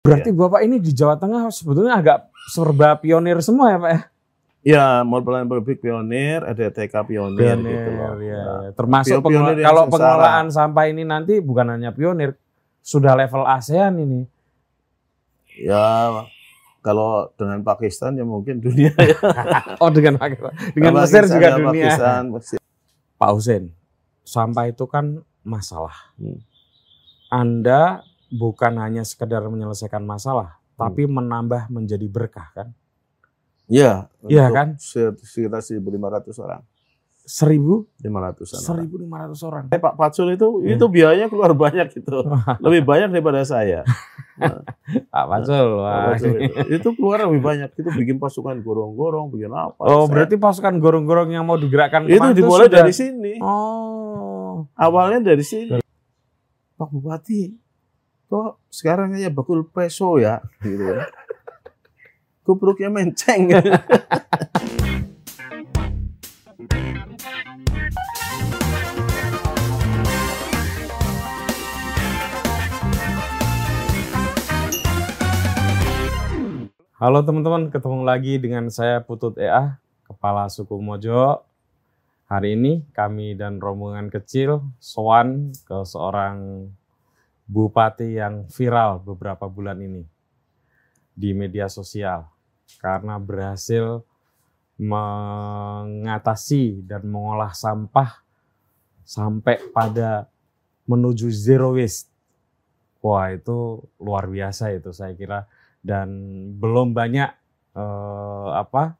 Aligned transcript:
Berarti 0.00 0.32
Bapak 0.32 0.64
ini 0.64 0.80
di 0.80 0.96
Jawa 0.96 1.20
Tengah 1.20 1.52
sebetulnya 1.52 2.00
agak 2.00 2.32
serba 2.48 2.96
pionir 2.96 3.36
semua 3.44 3.76
ya 3.76 3.78
Pak 3.78 3.90
ya? 3.92 4.00
Ya, 4.60 4.84
mau 5.08 5.24
pelayanan 5.24 5.48
publik 5.48 5.80
pionir, 5.80 6.44
ada 6.44 6.68
TK 6.68 6.92
pionir, 7.08 7.56
gitu 7.64 7.90
loh. 7.96 8.12
ya. 8.20 8.44
Nah, 8.44 8.72
Termasuk 8.76 9.24
Pionir 9.24 9.56
kalau 9.64 9.88
pengelolaan 9.88 10.52
sampah 10.52 10.84
ini 10.84 11.00
nanti 11.00 11.40
bukan 11.40 11.76
hanya 11.76 11.96
pionir, 11.96 12.36
sudah 12.84 13.16
level 13.16 13.40
ASEAN 13.48 13.96
ini. 14.04 14.20
Ya, 15.56 16.12
kalau 16.84 17.32
dengan 17.40 17.64
Pakistan 17.64 18.20
ya 18.20 18.24
mungkin 18.24 18.60
dunia 18.64 18.92
ya. 19.00 19.16
Oh 19.84 19.88
dengan 19.88 20.20
Pakistan. 20.20 20.52
dengan 20.76 20.92
Kalau 20.92 21.00
Mesir 21.08 21.22
Pakistan 21.24 21.36
juga 21.40 21.48
ya 21.48 21.56
dunia. 21.56 21.84
Pakistan, 21.88 22.22
pasti. 22.36 22.56
Pak 23.16 23.30
Husein, 23.32 23.64
sampah 24.28 24.64
itu 24.68 24.84
kan 24.84 25.24
masalah. 25.40 26.12
Hmm. 26.20 26.40
Anda 27.32 28.04
bukan 28.32 28.78
hanya 28.78 29.02
sekedar 29.02 29.42
menyelesaikan 29.42 30.00
masalah, 30.00 30.56
tapi 30.74 31.04
menambah 31.04 31.66
menjadi 31.68 32.06
berkah 32.06 32.48
kan? 32.52 32.68
Ya, 33.66 34.10
Iya 34.24 34.50
untuk 34.50 34.56
kan? 34.56 34.68
se- 34.76 35.14
Sekitar 35.20 35.60
1.500 35.60 36.38
orang. 36.38 36.62
Seribu, 37.22 37.86
500 37.96 38.42
orang. 38.50 38.64
seribu 38.64 38.94
lima 38.98 39.22
ratus 39.22 39.40
orang. 39.44 39.64
Eh, 39.70 39.78
Pak 39.78 39.94
Pacul 39.94 40.34
itu 40.34 40.46
Iya. 40.60 40.74
itu 40.74 40.84
biayanya 40.84 41.26
keluar 41.30 41.54
banyak 41.54 41.86
gitu. 41.92 42.26
Lebih 42.64 42.82
banyak 42.82 43.08
daripada 43.08 43.44
saya. 43.44 43.86
Pak 45.14 45.24
Pacul, 45.28 45.66
Pak 45.68 45.78
wah. 45.78 46.10
Pacul 46.10 46.34
itu. 46.40 46.58
itu 46.74 46.88
keluar 46.92 47.22
lebih 47.22 47.38
banyak. 47.38 47.70
Itu 47.72 47.86
bikin 47.88 48.18
pasukan 48.18 48.58
gorong-gorong, 48.58 49.30
bikin 49.30 49.52
apa. 49.52 49.78
Oh, 49.78 49.86
Saya- 50.00 50.10
berarti 50.10 50.34
pasukan 50.34 50.74
gorong-gorong 50.76 51.30
yang 51.30 51.44
mau 51.44 51.54
digerakkan 51.54 52.08
itu 52.08 52.18
dimulai 52.34 52.66
sudah- 52.66 52.78
dari 52.82 52.92
sini. 52.92 53.38
Oh, 53.38 54.66
Awalnya 54.74 55.30
dari 55.30 55.44
sini. 55.44 55.78
Pak 56.74 56.88
Bupati, 56.88 57.54
kok 58.30 58.62
sekarang 58.70 59.18
kayak 59.18 59.34
bakul 59.34 59.66
peso 59.66 60.14
ya? 60.22 60.38
Gitu 60.62 60.86
ya. 60.86 61.10
Kubruknya 62.46 62.86
menceng. 62.86 63.50
Halo 77.02 77.26
teman-teman, 77.26 77.74
ketemu 77.74 78.06
lagi 78.06 78.38
dengan 78.38 78.70
saya 78.70 79.02
Putut 79.02 79.34
EA, 79.42 79.82
Kepala 80.06 80.46
Suku 80.46 80.78
Mojo. 80.78 81.42
Hari 82.30 82.54
ini 82.54 82.86
kami 82.94 83.34
dan 83.34 83.58
rombongan 83.58 84.06
kecil 84.06 84.62
sowan 84.78 85.50
ke 85.66 85.82
seorang 85.82 86.70
bupati 87.50 88.14
yang 88.14 88.46
viral 88.46 89.02
beberapa 89.02 89.50
bulan 89.50 89.82
ini 89.82 90.06
di 91.10 91.34
media 91.34 91.66
sosial 91.66 92.30
karena 92.78 93.18
berhasil 93.18 94.06
mengatasi 94.78 96.06
dan 96.86 97.02
mengolah 97.10 97.50
sampah 97.50 98.22
sampai 99.02 99.58
pada 99.74 100.30
menuju 100.86 101.26
zero 101.34 101.74
waste. 101.74 102.06
Wah, 103.02 103.34
itu 103.34 103.82
luar 103.98 104.30
biasa 104.30 104.70
itu 104.70 104.94
saya 104.94 105.12
kira. 105.18 105.50
Dan 105.82 106.08
belum 106.56 106.94
banyak 106.94 107.30
eh, 107.76 108.48
apa 108.54 108.94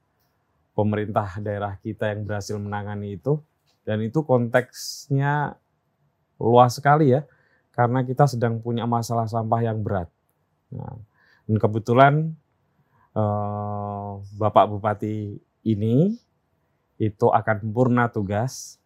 pemerintah 0.75 1.39
daerah 1.41 1.79
kita 1.79 2.13
yang 2.13 2.27
berhasil 2.27 2.59
menangani 2.59 3.17
itu. 3.17 3.39
Dan 3.87 4.05
itu 4.05 4.21
konteksnya 4.27 5.57
luas 6.37 6.77
sekali 6.77 7.17
ya 7.17 7.25
karena 7.71 8.03
kita 8.03 8.27
sedang 8.27 8.59
punya 8.59 8.85
masalah 8.85 9.27
sampah 9.31 9.63
yang 9.63 9.81
berat. 9.81 10.11
Nah, 10.71 10.99
dan 11.51 11.57
kebetulan 11.59 12.15
eh, 13.15 14.11
Bapak 14.39 14.71
Bupati 14.71 15.35
ini 15.67 16.15
itu 17.01 17.27
akan 17.33 17.73
purna 17.73 18.13
tugas 18.13 18.77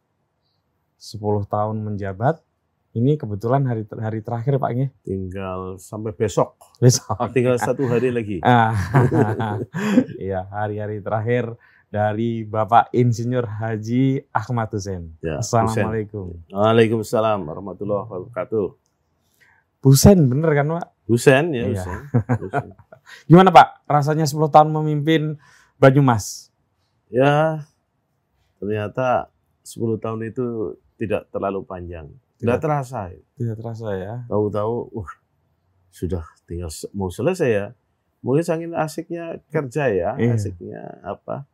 10 0.96 1.20
tahun 1.50 1.76
menjabat. 1.84 2.40
Ini 2.94 3.18
kebetulan 3.18 3.66
hari 3.66 3.82
hari 3.98 4.22
terakhir 4.22 4.54
Pak 4.62 4.70
Nge. 4.70 4.86
Tinggal 5.02 5.82
sampai 5.82 6.14
besok. 6.14 6.54
Besok. 6.78 7.18
Tinggal 7.36 7.58
satu 7.58 7.90
hari 7.90 8.14
lagi. 8.14 8.38
Ah, 8.46 8.70
Iya, 10.24 10.46
hari-hari 10.46 11.02
terakhir 11.02 11.58
dari 11.90 12.46
Bapak 12.46 12.94
Insinyur 12.94 13.46
Haji 13.50 14.30
Ahmad 14.30 14.70
Hussein. 14.70 15.10
Ya, 15.18 15.42
Assalamualaikum. 15.42 16.38
Waalaikumsalam 16.54 17.42
warahmatullahi 17.42 18.06
wabarakatuh. 18.06 18.83
Hussein 19.84 20.24
bener 20.24 20.50
kan 20.50 20.66
Pak? 20.66 20.86
Husen 21.04 21.52
ya, 21.52 21.68
Iya. 21.68 21.76
Husen. 21.76 21.98
Husen. 22.40 22.66
Gimana 23.28 23.52
Pak 23.52 23.84
rasanya 23.84 24.24
10 24.24 24.48
tahun 24.48 24.72
memimpin 24.72 25.36
Banyumas? 25.76 26.48
Ya, 27.12 27.68
ternyata 28.56 29.28
10 29.60 30.00
tahun 30.00 30.20
itu 30.24 30.74
tidak 30.96 31.28
terlalu 31.28 31.60
panjang. 31.62 32.08
Tidak 32.40 32.48
Tidak. 32.48 32.58
terasa. 32.58 33.12
Tidak 33.36 33.56
terasa 33.56 33.88
ya. 33.92 34.14
Tahu-tahu, 34.26 34.74
uh, 34.96 35.10
sudah 35.90 36.24
tinggal 36.44 36.72
mau 36.90 37.12
selesai 37.12 37.50
ya. 37.50 37.66
Mungkin 38.24 38.40
saking 38.40 38.72
asiknya 38.72 39.36
kerja 39.52 39.92
ya, 39.92 40.10
Iya. 40.16 40.32
asiknya 40.32 40.80
apa, 41.04 41.44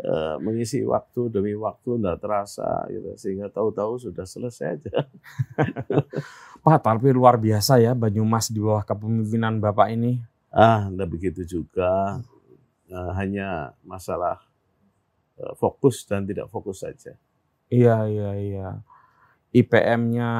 eh, 0.00 0.36
mengisi 0.40 0.80
waktu 0.82 1.28
demi 1.28 1.52
waktu 1.52 2.00
tidak 2.00 2.18
terasa 2.24 2.88
gitu. 2.88 3.14
Sehingga 3.20 3.52
tahu-tahu 3.52 4.00
sudah 4.00 4.24
selesai 4.24 4.80
aja. 4.80 5.06
Pak, 6.64 6.78
tapi 6.84 7.08
luar 7.12 7.40
biasa 7.40 7.80
ya 7.80 7.96
Banyumas 7.96 8.52
di 8.52 8.60
bawah 8.60 8.84
kepemimpinan 8.84 9.60
Bapak 9.60 9.88
ini. 9.92 10.20
Ah, 10.50 10.88
tidak 10.88 11.08
begitu 11.12 11.46
juga. 11.46 12.20
Eh, 12.90 13.12
hanya 13.14 13.76
masalah 13.86 14.42
eh, 15.38 15.54
fokus 15.56 16.02
dan 16.08 16.26
tidak 16.26 16.50
fokus 16.50 16.82
saja. 16.82 17.14
Iya, 17.70 18.10
iya, 18.10 18.30
iya. 18.34 18.68
IPM-nya 19.54 20.30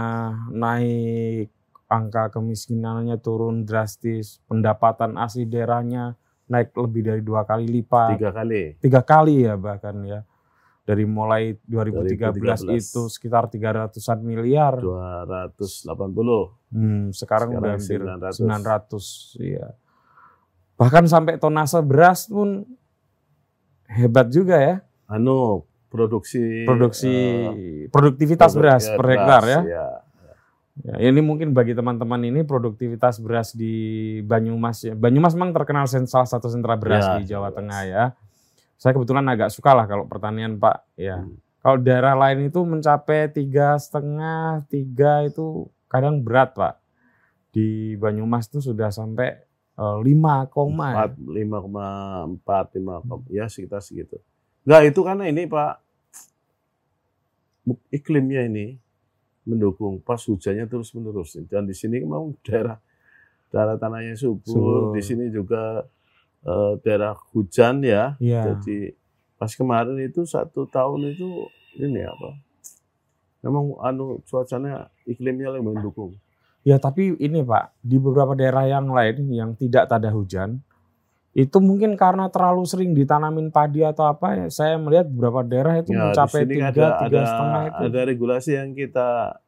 naik, 0.51 1.51
angka 1.91 2.31
kemiskinannya 2.31 3.19
turun 3.19 3.67
drastis, 3.67 4.39
pendapatan 4.47 5.19
asli 5.19 5.47
daerahnya 5.47 6.20
naik 6.51 6.75
lebih 6.75 7.03
dari 7.07 7.23
dua 7.23 7.47
kali 7.47 7.65
lipat. 7.71 8.19
Tiga 8.19 8.31
kali. 8.35 8.63
tiga 8.83 9.01
kali 9.07 9.47
ya 9.47 9.55
bahkan 9.55 9.95
ya 10.03 10.27
dari 10.83 11.07
mulai 11.07 11.55
2013, 11.71 12.67
2013. 12.67 12.83
itu 12.83 13.03
sekitar 13.07 13.47
300-an 13.47 14.19
miliar 14.27 14.83
280. 14.83 16.75
hmm, 16.75 17.15
sekarang, 17.15 17.55
udah 17.55 17.79
hampir 17.79 18.01
Sekarang 18.35 18.91
900 18.91 19.39
ya 19.39 19.67
bahkan 20.75 21.05
sampai 21.07 21.37
tonase 21.37 21.79
beras 21.85 22.27
pun 22.27 22.65
hebat 23.87 24.27
juga 24.33 24.57
ya 24.59 24.77
Anu, 25.07 25.63
produksi 25.93 26.65
produksi 26.65 27.13
eh, 27.13 27.87
produktivitas 27.93 28.51
produk- 28.51 28.59
beras 28.59 28.83
ya, 28.89 28.97
per 28.97 29.07
hektar 29.13 29.43
ya. 29.45 29.61
ya. 29.63 29.87
Ya 30.85 31.11
ini 31.11 31.21
mungkin 31.21 31.53
bagi 31.53 31.77
teman-teman 31.77 32.21
ini 32.25 32.41
produktivitas 32.45 33.21
beras 33.21 33.53
di 33.53 34.19
Banyumas 34.25 34.85
ya 34.85 34.95
Banyumas 34.97 35.37
memang 35.37 35.53
terkenal 35.53 35.85
salah 35.87 36.29
satu 36.29 36.49
sentra 36.49 36.77
beras 36.77 37.05
Ya, 37.05 37.15
di 37.21 37.25
Jawa 37.29 37.49
beras. 37.51 37.57
Tengah 37.61 37.81
ya 37.87 38.05
saya 38.81 38.93
kebetulan 38.97 39.29
agak 39.29 39.53
suka 39.53 39.77
lah 39.77 39.85
kalau 39.85 40.09
pertanian 40.09 40.57
Pak 40.57 40.97
ya 40.97 41.21
Hmm. 41.21 41.37
Kalau 41.61 41.77
daerah 41.77 42.17
lain 42.17 42.49
itu 42.49 42.65
mencapai 42.65 43.29
tiga 43.29 43.77
setengah, 43.77 44.65
tiga 44.73 45.29
itu 45.29 45.69
kadang 45.93 46.25
berat 46.25 46.57
pak. 46.57 46.81
Di 47.53 48.01
Banyumas 48.01 48.49
itu 48.49 48.65
sudah 48.65 48.89
sampai 48.89 49.45
eh, 49.77 49.99
lima 50.01 50.49
koma. 50.49 50.89
ya. 50.89 50.95
Empat, 51.05 51.13
lima 51.21 51.57
koma 51.61 51.87
empat, 52.25 52.67
lima 52.81 53.05
koma, 53.05 53.29
ya 53.29 53.45
sekitar 53.45 53.85
segitu. 53.85 54.17
Enggak 54.65 54.83
itu 54.89 55.01
karena 55.05 55.29
ini 55.29 55.45
Pak 55.45 55.73
iklimnya 57.93 58.49
ini 58.49 58.81
mendukung 59.51 59.99
pas 59.99 60.23
hujannya 60.23 60.65
terus 60.65 60.95
menerus 60.95 61.35
dan 61.51 61.67
di 61.67 61.75
sini 61.75 62.01
memang 62.01 62.39
daerah 62.47 62.79
daerah 63.51 63.75
tanahnya 63.75 64.15
subur, 64.15 64.47
Subur. 64.47 64.83
di 64.95 65.03
sini 65.03 65.27
juga 65.29 65.83
eh, 66.47 66.73
daerah 66.87 67.19
hujan 67.35 67.83
ya. 67.83 68.15
Iya. 68.23 68.55
Jadi 68.55 68.95
pas 69.35 69.51
kemarin 69.51 69.99
itu 69.99 70.23
satu 70.23 70.71
tahun 70.71 71.11
itu 71.11 71.27
ini 71.83 72.07
apa? 72.07 72.31
Memang 73.43 73.75
anu 73.81 74.21
cuacanya 74.23 74.87
iklimnya 75.03 75.51
lebih 75.51 75.75
mendukung. 75.75 76.15
Ya 76.61 76.77
tapi 76.77 77.17
ini 77.17 77.41
pak 77.41 77.73
di 77.81 77.97
beberapa 77.97 78.37
daerah 78.37 78.69
yang 78.69 78.87
lain 78.93 79.27
yang 79.33 79.51
tidak 79.57 79.89
tada 79.89 80.13
hujan 80.13 80.61
itu 81.31 81.57
mungkin 81.63 81.95
karena 81.95 82.27
terlalu 82.27 82.67
sering 82.67 82.91
ditanamin 82.93 83.49
padi 83.49 83.81
atau 83.81 84.03
apa. 84.07 84.35
ya, 84.35 84.47
Saya 84.51 84.75
melihat 84.77 85.07
beberapa 85.09 85.41
daerah 85.41 85.79
itu 85.79 85.95
Ya, 85.95 86.11
mencapai 86.11 86.43
tiga, 86.45 86.71
tiga 87.01 87.21
setengah 87.23 87.63
itu. 87.71 87.83
ada 87.87 88.01
regulasi 88.05 88.51
yang 88.59 88.71
kita 88.75 89.41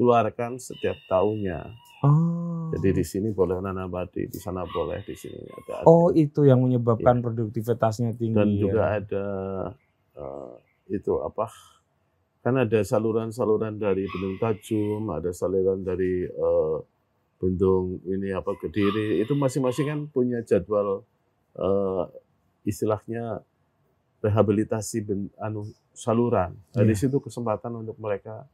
keluarkan 0.00 0.56
setiap 0.56 0.96
tahunnya. 1.12 1.76
Oh. 2.00 2.72
Jadi 2.72 2.96
di 2.96 3.04
sini 3.04 3.28
boleh 3.28 3.60
nanam 3.60 3.92
padi, 3.92 4.24
di 4.24 4.40
sana 4.40 4.64
boleh, 4.64 5.04
di 5.04 5.12
sini 5.12 5.36
ada. 5.36 5.84
Oh 5.84 6.08
itu 6.08 6.48
yang 6.48 6.64
menyebabkan 6.64 7.20
produktivitasnya 7.20 8.16
tinggi. 8.16 8.32
dan 8.32 8.48
ya. 8.48 8.56
juga 8.56 8.82
ada 8.96 9.26
eh, 10.16 10.52
itu 10.96 11.20
apa? 11.20 11.52
Kan 12.40 12.56
ada 12.56 12.80
saluran-saluran 12.80 13.76
dari 13.76 14.08
Gunung 14.08 14.40
Tajum, 14.40 15.12
ada 15.12 15.28
saluran 15.36 15.84
dari 15.84 16.24
eh, 16.24 16.76
Bendung 17.36 18.00
ini 18.08 18.32
apa 18.32 18.56
Kediri 18.56 19.20
itu 19.20 19.36
masing-masing 19.36 19.84
kan 19.84 20.00
punya 20.08 20.40
jadwal 20.40 21.04
eh, 21.60 22.04
istilahnya 22.64 23.44
rehabilitasi 24.24 25.04
ben, 25.04 25.28
anu 25.36 25.68
saluran. 25.92 26.56
Nah, 26.72 26.84
di 26.88 26.96
Iya. 26.96 27.00
situ 27.08 27.20
kesempatan 27.20 27.76
untuk 27.76 28.00
mereka 28.00 28.48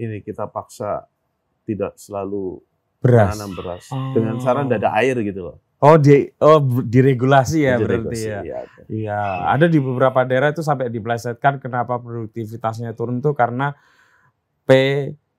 ini 0.00 0.24
kita 0.24 0.48
paksa 0.48 1.04
tidak 1.62 1.94
selalu 1.94 2.58
Beras. 2.98 3.36
menanam 3.36 3.52
beras 3.54 3.84
Oh. 3.92 4.12
dengan 4.12 4.40
cara 4.40 4.64
tidak 4.64 4.78
ada 4.80 4.90
air 4.98 5.16
gitu 5.20 5.40
loh. 5.44 5.56
Oh, 5.80 5.96
di 5.96 6.28
oh 6.38 6.60
diregulasi 6.84 7.64
ya 7.64 7.80
Jadi 7.80 7.84
berarti 7.88 8.04
regulasi, 8.12 8.28
ya. 8.28 8.40
iya, 8.44 8.56
ada. 8.60 8.80
Iya, 8.84 9.20
ada 9.48 9.64
di 9.64 9.78
beberapa 9.80 10.20
daerah 10.24 10.52
itu 10.52 10.60
sampai 10.60 10.92
diplesetkan 10.92 11.56
kenapa 11.56 11.96
produktivitasnya 11.96 12.92
turun 12.92 13.24
tuh 13.24 13.32
karena 13.32 13.72
P 14.64 14.70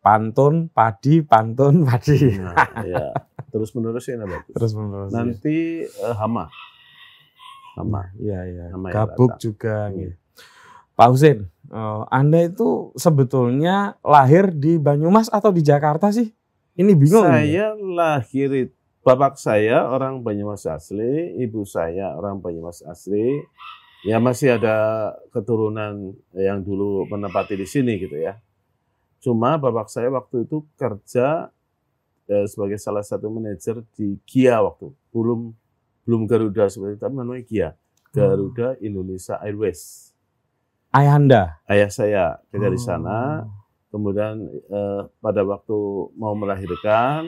pantun, 0.01 0.65
padi, 0.67 1.21
pantun, 1.21 1.81
padi. 1.87 2.41
Nah, 2.41 2.57
ya. 2.81 3.13
Terus 3.53 3.69
menerus 3.77 4.09
ini 4.09 4.25
bagus. 4.25 4.49
Terus 4.49 4.71
menerus. 4.73 5.11
Nanti 5.13 5.57
eh, 5.85 6.15
hama. 6.17 6.49
Hama. 7.77 8.09
Iya, 8.17 8.39
iya. 8.47 8.65
Gabuk 8.89 9.37
datang. 9.37 9.39
juga. 9.39 9.77
Hmm. 9.93 10.09
Pak 10.95 11.07
Husin, 11.11 11.47
eh, 11.71 12.01
Anda 12.11 12.45
itu 12.45 12.91
sebetulnya 12.95 13.97
lahir 14.05 14.51
di 14.53 14.77
Banyumas 14.77 15.31
atau 15.31 15.49
di 15.49 15.63
Jakarta 15.63 16.11
sih? 16.11 16.29
Ini 16.77 16.91
bingung. 16.95 17.25
ini. 17.27 17.57
Saya 17.57 17.65
lahir 17.75 18.49
it- 18.55 18.75
bapak 19.01 19.35
saya 19.35 19.89
orang 19.89 20.21
Banyumas 20.21 20.63
asli, 20.69 21.35
ibu 21.41 21.65
saya 21.65 22.13
orang 22.15 22.37
Banyumas 22.39 22.85
asli. 22.85 23.41
Ya 24.01 24.17
masih 24.17 24.57
ada 24.57 25.09
keturunan 25.29 26.17
yang 26.33 26.65
dulu 26.65 27.05
menempati 27.05 27.53
di 27.53 27.69
sini 27.69 28.01
gitu 28.01 28.17
ya. 28.17 28.37
Cuma 29.21 29.61
bapak 29.61 29.93
saya 29.93 30.09
waktu 30.09 30.49
itu 30.49 30.65
kerja 30.73 31.53
eh, 32.25 32.45
sebagai 32.49 32.79
salah 32.81 33.05
satu 33.05 33.29
manajer 33.29 33.83
di 33.93 34.17
Kia 34.25 34.57
waktu 34.63 34.89
belum 35.13 35.53
belum 36.01 36.21
Garuda 36.25 36.65
seperti 36.65 36.97
itu, 36.97 37.01
tapi 37.03 37.13
namanya 37.13 37.43
Kia. 37.45 37.69
Garuda 38.11 38.67
Indonesia 38.81 39.37
Airways. 39.39 40.10
Ayahanda. 40.91 41.63
Ayah 41.71 41.87
saya 41.87 42.23
kerja 42.51 42.67
di 42.67 42.79
Oh. 42.79 42.83
sana. 42.83 43.19
Kemudian 43.91 44.43
eh, 44.47 45.01
pada 45.19 45.43
waktu 45.43 45.75
mau 46.15 46.31
melahirkan, 46.35 47.27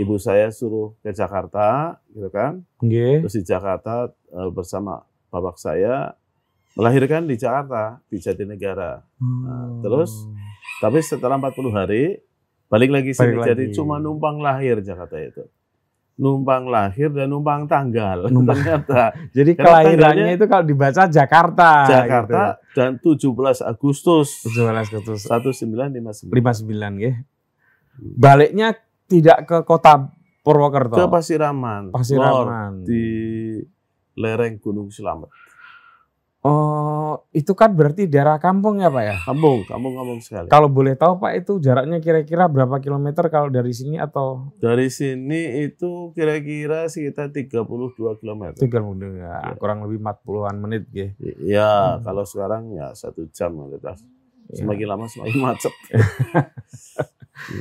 ibu 0.00 0.16
saya 0.16 0.48
suruh 0.48 0.96
ke 1.04 1.12
Jakarta, 1.12 2.00
gitu 2.12 2.28
kan? 2.28 2.64
Nggih. 2.80 3.24
Terus 3.24 3.36
di 3.36 3.44
Jakarta 3.44 4.08
eh, 4.12 4.48
bersama 4.52 5.04
bapak 5.28 5.56
saya 5.60 6.16
melahirkan 6.76 7.24
di 7.24 7.36
Jakarta 7.36 8.00
di 8.08 8.16
Jatinegara. 8.20 9.04
Hmm. 9.20 9.80
terus? 9.80 10.12
Tapi 10.78 11.02
setelah 11.02 11.36
40 11.40 11.74
hari 11.74 12.20
balik 12.68 12.92
lagi 12.92 13.10
sini. 13.16 13.34
Balik 13.34 13.48
Jadi 13.52 13.64
cuma 13.74 13.96
numpang 13.98 14.38
lahir 14.38 14.78
Jakarta 14.80 15.16
itu. 15.18 15.44
Numpang 16.18 16.66
lahir 16.66 17.08
dan 17.08 17.30
numpang 17.30 17.64
tanggal. 17.64 18.26
Numpang- 18.26 18.58
Ternyata 18.58 19.14
Jadi 19.38 19.54
Karena 19.54 19.62
kelahirannya 19.86 20.30
itu 20.34 20.44
kalau 20.44 20.64
dibaca 20.66 21.02
Jakarta. 21.06 21.70
Jakarta 21.86 22.42
dan 22.74 22.98
17 22.98 23.22
Agustus 23.62 24.42
Gitu. 24.42 24.58
17 24.58 25.30
Agustus 25.30 25.62
1959. 25.62 26.34
59 26.34 26.98
nggih. 26.98 27.14
Baliknya 28.18 28.74
tidak 29.06 29.46
ke 29.46 29.58
kota 29.62 30.10
Purwokerto. 30.42 30.96
Ke 30.96 31.06
Pasiraman. 31.06 31.94
Pasiraman. 31.94 32.82
di 32.82 33.04
lereng 34.14 34.58
Gunung 34.58 34.90
Selamet. 34.90 35.30
Oh, 36.40 36.97
itu 37.28 37.52
kan 37.52 37.70
berarti 37.70 38.04
daerah 38.04 38.36
kampung 38.36 38.78
ya 38.78 38.86
Pak 38.86 39.02
ya? 39.02 39.16
Kampung, 39.20 39.62
kampung-kampung 39.64 40.18
sekali. 40.18 40.46
Kalau 40.46 40.66
boleh 40.66 40.94
tahu 40.94 41.16
Pak 41.16 41.32
itu 41.36 41.52
jaraknya 41.58 41.98
kira-kira 41.98 42.44
berapa 42.44 42.78
kilometer 42.78 43.26
kalau 43.26 43.48
dari 43.48 43.70
sini 43.70 43.96
atau 43.96 44.50
Dari 44.56 44.88
sini 44.88 45.62
itu 45.62 46.10
kira-kira 46.12 46.86
sekitar 46.86 47.28
32 47.28 47.62
km. 48.16 48.42
tiga 48.54 48.78
ya, 48.80 49.34
Ya. 49.44 49.54
kurang 49.54 49.82
lebih 49.82 49.98
40-an 49.98 50.56
menit 50.56 50.84
ya. 50.90 51.08
Ya, 51.38 51.70
Hmm. 51.94 52.02
kalau 52.02 52.22
sekarang 52.22 52.70
ya 52.70 52.92
satu 52.92 53.26
jam. 53.28 53.52
Ya. 53.68 53.94
Semakin 54.50 54.86
lama 54.86 55.04
semakin 55.04 55.36
macet. 55.44 55.74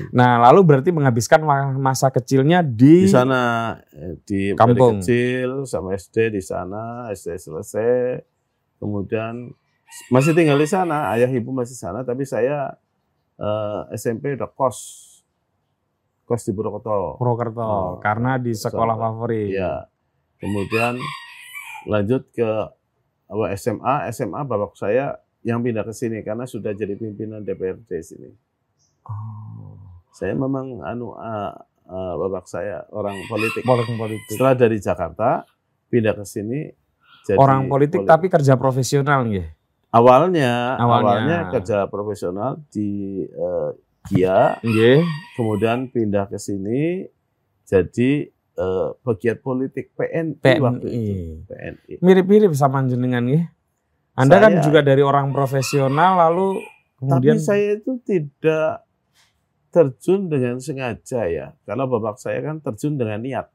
Nah, 0.09 0.41
lalu 0.41 0.59
berarti 0.65 0.89
menghabiskan 0.89 1.45
ma- 1.45 1.69
masa 1.71 2.09
kecilnya 2.09 2.65
di, 2.65 3.05
Di 3.05 3.11
sana 3.11 3.75
eh, 3.93 4.17
di 4.25 4.51
Kampung. 4.51 4.97
kecil 4.99 5.63
sama 5.63 5.93
SD 5.93 6.33
di 6.33 6.41
sana, 6.41 7.13
SD 7.13 7.37
selesai. 7.37 7.93
Kemudian 8.77 9.51
masih 10.09 10.35
tinggal 10.35 10.59
di 10.59 10.67
sana, 10.67 11.11
ayah 11.15 11.29
ibu 11.29 11.49
masih 11.49 11.73
sana, 11.73 12.03
tapi 12.03 12.23
saya 12.23 12.75
eh, 13.37 13.81
SMP 13.95 14.35
udah 14.35 14.49
kos. 14.49 15.05
Kos 16.27 16.43
di 16.43 16.51
Purwokerto. 16.51 17.15
Purwokerto 17.15 17.63
Oh, 17.63 17.91
karena 18.03 18.35
di 18.35 18.51
sekolah 18.51 18.95
sama. 18.95 19.03
favorit. 19.09 19.55
Iya. 19.55 19.87
Kemudian 20.37 20.99
lanjut 21.87 22.27
ke 22.29 22.49
SMA, 23.55 24.11
SMA 24.11 24.41
bapak 24.43 24.75
saya 24.75 25.15
yang 25.41 25.63
pindah 25.63 25.87
ke 25.87 25.95
sini 25.95 26.19
karena 26.21 26.43
sudah 26.43 26.75
jadi 26.75 26.99
pimpinan 26.99 27.41
DPRD 27.41 27.87
sini. 28.03 28.29
Oh, 29.07 29.79
Saya 30.11 30.35
memang 30.35 30.83
anu 30.83 31.15
ah, 31.15 31.55
bapak 32.19 32.43
saya 32.43 32.83
orang 32.91 33.15
politik. 33.31 33.63
politik 33.63 33.95
politik. 33.95 34.27
Setelah 34.35 34.53
dari 34.59 34.77
Jakarta 34.83 35.47
pindah 35.87 36.11
ke 36.11 36.25
sini 36.27 36.67
jadi 37.27 37.35
Orang 37.35 37.67
politik 37.67 38.01
poli- 38.01 38.07
tapi 38.07 38.25
kerja 38.27 38.55
profesional 38.55 39.25
nggih. 39.25 39.47
awalnya, 39.89 40.75
Awalnya. 40.75 41.03
awalnya 41.03 41.39
kerja 41.51 41.77
profesional 41.85 42.63
di 42.67 42.89
eh, 43.23 43.69
Kia, 44.05 44.55
Nggih. 44.57 45.03
kemudian 45.35 45.87
pindah 45.87 46.25
ke 46.25 46.37
sini 46.37 47.03
jadi 47.63 48.09
eh, 48.55 48.89
pegiat 48.97 49.37
politik 49.39 49.91
PNI, 49.91 50.39
PNI. 50.39 50.61
waktu 50.61 50.87
itu. 50.87 51.13
PNI. 51.45 51.93
Mirip-mirip 51.99 52.51
sama 52.53 52.81
jenengan 52.81 53.21
nggih. 53.21 53.43
Anda 54.13 54.39
kan 54.39 54.51
Saya- 54.53 54.63
juga 54.63 54.79
dari 54.81 55.03
orang 55.03 55.29
profesional 55.29 56.17
lalu 56.17 56.63
kemudian 56.95 57.35
Tapi 57.35 57.43
saya 57.43 57.67
itu 57.75 57.99
tidak 58.01 58.87
terjun 59.69 60.25
dengan 60.25 60.57
sengaja 60.57 61.27
ya. 61.27 61.47
Karena 61.61 61.83
bapak 61.83 62.17
saya 62.17 62.39
kan 62.41 62.57
terjun 62.59 62.95
dengan 62.95 63.19
niat. 63.19 63.51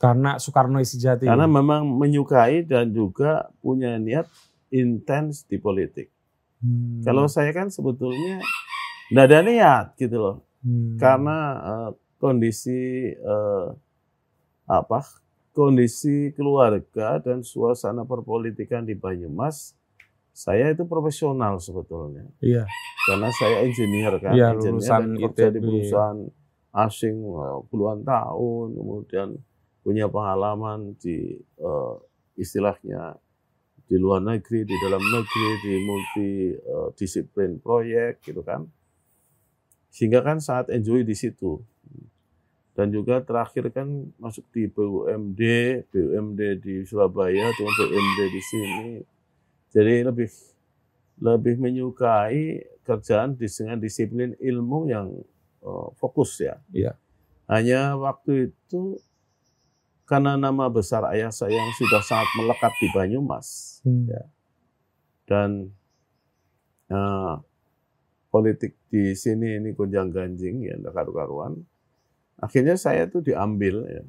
Karena 0.00 0.40
Soekarno 0.40 0.80
Sejati. 0.80 1.28
Karena 1.28 1.44
memang 1.44 1.84
menyukai 1.84 2.64
dan 2.64 2.88
juga 2.88 3.52
punya 3.60 4.00
niat 4.00 4.24
intens 4.72 5.44
di 5.44 5.60
politik. 5.60 6.08
Hmm. 6.64 7.04
Kalau 7.04 7.28
saya 7.28 7.52
kan 7.52 7.68
sebetulnya 7.68 8.40
tidak 9.12 9.24
ada 9.28 9.38
niat 9.44 9.86
gitu 10.00 10.16
loh. 10.16 10.36
Hmm. 10.64 10.96
Karena 10.96 11.38
eh, 11.60 11.90
kondisi 12.16 13.12
eh, 13.12 13.66
apa? 14.64 15.00
Kondisi 15.52 16.32
keluarga 16.32 17.20
dan 17.20 17.44
suasana 17.44 18.08
perpolitikan 18.08 18.86
di 18.86 18.96
Banyumas, 18.96 19.76
saya 20.30 20.72
itu 20.72 20.86
profesional 20.88 21.60
sebetulnya. 21.60 22.24
iya. 22.40 22.64
karena 23.10 23.28
saya 23.34 23.66
engineer 23.66 24.14
kan, 24.22 24.32
Iya, 24.32 24.54
engineer 24.54 24.78
lulusan 24.78 25.02
dan 25.02 25.20
kerja 25.26 25.46
di 25.50 25.60
perusahaan 25.60 26.18
asing 26.70 27.16
eh, 27.18 27.58
puluhan 27.68 28.00
tahun, 28.06 28.66
kemudian 28.78 29.28
punya 29.80 30.06
pengalaman 30.06 30.94
di 31.00 31.40
eh, 31.40 31.94
istilahnya 32.36 33.16
di 33.90 33.98
luar 33.98 34.22
negeri, 34.22 34.62
di 34.62 34.76
dalam 34.86 35.02
negeri, 35.02 35.48
di 35.66 35.72
multi 35.82 36.30
eh, 36.54 36.88
disiplin 36.94 37.58
proyek 37.58 38.22
gitu 38.22 38.46
kan, 38.46 38.62
sehingga 39.90 40.22
kan 40.22 40.38
sangat 40.38 40.70
enjoy 40.70 41.02
di 41.02 41.18
situ. 41.18 41.58
Dan 42.70 42.94
juga 42.94 43.20
terakhir 43.20 43.74
kan 43.74 44.08
masuk 44.16 44.46
di 44.54 44.70
BUMD, 44.70 45.42
BUMD 45.90 46.40
di 46.62 46.86
Surabaya, 46.86 47.50
dengan 47.52 47.74
BUMD 47.76 48.18
di 48.30 48.42
sini. 48.46 48.88
Jadi 49.74 49.94
lebih 50.06 50.30
lebih 51.20 51.60
menyukai 51.60 52.64
kerjaan 52.86 53.36
di 53.36 53.44
dengan 53.50 53.76
disiplin 53.76 54.38
ilmu 54.38 54.86
yang 54.86 55.12
eh, 55.66 55.88
fokus 55.98 56.40
ya. 56.40 56.56
Iya. 56.70 56.94
Hanya 57.50 57.98
waktu 57.98 58.54
itu 58.54 59.02
karena 60.10 60.34
nama 60.34 60.66
besar 60.66 61.06
ayah 61.14 61.30
saya 61.30 61.54
yang 61.54 61.70
sudah 61.78 62.02
sangat 62.02 62.26
melekat 62.34 62.72
di 62.82 62.88
Banyumas 62.90 63.78
Hmm. 63.80 64.10
dan 65.24 65.70
eh, 66.90 67.34
politik 68.28 68.74
di 68.90 69.14
sini 69.14 69.56
ini 69.56 69.70
gonjang 69.72 70.10
ganjing 70.10 70.66
ya 70.66 70.74
nggak 70.76 70.92
karu-karuan. 70.92 71.62
Akhirnya 72.36 72.74
saya 72.74 73.06
tuh 73.06 73.22
diambil 73.22 73.86
ya, 73.86 74.02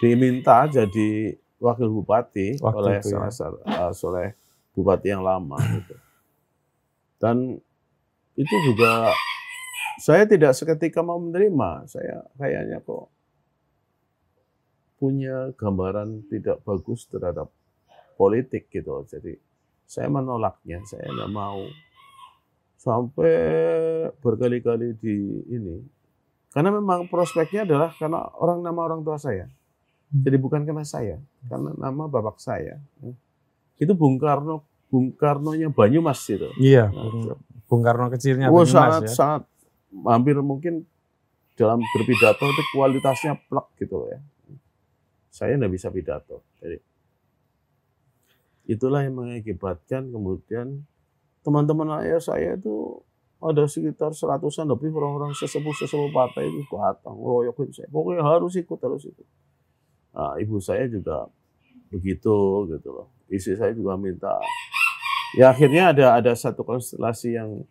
diminta 0.00 0.64
jadi 0.68 1.34
wakil 1.58 1.88
bupati 1.90 2.56
Waktu 2.60 2.76
oleh 2.78 2.94
ya. 2.98 3.02
salah 3.04 3.32
satu 3.32 3.58
eh, 3.66 3.92
oleh 4.08 4.28
bupati 4.72 5.06
yang 5.10 5.20
lama 5.20 5.58
gitu. 5.60 5.94
Dan 7.18 7.58
itu 8.34 8.56
juga 8.66 9.12
saya 10.00 10.24
tidak 10.24 10.56
seketika 10.56 11.04
mau 11.04 11.20
menerima. 11.20 11.84
Saya 11.86 12.24
kayaknya 12.40 12.80
kok 12.80 13.10
punya 15.02 15.50
gambaran 15.58 16.30
tidak 16.30 16.62
bagus 16.62 17.10
terhadap 17.10 17.50
politik 18.14 18.70
gitu. 18.70 19.02
Jadi 19.10 19.34
saya 19.82 20.06
menolaknya, 20.06 20.78
saya 20.86 21.10
nggak 21.10 21.32
mau. 21.34 21.66
Sampai 22.78 23.34
berkali-kali 24.22 24.94
di 24.98 25.42
ini 25.50 25.78
Karena 26.52 26.68
memang 26.68 27.08
prospeknya 27.08 27.64
adalah 27.64 27.90
karena 27.96 28.20
orang 28.36 28.60
nama 28.62 28.80
orang 28.84 29.00
tua 29.00 29.16
saya. 29.16 29.48
Hmm. 30.12 30.22
Jadi 30.22 30.36
bukan 30.36 30.68
karena 30.68 30.84
saya, 30.84 31.16
karena 31.48 31.72
nama 31.80 32.04
bapak 32.04 32.36
saya. 32.36 32.76
Itu 33.80 33.96
Bung 33.96 34.20
Karno, 34.20 34.60
Bung 34.92 35.16
Karnonya 35.16 35.72
Banyumas 35.72 36.20
itu. 36.28 36.52
Iya, 36.60 36.92
Nah, 36.92 37.40
Bung, 37.64 37.80
Karno 37.80 38.12
kecilnya 38.12 38.52
Oh, 38.52 38.60
Banyumas 38.60 38.68
sangat 38.68 39.02
ya. 39.08 39.12
sangat 39.16 39.42
hampir 40.04 40.36
mungkin 40.44 40.84
dalam 41.56 41.80
berpidato 41.80 42.44
itu 42.44 42.62
kualitasnya 42.76 43.40
plek 43.48 43.66
gitu 43.80 43.96
ya. 44.12 44.20
Saya 45.32 45.56
nggak 45.56 45.72
bisa 45.72 45.88
pidato. 45.88 46.44
Jadi 46.60 46.76
itulah 48.68 49.00
yang 49.00 49.16
mengakibatkan 49.16 50.12
kemudian 50.12 50.84
teman-teman 51.40 52.04
ayah 52.04 52.20
saya 52.20 52.54
itu 52.54 53.00
ada 53.42 53.66
sekitar 53.66 54.14
seratusan 54.14 54.70
lebih 54.70 54.94
orang-orang 54.94 55.34
sesepuh-sesepuh 55.34 56.14
partai 56.14 56.46
itu 56.46 56.62
datang 56.70 57.18
ngeroyokin 57.18 57.74
saya. 57.74 57.88
Pokoknya 57.90 58.22
harus 58.22 58.54
ikut, 58.54 58.78
harus 58.78 59.02
ikut. 59.08 59.26
Nah, 60.14 60.38
ibu 60.38 60.62
saya 60.62 60.86
juga 60.86 61.26
begitu 61.90 62.68
gitu 62.70 62.88
loh. 62.92 63.08
Istri 63.26 63.58
saya 63.58 63.72
juga 63.74 63.98
minta. 63.98 64.36
Ya 65.34 65.48
akhirnya 65.50 65.90
ada 65.90 66.20
ada 66.20 66.32
satu 66.36 66.62
konstelasi 66.62 67.34
yang 67.34 67.64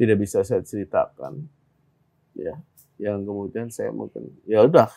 tidak 0.00 0.24
bisa 0.24 0.42
saya 0.42 0.64
ceritakan. 0.64 1.46
Ya, 2.34 2.58
yang 2.98 3.22
kemudian 3.22 3.70
saya 3.70 3.94
mungkin 3.94 4.34
ya 4.48 4.66
udah 4.66 4.90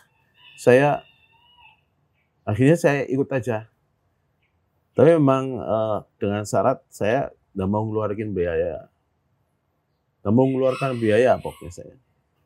saya 0.58 1.06
akhirnya 2.48 2.78
saya 2.80 3.04
ikut 3.04 3.28
aja. 3.36 3.68
Tapi 4.96 5.10
memang 5.20 5.60
eh, 5.60 5.98
dengan 6.18 6.48
syarat 6.48 6.82
saya 6.88 7.30
nggak 7.54 7.70
mau 7.70 7.84
ngeluarin 7.84 8.32
biaya. 8.32 8.88
Nggak 10.24 10.34
mau 10.34 10.46
mengeluarkan 10.48 10.96
biaya 10.98 11.36
pokoknya 11.38 11.84
saya. 11.84 11.96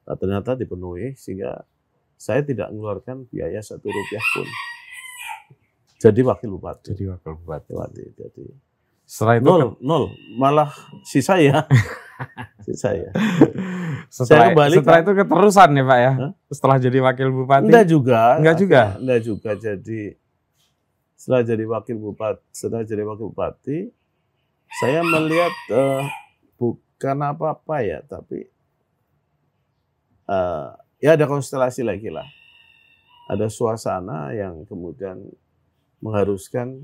Nah, 0.10 0.18
ternyata 0.18 0.58
dipenuhi 0.58 1.14
sehingga 1.14 1.64
saya 2.18 2.42
tidak 2.42 2.74
mengeluarkan 2.74 3.30
biaya 3.30 3.62
satu 3.62 3.86
rupiah 3.88 4.26
pun. 4.34 4.48
Jadi 6.02 6.20
wakil 6.26 6.50
bupati. 6.58 6.92
Jadi 6.92 7.04
wakil 7.14 7.38
bupati. 7.38 7.70
Bupati. 7.72 8.04
Jadi 8.18 8.46
Setelah 9.12 9.44
itu 9.44 9.48
nol, 9.52 9.76
nol. 9.84 10.04
Malah 10.40 10.72
si 11.04 11.20
saya. 11.28 11.68
si 12.64 12.72
saya. 12.80 13.12
setelah, 14.08 14.56
kembali 14.56 14.76
setelah 14.80 15.00
kan- 15.02 15.04
itu 15.04 15.12
keterusan 15.20 15.70
ya 15.76 15.84
Pak 15.84 16.00
ya. 16.00 16.12
Hah? 16.16 16.32
Setelah 16.48 16.78
jadi 16.80 16.98
wakil 17.04 17.28
bupati. 17.36 17.68
Enggak 17.68 17.86
juga. 17.92 18.22
Enggak 18.40 18.56
juga? 18.56 18.82
Enggak 18.96 19.20
juga. 19.28 19.52
Jadi 19.60 20.02
setelah 21.20 21.44
jadi 21.44 21.64
wakil 21.68 21.96
bupati, 22.00 22.42
setelah 22.56 22.84
jadi 22.88 23.04
wakil 23.04 23.28
bupati, 23.36 23.78
saya 24.80 25.04
melihat 25.04 25.54
eh, 25.70 26.04
bukan 26.56 27.18
apa-apa 27.20 27.84
ya, 27.84 28.00
tapi 28.08 28.48
eh, 30.24 30.68
ya 31.04 31.20
ada 31.20 31.28
konstelasi 31.28 31.84
lagi 31.84 32.08
lah. 32.08 32.26
Ada 33.28 33.52
suasana 33.52 34.32
yang 34.32 34.64
kemudian 34.64 35.20
mengharuskan 36.00 36.80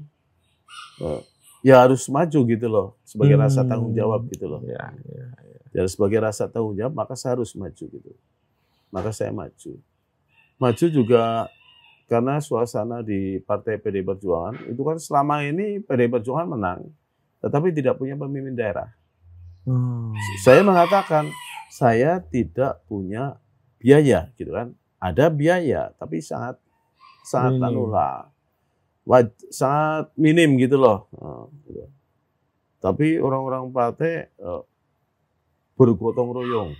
eh, 1.01 1.21
ya 1.61 1.81
harus 1.83 2.05
maju 2.07 2.39
gitu 2.45 2.67
loh 2.67 2.87
sebagai 3.03 3.35
rasa 3.37 3.61
Hmm. 3.65 3.69
tanggung 3.69 3.93
jawab 3.93 4.21
gitu 4.29 4.45
loh. 4.45 4.61
Ya, 4.65 4.93
ya. 5.07 5.25
Ya 5.73 5.83
sebagai 5.85 6.17
rasa 6.21 6.47
tanggung 6.47 6.73
jawab 6.73 6.93
maka 6.93 7.13
saya 7.13 7.37
harus 7.37 7.53
maju 7.53 7.85
gitu. 7.85 8.11
Maka 8.89 9.11
saya 9.11 9.29
maju. 9.29 9.71
Maju 10.57 10.85
juga 10.89 11.45
karena 12.07 12.39
suasana 12.39 13.03
di 13.03 13.37
Partai 13.43 13.77
PD 13.77 13.99
Perjuangan 14.01 14.63
itu 14.71 14.81
kan 14.81 14.97
selama 14.97 15.43
ini 15.43 15.83
PD 15.83 16.07
Perjuangan 16.07 16.47
menang, 16.47 16.79
tetapi 17.43 17.75
tidak 17.75 17.99
punya 17.99 18.15
pemimpin 18.15 18.55
daerah. 18.55 18.89
Hmm. 19.67 20.15
Saya 20.41 20.63
mengatakan 20.63 21.27
saya 21.69 22.23
tidak 22.23 22.79
punya 22.87 23.35
biaya 23.77 24.31
gitu 24.39 24.55
kan. 24.55 24.71
Ada 24.97 25.29
biaya 25.29 25.91
tapi 25.99 26.23
sangat 26.23 26.57
sangat 27.27 27.59
anu 27.59 27.91
lah. 27.91 28.31
Waj- 29.07 29.47
sangat 29.49 30.11
minim 30.13 30.59
gitu 30.59 30.75
loh. 30.75 31.07
Nah, 31.13 31.47
gitu. 31.63 31.87
Tapi 32.77 33.17
orang-orang 33.17 33.71
partai 33.71 34.27
eh, 34.29 34.61
bergotong 35.73 36.29
royong. 36.29 36.75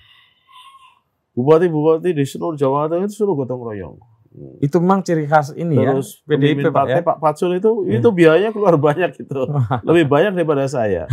Bupati-bupati 1.32 2.12
di 2.12 2.26
seluruh 2.26 2.58
Jawa 2.58 2.90
Tengah 2.90 3.06
itu 3.06 3.16
suruh 3.16 3.34
gotong 3.34 3.62
royong. 3.62 3.96
Hmm. 4.28 4.58
Itu 4.60 4.78
memang 4.78 5.02
ciri 5.02 5.26
khas 5.26 5.50
ini 5.52 5.74
Terus 5.74 6.20
ya. 6.20 6.26
PDIP 6.28 6.62
pemimpin 6.62 6.70
Pak 6.70 6.86
ya. 6.86 6.96
Pak 7.00 7.18
Pacul 7.18 7.52
itu 7.56 7.72
Hmm. 7.80 7.90
itu 7.92 8.08
biayanya 8.12 8.52
keluar 8.52 8.76
banyak 8.76 9.16
gitu. 9.16 9.46
Lebih 9.88 10.06
banyak 10.06 10.34
daripada 10.34 10.66
saya. 10.68 11.06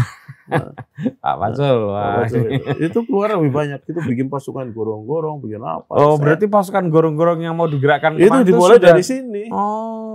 Pak 1.25 1.37
Pacul. 1.38 1.76
Pak 1.78 1.88
wah. 1.88 2.14
Pacul 2.21 2.42
itu. 2.50 2.68
itu 2.85 2.99
keluar 3.04 3.28
lebih 3.33 3.49
banyak. 3.50 3.80
Itu 3.83 4.00
bikin 4.02 4.28
pasukan 4.28 4.68
gorong-gorong, 4.71 5.40
bikin 5.40 5.61
apa. 5.61 5.88
Oh, 5.88 6.16
Saya- 6.16 6.21
berarti 6.21 6.47
pasukan 6.47 6.85
gorong-gorong 6.87 7.40
yang 7.40 7.54
mau 7.54 7.64
digerakkan 7.64 8.16
itu 8.16 8.28
dimulai 8.44 8.76
sudah- 8.76 8.92
dari 8.92 9.02
sini. 9.02 9.49
Oh, 9.49 10.13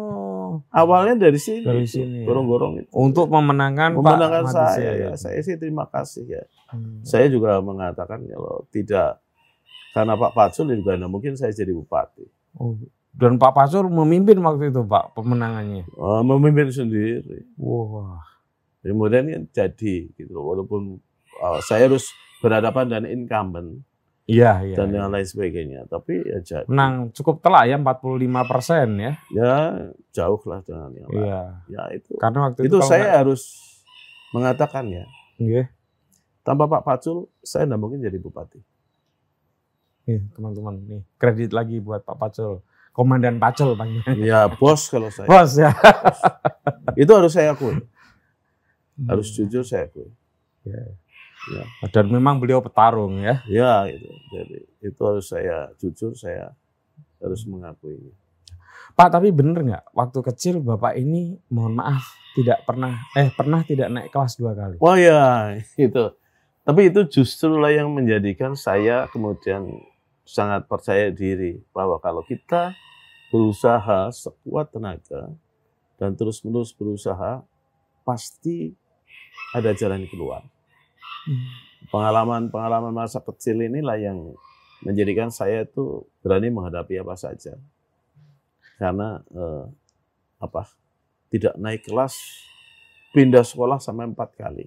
Awalnya 0.70 1.18
dari 1.18 1.40
sini. 1.42 1.66
dari 1.66 1.90
sini. 1.90 2.22
Gorong-gorong 2.30 2.86
itu. 2.86 2.90
Untuk 2.94 3.26
memenangkan 3.34 3.98
Pak 3.98 4.02
memenangkan 4.06 4.44
Ahmad 4.46 4.54
saya. 4.54 4.92
Ya, 4.94 5.12
saya 5.18 5.42
sih 5.42 5.58
terima 5.58 5.90
kasih 5.90 6.30
ya. 6.30 6.44
Hmm. 6.70 7.02
Saya 7.02 7.26
juga 7.26 7.58
mengatakan 7.58 8.22
kalau 8.30 8.70
tidak 8.70 9.18
karena 9.98 10.14
Pak 10.14 10.32
Pacul 10.38 10.70
juga 10.70 10.94
tidak 10.94 11.10
mungkin 11.10 11.34
saya 11.34 11.50
jadi 11.50 11.74
bupati. 11.74 12.26
Oh, 12.62 12.78
Dan 13.10 13.42
Pak 13.42 13.58
Pacul 13.58 13.90
memimpin 13.90 14.38
waktu 14.46 14.70
itu 14.70 14.86
Pak 14.86 15.18
pemenangannya. 15.18 15.90
Oh, 15.98 16.22
memimpin 16.22 16.70
sendiri. 16.70 17.50
Wah. 17.58 18.22
Kemudian 18.86 19.26
ya 19.26 19.40
jadi 19.50 20.08
gitu. 20.14 20.38
Walaupun 20.38 21.02
uh, 21.42 21.60
saya 21.66 21.90
harus 21.90 22.14
berhadapan 22.46 22.86
dengan 22.88 23.06
incumbent 23.10 23.82
Iya, 24.30 24.52
iya. 24.62 24.76
dan 24.78 24.94
iya. 24.94 24.98
yang 25.02 25.10
lain 25.10 25.26
sebagainya. 25.26 25.80
Tapi 25.90 26.22
ya 26.22 26.38
jadi. 26.46 26.70
Menang 26.70 27.10
cukup 27.18 27.42
telak 27.42 27.66
ya 27.66 27.82
45 27.82 28.46
persen 28.46 28.88
ya. 29.02 29.14
Ya 29.34 29.54
jauh 30.14 30.42
lah 30.46 30.62
dengan 30.62 30.94
yang 30.94 31.10
lain. 31.10 31.26
Iya. 31.26 31.42
Ya 31.66 31.84
itu. 31.98 32.14
Karena 32.22 32.40
waktu 32.46 32.70
itu, 32.70 32.78
Itu 32.78 32.78
saya 32.86 33.10
nggak- 33.10 33.18
harus 33.26 33.42
mengatakan 34.30 34.86
ya. 34.94 35.06
Iya. 35.42 35.74
Tanpa 36.46 36.70
Pak 36.70 36.86
Pacul, 36.86 37.26
saya 37.42 37.66
tidak 37.66 37.82
mungkin 37.82 38.06
jadi 38.06 38.22
bupati. 38.22 38.62
Nih, 40.10 40.26
teman-teman 40.34 40.82
nih 40.90 41.02
kredit 41.22 41.54
lagi 41.54 41.82
buat 41.82 42.06
Pak 42.06 42.18
Pacul. 42.18 42.62
Komandan 42.94 43.42
Pacul 43.42 43.74
panggilannya. 43.78 44.26
Ya 44.26 44.46
bos 44.46 44.90
kalau 44.94 45.10
saya. 45.10 45.26
Bos 45.26 45.58
ya. 45.58 45.74
Itu 47.02 47.12
harus 47.18 47.34
saya 47.34 47.54
akui. 47.58 47.82
Harus 49.10 49.34
jujur 49.34 49.66
saya 49.66 49.90
akui. 49.90 50.10
Dan 51.90 52.06
memang 52.14 52.38
beliau 52.38 52.62
petarung 52.62 53.20
ya. 53.22 53.42
Ya 53.50 53.88
itu. 53.90 54.10
Jadi 54.34 54.58
itu 54.86 55.02
harus 55.02 55.26
saya 55.30 55.74
jujur 55.82 56.14
saya 56.14 56.54
harus 57.20 57.44
mengakui. 57.48 58.14
Pak 58.96 59.10
tapi 59.16 59.30
bener 59.30 59.64
nggak 59.64 59.86
waktu 59.96 60.20
kecil 60.34 60.56
Bapak 60.60 60.98
ini 60.98 61.38
mohon 61.54 61.78
maaf 61.78 62.16
tidak 62.34 62.64
pernah 62.68 63.00
eh 63.16 63.30
pernah 63.32 63.62
tidak 63.64 63.88
naik 63.92 64.10
kelas 64.12 64.40
dua 64.40 64.56
kali. 64.56 64.78
Oh 64.80 64.96
ya 64.96 65.54
itu. 65.78 66.16
Tapi 66.64 66.82
itu 66.94 67.02
justru 67.10 67.58
lah 67.58 67.74
yang 67.74 67.90
menjadikan 67.90 68.54
saya 68.54 69.10
kemudian 69.10 69.66
sangat 70.22 70.70
percaya 70.70 71.10
diri 71.10 71.58
bahwa 71.74 71.98
kalau 71.98 72.22
kita 72.22 72.78
berusaha 73.34 74.14
sekuat 74.14 74.70
tenaga 74.70 75.34
dan 75.98 76.14
terus-menerus 76.14 76.70
berusaha 76.74 77.42
pasti 78.06 78.74
ada 79.54 79.74
jalan 79.74 80.06
keluar. 80.06 80.46
Pengalaman-pengalaman 81.90 82.94
masa 82.94 83.20
kecil 83.24 83.66
inilah 83.66 83.98
yang 83.98 84.36
menjadikan 84.86 85.32
saya 85.34 85.66
itu 85.66 86.06
berani 86.24 86.52
menghadapi 86.54 87.00
apa 87.02 87.16
saja. 87.18 87.58
Karena 88.80 89.20
eh, 89.34 89.66
apa? 90.40 90.70
Tidak 91.30 91.58
naik 91.62 91.86
kelas, 91.86 92.16
pindah 93.14 93.46
sekolah 93.46 93.78
sampai 93.78 94.10
empat 94.10 94.34
kali. 94.34 94.66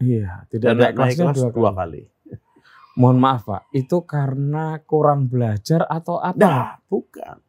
Iya, 0.00 0.48
tidak 0.48 0.68
Dan 0.74 0.76
naik 0.80 0.94
naik 0.96 1.16
kelas 1.16 1.36
dua 1.36 1.50
dua 1.52 1.70
kali. 1.74 2.02
kali. 2.02 2.02
Mohon 2.94 3.18
maaf 3.18 3.42
Pak, 3.42 3.62
itu 3.74 3.98
karena 4.06 4.78
kurang 4.86 5.26
belajar 5.26 5.82
atau 5.90 6.22
apa? 6.22 6.38
Nah, 6.38 6.66
bukan. 6.86 7.42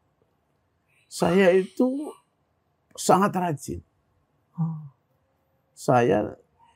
Saya 1.05 1.53
itu 1.53 2.09
sangat 2.97 3.31
rajin. 3.37 3.79
Oh, 4.57 4.89
Saya 5.75 6.33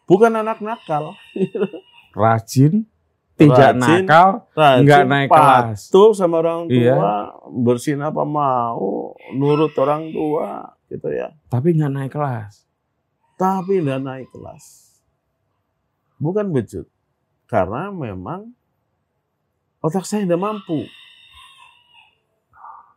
bukan 0.10 0.34
anak 0.34 0.58
nakal. 0.60 1.14
Rajin, 2.18 2.90
tidak 3.38 3.78
Rajin, 3.78 4.04
nakal, 4.04 4.30
Rajin, 4.52 4.82
Nggak 4.84 5.04
naik 5.06 5.30
kelas. 5.30 5.80
patuh 5.86 6.10
sama 6.12 6.42
orang 6.42 6.66
tua, 6.66 6.74
Iya. 6.74 6.98
bersin 7.48 8.02
apa 8.02 8.26
mau, 8.26 9.14
nurut 9.32 9.72
orang 9.78 10.10
tua, 10.10 10.74
gitu 10.86 11.08
ya. 11.08 11.30
tapi 11.48 11.72
nggak 11.72 11.94
naik 11.94 12.12
kelas. 12.12 12.66
Tapi 13.38 13.80
tidak 13.80 14.02
naik 14.02 14.28
kelas. 14.30 14.66
Bukan 16.18 16.52
bejut. 16.52 16.90
Karena 17.46 17.88
memang 17.88 18.52
otak 19.80 20.04
saya 20.04 20.28
tidak 20.28 20.44
mampu. 20.44 20.84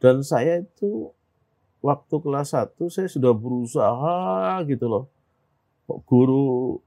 Dan 0.03 0.27
saya 0.27 0.59
itu 0.59 1.15
waktu 1.79 2.15
kelas 2.19 2.59
1 2.59 2.91
saya 2.91 3.07
sudah 3.07 3.31
berusaha 3.31 4.19
gitu 4.67 4.91
loh. 4.91 5.05
Kok 5.87 6.01
guru 6.03 6.83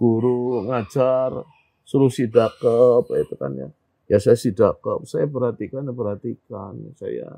guru 0.00 0.64
ngajar 0.64 1.44
suruh 1.84 2.08
sidakep 2.08 3.04
itu 3.20 3.34
kan 3.36 3.52
ya. 3.52 3.68
ya 4.08 4.16
saya 4.16 4.40
sidak 4.40 4.80
saya 5.04 5.28
perhatikan 5.28 5.84
perhatikan 5.92 6.72
saya 6.96 7.36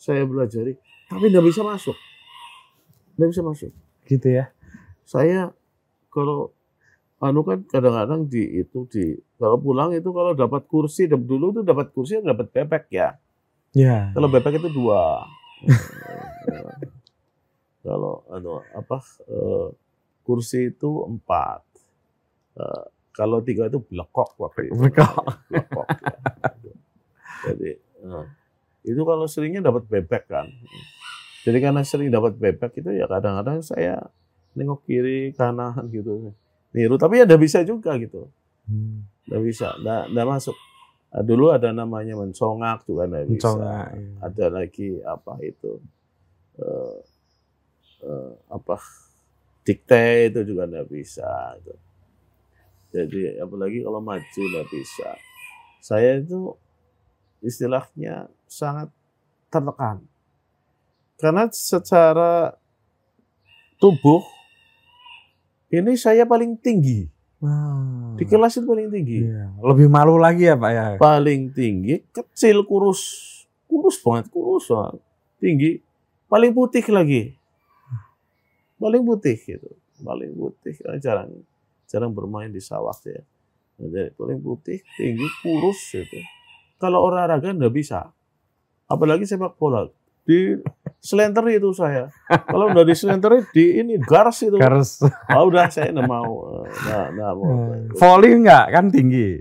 saya 0.00 0.24
belajar 0.24 0.64
tapi 1.08 1.28
tidak 1.28 1.44
bisa 1.52 1.62
masuk. 1.62 1.96
Tidak 3.14 3.28
bisa 3.28 3.42
masuk. 3.44 3.70
Gitu 4.08 4.28
ya. 4.28 4.50
Saya 5.04 5.52
kalau 6.08 6.50
anu 7.20 7.44
kan 7.44 7.64
kadang-kadang 7.68 8.28
di 8.28 8.64
itu 8.64 8.88
di 8.88 9.16
kalau 9.40 9.60
pulang 9.60 9.92
itu 9.92 10.10
kalau 10.12 10.32
dapat 10.36 10.64
kursi 10.68 11.08
dulu 11.08 11.54
tuh 11.60 11.64
dapat 11.64 11.92
kursi 11.92 12.20
dapat 12.24 12.48
bebek 12.50 12.84
ya. 12.92 13.16
Ya. 13.76 14.10
Kalau 14.16 14.28
bebek 14.32 14.58
itu 14.58 14.70
dua. 14.72 15.28
Kalau 17.84 18.24
anu 18.32 18.64
apa 18.72 18.98
uh, 19.28 19.68
kursi 20.24 20.72
itu 20.72 21.04
empat 21.04 21.60
uh, 22.58 22.84
kalau 23.14 23.38
tiga 23.46 23.70
itu 23.70 23.78
blekok 23.78 24.34
waktu 24.42 24.68
itu. 24.68 24.74
Blekok. 24.74 25.14
blekok 25.50 25.86
ya. 26.66 26.74
Jadi 27.44 27.70
nah, 28.04 28.26
itu 28.84 29.02
kalau 29.06 29.26
seringnya 29.30 29.62
dapat 29.62 29.86
bebek 29.86 30.24
kan. 30.26 30.50
Jadi 31.44 31.58
karena 31.60 31.84
sering 31.84 32.08
dapat 32.08 32.34
bebek 32.40 32.80
itu 32.80 32.90
ya 32.90 33.04
kadang-kadang 33.04 33.60
saya 33.60 34.00
nengok 34.56 34.82
kiri 34.88 35.30
kanan 35.36 35.76
gitu. 35.92 36.32
Niru 36.74 36.96
tapi 36.98 37.22
ya 37.22 37.24
udah 37.28 37.38
bisa 37.38 37.62
juga 37.62 37.94
gitu. 38.00 38.32
Hmm. 38.66 39.06
Udah 39.28 39.40
bisa, 39.40 39.68
udah, 39.80 40.24
masuk. 40.24 40.56
Nah, 41.14 41.22
dulu 41.22 41.54
ada 41.54 41.70
namanya 41.70 42.18
mencongak 42.18 42.82
juga 42.88 43.06
nggak 43.06 43.24
bisa. 43.30 43.36
Mencongak, 43.38 43.86
iya. 43.94 44.10
Ada 44.24 44.46
lagi 44.50 44.88
apa 45.04 45.32
itu 45.46 45.72
uh, 46.58 46.98
uh, 48.02 48.32
apa 48.50 48.76
dikte 49.62 50.32
itu 50.32 50.40
juga 50.42 50.66
nggak 50.66 50.88
bisa. 50.90 51.54
Gitu. 51.62 51.83
Jadi 52.94 53.42
apalagi 53.42 53.82
kalau 53.82 53.98
maju 53.98 54.40
nggak 54.54 54.70
bisa. 54.70 55.18
Saya 55.82 56.22
itu 56.22 56.54
istilahnya 57.42 58.30
sangat 58.46 58.94
tertekan. 59.50 60.06
Karena 61.18 61.50
secara 61.50 62.54
tubuh 63.82 64.22
ini 65.74 65.98
saya 65.98 66.22
paling 66.22 66.54
tinggi. 66.54 67.10
Hmm. 67.42 68.14
Di 68.14 68.24
kelas 68.30 68.62
itu 68.62 68.66
paling 68.70 68.88
tinggi. 68.94 69.26
Iya. 69.26 69.50
Lebih 69.58 69.90
malu 69.90 70.14
lagi 70.14 70.46
ya 70.46 70.54
Pak 70.54 70.70
ya? 70.70 70.86
Paling 70.96 71.50
tinggi, 71.50 71.98
kecil, 72.14 72.62
kurus. 72.62 73.02
Kurus 73.66 73.98
banget, 73.98 74.30
kurus 74.30 74.70
banget. 74.70 75.02
Tinggi. 75.42 75.70
Paling 76.30 76.54
putih 76.54 76.86
lagi. 76.94 77.34
Paling 78.78 79.02
putih 79.02 79.34
gitu. 79.34 79.70
Paling 79.98 80.30
putih. 80.30 80.78
Jarang 81.02 81.42
jarang 81.94 82.10
bermain 82.10 82.50
di 82.50 82.58
sawah 82.58 82.98
ya. 83.06 83.22
Jadi 83.78 84.10
paling 84.18 84.42
putih, 84.42 84.82
tinggi, 84.98 85.26
kurus 85.42 85.78
gitu. 85.94 86.18
Kalau 86.82 87.06
olahraga 87.06 87.54
nggak 87.54 87.70
bisa. 87.70 88.10
Apalagi 88.90 89.22
sepak 89.30 89.54
bola. 89.54 89.86
Di 90.26 90.58
selenter 90.98 91.46
itu 91.54 91.70
saya. 91.70 92.10
Kalau 92.26 92.74
udah 92.74 92.82
di 92.82 92.94
selenter 92.98 93.46
di 93.54 93.78
ini 93.78 93.94
garis 94.02 94.42
itu. 94.42 94.58
Garis. 94.58 95.06
Oh, 95.30 95.46
udah 95.46 95.70
saya 95.70 95.94
nggak 95.94 96.10
mau. 96.10 96.66
Nggak, 96.66 97.06
nggak 97.14 97.32
mau. 97.38 97.46
Hmm. 97.46 97.82
Volley 97.94 98.30
nggak 98.42 98.64
kan 98.74 98.84
tinggi. 98.90 99.38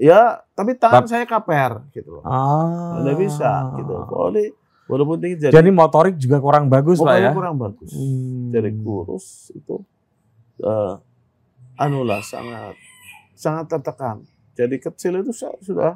Ya, 0.00 0.40
tapi 0.56 0.74
tangan 0.80 1.04
Tap. 1.04 1.10
saya 1.12 1.24
kaper 1.28 1.84
gitu 1.92 2.20
loh. 2.20 2.24
Ah. 2.24 3.04
Nggak 3.04 3.16
bisa 3.20 3.76
gitu. 3.76 3.94
Volley 4.08 4.48
walaupun 4.90 5.16
tinggi 5.22 5.48
jadi, 5.48 5.54
jadi 5.54 5.70
motorik 5.72 6.18
juga 6.20 6.42
kurang 6.42 6.68
bagus 6.68 7.00
pak 7.00 7.16
ya. 7.16 7.30
kurang 7.32 7.56
bagus. 7.56 7.90
Hmm. 7.94 8.50
Jadi 8.52 8.70
kurus 8.82 9.54
itu 9.54 9.80
uh, 10.60 11.00
anulah 11.82 12.22
sangat 12.22 12.78
sangat 13.34 13.66
tertekan. 13.66 14.22
Jadi 14.54 14.76
kecil 14.78 15.18
itu 15.24 15.32
saya 15.34 15.56
sudah 15.58 15.92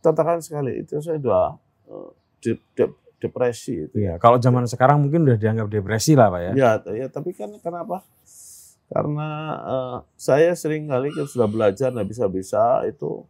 tertekan 0.00 0.40
sekali. 0.40 0.80
Itu 0.80 1.02
saya 1.04 1.20
sudah 1.20 1.58
uh, 1.90 2.10
de, 2.40 2.56
de, 2.72 2.84
depresi 3.20 3.88
itu. 3.88 3.94
Ya, 4.00 4.16
kalau 4.16 4.40
zaman 4.40 4.64
sekarang 4.64 5.04
mungkin 5.04 5.28
udah 5.28 5.36
dianggap 5.36 5.68
depresi 5.68 6.16
lah 6.16 6.32
pak 6.32 6.40
ya. 6.40 6.52
Ya, 6.54 6.70
ya 6.94 7.06
tapi 7.12 7.36
kan 7.36 7.52
kenapa? 7.60 8.00
Karena 8.86 9.28
uh, 9.66 9.96
saya 10.14 10.54
sering 10.54 10.86
kali 10.86 11.10
sudah 11.26 11.50
belajar 11.50 11.90
nggak 11.90 12.06
bisa-bisa 12.06 12.86
itu 12.86 13.26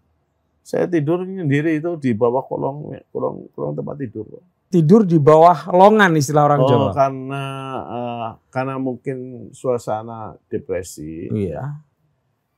saya 0.67 0.85
tidur 0.91 1.23
sendiri 1.23 1.79
itu 1.79 1.95
di 1.97 2.11
bawah 2.13 2.43
kolong 2.45 2.93
kolong 3.15 3.49
kolong 3.57 3.73
tempat 3.75 3.97
tidur. 3.99 4.27
Pak 4.29 4.56
tidur 4.77 5.09
di 5.09 5.17
bawah 5.17 5.73
longan 5.73 6.13
istilah 6.21 6.53
orang 6.53 6.61
oh, 6.61 6.69
Jawa. 6.69 6.91
karena 6.93 7.45
uh, 7.89 8.29
karena 8.53 8.77
mungkin 8.77 9.49
suasana 9.57 10.37
depresi. 10.53 11.33
Iya. 11.33 11.81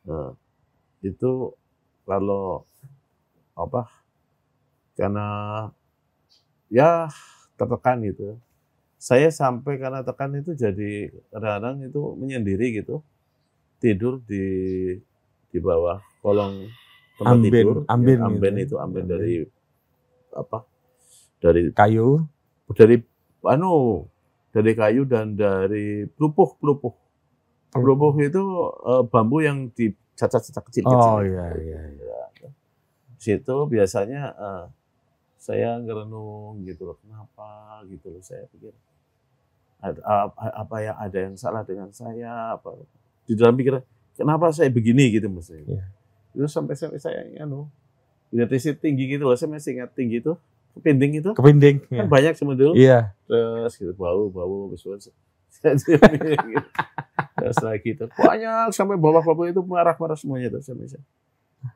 Nah, 0.02 0.34
itu 1.06 1.54
kalau 2.02 2.66
apa? 3.54 3.86
Karena 4.98 5.26
ya 6.66 7.06
tertekan 7.54 8.02
gitu. 8.02 8.34
Saya 8.98 9.30
sampai 9.30 9.78
karena 9.78 10.02
tekan 10.02 10.34
itu 10.34 10.58
jadi 10.58 11.14
kadang-kadang 11.30 11.86
itu 11.86 12.02
menyendiri 12.18 12.82
gitu. 12.82 13.06
Tidur 13.78 14.18
di 14.26 14.42
di 15.54 15.58
bawah 15.62 16.02
kolong 16.18 16.66
tempat 17.14 17.30
amben, 17.30 17.46
tidur. 17.46 17.76
Amben, 17.86 18.18
ya, 18.18 18.26
amben 18.26 18.54
gitu. 18.58 18.64
itu 18.66 18.74
amben 18.82 19.06
dari 19.06 19.34
apa? 20.34 20.66
Dari 21.38 21.70
kayu, 21.74 22.26
dari 22.74 23.02
anu 23.46 24.04
dari 24.50 24.72
kayu 24.74 25.06
dan 25.06 25.38
dari 25.38 26.06
pelupuh 26.10 26.58
pelupuh. 26.58 26.94
Pelupuh 27.68 28.12
itu 28.18 28.42
uh, 28.82 29.04
bambu 29.04 29.44
yang 29.44 29.68
dicacat-cacat 29.76 30.64
kecil-kecil. 30.72 30.98
Oh 30.98 31.20
iya 31.20 31.52
iya. 31.60 31.80
iya. 31.94 32.48
Situ 33.18 33.56
biasanya 33.68 34.32
uh, 34.34 34.64
saya 35.38 35.78
ngerenung 35.78 36.62
gitu 36.66 36.90
loh, 36.90 36.96
kenapa 37.02 37.82
gitu 37.86 38.10
loh 38.14 38.22
saya 38.22 38.46
pikir 38.50 38.74
ada, 39.78 40.30
apa 40.34 40.76
yang 40.82 40.96
ada 40.98 41.18
yang 41.30 41.34
salah 41.38 41.62
dengan 41.62 41.94
saya 41.94 42.58
apa 42.58 42.74
di 43.30 43.38
dalam 43.38 43.54
pikiran 43.54 43.82
kenapa 44.18 44.50
saya 44.50 44.70
begini 44.70 45.14
gitu 45.14 45.30
maksudnya. 45.30 45.66
Yeah. 45.66 45.88
Itu 46.34 46.46
sampai 46.50 46.74
sampai 46.74 46.98
saya 46.98 47.26
anu 47.42 47.70
identitas 48.34 48.76
tinggi 48.82 49.08
gitu 49.08 49.24
loh, 49.24 49.38
saya 49.38 49.54
masih 49.54 49.78
ingat 49.78 49.94
tinggi 49.94 50.20
itu 50.20 50.34
Kepinding 50.76 51.12
itu? 51.22 51.30
Kepinding. 51.32 51.76
Kan 51.88 52.04
ya. 52.04 52.10
banyak 52.10 52.34
sama 52.36 52.52
dulu. 52.58 52.74
Iya. 52.76 53.14
Terus 53.24 53.72
gitu 53.78 53.92
bau 53.96 54.28
bau 54.28 54.68
besar. 54.68 54.98
Terus 57.38 57.58
lagi 57.62 57.88
itu 57.94 58.04
banyak 58.14 58.70
sampai 58.74 58.98
bawah-bawah 58.98 59.50
itu 59.50 59.62
marah-marah 59.62 60.18
semuanya 60.18 60.58
tuh 60.58 60.62
sama 60.62 60.86
saya. 60.86 61.02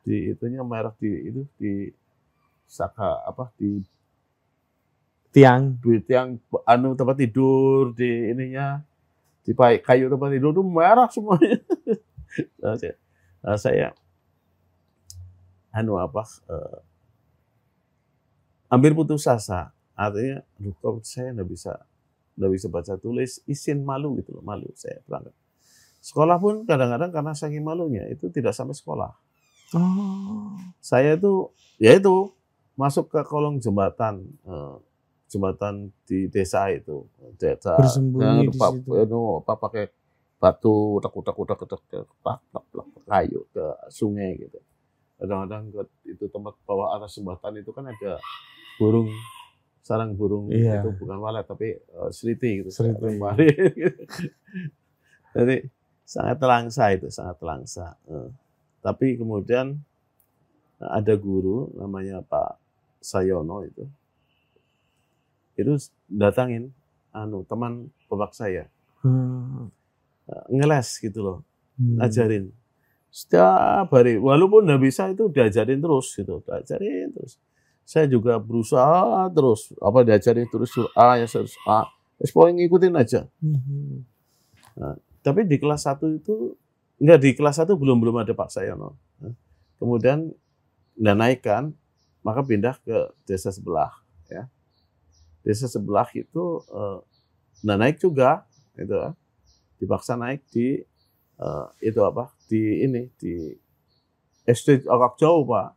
Di 0.07 0.35
itunya 0.35 0.63
marah 0.63 0.95
di 0.99 1.11
itu 1.31 1.43
di 1.59 1.91
saka 2.67 3.27
apa 3.27 3.51
di 3.59 3.83
tiang 5.35 5.75
di 5.81 5.99
tiang 6.05 6.39
anu 6.69 6.95
tempat 6.95 7.17
tidur 7.19 7.97
di 7.97 8.31
ininya 8.31 8.79
di 9.43 9.53
kayu 9.57 10.07
tempat 10.07 10.29
tidur 10.31 10.51
itu 10.55 10.63
merah 10.63 11.09
semuanya. 11.11 11.59
nah, 12.63 12.79
saya, 12.79 12.95
nah, 13.43 13.59
saya 13.59 13.89
anu 15.75 15.99
apa 15.99 16.23
uh, 16.47 16.79
hampir 18.73 18.97
putus 18.97 19.29
asa. 19.29 19.77
Artinya, 19.93 20.41
aduh 20.57 20.73
kok 20.81 21.05
saya 21.05 21.37
nggak 21.37 21.49
bisa 21.53 21.77
nggak 22.33 22.53
bisa 22.57 22.67
baca 22.73 22.97
tulis, 22.97 23.45
izin 23.45 23.85
malu 23.85 24.17
gitu 24.17 24.33
loh, 24.33 24.41
malu 24.41 24.73
saya 24.73 25.05
berangkat. 25.05 25.37
Sekolah 26.01 26.41
pun 26.41 26.65
kadang-kadang 26.65 27.13
karena 27.13 27.33
saking 27.37 27.61
malunya 27.61 28.09
itu 28.09 28.33
tidak 28.33 28.57
sampai 28.57 28.73
sekolah. 28.73 29.13
Oh. 29.77 30.57
Saya 30.81 31.21
itu, 31.21 31.53
ya 31.77 31.93
itu 32.01 32.33
masuk 32.75 33.13
ke 33.13 33.21
kolong 33.29 33.61
jembatan, 33.61 34.25
eh, 34.49 34.77
jembatan 35.29 35.93
di 36.09 36.27
desa 36.33 36.73
itu, 36.73 37.05
desa. 37.37 37.77
Bersembunyi 37.77 38.49
di 38.49 38.57
situ. 38.57 38.91
No, 39.07 39.45
apa 39.45 39.61
pakai 39.61 39.93
batu, 40.41 40.99
utak-utak, 40.99 41.37
utak-utak, 41.37 41.81
kayu 43.07 43.41
ke 43.53 43.67
sungai 43.93 44.41
gitu. 44.41 44.59
Kadang-kadang 45.21 45.71
itu 46.03 46.25
tempat 46.27 46.59
bawah 46.67 46.99
atas 46.99 47.15
jembatan 47.15 47.63
itu 47.63 47.71
kan 47.71 47.87
ada 47.87 48.19
burung 48.83 49.09
sarang 49.83 50.15
burung 50.15 50.47
iya. 50.49 50.79
itu 50.79 50.95
bukan 50.95 51.19
walet 51.19 51.43
tapi 51.43 51.75
uh, 51.99 52.09
seliti 52.15 52.63
gitu. 52.63 52.71
Seliti. 52.71 53.19
Jadi 55.35 55.57
sangat 56.07 56.37
telangsa 56.39 56.85
itu, 56.95 57.11
sangat 57.11 57.37
telangsa. 57.43 57.99
Uh, 58.07 58.31
tapi 58.79 59.19
kemudian 59.19 59.83
ada 60.79 61.15
guru 61.19 61.71
namanya 61.75 62.23
Pak 62.23 62.59
Sayono 63.03 63.67
itu. 63.67 63.85
Itu 65.59 65.75
datangin 66.07 66.71
anu 67.11 67.43
teman 67.45 67.91
bapak 68.07 68.39
saya. 68.39 68.71
Hmm. 69.03 69.67
Ngeles 70.47 71.03
gitu 71.03 71.27
loh. 71.27 71.39
Hmm. 71.75 71.99
Ajarin. 71.99 72.55
Setiap 73.13 73.93
hari 73.93 74.17
walaupun 74.17 74.65
nggak 74.65 74.83
bisa 74.83 75.11
itu 75.11 75.29
diajarin 75.29 75.83
terus 75.83 76.07
gitu, 76.17 76.41
diajarin 76.47 77.13
terus 77.13 77.37
saya 77.83 78.07
juga 78.07 78.39
berusaha 78.39 79.29
terus 79.35 79.75
apa 79.79 80.07
diajari 80.07 80.47
terus 80.49 80.73
A 80.95 81.19
ya 81.21 81.27
terus 81.27 81.55
A 81.67 81.87
ya 82.19 82.25
pokoknya 82.31 82.65
ngikutin 82.65 82.95
aja 82.95 83.21
mm-hmm. 83.43 83.91
nah, 84.79 84.95
tapi 85.21 85.47
di 85.47 85.57
kelas 85.59 85.87
1 85.87 86.23
itu 86.23 86.55
enggak 87.03 87.19
di 87.21 87.31
kelas 87.35 87.59
1 87.63 87.69
belum 87.75 87.99
belum 87.99 88.17
ada 88.23 88.33
Pak 88.33 88.49
Sayono 88.55 88.95
nah, 89.19 89.35
kemudian 89.83 90.31
nggak 90.99 91.17
naikkan, 91.17 91.63
maka 92.21 92.41
pindah 92.45 92.77
ke 92.83 93.13
desa 93.25 93.53
sebelah. 93.53 93.93
Ya. 94.29 94.49
Desa 95.43 95.67
sebelah 95.69 96.09
itu 96.13 96.61
eh, 96.69 96.99
nggak 97.65 97.79
naik 97.79 97.97
juga, 98.01 98.45
itu 98.77 98.93
ya. 98.93 99.11
dipaksa 99.81 100.15
naik 100.15 100.45
di 100.53 100.83
eh, 101.41 101.67
itu 101.83 102.01
apa? 102.05 102.31
Di 102.47 102.85
ini 102.85 103.09
di 103.17 103.57
SD 104.47 104.87
agak 104.91 105.23
jauh 105.23 105.47
pak, 105.47 105.75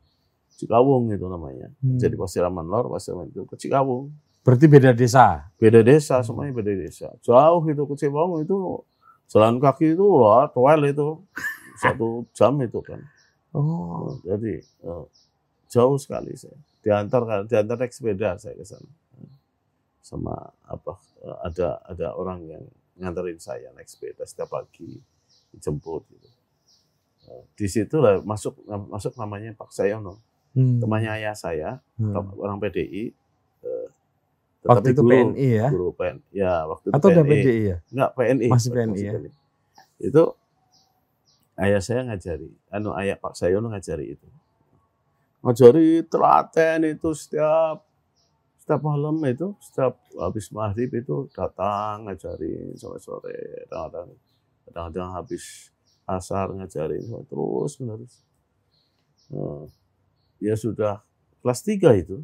Cikawung 0.56 1.12
itu 1.12 1.26
namanya. 1.28 1.68
Hmm. 1.84 2.00
Jadi 2.00 2.16
Pasiraman 2.16 2.66
Lor, 2.68 2.88
Pasiraman 2.88 3.28
itu 3.28 3.44
ke 3.44 3.56
Cikawung. 3.60 4.12
Berarti 4.46 4.66
beda 4.70 4.94
desa. 4.96 5.52
Beda 5.60 5.82
desa, 5.82 6.22
semuanya 6.22 6.54
beda 6.56 6.72
desa. 6.72 7.12
Jauh 7.26 7.64
itu 7.68 7.84
ke 7.84 7.96
Cikawung 8.00 8.46
itu 8.46 8.56
jalan 9.28 9.58
kaki 9.58 9.98
itu 9.98 10.06
lah, 10.22 10.48
toel 10.54 10.82
itu 10.86 11.18
satu 11.82 12.24
jam 12.32 12.56
itu 12.62 12.80
kan. 12.80 13.02
Oh. 13.56 14.16
Jadi 14.24 14.60
eh, 14.62 15.06
jauh 15.72 15.98
sekali 16.00 16.36
saya. 16.36 16.56
Diantar 16.86 17.50
diantar 17.50 17.76
naik 17.82 17.92
sepeda 17.96 18.38
saya 18.38 18.56
ke 18.56 18.64
sana. 18.68 18.92
Sama 20.04 20.36
apa 20.68 20.94
eh, 21.24 21.38
ada 21.42 21.82
ada 21.84 22.08
orang 22.16 22.46
yang 22.48 22.64
nganterin 23.00 23.40
saya 23.40 23.72
naik 23.76 23.88
sepeda 23.90 24.24
setiap 24.24 24.52
pagi 24.52 25.00
dijemput 25.56 26.04
gitu. 26.12 26.30
Eh, 27.32 27.44
Di 27.58 27.68
situ 27.72 27.98
lah 27.98 28.22
masuk 28.22 28.60
masuk 28.68 29.16
namanya 29.18 29.56
Pak 29.58 29.72
Sayono, 29.74 30.22
Hmm. 30.56 30.80
temannya 30.80 31.12
ayah 31.20 31.36
saya, 31.36 31.84
Hmm. 32.00 32.16
orang 32.40 32.58
PDI. 32.58 33.12
eh, 33.62 33.88
Waktu 34.66 34.96
itu 34.96 35.04
guru, 35.04 35.12
PNI 35.14 35.48
ya? 35.52 35.68
Guru 35.70 35.90
PNI. 35.94 36.22
Ya, 36.34 36.66
waktu 36.66 36.86
itu 36.90 36.96
Atau 36.96 37.10
PNI. 37.12 37.30
PDI 37.30 37.62
ya? 37.62 37.78
Enggak, 37.94 38.10
PNI. 38.16 38.48
Masih 38.50 38.70
PNI 38.72 39.02
ya? 39.04 39.12
Itu 40.00 40.24
ayah 41.56 41.82
saya 41.84 42.02
ngajari, 42.04 42.50
anu 42.68 42.96
ayah 42.96 43.16
Pak 43.16 43.36
Sayono 43.36 43.70
ngajari 43.70 44.16
itu. 44.18 44.28
Ngajari 45.46 46.02
telaten 46.10 46.80
itu 46.90 47.10
setiap 47.14 47.86
setiap 48.58 48.82
malam 48.82 49.22
itu, 49.30 49.54
setiap 49.62 49.94
habis 50.18 50.50
maghrib 50.50 50.90
itu 50.90 51.30
datang 51.30 52.10
ngajarin 52.10 52.74
sampai 52.74 52.98
sore, 52.98 53.38
kadang-kadang 53.70 54.10
kadang-kadang 54.66 55.10
habis 55.14 55.70
asar 56.10 56.50
ngajarin 56.50 57.06
terus 57.30 57.78
menerus. 57.78 58.26
Nah, 59.30 59.70
ya 60.46 60.54
sudah 60.54 61.02
kelas 61.42 61.66
3 61.66 61.98
itu. 61.98 62.22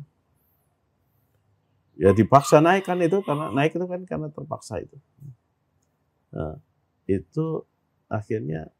Ya 1.98 2.14
dipaksa 2.14 2.62
naik 2.62 2.86
kan 2.86 2.98
itu 3.02 3.22
karena 3.22 3.50
naik 3.50 3.74
itu 3.74 3.86
kan 3.86 4.02
karena 4.06 4.30
terpaksa 4.30 4.82
itu. 4.82 4.98
Nah, 6.32 6.56
itu 7.06 7.66
akhirnya 8.08 8.72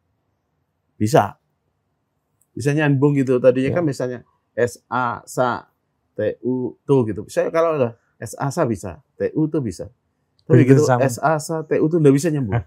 bisa 0.96 1.36
bisa 2.52 2.72
nyambung 2.72 3.18
gitu 3.18 3.40
tadinya 3.40 3.72
Ya. 3.72 3.76
kan 3.80 3.86
misalnya 3.86 4.20
S 4.54 4.80
A 4.88 5.24
sa 5.26 5.72
T 6.14 6.36
U 6.44 6.76
tuh 6.84 7.08
gitu 7.08 7.24
saya 7.28 7.48
kalau 7.50 7.80
udah 7.80 7.96
S 8.20 8.36
A 8.36 8.52
sa 8.52 8.64
bisa 8.68 9.00
T 9.16 9.32
U 9.34 9.48
tuh 9.48 9.64
bisa 9.64 9.88
tapi 10.44 10.64
Begitu 10.68 10.84
gitu 10.84 10.88
sama. 10.88 11.04
S 11.08 11.16
A 11.20 11.40
sa 11.40 11.64
T 11.64 11.80
U 11.80 11.88
tuh 11.88 12.00
nggak 12.00 12.12
bisa 12.16 12.28
nyambung 12.28 12.60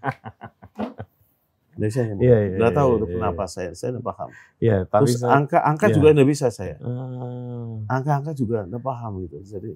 nggak 1.75 1.89
bisa 1.91 2.01
nyambung 2.07 2.25
Iya, 2.25 2.39
iya, 2.39 2.57
nggak 2.57 2.73
tahu 2.75 2.91
iya, 2.91 3.01
tuh 3.01 3.07
iya. 3.09 3.15
kenapa 3.19 3.43
saya 3.51 3.71
saya 3.75 3.89
nggak 3.95 4.07
paham. 4.07 4.29
Iya, 4.63 4.77
tapi 4.87 5.03
terus 5.05 5.15
saya, 5.19 5.31
angka 5.35 5.59
angka 5.63 5.87
iya. 5.87 5.95
juga 5.95 6.09
nggak 6.15 6.29
bisa 6.31 6.47
saya. 6.51 6.77
Ah. 6.79 7.75
angka-angka 7.91 8.33
juga 8.39 8.59
nggak 8.67 8.83
paham 8.83 9.13
gitu. 9.27 9.37
Jadi 9.43 9.71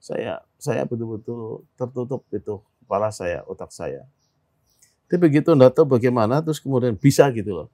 saya 0.00 0.32
saya 0.56 0.82
betul-betul 0.86 1.66
tertutup 1.74 2.22
itu 2.30 2.54
kepala 2.84 3.08
saya 3.10 3.42
otak 3.50 3.70
saya. 3.74 4.06
Tapi 5.10 5.18
begitu 5.18 5.50
nggak 5.50 5.74
tahu 5.74 5.98
bagaimana 5.98 6.38
terus 6.38 6.62
kemudian 6.62 6.94
bisa 6.94 7.26
gitu 7.34 7.64
loh. 7.64 7.68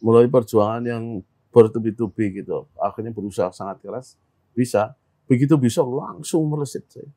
Mulai 0.00 0.28
perjuangan 0.28 0.80
yang 0.84 1.20
bertubi-tubi 1.52 2.40
gitu. 2.40 2.64
Akhirnya 2.80 3.12
berusaha 3.12 3.52
sangat 3.52 3.80
keras 3.84 4.16
bisa. 4.56 4.96
Begitu 5.26 5.58
bisa 5.58 5.82
langsung 5.82 6.46
meleset 6.46 6.86
saya 6.86 7.10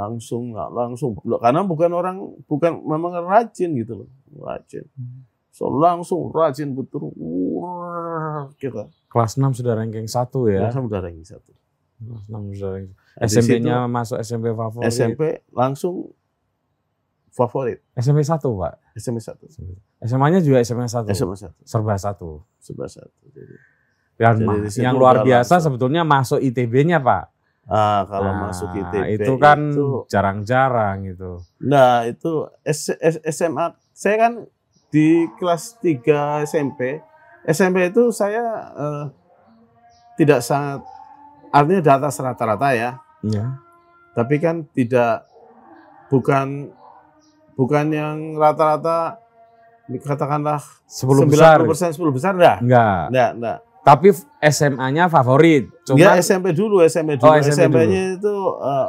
langsung 0.00 0.56
nggak 0.56 0.70
langsung 0.72 1.12
karena 1.20 1.60
bukan 1.60 1.90
orang 1.92 2.16
bukan 2.48 2.80
memang 2.80 3.20
rajin 3.28 3.76
gitu 3.76 4.04
loh 4.04 4.08
rajin 4.40 4.88
so 5.52 5.68
langsung 5.68 6.32
rajin 6.32 6.72
betul 6.72 7.12
Wah, 7.60 8.48
kita 8.56 8.88
kelas 9.12 9.36
6 9.36 9.60
sudah 9.60 9.76
ranking 9.76 10.08
1 10.08 10.16
ya. 10.48 10.60
langsung 10.64 10.88
udah 10.88 11.00
ranking 11.04 11.28
satu 11.28 11.52
Kelas 12.00 12.32
6 12.32 12.56
sudah 12.56 12.70
ranking. 12.80 12.96
Nah, 12.96 13.28
SMP-nya 13.28 13.76
masuk 13.84 14.16
SMP 14.24 14.56
favorit. 14.56 14.88
SMP 14.88 15.44
langsung 15.52 16.16
favorit 17.28 17.84
SMP 17.92 18.24
1, 18.24 18.40
Pak. 18.40 18.74
SMP 18.96 19.18
satu 19.20 19.44
SMA-nya 20.00 20.40
juga 20.40 20.64
SMA 20.64 20.88
1. 20.88 21.12
SMA 21.12 21.36
satu 21.36 21.60
Serba 21.60 22.00
1. 22.00 22.16
sebelah 22.64 22.88
satu 22.88 23.20
jadi 23.36 23.56
situ 24.68 24.84
yang 24.84 24.96
luar 24.96 25.24
biasa 25.24 25.56
langsung. 25.56 25.64
sebetulnya 25.72 26.02
masuk 26.04 26.40
ITB-nya, 26.44 27.00
Pak. 27.00 27.24
Ah 27.68 28.02
kalau 28.04 28.32
Nah, 28.32 28.48
masuk 28.48 28.68
ITB 28.72 29.20
itu 29.20 29.32
kan 29.36 29.58
jarang-jarang 30.06 31.04
itu. 31.04 31.38
nah 31.60 32.02
itu 32.02 32.48
S- 32.62 32.96
S- 32.96 33.22
SMA 33.26 33.72
saya 33.92 34.16
kan 34.18 34.32
di 34.88 35.28
kelas 35.36 35.78
3 35.78 36.42
SMP 36.42 36.98
SMP 37.44 37.88
itu 37.88 38.10
saya 38.10 38.42
eh, 38.72 39.04
tidak 40.16 40.40
sangat 40.40 40.82
artinya 41.50 41.80
di 41.80 41.90
atas 41.90 42.14
rata-rata 42.18 42.68
ya 42.72 42.90
Iya. 43.20 43.60
tapi 44.14 44.38
kan 44.38 44.64
tidak 44.70 45.28
bukan 46.08 46.72
bukan 47.54 47.86
yang 47.88 48.16
rata-rata 48.34 49.20
katakanlah 50.00 50.62
10 50.86 51.26
besar. 51.26 51.58
90% 51.62 51.94
10 51.94 52.10
besar 52.10 52.32
enggak 52.34 52.58
Enggak. 52.62 53.02
enggak 53.10 53.30
enggak 53.36 53.58
Tapi 53.80 54.12
SMA-nya 54.44 55.08
favorit. 55.08 55.72
Cuma 55.88 55.96
Enggak, 55.96 56.20
SMP 56.20 56.52
dulu 56.52 56.84
SMP 56.84 57.16
dulu 57.16 57.32
Oh, 57.32 57.34
SMP 57.40 57.80
SMP-nya 57.80 58.02
itu 58.20 58.36
eh, 58.60 58.88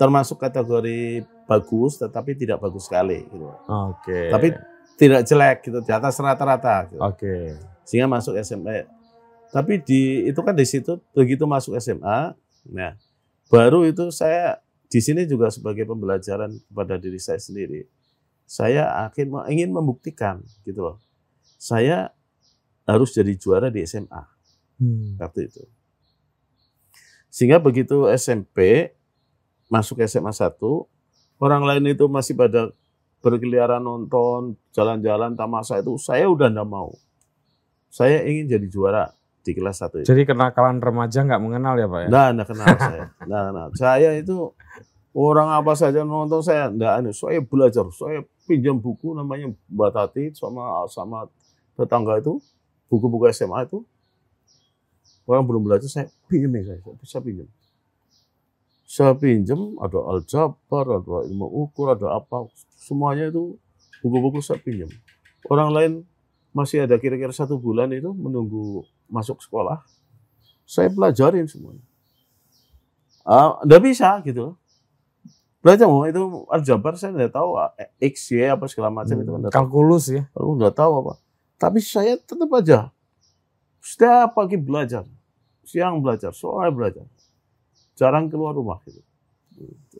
termasuk 0.00 0.40
kategori 0.40 1.26
bagus 1.44 2.00
tetapi 2.00 2.36
tidak 2.38 2.60
bagus 2.60 2.88
sekali 2.88 3.24
gitu. 3.28 3.52
Oke. 3.68 4.32
Tapi 4.32 4.48
tidak 4.98 5.20
jelek 5.28 5.58
gitu 5.64 5.78
di 5.84 5.92
atas 5.92 6.16
rata-rata 6.16 6.88
gitu. 6.88 7.00
Oke. 7.00 7.56
Sehingga 7.84 8.08
masuk 8.08 8.36
SMP. 8.40 8.84
Tapi 9.48 9.80
di 9.80 10.28
itu 10.28 10.40
kan 10.44 10.52
di 10.52 10.66
situ 10.68 11.00
begitu 11.16 11.48
masuk 11.48 11.72
SMA, 11.80 12.36
nah 12.68 12.92
baru 13.48 13.88
itu 13.88 14.12
saya 14.12 14.60
di 14.92 15.00
sini 15.00 15.24
juga 15.24 15.48
sebagai 15.48 15.88
pembelajaran 15.88 16.52
kepada 16.68 17.00
diri 17.00 17.16
saya 17.16 17.40
sendiri. 17.40 17.88
Saya 18.44 19.08
akhir 19.08 19.28
ingin 19.48 19.72
membuktikan 19.72 20.44
gitu 20.68 20.80
loh. 20.84 20.96
Saya 21.56 22.12
harus 22.88 23.12
jadi 23.12 23.36
juara 23.36 23.68
di 23.68 23.84
SMA 23.84 24.24
Hmm. 24.78 25.18
waktu 25.18 25.50
itu. 25.50 25.62
Sehingga 27.28 27.58
begitu 27.58 28.06
SMP 28.08 28.90
masuk 29.68 30.00
SMA 30.06 30.30
1, 30.30 30.86
orang 31.38 31.62
lain 31.66 31.84
itu 31.92 32.06
masih 32.06 32.38
pada 32.38 32.70
berkeliaran 33.18 33.82
nonton, 33.82 34.54
jalan-jalan 34.70 35.34
tamasa 35.34 35.82
itu 35.82 35.98
saya 35.98 36.30
udah 36.30 36.48
enggak 36.48 36.70
mau. 36.70 36.94
Saya 37.90 38.22
ingin 38.22 38.46
jadi 38.46 38.66
juara 38.70 39.04
di 39.42 39.50
kelas 39.50 39.82
1 39.82 40.02
itu. 40.02 40.06
Jadi 40.06 40.22
kenakalan 40.24 40.78
remaja 40.78 41.26
nggak 41.26 41.42
mengenal 41.42 41.74
ya, 41.74 41.86
Pak 41.90 42.00
ya? 42.06 42.08
Nah, 42.08 42.26
enggak 42.30 42.48
kenal 42.54 42.66
saya. 42.78 43.04
Nah, 43.30 43.44
nah, 43.50 43.66
saya 43.74 44.10
itu 44.14 44.54
orang 45.10 45.58
apa 45.58 45.74
saja 45.74 46.06
nonton 46.06 46.38
saya 46.40 46.70
enggak 46.70 47.02
anu, 47.02 47.10
saya 47.10 47.42
belajar, 47.42 47.82
saya 47.90 48.22
pinjam 48.46 48.78
buku 48.78 49.10
namanya 49.12 49.50
Mbak 49.68 49.90
Tati 49.90 50.24
sama 50.38 50.86
sama 50.86 51.26
tetangga 51.74 52.22
itu, 52.22 52.38
buku-buku 52.88 53.28
SMA 53.30 53.68
itu. 53.68 53.84
Orang 55.28 55.44
belum 55.44 55.62
belajar 55.68 55.88
saya 55.92 56.08
pinjam 56.24 56.56
nih 56.56 56.64
saya, 56.64 56.80
saya 56.80 56.96
bisa 56.96 57.18
pinjam. 57.20 57.48
Saya 58.88 59.12
pinjam 59.12 59.76
ada 59.76 60.00
aljabar, 60.08 60.84
ada 60.88 61.16
ilmu 61.28 61.44
ukur, 61.68 61.92
ada 61.92 62.16
apa, 62.16 62.48
semuanya 62.80 63.28
itu 63.28 63.60
buku-buku 64.00 64.40
saya 64.40 64.56
pinjam. 64.56 64.88
Orang 65.52 65.76
lain 65.76 66.08
masih 66.56 66.88
ada 66.88 66.96
kira-kira 66.96 67.28
satu 67.28 67.60
bulan 67.60 67.92
itu 67.92 68.08
menunggu 68.16 68.88
masuk 69.12 69.44
sekolah, 69.44 69.84
saya 70.64 70.88
pelajarin 70.88 71.44
semuanya. 71.44 71.84
Ah, 73.28 73.60
nggak 73.60 73.82
bisa 73.84 74.24
gitu 74.24 74.40
loh. 74.40 74.54
Belajar 75.60 75.84
mau 75.84 76.08
itu 76.08 76.48
aljabar 76.48 76.96
saya 76.96 77.12
nggak 77.12 77.36
tahu 77.36 77.60
ah, 77.60 77.68
x 78.00 78.32
y 78.32 78.48
apa 78.48 78.64
segala 78.72 78.88
macam 78.88 79.20
itu 79.20 79.28
kan 79.28 79.40
tahu. 79.44 79.52
Kalkulus 79.52 80.08
ya. 80.08 80.24
Aku 80.32 80.56
nggak 80.56 80.72
tahu 80.72 80.92
apa. 81.04 81.20
Tapi 81.58 81.82
saya 81.82 82.14
tetap 82.14 82.48
aja 82.54 82.94
setiap 83.82 84.34
pagi 84.34 84.58
belajar, 84.58 85.06
siang 85.66 86.02
belajar, 86.02 86.34
sore 86.34 86.70
belajar, 86.70 87.06
jarang 87.98 88.30
keluar 88.30 88.54
rumah 88.54 88.78
gitu. 88.86 89.02
Gitu. 89.58 89.98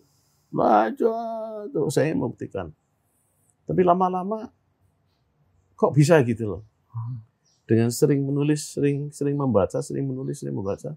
Belajar 0.52 1.66
terus 1.72 1.94
saya 1.94 2.14
membuktikan. 2.14 2.70
Tapi 3.64 3.80
lama-lama 3.84 4.48
kok 5.78 5.92
bisa 5.94 6.20
gitu 6.24 6.58
loh. 6.58 6.62
Dengan 7.68 7.92
sering 7.92 8.24
menulis, 8.24 8.76
sering 8.76 9.12
sering 9.12 9.36
membaca, 9.36 9.80
sering 9.84 10.08
menulis, 10.08 10.40
sering 10.40 10.56
membaca. 10.56 10.96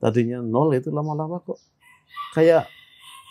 Tadinya 0.00 0.40
nol 0.40 0.72
itu 0.76 0.88
lama-lama 0.88 1.40
kok 1.44 1.60
kayak 2.32 2.66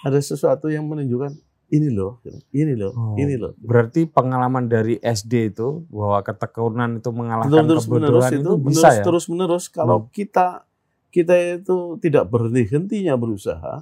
ada 0.06 0.20
sesuatu 0.22 0.72
yang 0.72 0.88
menunjukkan 0.88 1.34
ini 1.69 1.88
loh, 1.88 2.17
ini 2.49 2.73
loh, 2.73 2.91
Oh, 2.91 3.13
ini 3.13 3.34
loh. 3.34 3.53
Berarti 3.55 4.03
pengalaman 4.03 4.65
dari 4.65 4.97
SD 4.97 5.49
itu 5.49 5.86
bahwa 5.88 6.19
ketekunan 6.19 6.97
itu 6.97 7.10
mengalahkan 7.10 7.63
terus 7.63 7.86
menerus 7.86 8.25
itu, 8.27 8.39
itu, 8.39 8.51
bisa 8.58 8.65
menerus 8.82 8.95
ya? 8.95 9.03
terus 9.03 9.25
menerus 9.27 9.65
kalau 9.67 9.97
Hmm. 9.99 10.10
kita 10.10 10.47
kita 11.08 11.34
itu 11.58 11.75
tidak 11.97 12.25
berhenti 12.25 12.65
hentinya 12.67 13.13
berusaha 13.13 13.82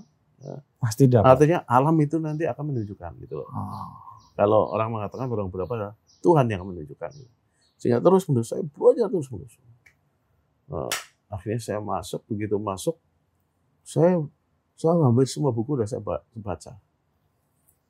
Pasti 0.78 1.06
dapat. 1.06 1.28
artinya 1.28 1.60
alam 1.65 1.95
itu 1.97 2.15
nanti 2.17 2.43
akan 2.43 2.71
menunjukkan 2.71 3.12
gitu 3.19 3.36
loh 3.38 3.47
Oh. 3.47 3.88
kalau 4.34 4.69
orang 4.69 4.89
mengatakan 4.89 5.26
barang 5.26 5.47
berapa 5.47 5.91
Tuhan 6.19 6.45
yang 6.45 6.63
menunjukkan 6.63 7.12
sehingga 7.76 8.00
terus 8.00 8.23
menerus 8.26 8.47
saya 8.47 8.63
belajar 8.63 9.08
terus 9.08 9.28
menerus 9.28 9.56
Nah, 10.67 10.91
akhirnya 11.28 11.58
saya 11.58 11.80
masuk 11.80 12.23
begitu 12.26 12.56
masuk 12.58 13.00
saya 13.82 14.19
saya 14.73 14.93
ngambil 14.93 15.23
semua 15.23 15.50
buku 15.50 15.73
udah 15.73 15.86
saya 15.86 16.00
ba- 16.00 16.23
baca 16.34 16.76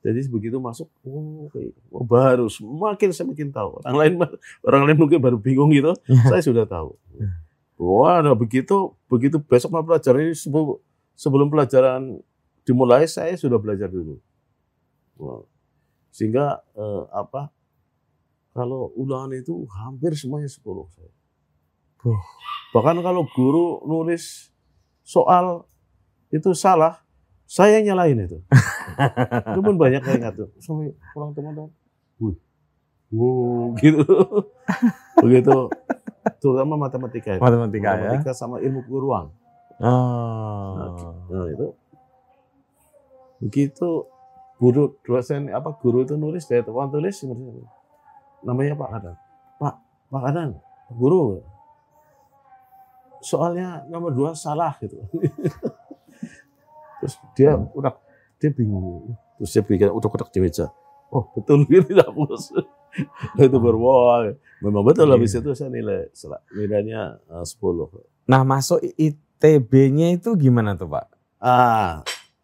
jadi 0.06 0.20
begitu 0.30 0.62
masuk 0.62 0.88
oh, 1.04 1.50
oh, 1.90 2.06
baru 2.06 2.46
semakin 2.48 3.10
saya 3.12 3.26
makin 3.28 3.50
tahu. 3.50 3.82
Orang 3.82 3.98
lain 3.98 4.14
orang 4.62 4.82
lain 4.86 4.98
mungkin 4.98 5.20
baru 5.20 5.38
bingung 5.42 5.74
gitu. 5.74 5.98
Saya 6.30 6.42
sudah 6.46 6.66
tahu. 6.70 6.94
Wah 7.78 8.22
nah 8.22 8.38
begitu 8.38 8.94
begitu 9.10 9.42
besok 9.42 9.74
mau 9.74 9.86
pelajaran 9.86 10.30
ini 10.30 10.36
sebelum, 10.38 10.82
sebelum 11.14 11.48
pelajaran 11.50 12.22
dimulai 12.66 13.06
saya 13.06 13.38
sudah 13.38 13.62
belajar 13.62 13.88
dulu. 13.88 14.18
Wah. 15.18 15.42
sehingga 16.14 16.62
eh, 16.74 17.04
apa 17.14 17.54
kalau 18.58 18.90
ulangan 18.98 19.38
itu 19.38 19.70
hampir 19.70 20.18
semuanya 20.18 20.50
10 20.50 20.66
saya. 20.90 21.14
Bahkan 22.74 22.98
kalau 23.06 23.26
guru 23.34 23.86
nulis 23.86 24.50
soal 25.06 25.70
itu 26.34 26.52
salah 26.58 27.07
saya 27.48 27.80
yang 27.80 27.96
nyalain 27.96 28.28
itu. 28.28 28.38
Itu 29.56 29.60
pun 29.64 29.80
banyak 29.80 30.04
yang 30.04 30.18
ingat 30.20 30.36
tuh. 30.36 30.52
Sampai 30.60 30.92
pulang 31.16 31.32
teman-teman 31.32 31.72
wih. 32.20 32.36
Wow 33.16 33.72
gitu. 33.82 34.04
Begitu. 35.24 35.58
Terutama 36.44 36.76
matematika 36.76 37.40
itu. 37.40 37.42
Matematika 37.42 37.88
ya. 37.88 37.92
matematika 37.96 38.32
sama 38.36 38.60
ilmu 38.60 38.84
ruang 38.92 39.32
Oh. 39.78 40.74
nah 41.30 41.46
itu. 41.48 41.68
Begitu 43.40 43.90
guru 44.58 44.98
dosen 45.06 45.54
apa 45.54 45.78
guru 45.78 46.02
itu 46.02 46.18
nulis 46.18 46.50
dia 46.50 46.66
tuan 46.66 46.90
tulis 46.90 47.14
namanya 48.42 48.74
Pak 48.74 48.90
Kadan 48.90 49.16
Pak 49.62 49.76
Pak 50.10 50.22
Kadan 50.26 50.50
guru. 50.92 51.46
Soalnya 53.22 53.86
nomor 53.86 54.12
dua 54.18 54.34
salah 54.34 54.74
gitu 54.82 54.98
terus 57.00 57.14
dia 57.34 57.54
udah 57.56 57.94
dia 58.36 58.50
bingung 58.50 59.14
terus 59.36 59.52
dia 59.52 59.62
pikir 59.62 59.88
udah 59.90 60.08
kotak 60.08 60.30
di 60.30 60.40
meja 60.40 60.70
oh 61.08 61.30
betul 61.32 61.64
gitu 61.70 61.94
hapus 61.94 62.54
Nah, 63.38 63.46
itu 63.46 63.62
baru 63.62 63.78
wah 63.78 64.26
memang 64.58 64.82
betul 64.82 65.06
habis 65.08 65.30
Iya. 65.30 65.40
itu 65.40 65.50
saya 65.54 65.70
nilai 65.70 66.10
nilainya 66.50 67.22
eh, 67.30 67.46
10 67.46 67.62
Nah 68.26 68.42
masuk 68.42 68.82
ITB-nya 68.82 70.18
itu 70.18 70.34
gimana 70.34 70.74
tuh 70.74 70.90
Pak? 70.90 71.06
ah 71.38 72.02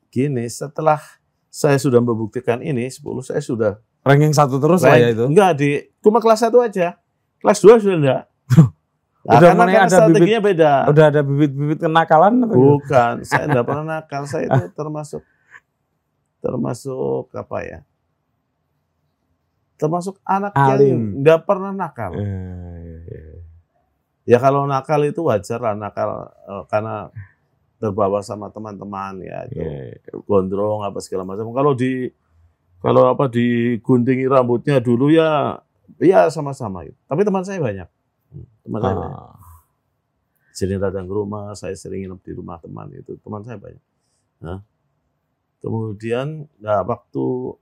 gini 0.07 0.45
setelah 0.45 1.01
saya 1.49 1.81
sudah 1.81 1.97
membuktikan 1.97 2.61
ini 2.61 2.85
10 2.85 3.01
saya 3.23 3.41
sudah 3.41 3.81
Ranking 4.05 4.29
satu 4.29 4.61
terus 4.61 4.85
lah 4.85 4.93
ya 4.93 5.09
itu. 5.09 5.25
enggak 5.25 5.51
di 5.57 5.69
cuma 5.97 6.21
kelas 6.21 6.45
1 6.45 6.53
aja 6.61 7.01
kelas 7.41 7.57
2 7.57 7.81
sudah 7.81 7.97
enggak 7.97 8.21
Nah, 9.23 9.39
Udah 9.39 9.55
karena, 9.55 9.63
karena 9.63 9.83
ada 9.87 9.95
strateginya 9.95 10.41
beda 10.43 10.71
Udah 10.91 11.05
ada 11.07 11.21
bibit-bibit 11.23 11.79
kenakalan 11.79 12.43
atau? 12.43 12.55
Bukan, 12.59 13.13
saya 13.23 13.47
tidak 13.47 13.63
pernah 13.63 13.85
nakal. 13.87 14.23
Saya 14.27 14.51
itu 14.51 14.63
termasuk 14.79 15.23
termasuk 16.43 17.31
apa 17.31 17.57
ya? 17.63 17.79
Termasuk 19.79 20.19
anak 20.27 20.51
yang 20.51 20.75
Alim. 20.75 20.99
nggak 21.23 21.39
pernah 21.47 21.71
nakal. 21.71 22.11
Eh, 22.15 22.23
iya, 22.23 22.99
iya. 23.07 23.39
Ya 24.23 24.37
kalau 24.43 24.67
nakal 24.67 24.99
itu 25.07 25.23
wajar 25.23 25.59
lah 25.59 25.75
nakal 25.75 26.27
eh, 26.27 26.63
karena 26.67 27.07
terbawa 27.79 28.19
sama 28.23 28.47
teman-teman 28.47 29.19
ya 29.19 29.43
itu 29.51 29.59
Iya, 29.59 29.71
iya. 29.91 30.15
gondrong 30.23 30.83
apa 30.83 30.99
segala 30.99 31.23
macam. 31.27 31.51
Kalau 31.51 31.71
di 31.75 32.11
kalau 32.79 33.07
apa 33.07 33.31
diguntingi 33.31 34.27
rambutnya 34.27 34.83
dulu 34.83 35.11
ya 35.11 35.59
ya 35.99 36.27
sama-sama. 36.27 36.83
Tapi 37.07 37.21
teman 37.23 37.43
saya 37.47 37.59
banyak. 37.59 37.87
Banyak. 38.63 39.11
Ah, 39.11 39.35
sering 40.51 40.79
datang 40.79 41.03
ke 41.03 41.13
rumah, 41.13 41.51
saya 41.53 41.73
sering 41.73 42.05
nginep 42.05 42.21
di 42.21 42.31
rumah 42.33 42.57
teman 42.57 42.87
itu, 42.91 43.17
teman 43.19 43.41
saya 43.41 43.57
banyak. 43.57 43.83
Nah, 44.39 44.59
kemudian, 45.59 46.47
nah 46.57 46.79
waktu 46.81 47.57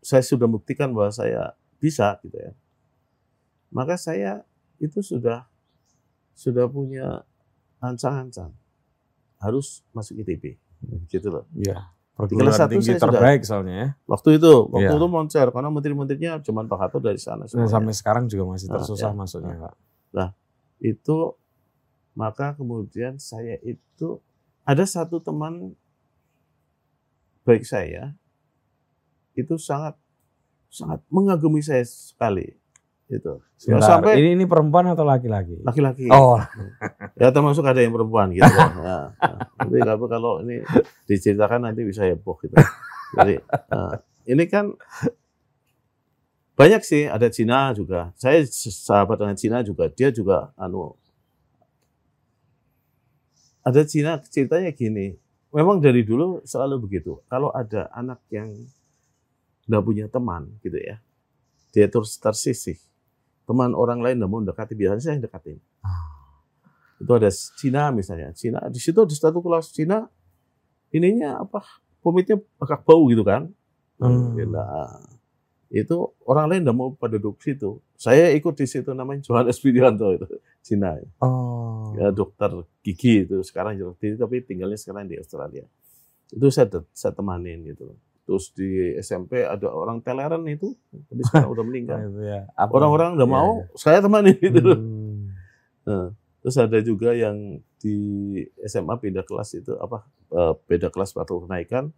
saya 0.00 0.22
sudah 0.22 0.46
buktikan 0.46 0.92
bahwa 0.92 1.10
saya 1.10 1.54
bisa 1.78 2.14
gitu 2.22 2.36
ya, 2.36 2.52
maka 3.68 3.98
saya 3.98 4.46
itu 4.78 5.00
sudah 5.00 5.48
sudah 6.32 6.68
punya 6.68 7.24
ancang-ancang 7.78 8.52
harus 9.38 9.82
masuk 9.90 10.20
ITB, 10.20 10.56
gitu 11.08 11.28
loh. 11.30 11.44
Iya. 11.52 11.90
kelas 12.16 12.32
Perguruan 12.32 12.56
satu 12.56 12.72
tinggi 12.72 12.86
saya 12.86 12.96
sudah- 12.96 13.12
terbaik 13.12 13.40
soalnya 13.44 13.74
ya. 13.76 13.88
Waktu 14.08 14.28
itu, 14.40 14.52
waktu 14.72 14.88
Iya. 14.88 14.96
itu 14.96 15.06
moncer 15.06 15.46
karena 15.52 15.68
menteri-menterinya 15.68 16.32
cuma 16.40 16.64
Pak 16.64 16.78
Harto 16.78 16.96
dari 16.96 17.20
sana. 17.20 17.44
Semuanya. 17.44 17.68
sampai 17.68 17.92
sekarang 17.92 18.24
juga 18.24 18.44
masih 18.48 18.72
Ah, 18.72 18.80
tersusah 18.80 19.12
ya. 19.12 19.16
masuknya 19.16 19.56
Pak. 19.60 19.74
Itu 20.78 21.32
maka 22.12 22.52
kemudian 22.52 23.16
saya 23.16 23.56
itu 23.60 24.20
ada 24.62 24.84
satu 24.84 25.20
teman 25.20 25.76
baik 27.42 27.62
saya 27.62 28.16
itu 29.32 29.54
sangat 29.56 29.94
sangat 30.68 31.00
mengagumi 31.08 31.60
saya 31.60 31.84
sekali 31.84 32.56
itu 33.06 33.34
Ya, 33.56 33.80
Sebentar, 33.80 33.88
sampai- 33.88 34.20
ini 34.20 34.36
ini 34.36 34.44
perempuan 34.44 34.84
atau 34.86 35.00
laki-laki? 35.00 35.64
laki-laki 35.64 36.12
Oh, 36.12 36.36
ya 37.20 37.32
termasuk 37.32 37.64
ada 37.64 37.80
yang 37.80 37.88
perempuan 37.90 38.28
gitu 38.28 38.44
kan. 38.44 38.72
ya, 38.84 38.98
ya. 39.16 39.36
tapi 39.56 39.78
kalau 39.80 40.06
kalau 40.06 40.32
ini 40.44 40.60
diceritakan 41.06 41.64
nanti 41.64 41.80
bisa 41.82 42.04
heboh 42.04 42.36
gitu 42.42 42.52
jadi 43.16 43.40
nah, 43.70 43.96
ini 44.26 44.44
kan 44.44 44.76
banyak 46.56 46.82
sih 46.82 47.04
ada 47.04 47.28
Cina 47.28 47.70
juga. 47.76 48.10
Saya 48.16 48.42
sahabat 48.48 49.20
dengan 49.20 49.36
Cina 49.36 49.60
juga 49.60 49.92
dia 49.92 50.08
juga 50.08 50.50
anu 50.56 50.96
ada 53.60 53.82
Cina 53.84 54.16
ceritanya 54.24 54.72
gini 54.72 55.20
memang 55.52 55.78
dari 55.78 56.00
dulu 56.02 56.40
selalu 56.42 56.88
begitu. 56.88 57.20
Kalau 57.28 57.52
ada 57.52 57.92
anak 57.92 58.24
yang 58.32 58.56
nggak 59.68 59.82
punya 59.82 60.06
teman 60.08 60.48
gitu 60.64 60.80
ya 60.80 60.98
dia 61.76 61.86
terus 61.86 62.16
tersisih. 62.16 62.80
Teman 63.46 63.76
orang 63.76 64.02
lain 64.02 64.18
nggak 64.18 64.30
mau 64.32 64.40
mendekati 64.42 64.74
biasanya 64.74 65.02
saya 65.04 65.14
yang 65.20 65.24
dekatin 65.28 65.60
itu 66.96 67.12
ada 67.12 67.30
Cina 67.30 67.82
misalnya. 67.92 68.32
Cina 68.32 68.58
di 68.72 68.80
situ 68.80 69.04
di 69.04 69.12
satu 69.12 69.44
kelas 69.44 69.72
Cina 69.72 70.08
ininya 70.92 71.44
apa 71.44 71.60
komitnya 72.00 72.40
agak 72.56 72.88
bau 72.88 73.04
gitu 73.12 73.20
kan. 73.20 73.52
Hmm. 74.00 74.36
Nah, 74.36 75.15
itu 75.70 75.96
orang 76.26 76.46
lain 76.46 76.60
nggak 76.62 76.76
mau 76.78 76.94
pada 76.94 77.18
duduk 77.18 77.42
situ 77.42 77.82
saya 77.98 78.30
ikut 78.34 78.54
di 78.54 78.66
situ 78.70 78.94
namanya 78.94 79.26
Johannes 79.26 79.58
Widianto 79.58 80.14
itu 80.14 80.26
Cina 80.62 80.94
oh. 81.22 81.90
ya 81.98 82.14
dokter 82.14 82.50
gigi 82.86 83.26
itu 83.26 83.42
sekarang 83.42 83.74
jadi 83.78 84.14
tapi 84.20 84.46
tinggalnya 84.46 84.78
sekarang 84.78 85.10
di 85.10 85.18
Australia 85.18 85.66
itu 86.30 86.46
saya 86.54 86.70
saya 86.94 87.12
temanin 87.14 87.66
gitu 87.66 87.98
terus 88.26 88.50
di 88.54 88.98
SMP 88.98 89.46
ada 89.46 89.70
orang 89.70 90.02
Teleran 90.02 90.42
itu 90.50 90.74
tapi 91.06 91.22
sekarang 91.22 91.50
udah 91.54 91.64
meninggal 91.64 91.98
ya. 92.26 92.42
Orang-orang 92.58 93.14
udah 93.14 93.26
Iya, 93.26 93.34
mau 93.38 93.50
iya. 93.62 93.66
saya 93.78 93.98
temanin 94.02 94.34
gitu 94.38 94.60
Hmm. 94.74 95.30
Nah, 95.86 96.10
terus 96.42 96.58
ada 96.58 96.78
juga 96.82 97.14
yang 97.14 97.62
di 97.78 97.98
SMA 98.66 98.98
beda 98.98 99.22
kelas 99.22 99.54
itu 99.54 99.78
apa 99.78 100.02
eh, 100.34 100.54
beda 100.66 100.90
kelas 100.90 101.14
waktu 101.14 101.46
kenaikan 101.46 101.94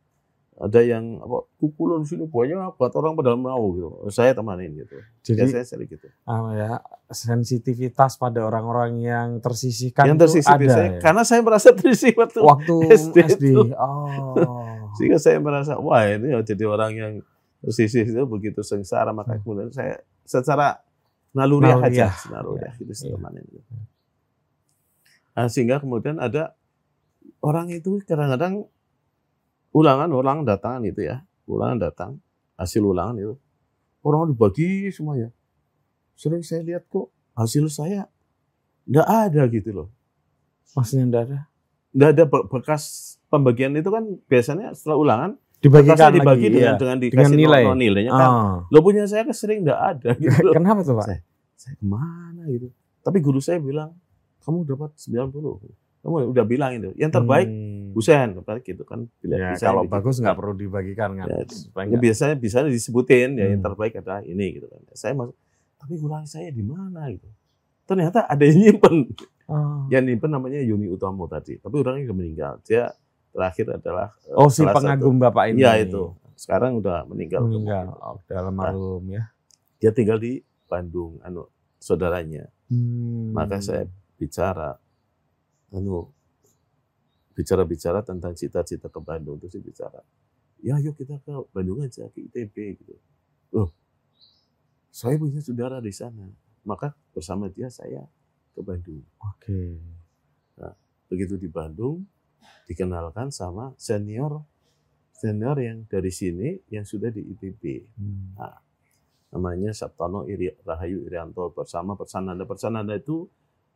ada 0.59 0.83
yang 0.83 1.23
apa 1.23 1.47
pukulan 1.57 2.03
sini 2.03 2.27
banyak 2.27 2.75
buat 2.75 2.91
orang 2.99 3.15
pada 3.15 3.39
mau 3.39 3.63
gitu 3.79 3.89
saya 4.11 4.35
temanin 4.35 4.75
gitu 4.75 4.99
Jadi 5.23 5.39
biasanya 5.47 5.67
sering 5.67 5.87
gitu 5.87 6.11
apa 6.27 6.51
ya 6.53 6.71
sensitivitas 7.09 8.19
pada 8.19 8.43
orang-orang 8.43 8.99
yang 8.99 9.29
tersisihkan 9.39 10.03
yang 10.05 10.19
itu 10.19 10.27
tersisih 10.27 10.51
ada 10.51 10.59
biasanya 10.59 10.91
ya? 10.91 11.01
karena 11.01 11.23
saya 11.23 11.41
merasa 11.47 11.69
tersisih 11.79 12.13
waktu 12.19 12.39
waktu 12.43 12.75
SD 12.91 13.17
SD. 13.39 13.45
itu. 13.55 13.63
Oh. 13.79 14.35
sehingga 14.99 15.23
saya 15.23 15.39
merasa 15.39 15.79
wah 15.79 16.03
ini 16.03 16.35
ya 16.35 16.43
jadi 16.43 16.65
orang 16.67 16.93
yang 16.93 17.13
tersisih 17.63 18.03
itu 18.03 18.23
begitu 18.27 18.59
sengsara 18.61 19.15
maka 19.15 19.39
kemudian 19.39 19.71
saya 19.71 20.03
secara 20.27 20.83
naluriah 21.31 21.79
aja 21.79 22.11
Naluriah. 22.11 22.35
naluriah 22.35 22.73
gitu 22.77 22.93
saya 22.93 23.09
Iya. 23.09 23.15
temanin 23.15 23.45
gitu. 23.47 23.71
Nah, 25.33 25.47
sehingga 25.47 25.79
kemudian 25.79 26.19
ada 26.19 26.59
orang 27.39 27.71
itu 27.71 28.03
kadang-kadang 28.03 28.67
ulangan 29.73 30.11
orang 30.13 30.39
datangan 30.43 30.83
itu 30.85 31.05
ya 31.05 31.23
ulangan 31.45 31.79
datang 31.79 32.11
hasil 32.57 32.83
ulangan 32.83 33.17
itu 33.17 33.35
orang 34.03 34.33
dibagi 34.33 34.89
semuanya 34.91 35.31
sering 36.15 36.43
saya 36.43 36.65
lihat 36.65 36.85
kok 36.87 37.09
hasil 37.35 37.69
saya 37.69 38.09
nggak 38.89 39.09
ada 39.09 39.43
gitu 39.49 39.71
loh 39.73 39.89
Maksudnya 40.69 41.05
enggak 41.09 41.23
ada? 41.29 41.39
nggak 41.97 42.11
ada 42.13 42.25
be- 42.29 42.47
bekas 42.53 42.83
pembagian 43.29 43.73
itu 43.77 43.89
kan 43.89 44.05
biasanya 44.29 44.77
setelah 44.77 44.99
ulangan 45.01 45.33
Dibagikan 45.59 46.15
dibagi 46.15 46.47
lagi, 46.47 46.55
dengan 46.55 46.63
iya. 46.63 46.79
dengan 46.79 46.97
Dengan 47.03 47.27
dikasih 47.27 47.35
nilai. 47.35 47.63
nilai. 47.67 47.75
nilainya 47.83 48.13
kan. 48.15 48.31
Ah. 48.31 48.57
Lo 48.71 48.79
punya 48.79 49.03
saya 49.11 49.27
kan 49.27 49.35
sering 49.35 49.67
nggak 49.67 49.81
ada 49.91 50.11
gitu. 50.15 50.51
Kenapa 50.55 50.87
tuh, 50.87 50.95
Pak? 50.95 51.07
Saya, 51.11 51.21
saya 51.59 51.75
ke 51.75 51.83
mana 51.83 52.47
gitu. 52.47 52.71
Tapi 53.03 53.19
guru 53.19 53.43
saya 53.43 53.59
bilang, 53.59 53.91
kamu 54.47 54.63
dapat 54.63 54.95
90. 54.95 55.35
Kamu 56.09 56.33
udah 56.33 56.45
bilang 56.45 56.73
itu. 56.73 56.97
Yang 56.97 57.13
terbaik 57.15 57.49
Hmm. 57.49 57.93
Husen, 57.93 58.29
gitu 58.63 58.85
kan. 58.85 59.05
Bila 59.19 59.35
Ya, 59.37 59.49
bisa 59.53 59.65
kalau 59.67 59.83
begitu. 59.83 59.93
bagus 59.93 60.17
nggak 60.19 60.37
perlu 60.37 60.55
dibagikan 60.55 61.11
kan. 61.15 61.27
Ya, 61.27 61.45
Ya, 61.85 61.99
biasanya 61.99 62.35
bisa 62.35 62.65
disebutin 62.65 63.37
ya 63.37 63.45
yang 63.49 63.61
Hmm. 63.61 63.67
terbaik 63.69 63.93
adalah 63.97 64.23
ini 64.23 64.57
gitu 64.57 64.67
kan. 64.67 64.81
Saya 64.93 65.13
masuk, 65.13 65.35
tapi 65.77 65.95
guru 65.97 66.15
saya 66.25 66.49
di 66.49 66.63
mana 66.63 67.11
gitu. 67.11 67.29
Ternyata 67.85 68.25
ada 68.25 68.41
yang 68.41 68.59
nyimpen. 68.61 68.97
Ah. 69.45 69.89
Yang 69.89 70.05
nyimpen 70.05 70.31
namanya 70.31 70.61
Yuni 70.61 70.87
Utomo 70.87 71.25
tadi. 71.25 71.57
Tapi 71.57 71.75
orangnya 71.75 72.09
udah 72.09 72.17
meninggal. 72.17 72.53
Dia 72.63 72.93
terakhir 73.29 73.81
adalah 73.81 74.13
eh, 74.25 74.37
Oh, 74.37 74.49
si 74.49 74.61
salah 74.61 74.73
satu- 74.73 74.85
pengagum 74.85 75.17
Bapak 75.17 75.45
ini. 75.51 75.65
Iya 75.65 75.73
itu. 75.81 76.13
Sekarang 76.37 76.77
udah 76.77 77.09
meninggal. 77.09 77.43
Meninggal. 77.43 77.97
Oh, 77.97 78.21
dalam 78.25 78.53
almarhum 78.55 79.09
ya. 79.09 79.33
Dia 79.81 79.91
tinggal 79.91 80.17
di 80.17 80.39
Bandung, 80.69 81.19
anu 81.21 81.49
saudaranya. 81.79 82.47
Hmm. 82.69 83.33
Maka 83.33 83.59
saya 83.59 83.89
bicara, 84.15 84.77
anu 85.75 86.09
bicara-bicara 87.37 88.03
tentang 88.03 88.35
cita-cita 88.35 88.91
ke 88.91 88.99
Bandung 88.99 89.39
terus 89.39 89.55
bicara, 89.63 90.03
ya 90.59 90.75
yuk 90.83 90.99
kita 90.99 91.23
ke 91.23 91.33
Bandung 91.55 91.85
aja 91.87 92.11
ke 92.11 92.27
ITB 92.27 92.83
gitu. 92.83 92.95
Loh, 93.55 93.71
saya 94.91 95.15
punya 95.15 95.39
saudara 95.39 95.79
di 95.79 95.95
sana, 95.95 96.27
maka 96.67 96.93
bersama 97.15 97.47
dia 97.47 97.71
saya 97.71 98.03
ke 98.53 98.61
Bandung. 98.61 99.07
Oke. 99.23 99.79
Begitu 101.09 101.41
di 101.41 101.49
Bandung 101.49 102.05
dikenalkan 102.69 103.33
sama 103.33 103.73
senior 103.81 104.45
senior 105.19 105.59
yang 105.59 105.83
dari 105.91 106.15
sini 106.15 106.55
yang 106.71 106.87
sudah 106.87 107.11
di 107.11 107.27
ITB. 107.35 107.63
Hmm. 107.99 108.39
namanya 109.29 109.77
Sabtono 109.77 110.25
Iri, 110.25 110.49
Rahayu 110.65 111.05
Irianto 111.05 111.53
bersama 111.53 111.93
Persananda. 112.01 112.49
Persananda 112.49 112.97
itu 112.97 113.29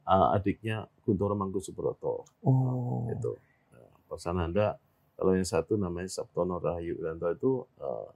uh, 0.06 0.34
adiknya 0.34 0.86
Guntoro 1.02 1.34
Mangkusubroto. 1.34 2.26
Oh. 2.44 3.08
Itu 3.10 3.38
uh, 3.74 3.94
Persananda. 4.06 4.78
Kalau 5.12 5.32
yang 5.36 5.46
satu 5.46 5.78
namanya 5.78 6.10
Sabtono 6.10 6.58
Rahayu 6.58 6.98
Irianto 6.98 7.28
itu 7.30 7.52
uh, 7.78 8.08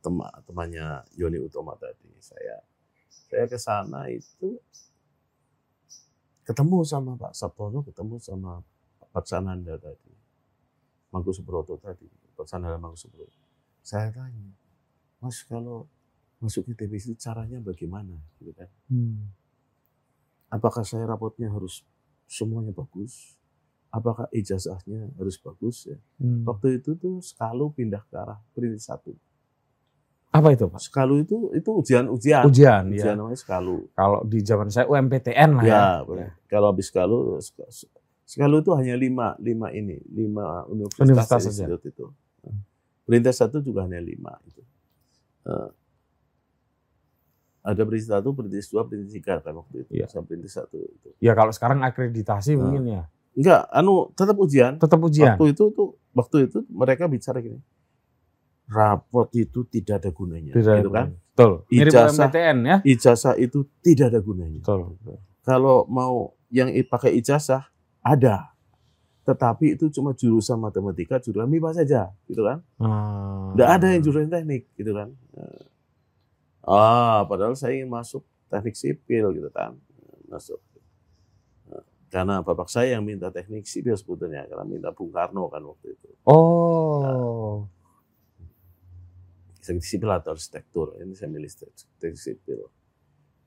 tema, 0.00 0.30
temannya 0.46 1.04
Yoni 1.18 1.38
Utoma 1.42 1.76
tadi. 1.76 2.08
Saya 2.20 2.62
saya 3.08 3.44
ke 3.50 3.58
sana 3.58 4.08
itu 4.08 4.56
ketemu 6.44 6.84
sama 6.84 7.16
Pak 7.16 7.32
Sabtono, 7.36 7.84
ketemu 7.84 8.16
sama 8.20 8.60
Pak 9.00 9.08
Persananda 9.12 9.76
tadi. 9.76 10.12
Mangkusubroto 11.12 11.78
tadi, 11.78 12.08
Persananda 12.34 12.80
Mangkusubroto. 12.80 13.38
Saya 13.84 14.08
tanya, 14.10 14.50
Mas 15.20 15.44
kalau 15.44 15.86
masuk 16.44 16.68
ITB 16.76 17.00
itu 17.00 17.14
caranya 17.16 17.56
bagaimana 17.64 18.20
gitu 18.36 18.52
kan 18.52 18.68
Hmm. 18.92 19.32
Apakah 20.54 20.86
saya 20.86 21.10
rapotnya 21.10 21.50
harus 21.50 21.82
semuanya 22.30 22.70
bagus 22.70 23.34
apakah 23.90 24.30
ijazahnya 24.30 25.10
harus 25.18 25.34
bagus 25.38 25.90
ya 25.90 25.98
Hmm. 26.22 26.46
waktu 26.46 26.78
itu 26.78 26.94
tuh 26.94 27.18
sekalu 27.18 27.74
pindah 27.74 28.02
ke 28.06 28.14
arah 28.14 28.38
perintis 28.54 28.86
satu 28.86 29.10
Apa 30.34 30.50
itu, 30.50 30.66
Pak? 30.66 30.82
sekalu 30.82 31.22
itu 31.22 31.36
itu 31.54 31.70
ujian 31.70 32.10
ujian 32.10 32.42
Ujian, 32.46 32.90
ujian 32.90 33.14
ya. 33.14 33.18
namanya 33.18 33.38
sekalu 33.38 33.86
Kalau 33.94 34.20
di 34.26 34.38
zaman 34.42 34.66
saya 34.66 34.86
UMPTN 34.90 35.50
lah 35.58 35.62
ya. 35.62 35.78
ya, 36.02 36.28
kalau 36.50 36.74
habis 36.74 36.90
sekalu 36.90 37.38
sek- 37.38 37.90
sekalu 38.26 38.62
itu 38.62 38.70
hanya 38.74 38.94
lima 38.98 39.38
lima 39.38 39.70
ini 39.70 39.98
lima 40.10 40.66
universitas, 40.66 41.06
Universitas 41.06 41.42
saja. 41.54 41.66
itu 41.70 42.06
perintis 43.06 43.36
satu 43.38 43.62
juga 43.62 43.86
hanya 43.86 44.00
lima 44.02 44.34
itu 44.48 44.62
Eh, 45.44 45.68
ada 47.64 47.80
perintis 47.88 48.12
satu, 48.12 48.36
perintis 48.36 48.68
dua, 48.68 48.84
perintis 48.84 49.16
tiga 49.16 49.40
kan 49.40 49.56
waktu 49.56 49.88
itu. 49.88 49.90
Iya. 49.96 50.06
Saya 50.12 50.20
perintis 50.20 50.52
satu 50.52 50.76
itu. 50.84 51.08
Ya 51.16 51.32
kalau 51.32 51.48
sekarang 51.48 51.80
akreditasi 51.80 52.54
Nah. 52.54 52.60
mungkin 52.60 52.82
ya. 52.84 53.02
Enggak, 53.34 53.66
anu 53.72 54.12
tetap 54.12 54.36
ujian. 54.36 54.76
Tetap 54.76 55.00
ujian. 55.00 55.34
Waktu 55.34 55.56
itu 55.56 55.64
tuh 55.72 55.88
waktu 56.12 56.36
itu 56.46 56.58
mereka 56.68 57.08
bicara 57.08 57.40
gini. 57.40 57.58
Rapot 58.68 59.28
itu 59.36 59.64
tidak 59.68 60.04
ada 60.04 60.10
gunanya, 60.12 60.52
Tidak 60.56 60.76
gitu 60.80 60.90
kan? 60.92 61.12
Betul. 61.12 61.52
Mirip 61.68 61.92
Ijazah. 61.92 62.28
UMPTN 62.30 62.58
ya. 62.64 62.76
Ijazah 62.84 63.34
itu 63.36 63.58
tidak 63.84 64.06
ada 64.12 64.20
gunanya. 64.20 64.60
Betul. 64.60 64.96
Kalau 65.44 65.84
mau 65.88 66.32
yang 66.48 66.70
pakai 66.88 67.16
ijazah 67.18 67.68
ada. 68.04 68.54
Tetapi 69.24 69.80
itu 69.80 69.88
cuma 69.88 70.12
jurusan 70.12 70.60
matematika, 70.60 71.16
jurusan 71.16 71.48
MIPA 71.48 71.80
saja, 71.80 72.12
gitu 72.28 72.44
kan? 72.44 72.60
Hmm. 72.76 73.56
Enggak 73.56 73.68
ada 73.80 73.86
yang 73.96 74.00
jurusan 74.04 74.28
teknik, 74.28 74.68
gitu 74.76 74.92
kan? 74.92 75.16
Nah. 76.64 76.72
Ah, 76.72 77.20
padahal 77.28 77.52
saya 77.54 77.76
ingin 77.76 77.92
masuk 77.92 78.24
teknik 78.48 78.76
sipil, 78.76 79.36
gitu 79.36 79.52
kan? 79.52 79.76
Masuk. 80.32 80.60
Nah, 81.68 81.84
Karena 82.08 82.40
bapak 82.40 82.72
saya 82.72 82.96
yang 82.96 83.04
minta 83.04 83.28
teknik 83.28 83.68
sipil 83.68 83.92
sebetulnya, 84.00 84.48
karena 84.48 84.64
minta 84.64 84.88
Bung 84.96 85.12
Karno 85.12 85.52
kan 85.52 85.60
waktu 85.60 85.92
itu. 85.92 86.08
Oh. 86.24 87.68
teknik 89.64 89.80
sipil 89.84 90.12
atau 90.12 90.36
arsitektur. 90.36 90.92
Ini 91.00 91.16
saya 91.16 91.32
milih 91.32 91.48
tek- 91.48 91.88
teknik 91.96 92.20
sipil. 92.20 92.68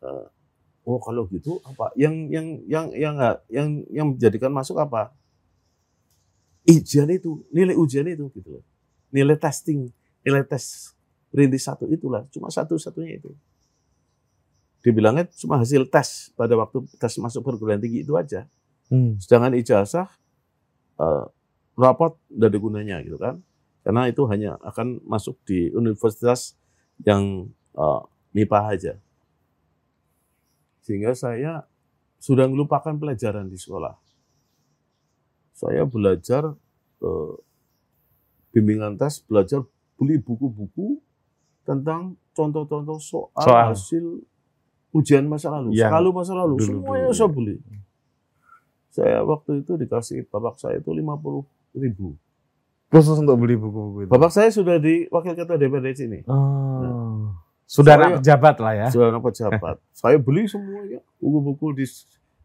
Eh, 0.01 0.25
oh 0.89 0.97
kalau 0.97 1.29
gitu 1.29 1.61
apa? 1.61 1.93
Yang 1.93 2.15
yang 2.33 2.47
yang 2.65 2.85
yang 2.89 3.13
nggak 3.17 3.37
yang 3.53 3.67
yang 3.93 4.05
menjadikan 4.17 4.49
masuk 4.49 4.81
apa? 4.81 5.13
Ujian 6.67 7.07
itu, 7.13 7.45
nilai 7.53 7.77
ujian 7.77 8.03
itu 8.09 8.27
gitu 8.33 8.59
loh. 8.59 8.63
Nilai 9.13 9.37
testing, 9.37 9.93
nilai 10.25 10.41
tes 10.43 10.96
perintis 11.37 11.69
satu 11.69 11.85
itulah, 11.85 12.25
cuma 12.33 12.49
satu-satunya 12.49 13.21
itu. 13.21 13.29
Dibilangnya 14.81 15.29
cuma 15.37 15.61
hasil 15.61 15.85
tes 15.85 16.33
pada 16.33 16.57
waktu 16.57 16.81
tes 16.97 17.13
masuk 17.21 17.45
perguruan 17.45 17.77
tinggi 17.77 18.01
itu 18.01 18.17
aja. 18.17 18.49
Hmm. 18.89 19.21
Sedangkan 19.21 19.53
ijazah 19.53 20.09
eh, 20.97 21.25
rapot 21.77 22.17
tidak 22.25 22.49
ada 22.49 22.57
gunanya 22.57 22.97
gitu 23.05 23.21
kan. 23.21 23.37
Karena 23.85 24.09
itu 24.09 24.25
hanya 24.25 24.57
akan 24.65 24.97
masuk 25.05 25.37
di 25.45 25.69
universitas 25.77 26.57
yang 27.05 27.53
eh, 27.77 28.01
MIPA 28.33 28.59
aja. 28.73 28.93
Sehingga 30.81 31.13
saya 31.13 31.69
sudah 32.17 32.49
melupakan 32.49 32.97
pelajaran 32.97 33.45
di 33.45 33.61
sekolah. 33.61 33.93
Saya 35.53 35.85
belajar 35.85 36.49
eh, 37.05 37.33
bimbingan 38.57 38.97
tes, 38.97 39.21
belajar 39.21 39.61
beli 40.01 40.17
buku-buku 40.17 41.05
tentang 41.67 42.15
contoh-contoh 42.31 42.95
soal, 42.97 43.27
Soal. 43.37 43.75
hasil 43.75 44.03
ujian 44.89 45.27
masa 45.27 45.51
lalu, 45.51 45.75
Yang 45.75 45.91
selalu 45.91 46.09
masa 46.09 46.31
lalu, 46.33 46.55
dulu-dulu, 46.55 46.79
semuanya 46.79 47.03
ya. 47.03 47.13
saya 47.13 47.29
beli. 47.29 47.55
Saya 48.89 49.17
waktu 49.21 49.51
itu 49.61 49.71
dikasih 49.75 50.25
bapak 50.25 50.55
saya 50.57 50.79
itu 50.79 50.89
50 50.89 51.43
ribu. 51.77 52.17
Khusus 52.87 53.19
untuk 53.19 53.35
beli 53.37 53.53
buku-buku 53.53 54.07
itu. 54.07 54.09
Bapak 54.09 54.31
saya 54.31 54.47
sudah 54.47 54.79
di 54.79 55.05
wakil 55.11 55.35
ketua 55.35 55.59
DPRD 55.59 55.87
sini. 55.93 56.19
Oh. 56.25 57.35
Sudah 57.67 57.93
Saya- 57.93 58.07
anak 58.07 58.23
pejabat 58.23 58.55
lah 58.57 58.73
ya. 58.73 58.87
Sudah 58.87 59.11
anak 59.11 59.21
pejabat. 59.21 59.75
saya 60.01 60.15
beli 60.17 60.47
semuanya 60.47 61.03
buku-buku 61.19 61.75
di 61.75 61.85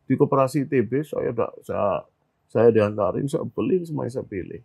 di 0.02 0.14
koperasi 0.18 0.66
TB 0.66 0.90
saya 1.06 1.30
saya 1.62 2.02
saya 2.50 2.68
diantarin 2.68 3.24
saya 3.24 3.46
beli 3.46 3.86
semuanya 3.86 4.12
saya 4.12 4.26
pilih. 4.26 4.60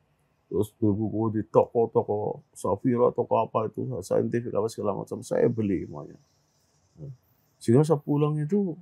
Terus 0.48 0.72
buku-buku 0.80 1.40
di 1.40 1.42
toko-toko 1.44 2.40
Safira, 2.56 3.12
toko 3.12 3.44
apa 3.44 3.68
itu 3.68 3.84
saintifik 4.00 4.56
apa 4.56 4.72
segala 4.72 4.96
macam 4.96 5.20
saya 5.20 5.52
beli 5.52 5.84
semuanya. 5.84 6.16
Sehingga 7.60 7.84
saya 7.84 8.00
pulang 8.00 8.40
itu 8.40 8.80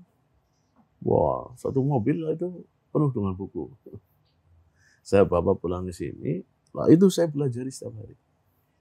wah 1.02 1.50
satu 1.58 1.82
mobil 1.82 2.22
itu 2.30 2.66
penuh 2.94 3.10
dengan 3.10 3.34
buku. 3.34 3.74
Saya 5.02 5.26
bawa 5.26 5.58
pulang 5.58 5.86
ke 5.90 5.94
sini, 5.94 6.42
nah 6.74 6.90
itu 6.90 7.10
saya 7.10 7.30
pelajari 7.30 7.70
setiap 7.70 7.94
hari. 7.98 8.18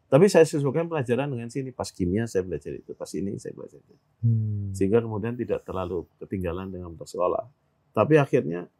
Tapi 0.08 0.30
saya 0.30 0.46
sesuaikan 0.46 0.86
pelajaran 0.86 1.26
dengan 1.26 1.50
sini. 1.50 1.74
Pas 1.74 1.90
kimia 1.90 2.28
saya 2.30 2.46
belajar 2.46 2.70
itu, 2.70 2.94
pas 2.94 3.10
ini 3.16 3.34
saya 3.40 3.50
belajar 3.50 3.80
itu. 3.82 3.96
Hmm. 4.22 4.70
Sehingga 4.70 5.02
kemudian 5.02 5.34
tidak 5.34 5.66
terlalu 5.66 6.06
ketinggalan 6.22 6.70
dengan 6.70 6.94
bersekolah. 6.94 7.48
Tapi 7.90 8.20
akhirnya 8.20 8.70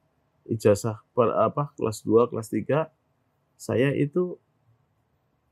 ijazah 0.47 1.01
per, 1.11 1.35
apa 1.35 1.73
kelas 1.75 2.07
2, 2.07 2.31
kelas 2.31 2.49
3 2.49 2.87
saya 3.65 3.97
itu 3.97 4.37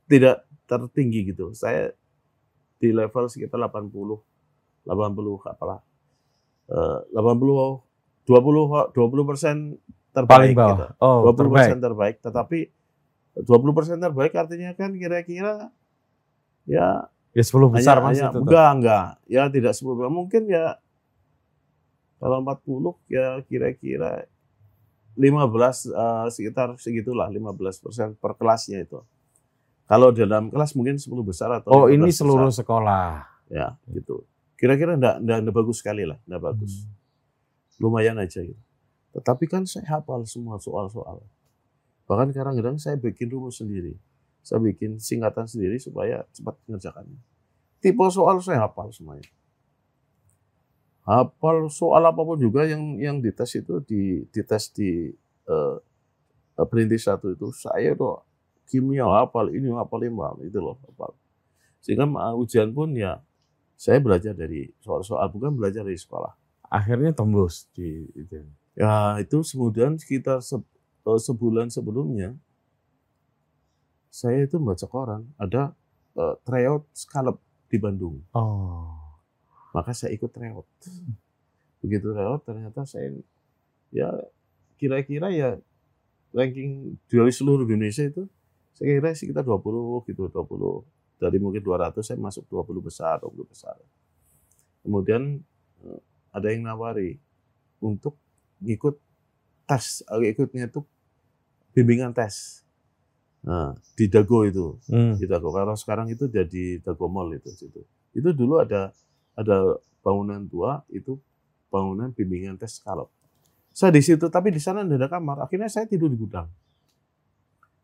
tidak 0.05 0.45
tertinggi 0.69 1.33
gitu. 1.33 1.57
Saya 1.57 1.97
di 2.77 2.93
level 2.93 3.25
sekitar 3.27 3.57
80 3.63 4.21
80 4.85 5.49
apalah. 5.49 5.81
Eh, 6.69 6.99
80 7.17 7.81
20 8.29 8.93
20 8.93 9.25
persen 9.25 9.57
terbaik 10.13 10.53
Paling 10.53 10.53
bawah. 10.53 10.71
gitu. 10.77 10.85
Oh, 11.01 11.19
20 11.25 11.33
terbaik. 11.33 11.53
persen 11.57 11.79
terbaik. 11.81 12.17
Tetapi 12.21 12.59
20 13.41 13.73
persen 13.73 13.97
terbaik 13.97 14.33
artinya 14.35 14.71
kan 14.75 14.93
kira-kira 14.93 15.73
ya 16.69 17.09
Ya 17.33 17.41
10 17.41 17.73
besar 17.73 17.97
hanya, 17.97 18.05
masih 18.05 18.21
hanya, 18.21 18.29
tetap. 18.29 18.43
enggak 18.45 18.69
enggak 18.77 19.07
ya 19.25 19.43
tidak 19.49 19.73
10 19.73 19.97
besar. 19.97 20.13
mungkin 20.13 20.43
ya 20.47 20.67
kalau 22.19 22.39
40 22.39 22.93
ya 23.09 23.41
kira-kira 23.43 24.29
15 25.17 25.93
eh, 25.93 26.27
sekitar 26.33 26.69
segitulah 26.81 27.29
15 27.29 27.85
persen 27.85 28.09
per 28.17 28.33
kelasnya 28.37 28.81
itu 28.85 29.01
Kalau 29.85 30.09
dalam 30.09 30.49
kelas 30.49 30.73
mungkin 30.73 30.97
10 30.97 31.11
besar 31.21 31.53
atau 31.53 31.69
Oh 31.69 31.85
15 31.85 31.95
ini 32.01 32.09
besar. 32.09 32.19
seluruh 32.25 32.49
sekolah. 32.49 33.07
ya 33.53 33.77
gitu. 33.93 34.25
Kira-kira 34.57 34.97
enggak, 34.97 35.21
enggak, 35.21 35.39
enggak 35.45 35.57
bagus 35.59 35.77
sekali 35.85 36.09
lah, 36.09 36.17
enggak 36.25 36.43
bagus. 36.49 36.73
Hmm. 36.87 37.83
Lumayan 37.83 38.17
aja 38.17 38.41
gitu. 38.41 38.63
Tetapi 39.13 39.45
kan 39.45 39.69
saya 39.69 40.01
hafal 40.01 40.25
semua 40.25 40.57
soal-soal. 40.57 41.21
Bahkan 42.09 42.33
kadang-kadang 42.33 42.81
saya 42.81 42.97
bikin 42.97 43.29
rumus 43.29 43.61
sendiri. 43.61 43.93
Saya 44.41 44.65
bikin 44.65 44.97
singkatan 44.97 45.45
sendiri 45.45 45.77
supaya 45.77 46.25
cepat 46.33 46.57
mengerjakannya. 46.65 47.21
Tipe 47.85 48.07
soal 48.09 48.41
saya 48.41 48.65
hafal 48.65 48.89
semuanya. 48.97 49.29
Hafal 51.03 51.67
soal 51.67 52.03
apa 52.07 52.23
pun 52.23 52.39
juga 52.39 52.63
yang 52.63 52.95
yang 53.03 53.19
dites 53.19 53.59
itu 53.59 53.83
di 53.83 54.23
dites 54.31 54.71
di 54.71 55.11
eh, 55.51 55.77
eh, 56.59 56.67
perintis 56.71 57.11
satu 57.11 57.35
itu 57.35 57.51
saya 57.51 57.95
tuh 57.99 58.23
kimia 58.71 59.05
hafal 59.05 59.51
ini 59.51 59.69
hafal 59.75 59.99
lima 59.99 60.35
itu 60.47 60.59
loh 60.63 60.79
hafal. 60.87 61.13
Sehingga 61.83 62.07
uh, 62.07 62.35
ujian 62.39 62.71
pun 62.71 62.95
ya 62.95 63.19
saya 63.75 63.99
belajar 63.99 64.31
dari 64.39 64.71
soal-soal 64.79 65.27
bukan 65.35 65.59
belajar 65.59 65.83
dari 65.83 65.99
sekolah. 65.99 66.31
Akhirnya 66.71 67.11
tembus 67.11 67.67
di 67.75 68.07
itu. 68.15 68.39
Ya 68.79 69.19
itu 69.19 69.43
kemudian 69.43 69.99
sekitar 69.99 70.39
se- 70.41 70.63
eh, 71.09 71.21
sebulan 71.21 71.69
sebelumnya 71.75 72.39
saya 74.13 74.47
itu 74.47 74.63
baca 74.63 74.87
koran 74.87 75.27
ada 75.35 75.75
eh, 76.15 76.35
tryout 76.47 76.87
scallop 76.95 77.43
di 77.67 77.77
Bandung. 77.83 78.23
Oh. 78.39 79.02
Maka 79.73 79.97
saya 79.97 80.13
ikut 80.13 80.29
tryout. 80.29 80.69
Begitu 81.81 82.13
tryout 82.13 82.43
ternyata 82.45 82.85
saya 82.85 83.11
ya 83.93 84.09
kira-kira 84.77 85.29
ya 85.33 85.61
ranking 86.33 86.97
dari 87.09 87.33
seluruh 87.33 87.69
Indonesia 87.69 88.09
itu 88.09 88.25
saya 88.73 88.97
kira 88.99 89.13
sekitar 89.13 89.45
20 89.45 90.09
gitu 90.09 90.33
20 90.33 91.21
dari 91.21 91.37
mungkin 91.39 91.61
200 91.61 92.01
saya 92.01 92.19
masuk 92.19 92.49
20 92.49 92.81
besar 92.83 93.21
20 93.21 93.47
besar. 93.47 93.77
Kemudian 94.83 95.39
eh, 95.85 96.01
ada 96.33 96.49
yang 96.51 96.67
nawari 96.67 97.21
untuk 97.79 98.17
ngikut 98.63 98.97
tes, 99.69 100.03
eh, 100.07 100.33
ikutnya 100.35 100.67
itu 100.67 100.83
bimbingan 101.77 102.11
tes. 102.13 102.63
Nah, 103.43 103.75
di 103.99 104.07
Dago 104.07 104.47
itu, 104.47 104.79
Hmm. 104.87 105.19
di 105.19 105.27
Dago. 105.27 105.51
Kalau 105.51 105.75
sekarang 105.75 106.07
itu 106.11 106.31
jadi 106.31 106.79
Dago 106.79 107.11
Mall 107.11 107.35
itu 107.35 107.51
situ. 107.51 107.83
Itu 108.15 108.31
dulu 108.31 108.63
ada 108.63 108.95
ada 109.39 109.81
bangunan 110.03 110.45
tua 110.47 110.83
itu 110.93 111.17
bangunan 111.73 112.13
bimbingan 112.13 112.59
tes 112.61 112.77
skalop. 112.77 113.09
Saya 113.73 113.89
di 113.89 114.05
situ, 114.05 114.29
tapi 114.29 114.53
di 114.53 114.61
sana 114.61 114.85
tidak 114.85 115.09
ada 115.09 115.09
kamar. 115.17 115.37
Akhirnya 115.49 115.69
saya 115.73 115.89
tidur 115.89 116.13
di 116.13 116.19
gudang 116.21 116.45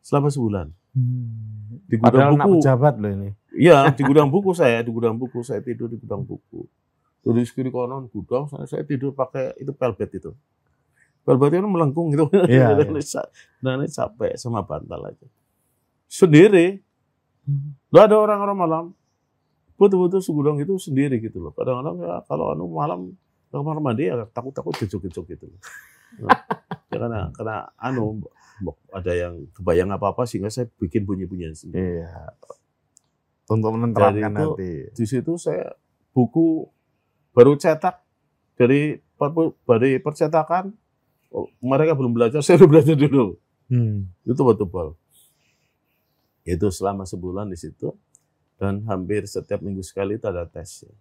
selama 0.05 0.29
sebulan. 0.29 0.67
Hmm. 0.93 1.81
Di 1.89 1.97
Padahal 1.97 2.33
gudang 2.33 2.37
anak 2.37 2.45
buku. 2.45 2.55
pejabat 2.61 2.93
loh 3.01 3.11
ini. 3.13 3.29
Iya, 3.57 3.77
di 3.93 4.01
gudang 4.09 4.29
buku 4.29 4.51
saya, 4.53 4.85
di 4.85 4.91
gudang 4.93 5.15
buku 5.17 5.39
saya 5.41 5.61
tidur 5.65 5.89
di 5.89 5.97
gudang 5.97 6.21
buku. 6.21 6.65
Dari 7.19 7.43
kiri 7.45 7.73
kanan 7.73 8.07
gudang, 8.07 8.47
saya, 8.47 8.65
saya 8.69 8.83
tidur 8.85 9.11
pakai 9.11 9.57
itu 9.57 9.73
pelbet 9.73 10.09
itu. 10.13 10.31
Pelbet 11.25 11.57
itu 11.57 11.67
melengkung 11.67 12.13
gitu. 12.13 12.29
Iya, 12.47 12.77
Dan 13.59 13.83
ini 13.83 13.89
capek 13.89 14.33
sama 14.37 14.61
bantal 14.61 15.09
aja. 15.13 15.27
Sendiri, 16.09 16.81
Nggak 17.89 18.05
ada 18.05 18.15
orang-orang 18.21 18.57
malam. 18.57 18.85
Betul-betul 19.79 20.19
segudang 20.19 20.59
itu 20.59 20.75
sendiri 20.75 21.23
gitu 21.23 21.39
loh. 21.39 21.55
Kadang-kadang 21.55 22.03
ya 22.03 22.19
kalau 22.27 22.51
anu 22.51 22.67
malam 22.67 23.15
ke 23.49 23.55
kamar 23.55 23.79
mandi 23.79 24.11
ya 24.11 24.27
takut-takut 24.29 24.75
gejok-gejok 24.75 25.25
gitu 25.31 25.45
loh. 25.47 25.59
Nah, 26.19 26.35
ya 26.91 26.97
karena 26.99 27.19
karena 27.31 27.57
anu 27.79 28.19
ada 28.91 29.13
yang 29.15 29.47
kebayang 29.55 29.89
apa-apa 29.95 30.27
sehingga 30.27 30.51
saya 30.51 30.67
bikin 30.77 31.07
bunyi-bunyian 31.07 31.55
sendiri. 31.55 32.03
Iya. 32.03 32.35
Untuk 33.47 33.71
menenteramkan 33.71 34.35
itu- 34.35 34.53
hati. 34.59 34.71
Di 34.93 35.05
situ 35.07 35.39
saya 35.39 35.73
buku 36.11 36.67
baru 37.31 37.55
cetak 37.55 38.03
dari 38.59 38.99
dari 39.63 39.91
percetakan 40.03 40.75
oh, 41.31 41.47
mereka 41.63 41.95
belum 41.95 42.11
belajar, 42.11 42.43
saya 42.45 42.59
udah 42.59 42.69
belajar 42.69 42.95
dulu. 42.99 43.39
Hmm. 43.71 44.11
Itu 44.27 44.43
tebal. 44.43 44.99
Itu 46.43 46.67
selama 46.73 47.07
sebulan 47.07 47.47
di 47.47 47.57
situ 47.57 47.95
dan 48.59 48.83
hampir 48.91 49.23
setiap 49.23 49.63
minggu 49.63 49.79
sekali 49.79 50.19
itu 50.19 50.27
ada 50.27 50.43
tes 50.43 50.83
ya. 50.83 50.93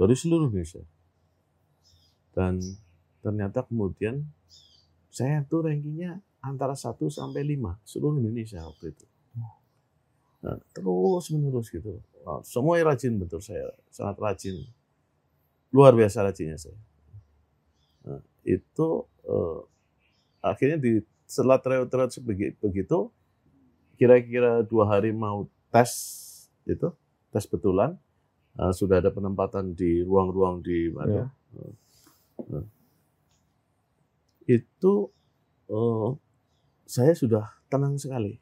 dari 0.00 0.16
seluruh 0.16 0.48
Indonesia. 0.48 0.80
Dan 2.32 2.58
ternyata 3.20 3.60
kemudian 3.68 4.24
saya 5.12 5.44
tuh 5.44 5.68
rankingnya 5.68 6.24
antara 6.40 6.72
1 6.72 6.96
sampai 7.12 7.44
5 7.44 7.76
seluruh 7.84 8.16
Indonesia 8.16 8.64
waktu 8.64 8.96
itu. 8.96 9.06
Nah, 10.42 10.58
terus 10.74 11.30
menerus 11.30 11.70
gitu. 11.70 12.02
Nah, 12.26 12.42
semua 12.42 12.80
rajin 12.82 13.14
betul 13.14 13.38
saya, 13.38 13.70
sangat 13.94 14.18
rajin. 14.18 14.56
Luar 15.70 15.94
biasa 15.94 16.26
rajinnya 16.26 16.58
saya. 16.58 16.74
Nah, 18.02 18.20
itu 18.42 19.06
eh, 19.22 19.60
akhirnya 20.42 20.78
di 20.82 20.92
setelah 21.28 21.62
tryout-tryout 21.62 22.12
begitu, 22.58 22.98
kira-kira 23.96 24.66
dua 24.66 24.84
hari 24.90 25.14
mau 25.14 25.46
tes 25.70 25.92
itu, 26.66 26.90
tes 27.32 27.44
betulan, 27.48 27.96
eh, 28.60 28.72
sudah 28.76 29.00
ada 29.00 29.08
penempatan 29.08 29.72
di 29.72 30.04
ruang-ruang 30.04 30.60
di 30.60 30.92
mana? 30.92 31.26
Iya. 31.56 31.72
Nah, 32.52 32.66
itu 34.44 34.94
eh, 35.72 36.08
saya 36.84 37.12
sudah 37.16 37.48
tenang 37.72 37.96
sekali. 37.96 38.36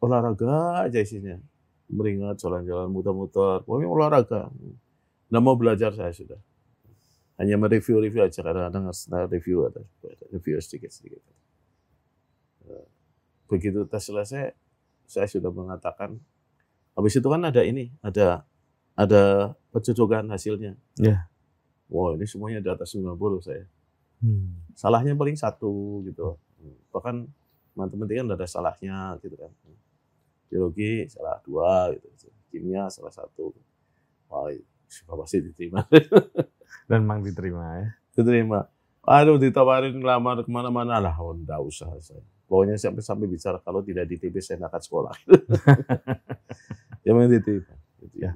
Olahraga 0.00 0.86
aja 0.86 1.02
isinya. 1.02 1.36
Meringat, 1.90 2.38
jalan-jalan, 2.38 2.86
muter-muter. 2.88 3.66
Pokoknya 3.66 3.88
olahraga. 3.90 4.42
Nggak 5.28 5.42
mau 5.42 5.58
belajar 5.58 5.90
saya 5.90 6.14
sudah. 6.14 6.38
Hanya 7.36 7.58
mereview-review 7.58 8.22
aja. 8.22 8.40
Kadang-kadang 8.46 8.88
harus 8.88 9.10
review 9.10 9.66
ada. 9.66 9.82
Review 10.30 10.62
sedikit-sedikit. 10.62 11.20
Eh, 12.70 12.86
Begitu 13.50 13.82
tes 13.90 14.06
selesai, 14.06 14.54
saya 15.10 15.26
sudah 15.26 15.50
mengatakan. 15.50 16.22
Habis 17.00 17.16
itu 17.16 17.24
kan 17.26 17.40
ada 17.40 17.64
ini, 17.64 17.88
ada 18.04 18.44
ada 18.92 19.22
pencocokan 19.72 20.28
hasilnya. 20.28 20.76
Iya. 21.00 21.24
Wah 21.88 22.12
ini 22.14 22.28
semuanya 22.28 22.60
di 22.60 22.68
atas 22.68 22.92
90 22.92 23.16
saya 23.40 23.64
Hmm. 24.20 24.52
salahnya 24.76 25.16
paling 25.16 25.32
satu 25.32 26.04
gitu. 26.04 26.36
Bahkan 26.92 27.24
teman-teman 27.72 28.04
kan 28.04 28.26
ada 28.36 28.44
salahnya 28.44 29.16
gitu 29.24 29.32
kan. 29.32 29.48
Biologi 30.52 31.08
salah 31.08 31.40
dua 31.40 31.88
gitu. 31.96 32.28
Kimia 32.52 32.92
salah 32.92 33.08
satu. 33.08 33.56
Wah, 34.28 34.52
sudah 34.84 35.16
pasti 35.24 35.40
diterima. 35.40 35.80
Dan 36.90 37.08
memang 37.08 37.24
diterima 37.24 37.64
ya. 37.80 37.88
diterima. 38.12 38.68
Aduh 39.00 39.40
ditawarin 39.40 39.96
ngelamar 39.96 40.44
ke 40.44 40.50
mana-mana 40.52 41.00
lah. 41.00 41.16
Oh, 41.16 41.32
enggak 41.32 41.56
usah 41.64 41.88
saya. 42.04 42.20
Pokoknya 42.44 42.76
sampai 42.76 43.00
sampai 43.00 43.24
bicara 43.24 43.56
kalau 43.64 43.80
tidak 43.80 44.04
diterima 44.04 44.44
saya 44.44 44.60
nggak 44.60 44.70
akan 44.76 44.82
sekolah. 44.84 45.14
ya 47.04 47.12
memang. 47.12 47.30
Gitu 47.30 47.64
Ya. 48.16 48.32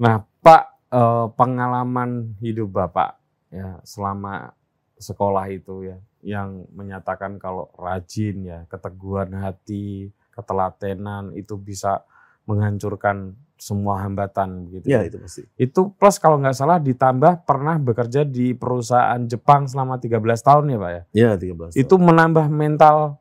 Nah, 0.00 0.24
Pak, 0.40 0.88
eh, 0.88 1.26
pengalaman 1.36 2.40
hidup 2.40 2.72
Bapak 2.72 3.20
ya 3.52 3.76
selama 3.84 4.56
sekolah 4.96 5.44
itu 5.52 5.92
ya 5.92 6.00
yang 6.24 6.64
menyatakan 6.72 7.36
kalau 7.36 7.68
rajin 7.76 8.48
ya, 8.48 8.58
keteguhan 8.72 9.28
hati, 9.36 10.08
ketelatenan 10.32 11.36
itu 11.36 11.54
bisa 11.60 12.00
menghancurkan 12.48 13.36
semua 13.60 14.02
hambatan 14.02 14.68
gitu. 14.72 14.88
Ya 14.88 15.04
itu 15.04 15.20
pasti. 15.20 15.44
Itu 15.56 15.94
plus 15.94 16.16
kalau 16.16 16.40
nggak 16.40 16.56
salah 16.56 16.80
ditambah 16.80 17.44
pernah 17.48 17.76
bekerja 17.80 18.26
di 18.26 18.52
perusahaan 18.52 19.20
Jepang 19.24 19.68
selama 19.68 20.00
13 20.00 20.20
tahun 20.42 20.74
ya, 20.74 20.78
Pak 20.80 20.90
ya. 20.90 21.02
Ya 21.12 21.30
13 21.36 21.76
Itu 21.76 22.00
menambah 22.00 22.48
mental 22.50 23.20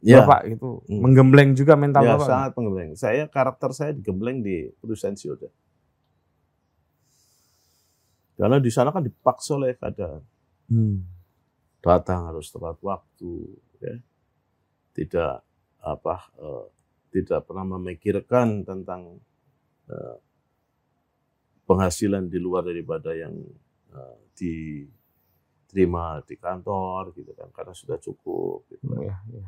ya. 0.00 0.24
Bapak 0.24 0.48
itu, 0.48 0.80
Hmm. 0.88 1.00
menggembleng 1.04 1.52
juga 1.52 1.76
mental 1.76 2.02
Ya, 2.04 2.16
Bapak. 2.16 2.26
sangat 2.28 2.50
penggembleng. 2.56 2.92
Saya 2.96 3.24
karakter 3.28 3.70
saya 3.72 3.90
digembleng 3.92 4.40
di 4.40 4.68
perusahaan 4.80 5.16
Sioda. 5.16 5.48
Karena 8.34 8.56
di 8.56 8.70
sana 8.72 8.88
kan 8.88 9.04
dipaksa 9.04 9.60
oleh 9.60 9.76
keadaan. 9.76 10.24
Hmm. 10.72 11.04
Datang 11.80 12.32
harus 12.32 12.48
tepat 12.48 12.76
waktu, 12.80 13.32
ya. 13.80 13.96
Tidak 14.96 15.32
apa 15.80 16.14
eh, 16.36 16.66
tidak 17.10 17.48
pernah 17.48 17.76
memikirkan 17.76 18.64
tentang 18.64 19.20
eh, 19.88 20.16
penghasilan 21.64 22.28
di 22.28 22.38
luar 22.40 22.64
daripada 22.64 23.12
yang 23.12 23.32
eh, 23.92 24.16
diterima 24.36 26.20
di 26.24 26.36
kantor 26.36 27.12
gitu 27.16 27.32
kan 27.36 27.48
karena 27.52 27.72
sudah 27.76 27.96
cukup 28.00 28.64
gitu 28.72 28.84
kan. 28.88 29.04
Ya, 29.04 29.16
ya. 29.36 29.44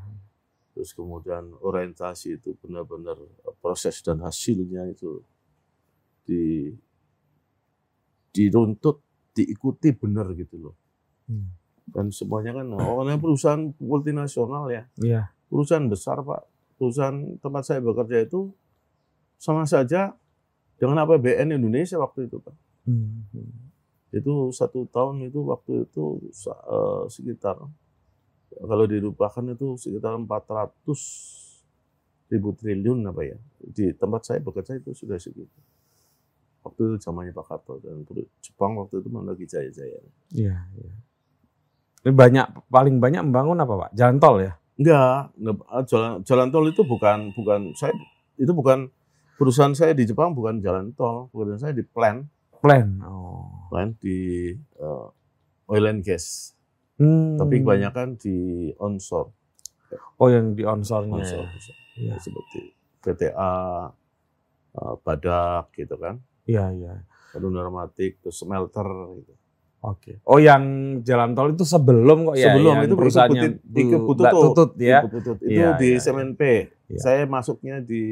Terus 0.72 0.90
kemudian 0.96 1.52
orientasi 1.60 2.40
itu 2.40 2.56
benar-benar 2.60 3.16
eh, 3.20 3.54
proses 3.60 4.00
dan 4.00 4.24
hasilnya 4.24 4.88
itu 4.88 5.20
di 6.24 6.72
diruntut, 8.32 9.04
diikuti 9.36 9.92
benar 9.92 10.32
gitu 10.32 10.56
loh. 10.56 10.74
Hmm. 11.28 11.52
Dan 11.82 12.08
semuanya 12.08 12.56
kan, 12.56 12.72
ini 12.72 13.20
perusahaan 13.20 13.74
multinasional 13.76 14.70
ya, 14.72 14.88
Iya. 15.02 15.28
perusahaan 15.52 15.84
besar 15.84 16.24
pak, 16.24 16.46
perusahaan 16.80 17.36
tempat 17.42 17.62
saya 17.68 17.84
bekerja 17.84 18.24
itu 18.24 18.48
sama 19.36 19.66
saja 19.68 20.14
dengan 20.78 21.02
APBN 21.02 21.58
Indonesia 21.58 21.98
waktu 21.98 22.26
itu 22.26 22.42
Pak. 22.42 22.54
Hmm. 22.86 23.26
Itu 24.10 24.50
satu 24.50 24.86
tahun 24.90 25.30
itu 25.30 25.42
waktu 25.46 25.86
itu 25.86 26.18
uh, 26.46 27.06
sekitar 27.06 27.58
kalau 28.61 28.84
dirupakan 28.84 29.44
itu 29.48 29.80
sekitar 29.80 30.18
400 30.18 31.42
ribu 32.32 32.57
triliun 32.57 33.05
apa 33.09 33.22
ya. 33.24 33.36
Di 33.61 33.92
tempat 33.92 34.24
saya 34.24 34.40
bekerja 34.40 34.80
itu 34.80 34.96
sudah 34.96 35.20
segitu. 35.20 35.53
Waktu 36.62 36.94
itu 36.94 36.96
zamannya 37.03 37.34
Pak 37.34 37.44
Karto 37.44 37.82
dan 37.82 38.07
Jepang 38.38 38.78
waktu 38.78 39.03
itu 39.03 39.09
lagi 39.11 39.44
jaya-jaya. 39.44 39.98
Iya, 40.30 40.57
iya. 40.78 40.94
Ini 42.03 42.14
banyak 42.14 42.46
paling 42.70 42.98
banyak 42.98 43.22
membangun 43.30 43.59
apa 43.62 43.74
Pak? 43.86 43.90
Jalan 43.94 44.16
tol 44.22 44.36
ya? 44.42 44.53
Enggak, 44.78 45.30
enggak 45.38 45.57
jalan 45.86 46.12
jalan 46.26 46.48
tol 46.50 46.66
itu 46.66 46.82
bukan 46.82 47.18
bukan 47.36 47.61
saya 47.78 47.94
itu 48.40 48.50
bukan 48.50 48.90
perusahaan 49.36 49.74
saya 49.74 49.92
di 49.94 50.07
Jepang 50.07 50.34
bukan 50.34 50.62
jalan 50.62 50.94
tol, 50.94 51.30
perusahaan 51.30 51.70
saya 51.70 51.74
di 51.74 51.82
plan. 51.82 52.26
Plan. 52.62 53.03
Oh. 53.03 53.66
Plan 53.70 53.94
di 53.98 54.50
uh, 54.78 55.11
oil 55.66 55.84
and 55.90 56.07
gas. 56.07 56.55
Hmm. 57.03 57.34
Tapi 57.34 57.55
kebanyakan 57.59 58.14
di 58.14 58.36
onshore. 58.78 59.34
Oh, 60.16 60.30
yang 60.30 60.55
di 60.55 60.62
onshore-nya. 60.62 61.18
Onshore. 61.18 61.50
Ya. 61.98 62.14
Ya, 62.14 62.14
seperti 62.16 62.72
PTA, 63.03 63.90
uh, 64.72 64.94
Badak 65.03 65.74
gitu 65.74 65.98
kan. 65.98 66.22
Iya, 66.46 66.70
iya. 66.70 66.94
Lalu 67.34 67.48
Normatik, 67.50 68.22
terus 68.22 68.38
smelter 68.38 68.86
gitu. 69.18 69.34
Oke. 69.82 70.22
Oh, 70.22 70.38
yang 70.38 70.62
jalan 71.03 71.34
tol 71.34 71.50
itu 71.50 71.66
sebelum 71.66 72.30
kok 72.30 72.36
ya? 72.38 72.55
Sebelum 72.55 72.74
itu 72.80 72.94
perusahaannya 72.94 73.50
di 73.59 73.82
Bu- 73.82 73.90
Kebututut. 73.90 74.22
Mbak 74.22 74.32
Tutut 74.38 74.70
ya. 74.78 74.98
Di 75.03 75.07
Kebutut. 75.11 75.36
Itu 75.42 75.50
Iya, 75.50 75.68
di 75.74 75.88
iya, 75.90 75.98
SMNP. 75.98 76.42
Iya. 76.86 76.98
Saya 77.03 77.22
masuknya 77.26 77.82
di 77.82 78.03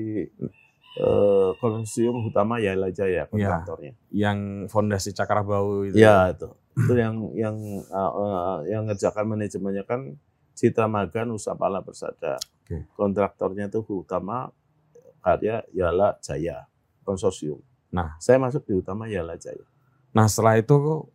uh, 0.98 1.54
konsorsium 1.62 2.26
utama 2.26 2.58
Yaila 2.58 2.90
Jaya 2.90 3.30
kontraktornya. 3.30 3.94
Yang 4.10 4.70
fondasi 4.72 5.14
Cakrabau 5.14 5.86
itu. 5.86 6.00
Iya 6.00 6.34
itu. 6.34 6.48
Itu 6.74 6.92
yang 6.98 7.14
yang 7.36 7.56
uh, 7.92 8.12
uh, 8.14 8.56
yang 8.66 8.88
ngerjakan 8.90 9.36
manajemennya 9.36 9.86
kan 9.86 10.18
Citra 10.56 10.90
Maga 10.90 11.22
Nusa 11.22 11.54
Pala 11.54 11.84
Persada. 11.84 12.40
Oke. 12.66 12.90
Kontraktornya 12.98 13.70
itu 13.70 13.84
utama 13.86 14.50
karya 15.20 15.62
Yala 15.76 16.16
Jaya 16.24 16.66
konsorsium. 17.04 17.60
Nah. 17.90 18.14
saya 18.22 18.38
masuk 18.38 18.62
di 18.70 18.78
utama 18.78 19.10
Yala 19.10 19.34
Jaya. 19.34 19.66
Nah, 20.14 20.30
setelah 20.30 20.62
itu 20.62 21.10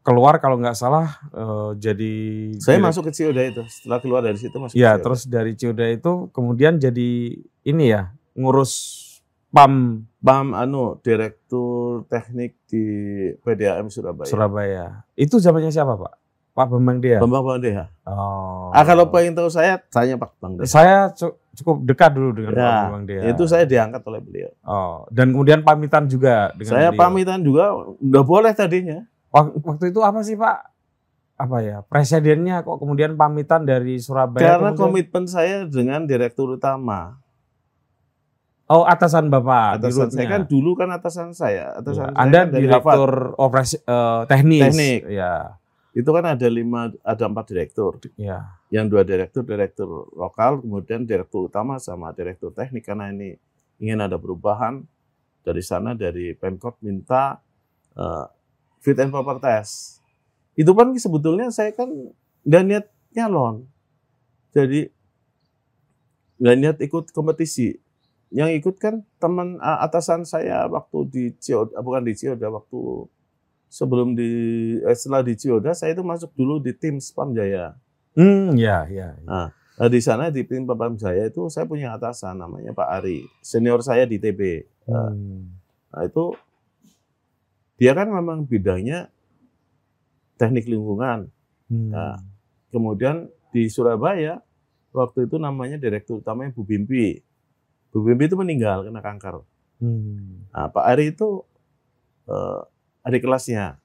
keluar 0.00 0.40
kalau 0.40 0.56
nggak 0.56 0.72
salah 0.72 1.20
eh, 1.28 1.70
jadi 1.76 2.12
Saya 2.56 2.80
direk- 2.80 2.88
masuk 2.88 3.02
ke 3.08 3.12
Cioda 3.12 3.42
itu. 3.44 3.62
Setelah 3.68 3.98
keluar 4.00 4.20
dari 4.24 4.38
situ 4.40 4.56
masuk 4.56 4.72
Ya, 4.72 4.96
terus 4.96 5.28
dari 5.28 5.52
Ciuda 5.52 5.84
itu 5.92 6.32
kemudian 6.32 6.80
jadi 6.80 7.36
ini 7.68 7.84
ya, 7.84 8.16
ngurus 8.32 8.72
PAM 9.50 10.04
Bam 10.16 10.52
anu 10.52 11.00
direktur 11.00 12.04
teknik 12.06 12.60
di 12.64 12.84
PDAM 13.40 13.88
Surabaya. 13.88 14.28
Surabaya. 14.28 14.84
Itu 15.14 15.40
zamannya 15.40 15.70
siapa, 15.70 15.96
Pak? 15.96 16.12
Pak 16.50 16.66
Bambang 16.68 17.00
Dea. 17.00 17.18
Bambang 17.18 17.46
Bandeha. 17.46 17.88
Oh. 18.04 18.68
Ah 18.70 18.82
kalau 18.82 19.08
pengen 19.08 19.32
tahu 19.32 19.48
saya 19.48 19.80
tanya 19.82 20.14
Pak 20.14 20.36
Bang 20.36 20.54
Deha. 20.54 20.66
saya 20.66 21.08
cu- 21.08 21.38
cukup 21.52 21.82
dekat 21.82 22.10
dulu 22.12 22.30
dengan 22.32 22.52
Pak 22.52 22.60
Ya, 22.60 22.74
Bambang 22.84 23.04
Dea. 23.06 23.22
Itu 23.26 23.42
saya 23.46 23.64
diangkat 23.64 24.02
oleh 24.04 24.20
beliau. 24.20 24.50
Oh, 24.60 25.08
dan 25.08 25.30
kemudian 25.30 25.62
pamitan 25.62 26.04
juga 26.04 26.52
dengan 26.52 26.70
Saya 26.70 26.88
beliau. 26.90 27.00
pamitan 27.00 27.40
juga 27.40 27.64
udah 27.96 28.22
boleh 28.22 28.52
tadinya. 28.52 28.98
Wak- 29.30 29.56
Waktu 29.56 29.84
itu 29.88 30.00
apa 30.00 30.20
sih, 30.20 30.34
Pak? 30.34 30.58
Apa 31.38 31.56
ya? 31.60 31.80
Presidennya 31.80 32.60
kok 32.60 32.76
kemudian 32.76 33.16
pamitan 33.16 33.64
dari 33.64 33.96
Surabaya 33.96 34.42
Karena 34.44 34.70
kemudian- 34.70 35.08
komitmen 35.08 35.24
saya 35.24 35.64
dengan 35.64 36.04
direktur 36.04 36.52
utama. 36.52 37.16
Oh, 38.70 38.86
atasan 38.86 39.26
Bapak 39.34 39.82
Atasan 39.82 40.14
saya 40.14 40.30
kan 40.30 40.42
dulu 40.46 40.78
kan 40.78 40.86
atasan 40.94 41.34
saya. 41.34 41.74
Atasan 41.74 42.06
Ya, 42.06 42.14
saya 42.14 42.22
Anda 42.22 42.38
kan 42.46 42.48
direktur 42.54 43.10
operasi 43.34 43.76
eh, 43.82 44.20
teknis. 44.30 44.62
Teknik. 44.62 45.00
Ya, 45.10 45.58
Itu 45.90 46.14
kan 46.14 46.22
ada 46.22 46.46
lima, 46.46 46.94
ada 47.02 47.24
empat 47.26 47.50
direktur. 47.50 47.98
ya. 48.14 48.46
Yang 48.70 48.86
dua 48.94 49.02
direktur, 49.02 49.42
direktur 49.42 49.88
lokal, 50.14 50.62
kemudian 50.62 51.02
direktur 51.02 51.50
utama 51.50 51.82
sama 51.82 52.14
direktur 52.14 52.54
teknik. 52.54 52.86
Karena 52.86 53.10
ini 53.10 53.34
ingin 53.82 53.98
ada 53.98 54.14
perubahan 54.14 54.86
dari 55.42 55.66
sana 55.66 55.98
dari 55.98 56.38
Pemkot 56.38 56.78
minta 56.86 57.42
eh, 57.98 58.26
fit 58.78 58.94
and 59.02 59.10
proper 59.10 59.42
test. 59.42 59.98
Itu 60.54 60.78
kan 60.78 60.94
sebetulnya 60.94 61.50
saya 61.50 61.74
kan 61.74 61.90
nggak 62.46 62.62
niat 62.70 62.86
nyalon. 63.18 63.66
Jadi 64.54 64.86
nggak 66.38 66.54
niat 66.62 66.76
ikut 66.86 67.10
kompetisi. 67.10 67.89
Yang 68.30 68.50
ikut 68.62 68.76
kan 68.78 68.94
teman 69.18 69.58
eh, 69.58 69.78
atasan 69.82 70.22
saya 70.22 70.66
waktu 70.70 70.98
di 71.10 71.24
Cioda, 71.38 71.78
bukan 71.82 72.06
di 72.06 72.14
Cioda, 72.14 72.46
waktu 72.50 73.10
sebelum 73.70 74.14
di 74.14 74.30
eh, 74.82 74.96
setelah 74.96 75.22
di 75.26 75.34
Cioda 75.34 75.74
saya 75.74 75.94
itu 75.94 76.02
masuk 76.06 76.30
dulu 76.34 76.62
di 76.62 76.70
tim 76.74 76.98
Spam 77.02 77.34
Jaya. 77.34 77.74
Hmm, 78.14 78.54
ya, 78.54 78.86
ya. 78.90 79.14
ya. 79.14 79.50
Nah, 79.78 79.88
di 79.90 80.00
sana 80.02 80.30
di 80.30 80.46
tim 80.46 80.64
Spam 80.64 80.94
Jaya 80.94 81.26
itu 81.26 81.50
saya 81.50 81.66
punya 81.66 81.94
atasan 81.94 82.38
namanya 82.38 82.70
Pak 82.70 82.88
Ari, 83.02 83.26
senior 83.42 83.82
saya 83.82 84.06
di 84.06 84.16
TB. 84.16 84.40
Hmm. 84.86 85.50
Nah, 85.90 86.02
itu 86.06 86.34
dia 87.76 87.96
kan 87.96 88.06
memang 88.06 88.46
bidangnya 88.46 89.10
teknik 90.38 90.70
lingkungan. 90.70 91.26
Hmm. 91.66 91.90
Nah, 91.90 92.18
Kemudian 92.70 93.26
di 93.50 93.66
Surabaya 93.66 94.38
waktu 94.94 95.26
itu 95.26 95.36
namanya 95.42 95.76
direktur 95.76 96.22
utamanya 96.22 96.54
Bu 96.54 96.62
Bimpi. 96.62 97.18
Bu 97.90 98.06
Bimpi 98.06 98.30
itu 98.30 98.38
meninggal 98.38 98.86
kena 98.86 99.02
kanker. 99.02 99.42
Hmm. 99.82 100.46
Nah, 100.54 100.70
Pak 100.70 100.84
Ari 100.86 101.10
itu 101.10 101.42
eh, 102.30 102.60
adik 103.02 103.26
kelasnya. 103.26 103.80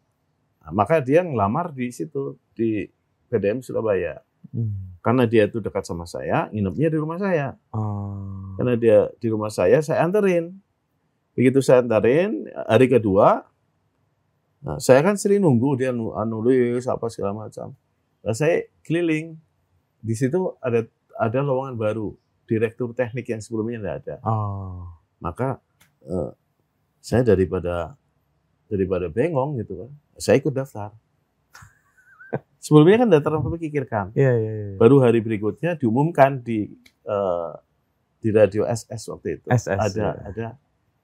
Nah, 0.61 0.71
maka 0.73 1.01
dia 1.01 1.25
ngelamar 1.25 1.73
di 1.73 1.89
situ 1.89 2.37
di 2.53 2.85
PDM 3.29 3.65
Surabaya. 3.65 4.21
Hmm. 4.53 4.97
Karena 5.01 5.25
dia 5.29 5.45
itu 5.45 5.61
dekat 5.61 5.85
sama 5.85 6.09
saya, 6.09 6.49
nginepnya 6.49 6.89
di 6.89 6.97
rumah 6.97 7.17
saya. 7.21 7.57
Oh. 7.73 8.57
Karena 8.57 8.73
dia 8.77 9.09
di 9.21 9.27
rumah 9.29 9.53
saya, 9.53 9.81
saya 9.81 10.01
anterin. 10.01 10.57
Begitu 11.37 11.61
saya 11.61 11.85
anterin, 11.85 12.49
hari 12.65 12.87
kedua, 12.89 13.45
nah, 14.65 14.77
saya 14.81 15.05
kan 15.05 15.17
sering 15.17 15.45
nunggu 15.45 15.77
dia 15.77 15.93
nu- 15.93 16.13
nulis 16.25 16.85
apa 16.89 17.05
segala 17.09 17.45
macam. 17.45 17.73
Nah, 18.25 18.33
saya 18.33 18.65
keliling. 18.81 19.37
Di 20.05 20.13
situ 20.13 20.53
ada 20.61 20.85
ada 21.17 21.39
lowongan 21.41 21.77
baru, 21.77 22.13
direktur 22.45 22.93
teknik 22.93 23.25
yang 23.29 23.41
sebelumnya 23.41 23.77
tidak 23.81 23.95
ada. 24.05 24.15
Oh. 24.25 24.89
Maka 25.21 25.59
eh, 26.05 26.31
saya 27.01 27.21
daripada 27.25 27.97
daripada 28.65 29.09
bengong 29.09 29.61
gitu 29.61 29.85
kan, 29.85 29.91
saya 30.17 30.41
ikut 30.41 30.53
daftar. 30.53 30.89
Sebelumnya 32.65 33.05
kan 33.05 33.09
daftar 33.13 33.37
pikirkan. 33.61 34.05
Iya, 34.17 34.33
iya, 34.41 34.51
iya. 34.57 34.75
Baru 34.81 34.97
hari 34.97 35.21
berikutnya 35.21 35.77
diumumkan 35.77 36.41
di 36.41 36.69
eh, 37.05 37.51
di 38.25 38.29
radio 38.33 38.65
SS 38.65 39.13
waktu 39.13 39.37
itu. 39.37 39.47
SS. 39.53 39.77
ada 39.77 40.01
ya. 40.01 40.09
ada 40.25 40.47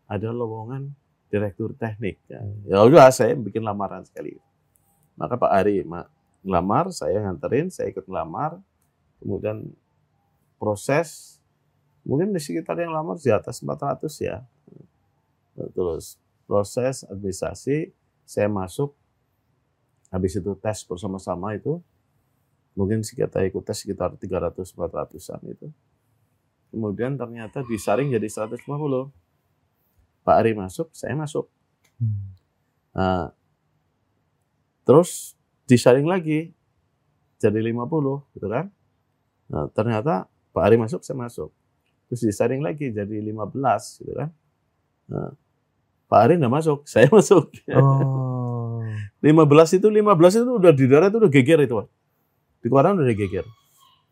ada 0.09 0.27
lowongan 0.33 0.89
direktur 1.31 1.71
teknik. 1.77 2.17
Ya, 2.27 2.41
ya 2.67 2.77
udah 2.83 3.13
saya 3.13 3.37
bikin 3.37 3.61
lamaran 3.61 4.03
sekali. 4.03 4.35
Maka 5.15 5.37
Pak 5.37 5.51
Ari 5.53 5.85
ma- 5.85 6.09
ngelamar, 6.41 6.89
saya 6.91 7.21
nganterin, 7.23 7.69
saya 7.69 7.93
ikut 7.93 8.09
ngelamar. 8.09 8.57
Kemudian 9.21 9.69
proses 10.61 11.41
mungkin 12.05 12.29
di 12.29 12.37
sekitar 12.37 12.77
yang 12.77 12.93
lamar 12.93 13.17
di 13.17 13.33
atas 13.33 13.65
400 13.65 14.05
ya. 14.21 14.45
Terus 15.73 16.21
proses 16.45 17.01
administrasi 17.09 17.89
saya 18.29 18.45
masuk 18.45 18.93
habis 20.13 20.37
itu 20.37 20.53
tes 20.61 20.85
bersama-sama 20.85 21.57
itu 21.57 21.81
mungkin 22.77 23.01
kita 23.01 23.41
ikut 23.49 23.63
tes 23.65 23.81
sekitar 23.81 24.13
300 24.13 24.61
400-an 24.61 25.41
itu. 25.49 25.67
Kemudian 26.71 27.19
ternyata 27.19 27.67
disaring 27.67 28.13
jadi 28.15 28.27
150. 28.31 28.63
Pak 30.21 30.35
Ari 30.37 30.53
masuk, 30.55 30.87
saya 30.95 31.17
masuk. 31.17 31.49
Hmm. 31.99 32.31
Nah, 32.95 33.35
terus 34.87 35.35
disaring 35.67 36.07
lagi 36.07 36.55
jadi 37.43 37.59
50 37.59 38.23
gitu 38.39 38.47
kan. 38.47 38.71
Nah, 39.51 39.67
ternyata 39.75 40.30
Pak 40.51 40.63
Ari 40.67 40.75
masuk, 40.79 41.01
saya 41.03 41.17
masuk. 41.17 41.49
Terus 42.11 42.21
disaring 42.27 42.59
lagi 42.59 42.91
jadi 42.91 43.23
15 43.23 44.03
gitu 44.03 44.13
kan. 44.15 44.29
Nah, 45.07 45.31
Pak 46.11 46.19
Ari 46.27 46.33
nggak 46.39 46.51
masuk, 46.51 46.83
saya 46.91 47.07
masuk. 47.07 47.51
Oh. 47.71 48.83
15 49.23 49.77
itu 49.77 49.87
15 49.87 50.41
itu 50.43 50.51
udah 50.51 50.71
di 50.75 50.85
darat 50.89 51.09
itu 51.13 51.19
udah 51.23 51.31
geger 51.31 51.59
itu, 51.63 51.73
Pak. 51.77 51.87
Di 52.61 52.67
koran 52.67 52.99
udah 52.99 53.15
geger. 53.15 53.45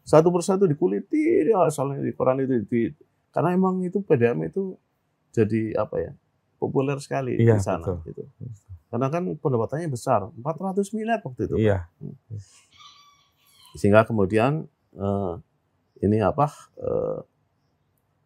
Satu 0.07 0.33
persatu 0.33 0.65
dikuliti 0.65 1.45
ya 1.49 1.69
soalnya 1.69 2.01
di 2.01 2.13
koran 2.17 2.41
itu 2.41 2.65
di, 2.65 2.89
karena 3.29 3.53
emang 3.53 3.85
itu 3.85 4.01
PDM 4.01 4.49
itu 4.49 4.73
jadi 5.29 5.77
apa 5.77 5.97
ya? 6.01 6.11
populer 6.59 6.99
sekali 6.99 7.39
Iya, 7.39 7.55
di 7.55 7.63
sana 7.63 7.79
betul. 7.87 7.97
gitu. 8.11 8.23
Karena 8.91 9.07
kan 9.07 9.23
pendapatannya 9.39 9.87
besar, 9.87 10.27
400 10.43 10.91
miliar 10.91 11.23
waktu 11.23 11.47
itu. 11.47 11.55
Iya. 11.55 11.87
Sehingga 13.79 14.03
kemudian 14.03 14.67
eh, 14.91 15.33
ini 15.99 16.17
apa? 16.19 16.47
eh, 16.77 17.19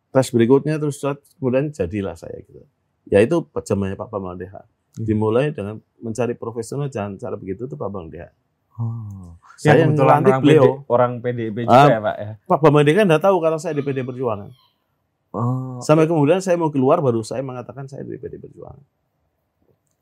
tes 0.10 0.30
berikutnya 0.30 0.78
terus 0.78 1.02
kemudian 1.38 1.74
jadilah 1.74 2.14
saya 2.14 2.38
gitu. 2.46 2.62
Ya 3.10 3.20
itu 3.20 3.42
zamannya 3.66 3.98
Pak 3.98 4.08
Bambang 4.08 4.38
Deha. 4.38 4.62
Hmm. 4.94 5.04
Dimulai 5.04 5.50
dengan 5.50 5.82
mencari 5.98 6.38
profesional 6.38 6.88
jangan 6.88 7.18
cara 7.18 7.34
begitu 7.34 7.66
itu 7.66 7.74
Pak 7.74 7.90
Bambang 7.90 8.14
Deha. 8.14 8.30
Oh. 8.74 9.38
Saya 9.58 9.86
yang 9.86 9.94
melantik 9.94 10.34
orang 10.34 10.42
beliau. 10.42 10.66
PD, 10.66 10.90
orang 10.90 11.12
PDIP 11.22 11.58
juga 11.66 11.78
Ah. 11.78 11.90
ya 11.90 12.00
Pak 12.00 12.16
ya. 12.18 12.32
Pak 12.46 12.60
Bambang 12.62 12.86
Deha 12.86 13.02
nggak 13.04 13.24
tahu 13.24 13.38
kalau 13.38 13.58
saya 13.58 13.74
di 13.74 13.82
PD 13.82 14.02
Perjuangan. 14.02 14.50
Oh. 15.34 15.82
Sampai 15.82 16.06
kemudian 16.06 16.42
saya 16.46 16.58
mau 16.58 16.70
keluar 16.70 17.02
baru 17.02 17.26
saya 17.26 17.42
mengatakan 17.42 17.90
saya 17.90 18.06
di 18.06 18.18
PD 18.18 18.38
Perjuangan. 18.38 18.82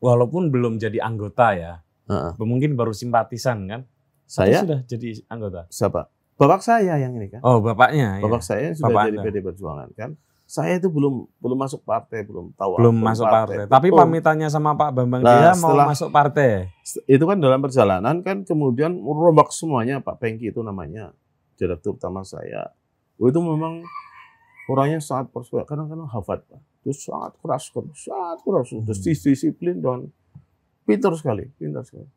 Walaupun 0.02 0.50
belum 0.50 0.76
jadi 0.76 0.98
anggota 1.00 1.54
ya, 1.54 1.74
Heeh. 2.10 2.34
mungkin 2.42 2.74
baru 2.74 2.90
simpatisan 2.92 3.70
kan? 3.70 3.82
Atau 3.86 4.44
Saya 4.44 4.64
sudah 4.64 4.80
jadi 4.84 5.22
anggota. 5.28 5.68
siapa? 5.70 6.08
Bapak 6.42 6.60
saya 6.60 6.98
yang 6.98 7.14
ini 7.14 7.30
kan. 7.30 7.42
Oh 7.46 7.62
bapaknya. 7.62 8.18
ya. 8.18 8.24
Bapak 8.26 8.42
saya 8.42 8.62
yang 8.66 8.76
sudah 8.76 8.90
Bapak 8.90 9.04
jadi. 9.08 9.18
PD 9.22 9.38
Perjuangan 9.44 9.90
kan. 9.94 10.12
Saya 10.44 10.76
itu 10.76 10.90
belum 10.90 11.30
belum 11.38 11.56
masuk 11.56 11.86
partai, 11.86 12.26
belum 12.26 12.52
tahu 12.58 12.76
belum 12.76 12.98
masuk 12.98 13.24
partai. 13.24 13.70
Tapi 13.70 13.88
Betul. 13.88 14.00
pamitannya 14.04 14.50
sama 14.50 14.74
Pak 14.74 14.90
Bambang 14.92 15.22
Nah, 15.22 15.32
dia 15.32 15.54
mau 15.56 15.70
setelah- 15.70 15.88
masuk 15.88 16.10
partai. 16.10 16.68
itu 17.08 17.24
kan 17.24 17.38
dalam 17.38 17.62
perjalanan 17.62 18.16
kan 18.20 18.44
kemudian 18.44 18.92
merombak 18.92 19.48
semuanya 19.50 20.02
Pak 20.02 20.18
Pengki 20.18 20.50
itu 20.50 20.60
namanya 20.60 21.14
direktur 21.56 21.94
utama 21.94 22.26
saya. 22.26 22.74
Oh, 23.16 23.30
itu 23.30 23.38
memang 23.38 23.86
orangnya 24.68 25.00
sangat 25.00 25.30
persuasif 25.30 25.64
kadang-kadang 25.64 26.10
hafat 26.10 26.44
Pak. 26.44 26.60
Itu 26.82 26.92
sangat 26.92 27.38
keras, 27.38 27.70
sangat 27.96 28.40
keras, 28.42 28.68
Hmm. 28.74 28.84
Disiplin 28.90 29.78
dan 29.78 30.10
pintar 30.84 31.14
sekali, 31.14 31.48
pintar 31.56 31.86
sekali. 31.86 32.10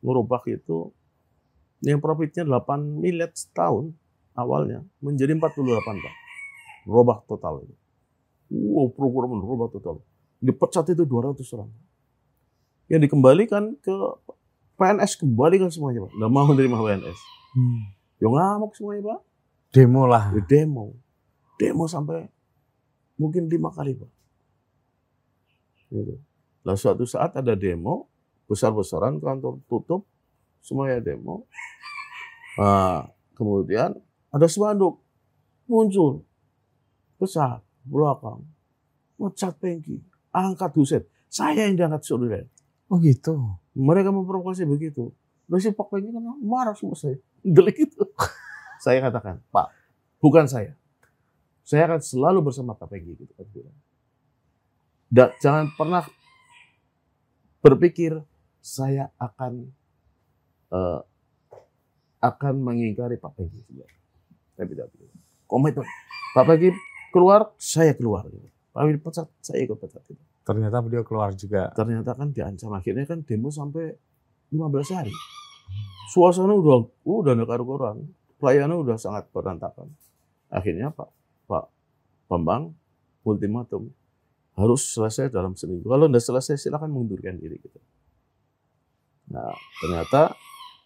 Merubah 0.00 0.40
itu 0.46 0.88
yang 1.84 2.00
profitnya 2.00 2.48
8 2.48 3.00
miliar 3.04 3.28
setahun 3.36 3.92
awalnya 4.32 4.80
menjadi 5.04 5.36
48 5.36 5.60
Pak. 5.84 6.14
Merubah 6.88 7.20
total 7.28 7.64
itu. 7.64 7.74
Wow, 8.52 8.92
program 8.92 9.36
merubah 9.36 9.68
total. 9.68 10.00
Dipecat 10.40 10.88
itu 10.92 11.04
200 11.04 11.40
orang. 11.56 11.70
Yang 12.88 13.00
dikembalikan 13.08 13.76
ke 13.80 13.94
PNS 14.80 15.20
kembalikan 15.20 15.68
semuanya 15.68 16.08
Pak. 16.08 16.12
Nggak 16.16 16.30
mau 16.32 16.44
menerima 16.48 16.76
PNS. 16.76 17.18
Ya 18.20 18.28
ngamuk 18.28 18.72
semuanya 18.76 19.02
Pak. 19.12 19.20
Demo 19.72 20.02
lah. 20.08 20.32
Di 20.32 20.42
demo. 20.44 20.96
Demo 21.60 21.84
sampai 21.88 22.28
mungkin 23.20 23.46
lima 23.48 23.72
kali 23.72 23.96
Pak. 23.96 24.10
Gitu. 25.92 26.16
Suatu 26.64 27.04
saat 27.04 27.36
ada 27.36 27.52
demo, 27.52 28.08
besar-besaran 28.48 29.20
kantor 29.20 29.60
tutup, 29.68 30.08
semuanya 30.64 31.04
demo. 31.04 31.44
Nah, 32.56 33.12
kemudian 33.36 33.92
ada 34.32 34.46
spanduk 34.48 35.04
muncul. 35.68 36.24
Besar. 37.20 37.60
Belakang. 37.84 38.42
Mecat 39.20 39.54
pengki. 39.60 40.00
Angkat 40.32 40.72
huset 40.74 41.04
saya 41.34 41.66
yang 41.66 41.74
diangkat 41.74 42.06
saudara 42.06 42.46
Oh 42.86 43.02
gitu. 43.02 43.34
mereka 43.74 44.14
memprovokasi 44.14 44.62
begitu. 44.70 45.10
Lalu 45.50 45.58
si 45.58 45.74
Pak 45.74 45.90
Pengki 45.90 46.14
kan 46.14 46.22
marah 46.38 46.78
sama 46.78 46.94
saya. 46.94 47.18
Delik 47.42 47.90
itu. 47.90 48.06
Saya 48.84 49.00
katakan 49.00 49.40
Pak 49.48 49.66
bukan 50.20 50.44
saya. 50.44 50.76
Saya 51.64 51.88
akan 51.88 52.00
selalu 52.04 52.38
bersama 52.44 52.76
Pak 52.76 52.86
Pengki 52.86 53.16
gitu 53.16 53.32
kan 53.34 53.46
bilang. 53.50 53.78
Dan 55.08 55.28
jangan 55.40 55.66
pernah 55.72 56.04
berpikir 57.64 58.20
saya 58.60 59.08
akan 59.16 59.72
eh, 60.74 61.00
akan 62.24 62.54
mengingkari 62.58 63.16
Pak 63.20 63.32
Pengki 63.38 63.62
saya 64.54 64.66
tidak 64.70 64.86
begitu 64.94 65.14
komitmen. 65.54 65.86
Pak 66.34 66.44
Pengki 66.50 66.70
keluar 67.14 67.54
saya 67.60 67.94
keluar. 67.94 68.26
Gitu. 68.26 68.48
Pak 68.74 68.80
Pengki 68.82 68.98
pecat 68.98 69.26
saya 69.38 69.58
ikut 69.62 69.78
pecat 69.78 70.02
gitu. 70.08 70.18
Ternyata 70.44 70.82
beliau 70.82 71.06
keluar 71.06 71.32
juga. 71.38 71.70
ternyata 71.72 72.12
kan 72.18 72.34
diancam. 72.34 72.74
Akhirnya 72.74 73.06
kan 73.06 73.22
demo 73.22 73.48
sampai 73.54 73.94
15 74.50 74.96
hari. 74.98 75.14
Suasana 76.12 76.52
udah 76.52 76.84
udah 77.06 77.32
ada 77.32 77.44
karu-karuan. 77.46 78.04
Pelayanan 78.36 78.76
udah 78.82 78.98
sangat 79.00 79.30
berantakan. 79.32 79.88
Akhirnya 80.52 80.92
Pak 80.92 81.08
Pak 81.48 81.64
Bambang 82.28 82.74
ultimatum 83.24 83.88
harus 84.54 84.84
selesai 84.92 85.32
dalam 85.32 85.56
seminggu. 85.56 85.88
Kalau 85.88 86.06
tidak 86.10 86.22
selesai 86.22 86.60
silakan 86.60 86.92
mengundurkan 86.92 87.40
diri 87.40 87.56
gitu. 87.56 87.80
Nah 89.32 89.54
ternyata 89.80 90.36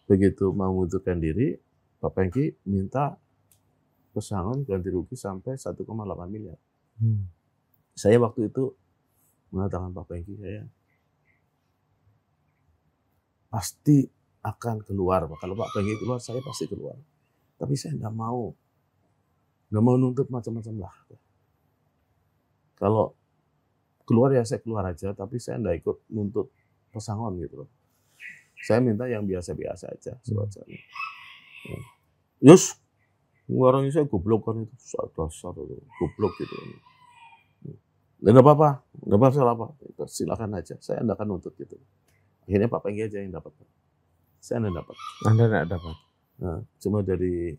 begitu 0.09 0.49
mau 0.57 0.73
mengundurkan 0.73 1.21
diri 1.21 1.53
Pak 2.01 2.11
Pengki 2.17 2.65
minta 2.65 3.13
pesangon 4.09 4.65
ganti 4.65 4.89
rugi 4.89 5.13
sampai 5.13 5.53
1,8 5.53 5.85
miliar 6.27 6.57
Hmm. 6.99 7.31
saya 7.95 8.19
waktu 8.19 8.51
itu 8.51 8.75
mengatakan 9.55 9.95
Pak 9.95 10.03
Pengki 10.11 10.35
saya 10.35 10.67
pasti 13.49 14.05
akan 14.45 14.85
keluar. 14.85 15.27
Kalau 15.41 15.55
Pak 15.57 15.69
Pengki 15.75 15.95
keluar 15.99 16.21
saya 16.21 16.39
pasti 16.39 16.69
keluar. 16.69 16.95
Tapi 17.59 17.73
saya 17.75 17.97
nggak 17.97 18.15
mau 18.15 18.53
nggak 19.69 19.83
mau 19.83 19.95
nuntut 19.99 20.27
macam-macam 20.31 20.75
lah. 20.81 20.95
Kalau 22.79 23.13
keluar 24.07 24.33
ya 24.33 24.41
saya 24.47 24.63
keluar 24.63 24.87
aja, 24.87 25.11
tapi 25.13 25.37
saya 25.37 25.59
nggak 25.59 25.75
ikut 25.83 25.97
nuntut 26.13 26.47
pesangon 26.89 27.37
gitu 27.43 27.65
loh. 27.65 27.69
Saya 28.59 28.83
minta 28.83 29.07
yang 29.07 29.23
biasa-biasa 29.23 29.91
aja 29.91 30.13
sewajarnya. 30.23 30.79
Ya. 31.67 31.79
Yus, 32.51 32.75
orangnya 33.47 33.91
saya 33.99 34.05
goblok 34.07 34.47
kan 34.47 34.63
itu 34.63 34.75
dasar 35.15 35.55
itu 35.55 35.75
goblok 35.99 36.33
gitu. 36.39 36.55
Nggak 38.19 38.43
apa-apa, 38.43 38.69
nggak 39.07 39.19
masalah 39.19 39.55
apa. 39.55 39.67
Silakan 40.07 40.59
aja, 40.59 40.75
saya 40.83 40.99
nggak 41.03 41.15
akan 41.15 41.27
nuntut 41.27 41.55
gitu. 41.55 41.79
Akhirnya 42.43 42.67
Pak 42.67 42.81
Pengki 42.83 43.07
aja 43.07 43.23
yang 43.23 43.31
dapat. 43.31 43.55
Saya 44.43 44.63
nggak 44.63 44.75
dapat. 44.75 44.95
Anda 45.27 45.43
tidak 45.47 45.65
dapat. 45.71 45.95
Nah, 46.39 46.59
cuma 46.79 46.99
dari 47.03 47.55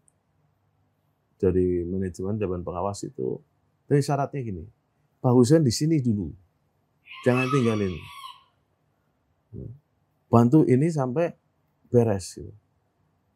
dari 1.40 1.84
manajemen 1.88 2.36
Dewan 2.36 2.60
Pengawas 2.60 3.00
itu, 3.04 3.40
tapi 3.88 4.04
syaratnya 4.04 4.40
gini, 4.44 4.64
Pak 5.24 5.32
Hussein 5.32 5.64
di 5.64 5.72
sini 5.72 5.96
dulu, 6.04 6.28
jangan 7.24 7.48
tinggalin. 7.48 7.96
Bantu 10.30 10.62
ini 10.64 10.86
sampai 10.86 11.34
beres. 11.90 12.38
Gitu. 12.38 12.54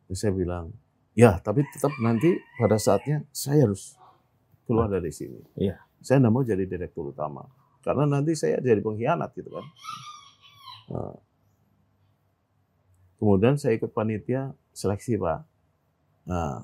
Terus 0.06 0.18
saya 0.22 0.30
bilang, 0.30 0.70
ya 1.18 1.42
tapi 1.42 1.66
tetap 1.74 1.90
nanti 1.98 2.38
pada 2.54 2.78
saatnya 2.78 3.26
saya 3.34 3.66
harus 3.66 3.98
keluar 4.64 4.86
dari 4.86 5.10
sini. 5.10 5.42
Iya. 5.58 5.82
Saya 6.04 6.22
nggak 6.22 6.34
mau 6.36 6.44
jadi 6.44 6.68
direktur 6.68 7.10
utama, 7.10 7.48
karena 7.80 8.04
nanti 8.04 8.36
saya 8.36 8.60
jadi 8.60 8.78
pengkhianat 8.84 9.32
gitu 9.32 9.48
kan. 9.48 9.66
Nah, 10.92 11.16
kemudian 13.16 13.56
saya 13.56 13.72
ikut 13.80 13.88
panitia 13.88 14.52
seleksi 14.76 15.16
pak. 15.16 15.48
Nah, 16.28 16.60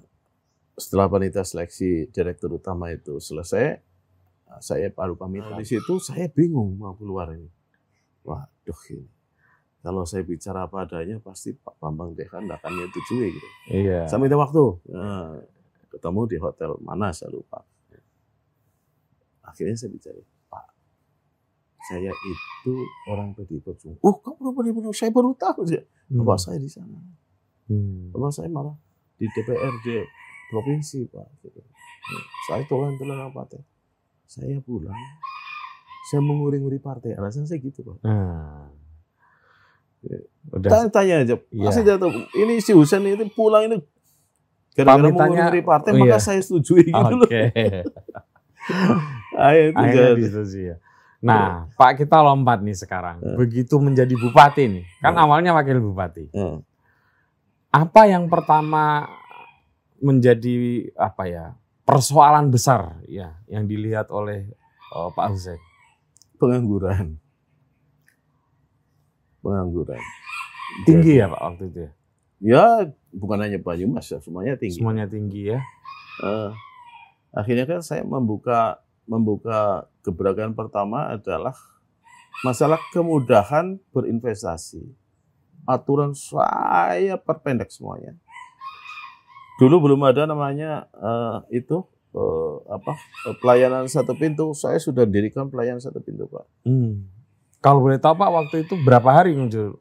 setelah 0.77 1.09
panitia 1.09 1.41
seleksi 1.41 2.13
direktur 2.13 2.53
utama 2.61 2.93
itu 2.93 3.17
selesai, 3.17 3.81
nah, 4.45 4.61
saya 4.61 4.93
baru 4.93 5.17
pamit. 5.17 5.41
Di 5.57 5.65
situ 5.65 5.97
saya 6.05 6.29
bingung 6.29 6.77
mau 6.77 6.93
keluar 6.93 7.33
ini. 7.33 7.49
Waduh 8.21 8.81
ini. 8.93 9.09
Kalau 9.81 10.05
saya 10.05 10.21
bicara 10.29 10.69
apa 10.69 10.85
adanya 10.85 11.17
pasti 11.25 11.57
Pak 11.57 11.81
Bambang 11.81 12.13
Dekan 12.13 12.45
akan 12.45 12.71
menyetujui 12.77 13.33
gitu. 13.33 13.49
Iya. 13.73 14.05
Saya 14.05 14.21
minta 14.21 14.37
waktu. 14.37 14.77
Nah, 14.93 15.41
ketemu 15.89 16.21
di 16.29 16.37
hotel 16.37 16.77
mana 16.85 17.17
saya 17.17 17.33
lupa. 17.33 17.65
Akhirnya 19.41 19.75
saya 19.81 19.91
bicara, 19.91 20.21
Pak, 20.53 20.67
saya 21.91 22.13
itu 22.13 22.73
orang 23.09 23.33
PDI 23.35 23.59
Perjuangan. 23.65 23.99
Oh, 24.05 24.21
kamu 24.21 24.37
orang 24.37 24.55
PDI 24.61 24.73
Perjuangan? 24.77 25.01
Saya 25.01 25.11
baru 25.11 25.31
tahu. 25.35 25.61
Ya. 25.67 25.83
Hmm. 26.13 26.19
Bapak 26.23 26.39
saya 26.39 26.59
di 26.61 26.71
sana. 26.71 26.99
Hmm. 27.67 28.13
Bapak 28.15 28.31
saya 28.37 28.49
malah 28.53 28.77
di 29.17 29.27
DPRD 29.27 29.89
provinsi, 30.53 31.09
Pak. 31.09 31.29
Gitu. 31.41 31.59
Ya, 31.59 32.21
Saya 32.53 32.63
tulen 32.69 32.95
tulen 33.01 33.17
partai. 33.33 33.65
Saya 34.31 34.63
pulang, 34.63 34.95
saya 36.13 36.21
menguri-nguri 36.23 36.79
partai. 36.79 37.19
Alasan 37.19 37.49
saya 37.49 37.59
gitu, 37.59 37.83
Pak. 37.83 38.07
Nah. 38.07 38.80
Ya. 40.01 40.19
Udah. 40.51 40.71
Tanya, 40.73 40.89
tanya 40.91 41.15
aja. 41.23 41.35
Iya. 41.53 41.67
Pasti 41.69 41.81
tahu. 41.85 42.11
Ini 42.35 42.55
si 42.65 42.73
Husen 42.73 43.05
itu 43.07 43.25
pulang 43.37 43.69
ini 43.69 43.79
gara-gara 44.73 45.11
menguri 45.13 45.61
partai, 45.61 45.93
oh 45.93 45.99
maka 46.01 46.17
iya. 46.17 46.23
saya 46.23 46.41
setujui 46.41 46.89
gitu 46.89 47.15
loh. 47.21 47.29
Ayo, 49.37 49.63
itu 49.71 49.77
Akhirnya 49.77 50.11
jadi. 50.15 50.21
disetujui 50.21 50.65
ya. 50.73 50.77
Nah, 51.21 51.69
Pak 51.77 52.01
kita 52.01 52.17
lompat 52.25 52.65
nih 52.65 52.73
sekarang. 52.73 53.21
Eh. 53.21 53.37
Begitu 53.37 53.77
menjadi 53.77 54.15
bupati 54.17 54.73
nih, 54.73 54.85
kan 55.05 55.13
Eh. 55.13 55.21
awalnya 55.21 55.53
wakil 55.53 55.77
bupati. 55.85 56.33
Eh, 56.33 56.57
Apa 57.71 58.09
yang 58.09 58.27
pertama 58.27 59.07
menjadi 60.01 60.89
apa 60.97 61.29
ya 61.29 61.45
persoalan 61.85 62.49
besar 62.51 62.99
ya 63.07 63.37
yang 63.47 63.69
dilihat 63.69 64.09
oleh 64.11 64.49
oh, 64.91 65.13
Pak 65.13 65.27
Hussein? 65.31 65.61
pengangguran. 66.41 67.21
Pengangguran. 69.41 70.01
Tinggi 70.87 71.19
ya 71.19 71.27
Pak 71.27 71.41
waktu 71.41 71.65
itu 71.69 71.79
ya? 71.83 71.93
Ya, 72.41 72.65
bukan 73.13 73.45
hanya 73.45 73.61
Banyumas 73.61 74.09
ya, 74.09 74.17
semuanya 74.25 74.57
tinggi. 74.57 74.81
Semuanya 74.81 75.05
tinggi 75.05 75.53
ya? 75.53 75.61
Eh, 76.25 76.51
akhirnya 77.37 77.69
kan 77.69 77.81
saya 77.85 78.01
membuka 78.01 78.81
membuka 79.05 79.91
gebrakan 80.07 80.57
pertama 80.57 81.11
adalah 81.13 81.53
masalah 82.47 82.81
kemudahan 82.95 83.77
berinvestasi. 83.93 84.87
Aturan 85.69 86.17
saya 86.17 87.21
perpendek 87.21 87.69
semuanya. 87.69 88.17
Dulu 89.61 89.77
belum 89.91 90.01
ada 90.09 90.25
namanya 90.25 90.89
uh, 90.97 91.45
itu 91.53 91.85
uh, 92.17 92.65
apa 92.65 92.97
pelayanan 93.45 93.85
satu 93.93 94.17
pintu. 94.17 94.57
Saya 94.57 94.81
sudah 94.81 95.05
dirikan 95.05 95.53
pelayanan 95.53 95.85
satu 95.85 96.01
pintu, 96.01 96.25
Pak. 96.33 96.49
Hmm. 96.65 97.05
Kalau 97.61 97.85
boleh 97.85 98.01
tahu 98.01 98.17
Pak, 98.17 98.31
waktu 98.33 98.57
itu 98.65 98.75
berapa 98.81 99.09
hari 99.13 99.37
muncul 99.37 99.77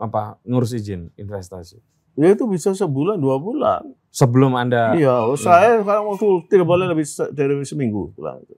apa 0.00 0.40
ngurus 0.48 0.72
izin 0.72 1.12
investasi? 1.20 1.76
Ya 2.16 2.32
itu 2.32 2.48
bisa 2.48 2.72
sebulan 2.72 3.20
dua 3.20 3.36
bulan. 3.36 3.84
Sebelum 4.08 4.56
anda? 4.56 4.96
Iya, 4.96 5.28
oh, 5.28 5.36
saya 5.36 5.78
sekarang 5.78 6.08
waktu 6.08 6.26
tidak 6.48 6.66
boleh 6.66 6.88
lebih 6.88 7.04
dari 7.36 7.54
seminggu 7.68 8.16
pulang 8.16 8.40
itu. 8.40 8.56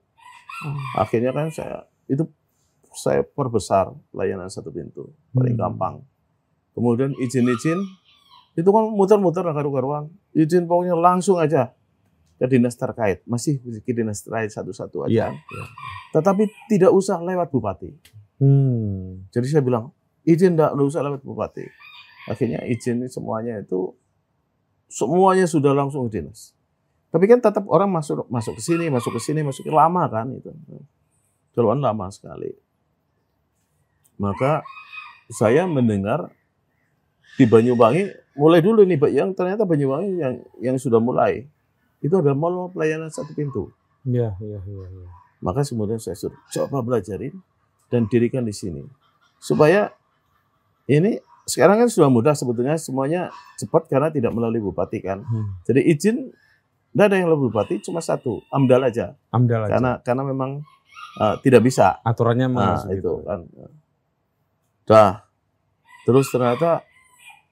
Hmm. 0.62 0.78
Akhirnya 0.96 1.34
kan 1.34 1.50
saya 1.50 1.84
itu 2.06 2.24
saya 2.94 3.26
perbesar 3.26 3.90
layanan 4.14 4.46
satu 4.46 4.70
pintu 4.70 5.10
paling 5.34 5.58
hmm. 5.58 5.62
gampang. 5.66 5.94
Kemudian 6.72 7.10
izin-izin 7.18 7.82
itu 8.54 8.70
kan 8.70 8.84
muter-muter 8.94 9.42
karu-karuan. 9.42 10.14
Izin 10.30 10.70
pokoknya 10.70 10.94
langsung 10.94 11.42
aja 11.42 11.74
ke 12.38 12.46
dinas 12.46 12.78
terkait. 12.78 13.26
Masih 13.26 13.58
ke 13.60 13.92
dinas 13.92 14.22
terkait 14.22 14.54
satu-satu 14.54 15.10
aja. 15.10 15.12
Ya, 15.12 15.26
ya. 15.34 15.64
Tetapi 16.16 16.48
tidak 16.70 16.94
usah 16.94 17.18
lewat 17.20 17.50
bupati. 17.50 17.92
Hmm. 18.40 19.28
Jadi 19.28 19.46
saya 19.52 19.62
bilang, 19.62 19.92
izin 20.24 20.56
enggak, 20.56 20.72
enggak 20.72 20.86
usah 20.88 21.04
lewat 21.04 21.20
bupati. 21.20 21.68
Akhirnya 22.26 22.64
izin 22.64 23.04
semuanya 23.12 23.60
itu 23.60 23.92
semuanya 24.88 25.44
sudah 25.44 25.76
langsung 25.76 26.08
dinas. 26.08 26.56
Tapi 27.10 27.26
kan 27.26 27.42
tetap 27.42 27.66
orang 27.68 27.90
masuk 27.90 28.24
masuk 28.32 28.56
ke 28.58 28.62
sini, 28.62 28.86
masuk 28.88 29.18
ke 29.18 29.20
sini, 29.20 29.44
masuk 29.44 29.66
ke 29.66 29.72
lama 29.72 30.08
kan 30.08 30.30
itu. 30.32 30.50
Keluhan 31.52 31.82
lama 31.82 32.06
sekali. 32.08 32.54
Maka 34.16 34.62
saya 35.32 35.66
mendengar 35.66 36.30
di 37.34 37.44
Banyuwangi 37.46 38.36
mulai 38.36 38.60
dulu 38.62 38.84
nih 38.86 38.98
Pak 39.00 39.10
yang 39.10 39.30
ternyata 39.34 39.66
Banyuwangi 39.66 40.10
yang 40.16 40.34
yang 40.62 40.76
sudah 40.78 41.02
mulai 41.02 41.46
itu 42.00 42.14
ada 42.16 42.32
mall 42.32 42.70
pelayanan 42.72 43.12
satu 43.12 43.34
pintu. 43.36 43.74
Iya, 44.06 44.32
iya, 44.40 44.60
iya, 44.64 44.86
ya. 44.88 45.08
Maka 45.40 45.64
kemudian 45.64 46.00
saya 46.00 46.16
suruh 46.16 46.36
coba 46.52 46.80
belajarin 46.80 47.36
dan 47.90 48.06
dirikan 48.06 48.46
di 48.46 48.54
sini. 48.54 48.86
Supaya 49.42 49.90
ini 50.86 51.18
sekarang 51.44 51.82
kan 51.84 51.88
sudah 51.90 52.06
mudah 52.06 52.32
sebetulnya 52.38 52.78
semuanya 52.78 53.34
cepat 53.58 53.90
karena 53.90 54.08
tidak 54.14 54.30
melalui 54.30 54.62
bupati 54.62 55.02
kan. 55.02 55.26
Hmm. 55.26 55.58
Jadi 55.66 55.80
izin 55.90 56.16
tidak 56.90 57.04
ada 57.10 57.14
yang 57.18 57.26
melalui 57.30 57.50
bupati 57.50 57.82
cuma 57.82 57.98
satu, 57.98 58.42
amdal 58.54 58.86
aja. 58.86 59.18
Amdal 59.34 59.66
aja. 59.66 59.72
Karena 59.74 59.92
karena 60.02 60.22
memang 60.26 60.50
uh, 61.18 61.34
tidak 61.42 61.66
bisa. 61.66 61.98
Aturannya 62.06 62.46
nah, 62.50 62.82
itu 62.86 63.02
gitu. 63.02 63.14
kan. 63.26 63.40
Dah. 64.86 65.26
Terus 66.06 66.26
ternyata 66.30 66.82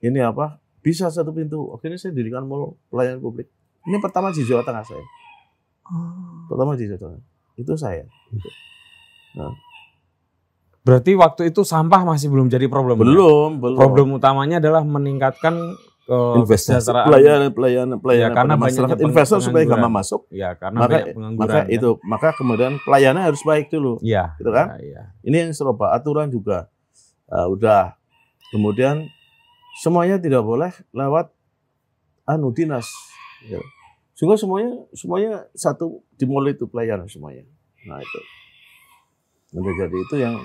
ini 0.03 0.23
apa? 0.23 0.63
Bisa 0.83 1.11
satu 1.11 1.35
pintu. 1.35 1.75
Akhirnya 1.75 1.99
saya 1.99 2.15
dirikan 2.15 2.47
mall 2.47 2.79
pelayanan 2.91 3.19
publik. 3.19 3.51
Ini 3.87 3.99
pertama 3.99 4.31
di 4.31 4.43
Jawa 4.47 4.63
Tengah 4.63 4.85
saya. 4.87 5.05
Oh. 5.91 6.47
Pertama 6.51 6.75
di 6.79 6.87
Jawa 6.87 7.01
Tengah. 7.03 7.23
Itu 7.59 7.75
saya. 7.75 8.07
Nah, 9.39 9.53
Berarti 10.89 11.13
waktu 11.21 11.43
itu 11.53 11.61
sampah 11.69 12.01
masih 12.01 12.33
belum 12.33 12.49
jadi 12.49 12.65
problem. 12.65 12.97
Belum, 13.05 13.61
ya? 13.61 13.61
belum. 13.61 13.77
Problem 13.77 14.09
utamanya 14.17 14.57
adalah 14.57 14.81
meningkatkan 14.81 15.77
investasi 16.09 16.89
pelayanan 16.89 17.53
pelayanan 17.53 18.01
pelayanan 18.01 18.33
ya, 18.33 18.39
karena 18.41 18.55
masyarakat 18.57 18.99
investor 19.05 19.45
supaya 19.45 19.69
gampang 19.69 19.93
masuk. 19.93 20.25
Ya, 20.33 20.57
karena 20.57 20.89
maka, 20.89 21.13
Maka 21.13 21.59
kan? 21.61 21.65
itu 21.69 22.01
maka 22.01 22.29
kemudian 22.33 22.81
pelayanan 22.81 23.29
harus 23.29 23.45
baik 23.45 23.69
dulu. 23.69 24.01
Iya. 24.01 24.33
Gitu 24.41 24.49
kan? 24.49 24.81
Ya, 24.81 24.89
ya. 24.89 25.03
Ini 25.29 25.37
yang 25.45 25.51
serupa 25.53 25.93
aturan 25.93 26.33
juga 26.33 26.73
uh, 27.29 27.53
udah. 27.53 28.01
Kemudian 28.49 29.05
semuanya 29.85 30.17
tidak 30.17 30.41
boleh 30.41 30.73
lewat 30.97 31.29
anu 32.25 32.49
dinas. 32.57 32.89
Ya. 33.45 33.61
Sehingga 34.17 34.41
semuanya 34.41 34.89
semuanya 34.97 35.33
satu 35.53 36.01
dimulai 36.17 36.57
itu 36.57 36.65
pelayanan 36.65 37.13
semuanya. 37.13 37.45
Nah 37.85 38.01
itu. 38.01 38.21
Nah, 39.53 39.61
jadi 39.77 39.97
itu 39.97 40.17
yang 40.17 40.41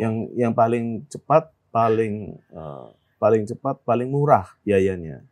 yang 0.00 0.30
yang 0.34 0.52
paling 0.52 1.06
cepat, 1.06 1.50
paling 1.70 2.38
uh, 2.50 2.90
paling 3.18 3.46
cepat, 3.46 3.80
paling 3.86 4.10
murah 4.10 4.46
biayanya 4.66 5.22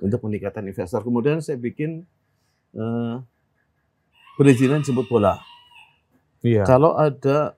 untuk 0.00 0.22
meningkatkan 0.26 0.64
investor. 0.66 1.02
Kemudian 1.02 1.42
saya 1.42 1.58
bikin 1.58 2.06
uh, 2.74 3.22
perizinan 4.38 4.82
jemput 4.82 5.06
bola. 5.06 5.38
Iya. 6.44 6.66
Kalau 6.68 6.94
ada 6.98 7.56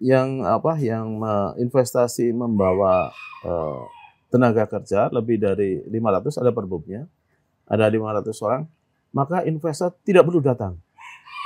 yang 0.00 0.44
apa 0.44 0.80
yang 0.80 1.20
investasi 1.60 2.32
membawa 2.32 3.12
uh, 3.44 3.84
tenaga 4.32 4.64
kerja 4.64 5.10
lebih 5.12 5.42
dari 5.42 5.82
500 5.90 6.40
ada 6.40 6.52
perbubnya, 6.54 7.04
ada 7.66 7.84
500 7.84 8.30
orang, 8.46 8.62
maka 9.10 9.42
investor 9.44 9.92
tidak 10.06 10.24
perlu 10.24 10.40
datang. 10.40 10.78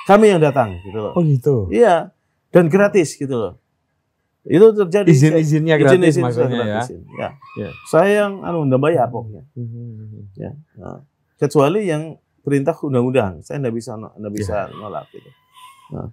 Kami 0.05 0.36
yang 0.36 0.40
datang 0.40 0.76
gitu 0.84 1.01
loh. 1.01 1.12
Oh 1.16 1.24
gitu. 1.24 1.72
Iya, 1.72 2.12
dan 2.53 2.68
gratis 2.68 3.16
gitu 3.16 3.32
loh. 3.32 3.53
Itu 4.45 4.76
terjadi 4.76 5.09
izin-izinnya 5.09 5.80
gratis 5.80 5.97
izin, 5.97 6.05
izin 6.05 6.22
maksudnya 6.22 6.61
ya. 6.61 6.64
ya. 6.68 6.82
ya. 7.16 7.28
ya. 7.64 7.70
Saya 7.88 8.11
yang 8.28 8.45
anu 8.45 8.68
udah 8.68 8.80
bayar 8.80 9.09
pokoknya. 9.09 9.42
Hmm. 9.57 10.28
Ya. 10.36 10.53
Nah, 10.76 11.01
kecuali 11.40 11.88
yang 11.88 12.20
perintah 12.45 12.76
undang-undang, 12.76 13.40
saya 13.40 13.57
enggak 13.64 13.74
bisa 13.80 13.97
enggak 13.97 14.34
bisa 14.36 14.57
ya. 14.68 14.76
nolak 14.76 15.09
gitu. 15.16 15.30
Nah, 15.97 16.09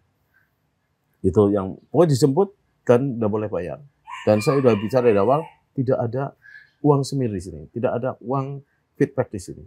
itu 1.28 1.44
yang 1.52 1.76
pokoknya 1.92 2.10
dijemput 2.16 2.50
dan 2.88 3.20
udah 3.20 3.30
boleh 3.30 3.50
bayar. 3.52 3.84
Dan 4.24 4.40
saya 4.40 4.64
udah 4.64 4.80
bicara 4.80 5.12
dari 5.12 5.20
awal 5.20 5.44
tidak 5.76 6.00
ada 6.00 6.32
uang 6.80 7.04
semir 7.04 7.28
di 7.28 7.42
sini, 7.44 7.68
tidak 7.76 8.00
ada 8.00 8.16
uang 8.24 8.64
feedback 8.96 9.28
di 9.28 9.42
sini. 9.44 9.66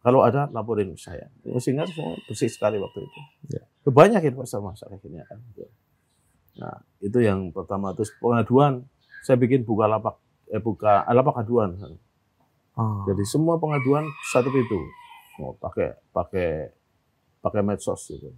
Kalau 0.00 0.24
ada 0.24 0.48
laporin 0.48 0.96
saya. 0.96 1.28
Sehingga 1.60 1.84
semua 1.84 2.16
bersih 2.24 2.48
sekali 2.48 2.80
waktu 2.80 3.04
itu. 3.04 3.20
Ya. 3.52 3.62
Banyak 3.84 4.24
investor 4.32 4.64
masuk 4.64 4.88
akhirnya 4.88 5.28
kan. 5.28 5.44
Nah, 6.60 6.76
itu 7.00 7.18
yang 7.24 7.48
pertama. 7.50 7.96
Terus 7.96 8.12
pengaduan, 8.20 8.84
saya 9.24 9.40
bikin 9.40 9.64
buka 9.64 9.88
lapak, 9.88 10.20
eh 10.52 10.60
buka 10.60 11.08
eh, 11.08 11.14
lapak 11.16 11.40
aduan. 11.40 11.72
Oh. 12.76 13.02
Jadi 13.08 13.24
semua 13.24 13.56
pengaduan 13.56 14.04
satu 14.28 14.52
pintu. 14.52 14.76
Mau 15.40 15.52
oh, 15.52 15.54
pakai 15.56 15.96
pakai 16.12 16.68
pakai 17.40 17.62
medsos 17.64 18.04
gitu. 18.12 18.30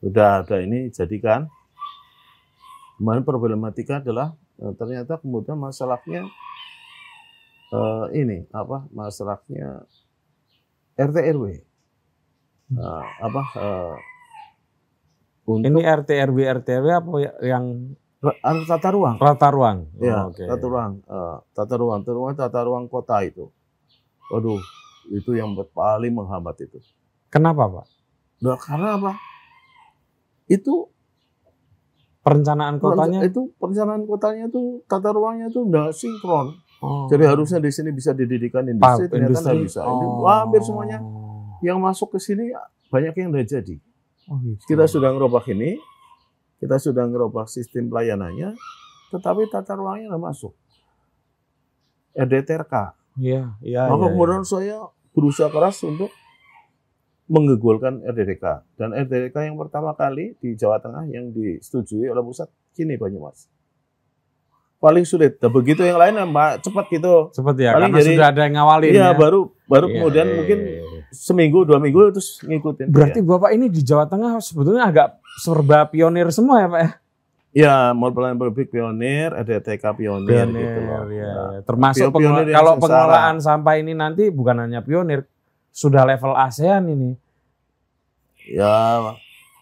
Udah 0.00 0.46
ada 0.46 0.62
ini 0.62 0.88
jadikan. 0.94 1.50
Kemarin 2.96 3.26
problematika 3.26 3.98
adalah 3.98 4.38
eh, 4.62 4.72
ternyata 4.78 5.18
kemudian 5.18 5.58
masalahnya 5.58 6.30
eh, 7.74 8.06
ini 8.14 8.46
apa 8.54 8.86
masalahnya 8.94 9.82
RT 10.94 11.16
RW. 11.34 11.44
Nah, 12.70 13.02
apa 13.18 13.42
eh, 13.58 13.94
untuk 15.48 15.66
Ini 15.66 15.80
RT 15.84 16.10
RW 16.30 16.38
RT 16.60 16.68
RW 16.80 16.88
apa 16.92 17.10
ya, 17.20 17.32
yang 17.56 17.64
anu, 18.44 18.60
tata 18.68 18.88
ruang? 18.92 19.16
Tata 19.16 19.48
ruang. 19.48 19.78
Ya, 19.96 20.28
oh, 20.28 20.34
okay. 20.34 20.44
tata 20.44 20.66
ruang, 20.68 20.92
uh, 21.08 21.36
tata 21.56 21.74
ruang, 21.80 22.00
tata 22.04 22.12
ruang, 22.16 22.32
tata 22.36 22.60
ruang 22.64 22.84
kota 22.88 23.16
itu. 23.24 23.48
Waduh, 24.30 24.60
itu 25.10 25.30
yang 25.34 25.56
paling 25.72 26.12
menghambat 26.12 26.60
itu. 26.62 26.78
Kenapa, 27.32 27.66
Pak? 27.66 27.86
Nah, 28.44 28.58
karena 28.60 28.96
apa? 29.00 29.12
Itu 30.50 30.90
perencanaan 32.20 32.76
kotanya 32.76 33.24
itu 33.24 33.48
perencanaan 33.56 34.04
kotanya 34.04 34.52
itu 34.52 34.84
tata 34.84 35.08
ruangnya 35.10 35.48
itu 35.48 35.60
enggak 35.64 35.90
sinkron. 35.96 36.52
Oh. 36.80 37.08
Jadi 37.12 37.24
harusnya 37.28 37.60
di 37.60 37.72
sini 37.72 37.92
bisa 37.92 38.16
didirikan 38.16 38.64
industri, 38.64 39.08
Pak, 39.08 39.12
ternyata 39.12 39.38
nggak 39.40 39.60
bisa. 39.64 39.80
Oh. 39.84 40.24
Hampir 40.24 40.60
semuanya 40.64 40.98
yang 41.60 41.80
masuk 41.80 42.16
ke 42.16 42.18
sini 42.20 42.52
banyak 42.88 43.12
yang 43.16 43.32
udah 43.32 43.44
jadi. 43.44 43.76
Oh, 44.28 44.36
gitu. 44.44 44.60
Kita 44.68 44.84
sudah 44.90 45.14
ngerubah 45.14 45.44
ini, 45.48 45.80
kita 46.60 46.76
sudah 46.76 47.08
ngerubah 47.08 47.48
sistem 47.48 47.88
pelayanannya, 47.88 48.52
tetapi 49.14 49.48
tata 49.48 49.78
ruangnya 49.78 50.12
nggak 50.12 50.24
masuk. 50.24 50.52
RDTRK. 52.12 52.74
Iya, 53.16 53.54
iya. 53.62 53.86
Maka 53.86 54.10
ya, 54.10 54.12
kemudian 54.12 54.42
ya. 54.44 54.48
saya 54.48 54.76
berusaha 55.14 55.48
keras 55.48 55.80
untuk 55.86 56.10
menggegolkan 57.30 58.02
RDTK. 58.02 58.44
Dan 58.74 58.90
RDTK 58.92 59.46
yang 59.46 59.56
pertama 59.56 59.94
kali 59.94 60.34
di 60.42 60.58
Jawa 60.58 60.82
Tengah 60.82 61.06
yang 61.06 61.30
disetujui 61.30 62.10
oleh 62.10 62.22
pusat, 62.26 62.50
kini 62.74 62.98
Banyumas 62.98 63.46
paling 64.80 65.04
sulit. 65.04 65.36
Dan 65.36 65.52
begitu 65.52 65.84
yang 65.84 66.00
lain 66.00 66.16
mbak 66.32 66.64
cepat 66.64 66.88
gitu. 66.88 67.28
Cepat 67.36 67.54
ya, 67.60 67.76
paling 67.76 67.92
karena 67.92 68.00
jadi, 68.00 68.10
sudah 68.16 68.28
ada 68.32 68.40
yang 68.48 68.54
ngawalin 68.56 68.90
iya, 68.90 69.06
ya. 69.06 69.14
baru 69.14 69.40
baru 69.68 69.86
iya, 69.86 69.94
kemudian 69.94 70.26
iya, 70.26 70.34
mungkin 70.40 70.58
iya, 70.64 70.82
iya. 70.82 71.00
seminggu 71.12 71.58
dua 71.68 71.78
minggu 71.78 72.16
terus 72.16 72.40
ngikutin. 72.42 72.86
Berarti 72.88 73.20
ya. 73.20 73.28
bapak 73.28 73.50
ini 73.54 73.66
di 73.68 73.80
Jawa 73.84 74.08
Tengah 74.08 74.40
sebetulnya 74.40 74.88
agak 74.88 75.20
serba 75.44 75.86
pionir 75.86 76.32
semua 76.32 76.64
ya 76.64 76.68
pak 76.72 76.80
ya? 76.80 76.90
Ya, 77.50 77.74
mau 77.90 78.14
pelayanan 78.14 78.38
publik 78.38 78.70
pionir, 78.70 79.34
ada 79.34 79.58
TK 79.58 79.82
pionir, 79.98 80.46
pionir 80.46 80.70
gitu 80.70 80.80
loh. 80.86 81.02
Ya. 81.10 81.34
Nah, 81.34 81.60
Termasuk 81.66 82.14
pionir 82.14 82.46
kalau 82.54 82.78
pengelolaan 82.78 83.42
sampah 83.42 83.74
ini 83.74 83.90
nanti 83.90 84.30
bukan 84.30 84.70
hanya 84.70 84.86
pionir, 84.86 85.26
sudah 85.74 86.06
level 86.06 86.30
ASEAN 86.38 86.86
ini. 86.94 87.18
Ya, 88.46 89.02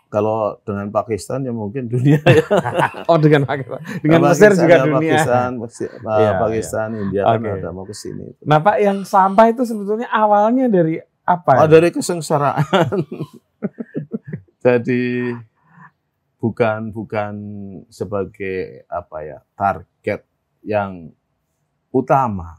kalau 0.08 0.56
dengan 0.64 0.88
Pakistan 0.88 1.44
ya 1.44 1.52
mungkin 1.52 1.84
dunia 1.86 2.16
ya. 2.24 2.44
oh 3.12 3.20
dengan 3.20 3.44
Pakistan, 3.44 3.80
dengan 4.00 4.20
Mesir 4.24 4.50
juga 4.56 4.76
dunia. 4.82 5.20
Pakistan, 5.20 5.50
Pakistan, 5.60 5.90
Iya, 6.16 6.30
Pakistan 6.40 6.88
India 6.96 7.22
kan 7.24 7.38
Oke. 7.38 7.50
ada 7.60 7.68
mau 7.70 7.84
ke 7.84 7.92
sini. 7.92 8.24
Nah 8.40 8.58
Pak, 8.58 8.76
yang 8.80 9.04
sampah 9.04 9.52
itu 9.52 9.62
sebetulnya 9.62 10.08
awalnya 10.08 10.66
dari 10.66 10.96
apa? 11.22 11.60
Oh, 11.60 11.68
ya? 11.68 11.70
dari 11.70 11.92
kesengsaraan. 11.92 13.04
Jadi 14.64 15.32
bukan 16.38 16.90
bukan 16.90 17.34
sebagai 17.88 18.86
apa 18.86 19.16
ya 19.22 19.38
target 19.54 20.24
yang 20.62 21.12
utama. 21.90 22.58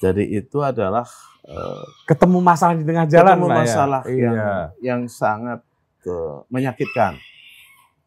Jadi 0.00 0.32
itu 0.32 0.60
adalah 0.60 1.04
eh, 1.44 1.84
Ketemu 2.08 2.38
masalah 2.40 2.74
di 2.76 2.84
tengah 2.84 3.04
jalan 3.04 3.36
ketemu 3.36 3.46
Pak, 3.46 3.52
ya? 3.52 3.60
masalah 3.60 4.02
yang 4.06 4.36
Iya. 4.36 4.54
yang 4.80 5.00
sangat 5.06 5.60
eh, 6.02 6.36
menyakitkan. 6.48 7.16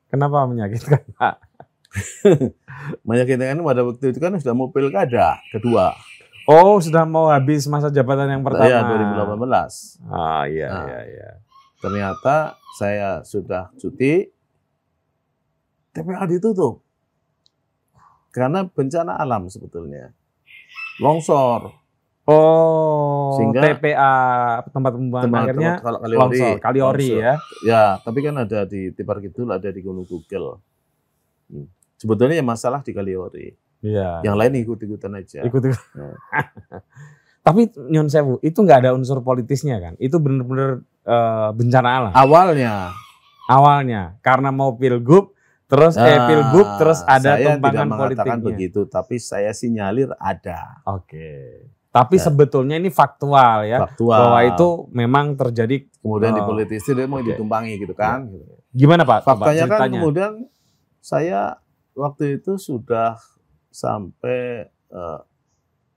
Kenapa 0.07 0.45
menyakitkan 0.45 1.01
Pak? 1.13 1.35
Menyakitkan 3.07 3.61
pada 3.61 3.81
waktu 3.81 4.13
itu 4.13 4.17
kan 4.17 4.33
sudah 4.37 4.53
mau 4.53 4.69
pilkada 4.69 5.37
kedua, 5.49 5.93
Oh 6.43 6.75
sudah 6.77 7.05
mau 7.05 7.29
habis 7.29 7.63
masa 7.65 7.87
jabatan 7.87 8.27
yang 8.27 8.43
pertama. 8.43 8.67
ya 8.67 8.81
2018. 8.83 10.03
Ah 10.11 10.43
iya 10.43 10.67
Nah. 10.67 10.83
iya 10.85 10.99
iya. 11.07 11.29
Ternyata 11.79 12.35
saya 12.75 13.21
sudah 13.23 13.69
cuti, 13.77 14.27
TPA 15.93 16.25
ditutup 16.25 16.81
karena 18.33 18.65
bencana 18.65 19.13
alam 19.15 19.45
sebetulnya, 19.45 20.09
longsor. 20.97 21.69
Oh 22.23 23.35
Sehingga 23.35 23.59
TPA 23.75 24.13
tempat 24.71 24.91
pembuangan 24.95 25.27
Tempat- 25.27 25.43
akhirnya 25.43 25.71
tempat 25.75 25.83
kal- 25.83 26.01
kaliori, 26.01 26.19
longsor 26.23 26.55
Kaliori 26.57 27.09
longsor. 27.11 27.19
ya. 27.19 27.33
Ya, 27.67 27.83
tapi 27.99 28.19
kan 28.23 28.35
ada 28.39 28.59
di 28.63 28.81
Tipar 28.95 29.19
Kidul, 29.19 29.51
ada 29.51 29.67
di 29.67 29.79
Gunung 29.83 30.07
Google. 30.07 30.63
Hmm. 31.51 31.67
Sebetulnya 31.99 32.39
yang 32.39 32.47
masalah 32.47 32.79
di 32.79 32.91
Kaliori. 32.91 33.51
Iya. 33.83 34.23
Yang 34.23 34.35
lain 34.39 34.51
ikut-ikutan 34.63 35.11
aja. 35.13 35.39
ikut 35.43 35.61
ikut. 35.61 35.81
Ya. 35.99 36.15
Tapi 37.45 37.67
Nyon 37.91 38.07
Sewu 38.07 38.39
itu 38.39 38.55
nggak 38.55 38.87
ada 38.87 38.95
unsur 38.95 39.19
politisnya 39.19 39.75
kan? 39.83 39.99
Itu 39.99 40.23
benar-benar 40.23 40.79
eh, 41.03 41.49
bencana 41.51 41.89
alam. 41.91 42.13
Awalnya 42.15 42.95
Awalnya 43.43 44.15
karena 44.23 44.55
mau 44.55 44.79
pilgub, 44.79 45.35
terus 45.67 45.99
eh 45.99 46.15
ah, 46.15 46.31
pilgub, 46.31 46.67
terus 46.79 47.03
ada 47.03 47.35
saya 47.35 47.59
tumpangan 47.59 47.75
tidak 47.75 47.91
mengatakan 47.91 48.23
politiknya. 48.39 48.47
begitu, 48.47 48.81
tapi 48.87 49.15
saya 49.19 49.51
sinyalir 49.51 50.15
ada 50.15 50.79
Oke. 50.87 51.67
Tapi 51.93 52.17
Ya. 52.17 52.25
sebetulnya 52.25 52.75
ini 52.75 52.89
faktual 52.89 53.63
ya, 53.63 53.85
faktual. 53.85 54.17
bahwa 54.17 54.39
itu 54.43 54.67
memang 54.89 55.37
terjadi. 55.37 55.85
kemudian 56.01 56.33
Oh. 56.33 56.37
dipolitisir 56.41 56.93
dia 56.93 57.05
mau 57.05 57.21
Oke. 57.21 57.31
ditumpangi 57.31 57.77
gitu 57.77 57.93
kan. 57.93 58.27
gitu. 58.27 58.43
Gimana 58.73 59.05
Pak? 59.05 59.23
Coba 59.23 59.45
Faktanya 59.45 59.61
kan 59.61 59.69
ceritanya. 59.69 59.97
kemudian 60.01 60.31
saya 60.99 61.41
waktu 61.93 62.41
itu 62.41 62.57
sudah 62.57 63.15
sampai 63.69 64.67
eh, 64.89 65.19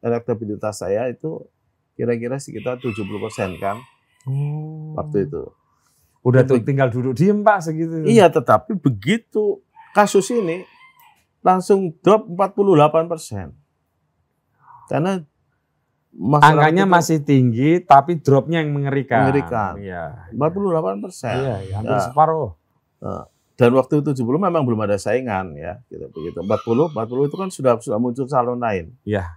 elektabilitas 0.01 0.79
saya 0.79 1.05
itu 1.07 1.45
kira-kira 1.93 2.37
sekitar 2.37 2.77
70% 2.77 3.57
kan 3.57 3.81
Oh. 4.25 4.95
waktu 4.95 5.27
itu. 5.27 5.43
Udah 6.21 6.43
tuh 6.43 6.59
tinggal 6.61 6.89
duduk 6.89 7.13
diem 7.13 7.41
Pak 7.41 7.63
segitu. 7.63 8.03
Iya, 8.03 8.27
tetapi 8.27 8.75
begitu 8.75 9.61
kasus 9.91 10.29
ini 10.29 10.65
langsung 11.41 11.95
drop 11.99 12.27
48 12.27 13.07
persen. 13.07 13.47
Karena 14.87 15.23
masyarakat 16.17 16.57
Angkanya 16.57 16.85
itu 16.89 16.95
masih 16.97 17.19
tinggi, 17.21 17.71
tapi 17.85 18.17
dropnya 18.19 18.65
yang 18.65 18.73
mengerikan. 18.73 19.29
Mengerikan. 19.29 19.73
Iya. 19.77 20.33
48 20.33 21.05
persen. 21.05 21.37
Iya, 21.37 21.57
iya, 21.63 21.75
hampir 21.77 21.97
Ya. 21.97 22.05
separuh. 22.09 22.51
Dan 23.57 23.71
waktu 23.73 24.05
itu 24.05 24.13
70 24.13 24.37
memang 24.37 24.65
belum 24.65 24.81
ada 24.85 24.97
saingan 24.97 25.57
ya, 25.57 25.81
gitu 25.89 26.09
begitu. 26.13 26.41
40, 26.45 26.93
40 26.93 27.25
itu 27.29 27.37
kan 27.37 27.49
sudah 27.49 27.73
sudah 27.81 27.97
muncul 27.97 28.25
calon 28.29 28.61
lain. 28.61 28.93
Iya. 29.05 29.37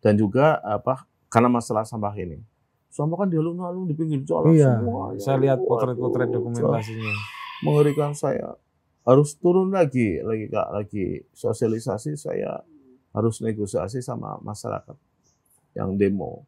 Dan 0.00 0.16
juga 0.16 0.56
apa? 0.64 1.04
Karena 1.28 1.52
masalah 1.52 1.84
sampah 1.84 2.12
ini. 2.16 2.40
Sampah 2.88 3.24
kan 3.24 3.28
di 3.28 3.36
alun-alun 3.36 3.84
di 3.84 3.92
pinggir 3.92 4.24
jalan 4.24 4.56
Iya. 4.56 4.80
semua. 4.80 5.12
ya. 5.12 5.20
Saya 5.20 5.36
lihat 5.40 5.58
potret-potret 5.60 6.28
dokumentasinya. 6.32 7.12
mengerikan 7.58 8.14
saya 8.14 8.54
harus 9.02 9.34
turun 9.34 9.74
lagi 9.74 10.22
lagi 10.22 10.46
kak 10.46 10.68
lagi 10.70 11.26
sosialisasi 11.34 12.14
saya 12.14 12.62
harus 13.10 13.42
negosiasi 13.42 13.98
sama 13.98 14.38
masyarakat 14.38 14.94
yang 15.72 15.96
demo 15.96 16.44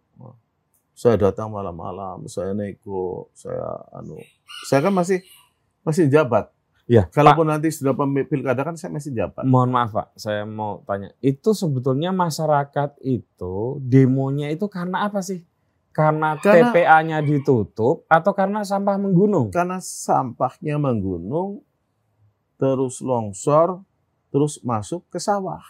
saya 0.92 1.16
datang 1.16 1.48
malam-malam 1.48 2.28
saya 2.28 2.52
nego 2.52 3.32
saya 3.32 3.64
anu 3.90 4.20
saya 4.68 4.84
kan 4.84 4.92
masih 4.92 5.24
masih 5.80 6.06
jabat 6.06 6.52
Iya. 6.90 7.06
Pak, 7.06 7.14
kalaupun 7.14 7.46
nanti 7.46 7.70
sudah 7.70 7.94
pilkada 8.26 8.66
kan 8.66 8.74
saya 8.74 8.90
masih 8.90 9.14
jabat 9.14 9.46
mohon 9.46 9.70
maaf 9.70 9.94
Pak, 9.94 10.10
saya 10.18 10.42
mau 10.42 10.82
tanya. 10.82 11.14
Itu 11.22 11.54
sebetulnya 11.54 12.10
masyarakat 12.10 12.98
itu 13.06 13.78
demonya 13.78 14.50
itu 14.50 14.66
karena 14.66 15.06
apa 15.06 15.22
sih? 15.22 15.46
Karena, 15.94 16.34
Karena- 16.42 16.74
TPA-nya 16.74 17.22
ditutup 17.22 18.02
atau 18.10 18.32
karena 18.34 18.66
sampah 18.66 18.98
menggunung? 18.98 19.54
karena 19.54 19.78
sampahnya 19.78 20.82
menggunung 20.82 21.62
terus 22.58 22.98
longsor 23.00 23.86
terus 24.34 24.58
masuk 24.66 25.06
ke 25.06 25.22
sawah 25.22 25.62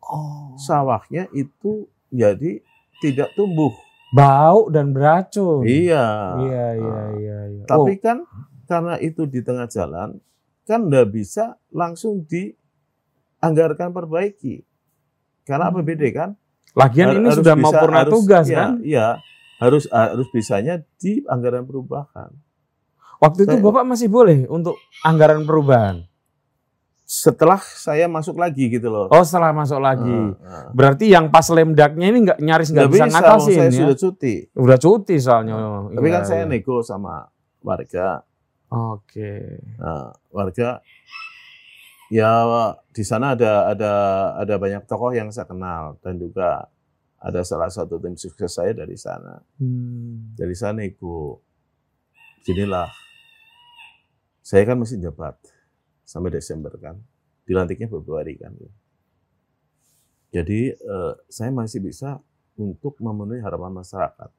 Oh. 0.00 0.56
sawahnya 0.56 1.28
itu 1.36 1.84
jadi 2.10 2.60
tidak 2.98 3.32
tumbuh 3.32 3.72
Bau 4.10 4.66
dan 4.68 4.90
beracun. 4.90 5.62
iya 5.62 6.34
Iya, 6.36 6.66
iya, 6.74 6.90
Ah. 6.92 7.10
iya, 7.14 7.38
iya. 7.48 7.64
Tapi 7.64 7.92
Oh, 7.94 8.00
kan 8.00 8.18
karena 8.66 8.98
itu 8.98 9.22
di 9.24 9.38
tengah 9.38 9.66
jalan, 9.66 10.18
kan 10.64 10.80
nggak 10.84 11.08
bisa 11.08 11.54
langsung 11.68 12.22
dianggarkan 12.22 13.90
perbaiki. 13.90 14.62
Karena 15.42 15.70
Hmm. 15.70 15.78
APBD 15.78 16.10
kan. 16.10 16.30
lagian 16.70 17.10
har- 17.10 17.18
ini 17.18 17.28
sudah 17.34 17.54
mau 17.54 17.70
bisa- 17.70 17.82
purna 17.82 17.98
harus- 17.98 18.12
tugas 18.14 18.46
iya, 18.46 18.54
kan? 18.56 18.70
Iya, 18.80 19.06
harus 19.58 19.84
harus 19.90 20.28
bisanya 20.30 20.74
di 20.96 21.18
anggaran 21.26 21.66
perubahan. 21.66 22.30
Waktu 23.18 23.40
itu 23.42 23.54
Saya- 23.58 23.64
Bapak 23.64 23.84
masih 23.84 24.06
boleh 24.06 24.46
untuk 24.46 24.74
anggaran 25.02 25.42
perubahan. 25.42 26.06
Setelah 27.10 27.58
saya 27.58 28.06
masuk 28.06 28.38
lagi 28.38 28.70
gitu 28.70 28.86
loh. 28.86 29.10
Oh, 29.10 29.24
setelah 29.26 29.50
masuk 29.50 29.82
lagi. 29.82 30.14
Ah, 30.46 30.46
ah. 30.46 30.66
Berarti 30.70 31.10
yang 31.10 31.26
pas 31.26 31.42
lemdaknya 31.50 32.06
ini 32.06 32.18
nggak 32.22 32.38
nyaris 32.38 32.70
nggak 32.70 32.86
bisa, 32.86 33.10
bisa, 33.10 33.14
ngatasin 33.18 33.50
saya 33.58 33.66
ya. 33.66 33.78
sudah 33.82 33.96
cuti. 33.98 34.34
Udah 34.54 34.78
cuti 34.78 35.16
soalnya. 35.18 35.54
Tapi 35.90 36.06
Iya, 36.06 36.14
kan 36.14 36.22
saya 36.22 36.42
iya. 36.46 36.54
nego 36.54 36.86
sama 36.86 37.26
warga. 37.66 38.22
Oke. 38.70 39.58
Nah, 39.82 40.14
warga 40.30 40.78
ya 42.14 42.30
di 42.94 43.02
sana 43.02 43.34
ada 43.34 43.74
ada 43.74 43.92
ada 44.38 44.54
banyak 44.54 44.86
tokoh 44.86 45.10
yang 45.10 45.34
saya 45.34 45.50
kenal 45.50 45.98
dan 46.06 46.14
juga 46.14 46.70
ada 47.18 47.42
salah 47.42 47.74
satu 47.74 47.98
tim 47.98 48.14
sukses 48.14 48.54
saya 48.54 48.70
dari 48.70 48.94
sana. 48.94 49.42
Hmm. 49.58 50.30
Dari 50.38 50.54
sana 50.54 50.86
nego. 50.86 51.42
Inilah 52.46 52.86
saya 54.46 54.62
kan 54.62 54.78
masih 54.78 55.02
jabat 55.02 55.34
sampai 56.10 56.34
Desember 56.34 56.74
kan. 56.74 56.98
Dilantiknya 57.46 57.86
Februari 57.86 58.34
kan. 58.34 58.50
Jadi 60.34 60.74
eh, 60.74 61.14
saya 61.30 61.54
masih 61.54 61.78
bisa 61.78 62.18
untuk 62.58 62.98
memenuhi 62.98 63.38
harapan 63.38 63.70
masyarakat 63.70 64.30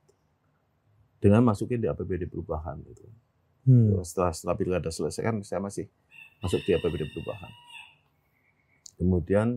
dengan 1.24 1.47
masukin 1.47 1.80
di 1.80 1.88
APBD 1.88 2.28
perubahan 2.28 2.76
gitu. 2.84 3.07
Hmm. 3.63 4.03
Setelah 4.03 4.36
setelah 4.36 4.55
pilkada 4.59 4.91
selesai 4.91 5.22
kan 5.24 5.36
saya 5.47 5.63
masih 5.63 5.88
masuk 6.43 6.59
di 6.67 6.76
APBD 6.76 7.07
perubahan. 7.15 7.51
Kemudian 8.99 9.47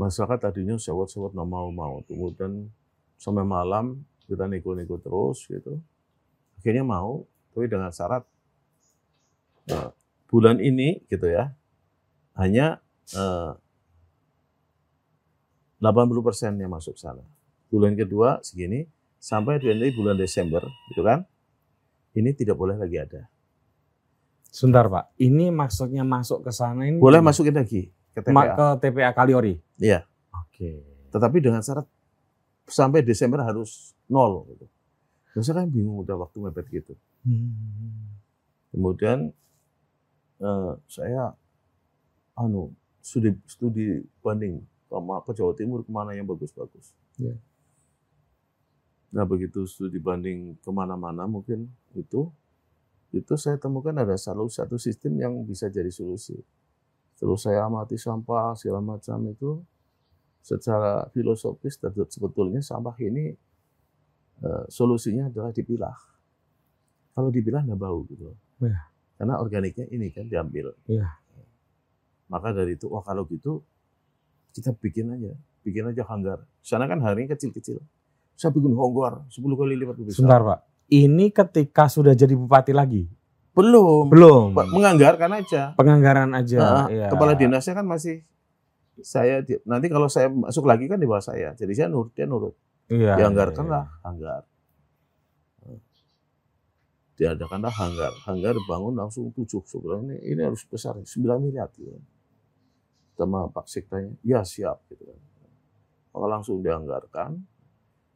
masyarakat 0.00 0.38
tadinya 0.40 0.80
sewot-sewot 0.80 1.36
nggak 1.36 1.50
mau-mau. 1.50 2.00
Kemudian 2.08 2.72
sampai 3.20 3.44
malam 3.44 4.02
kita 4.24 4.48
nego-nego 4.48 4.96
terus 5.02 5.44
gitu. 5.46 5.82
Akhirnya 6.62 6.86
mau, 6.86 7.26
tapi 7.52 7.66
dengan 7.66 7.90
syarat 7.90 8.22
eh, 9.70 9.90
bulan 10.32 10.56
ini 10.58 11.04
gitu 11.06 11.28
ya 11.28 11.52
hanya 12.34 12.80
eh, 13.12 13.52
80% 15.78 16.56
yang 16.56 16.70
masuk 16.70 16.96
sana. 16.96 17.20
Bulan 17.68 17.92
kedua 17.92 18.38
segini 18.40 18.86
sampai 19.18 19.58
nanti 19.58 19.92
bulan 19.92 20.16
Desember 20.16 20.62
gitu 20.88 21.02
kan 21.02 21.26
ini 22.14 22.30
tidak 22.32 22.56
boleh 22.56 22.76
lagi 22.76 22.96
ada. 22.96 23.26
Sebentar 24.52 24.84
Pak, 24.84 25.16
ini 25.16 25.48
maksudnya 25.48 26.04
masuk 26.04 26.44
ke 26.44 26.52
sana 26.52 26.84
ini 26.84 27.00
Boleh 27.00 27.24
masukin 27.24 27.56
lagi 27.56 27.88
ke 28.12 28.20
ma- 28.28 28.52
TPA. 28.52 28.56
ke 28.56 28.66
TPA 28.84 29.10
Kaliori. 29.16 29.56
Iya. 29.80 30.04
Oke. 30.28 30.84
Tetapi 31.08 31.36
dengan 31.40 31.64
syarat 31.64 31.88
sampai 32.68 33.00
Desember 33.00 33.40
harus 33.40 33.96
nol. 34.12 34.44
Gitu. 34.52 34.64
Saya 35.40 35.64
kan 35.64 35.72
bingung 35.72 36.04
udah 36.04 36.20
waktu 36.20 36.36
mepet 36.44 36.68
gitu. 36.68 36.92
Hmm. 37.24 38.12
Kemudian 38.68 39.32
eh, 40.42 40.72
saya 40.90 41.32
anu 42.34 42.74
studi 42.98 43.30
studi 43.46 44.02
banding 44.22 44.62
sama 44.90 45.24
ke 45.24 45.32
Jawa 45.32 45.54
Timur 45.56 45.86
ke 45.86 45.90
mana 45.90 46.12
yang 46.12 46.28
bagus-bagus. 46.28 46.92
Iya. 47.16 47.38
Nah 49.12 49.24
begitu 49.24 49.64
studi 49.64 49.96
banding 50.02 50.56
ke 50.60 50.70
mana-mana 50.72 51.24
mungkin 51.28 51.68
itu 51.96 52.28
itu 53.12 53.34
saya 53.36 53.60
temukan 53.60 53.92
ada 53.92 54.16
selalu 54.16 54.48
satu 54.48 54.80
sistem 54.80 55.20
yang 55.20 55.32
bisa 55.44 55.68
jadi 55.68 55.92
solusi. 55.92 56.36
Terus 57.20 57.44
saya 57.44 57.68
amati 57.68 58.00
sampah 58.00 58.56
segala 58.56 58.80
macam 58.80 59.20
itu 59.28 59.60
secara 60.42 61.06
filosofis 61.14 61.78
sebetulnya 62.10 62.58
sampah 62.58 62.96
ini 62.98 63.30
uh, 64.42 64.64
solusinya 64.66 65.28
adalah 65.28 65.52
dipilah. 65.54 65.94
Kalau 67.12 67.28
dipilah 67.28 67.62
nggak 67.62 67.78
bau 67.78 68.02
gitu. 68.08 68.32
Ya. 68.64 68.91
Karena 69.22 69.38
organiknya 69.38 69.86
ini 69.86 70.10
kan 70.10 70.26
diambil. 70.26 70.74
Ya. 70.90 71.14
Maka 72.26 72.50
dari 72.50 72.74
itu, 72.74 72.90
wah 72.90 73.06
kalau 73.06 73.22
gitu 73.30 73.62
kita 74.50 74.74
bikin 74.74 75.14
aja, 75.14 75.30
bikin 75.62 75.86
aja 75.86 76.02
hanggar. 76.10 76.42
Sana 76.58 76.90
kan 76.90 76.98
hari 76.98 77.30
kecil-kecil. 77.30 77.78
Saya 78.34 78.50
bikin 78.50 78.74
hanggar 78.74 79.22
10 79.30 79.38
kali 79.54 79.78
lipat 79.78 79.94
lebih 79.94 80.10
besar. 80.10 80.26
Sebentar 80.26 80.42
Pak, 80.42 80.58
ini 80.90 81.30
ketika 81.30 81.86
sudah 81.86 82.18
jadi 82.18 82.34
bupati 82.34 82.74
lagi? 82.74 83.06
Belum. 83.54 84.10
Belum. 84.10 84.58
Menganggarkan 84.58 85.38
aja. 85.38 85.70
Penganggaran 85.78 86.34
aja. 86.34 86.58
Nah, 86.58 86.86
ya. 86.90 87.06
Kepala 87.06 87.38
dinasnya 87.38 87.78
kan 87.78 87.86
masih 87.86 88.26
saya 89.06 89.38
nanti 89.70 89.86
kalau 89.86 90.10
saya 90.10 90.34
masuk 90.34 90.66
lagi 90.66 90.90
kan 90.90 90.98
di 90.98 91.06
bawah 91.06 91.22
saya. 91.22 91.54
Jadi 91.54 91.70
saya 91.78 91.86
nurut, 91.86 92.10
dia 92.10 92.26
nurut. 92.26 92.58
Iya. 92.90 93.22
Dianggarkan 93.22 93.70
iya, 93.70 93.72
lah 93.72 93.84
hanggar. 94.02 94.42
Diadakanlah 97.22 97.70
hanggar. 97.70 98.12
Hanggar 98.26 98.58
bangun 98.66 98.98
langsung 98.98 99.30
tujuh. 99.30 99.62
Sebenarnya 99.62 100.18
ini, 100.26 100.34
ini 100.34 100.40
harus 100.42 100.66
besar, 100.66 100.98
9 100.98 101.06
miliar 101.38 101.70
gitu. 101.78 101.94
Sama 103.14 103.46
Pak 103.46 103.70
Sektanya, 103.70 104.10
ya 104.26 104.42
siap 104.42 104.82
gitu 104.90 105.06
kan. 105.06 105.18
Maka 106.10 106.26
langsung 106.26 106.58
dianggarkan. 106.58 107.38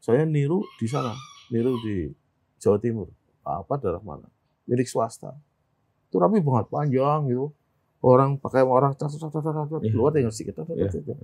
Saya 0.03 0.27
niru 0.27 0.67
di 0.83 0.91
sana, 0.91 1.15
niru 1.55 1.79
di 1.87 2.11
Jawa 2.59 2.83
Timur. 2.83 3.07
Apa 3.47 3.79
daerah 3.79 4.03
mana? 4.03 4.27
Milik 4.67 4.91
swasta. 4.91 5.31
Itu 6.11 6.19
rapi 6.19 6.43
banget, 6.43 6.67
panjang 6.67 7.31
gitu. 7.31 7.55
Orang 8.03 8.43
pakai 8.43 8.67
orang 8.67 8.99
cat 8.99 9.15
cat 9.15 9.31
cat 9.31 9.43
cat 9.43 9.83
Iya. 9.83 9.91
keluar 9.95 10.11
tinggal 10.11 10.35
sedikit. 10.35 10.67
cat, 10.67 10.75
cat, 10.75 10.79
Iya. 10.79 10.91
cat. 10.91 11.19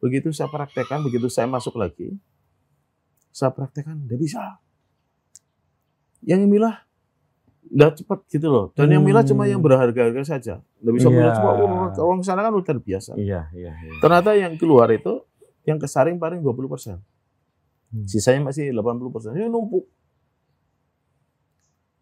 Begitu 0.00 0.32
saya 0.32 0.48
praktekkan, 0.48 1.04
begitu 1.04 1.28
saya 1.28 1.44
masuk 1.44 1.76
lagi, 1.76 2.16
saya 3.28 3.52
praktekkan, 3.52 4.08
tidak 4.08 4.18
bisa. 4.24 4.42
Yang 6.24 6.48
milah 6.48 6.87
nggak 7.68 7.92
cepat 8.00 8.18
gitu 8.28 8.48
loh. 8.48 8.66
Dan 8.72 8.88
yang 8.88 9.04
milah 9.04 9.22
cuma 9.22 9.44
yang 9.44 9.60
Hmm. 9.60 9.66
berharga-harga 9.68 10.22
saja. 10.24 10.54
Nggak 10.80 10.94
bisa 10.96 11.08
milah 11.08 11.32
Iya. 11.32 11.36
cuma 11.36 11.48
orang, 12.00 12.20
sana 12.24 12.40
kan 12.40 12.52
udah 12.52 12.74
biasa. 12.78 13.12
Iya, 13.14 13.52
iya, 13.52 13.72
iya. 13.72 13.92
Ternyata 14.00 14.32
yang 14.34 14.56
keluar 14.56 14.88
itu 14.88 15.20
yang 15.64 15.76
kesaring 15.76 16.16
paling 16.16 16.40
20 16.40 16.66
persen. 16.66 16.96
Hmm. 17.92 18.04
Sisanya 18.04 18.48
masih 18.48 18.72
80 18.72 19.12
persen. 19.12 19.32
Ini 19.32 19.48
numpuk. 19.48 19.84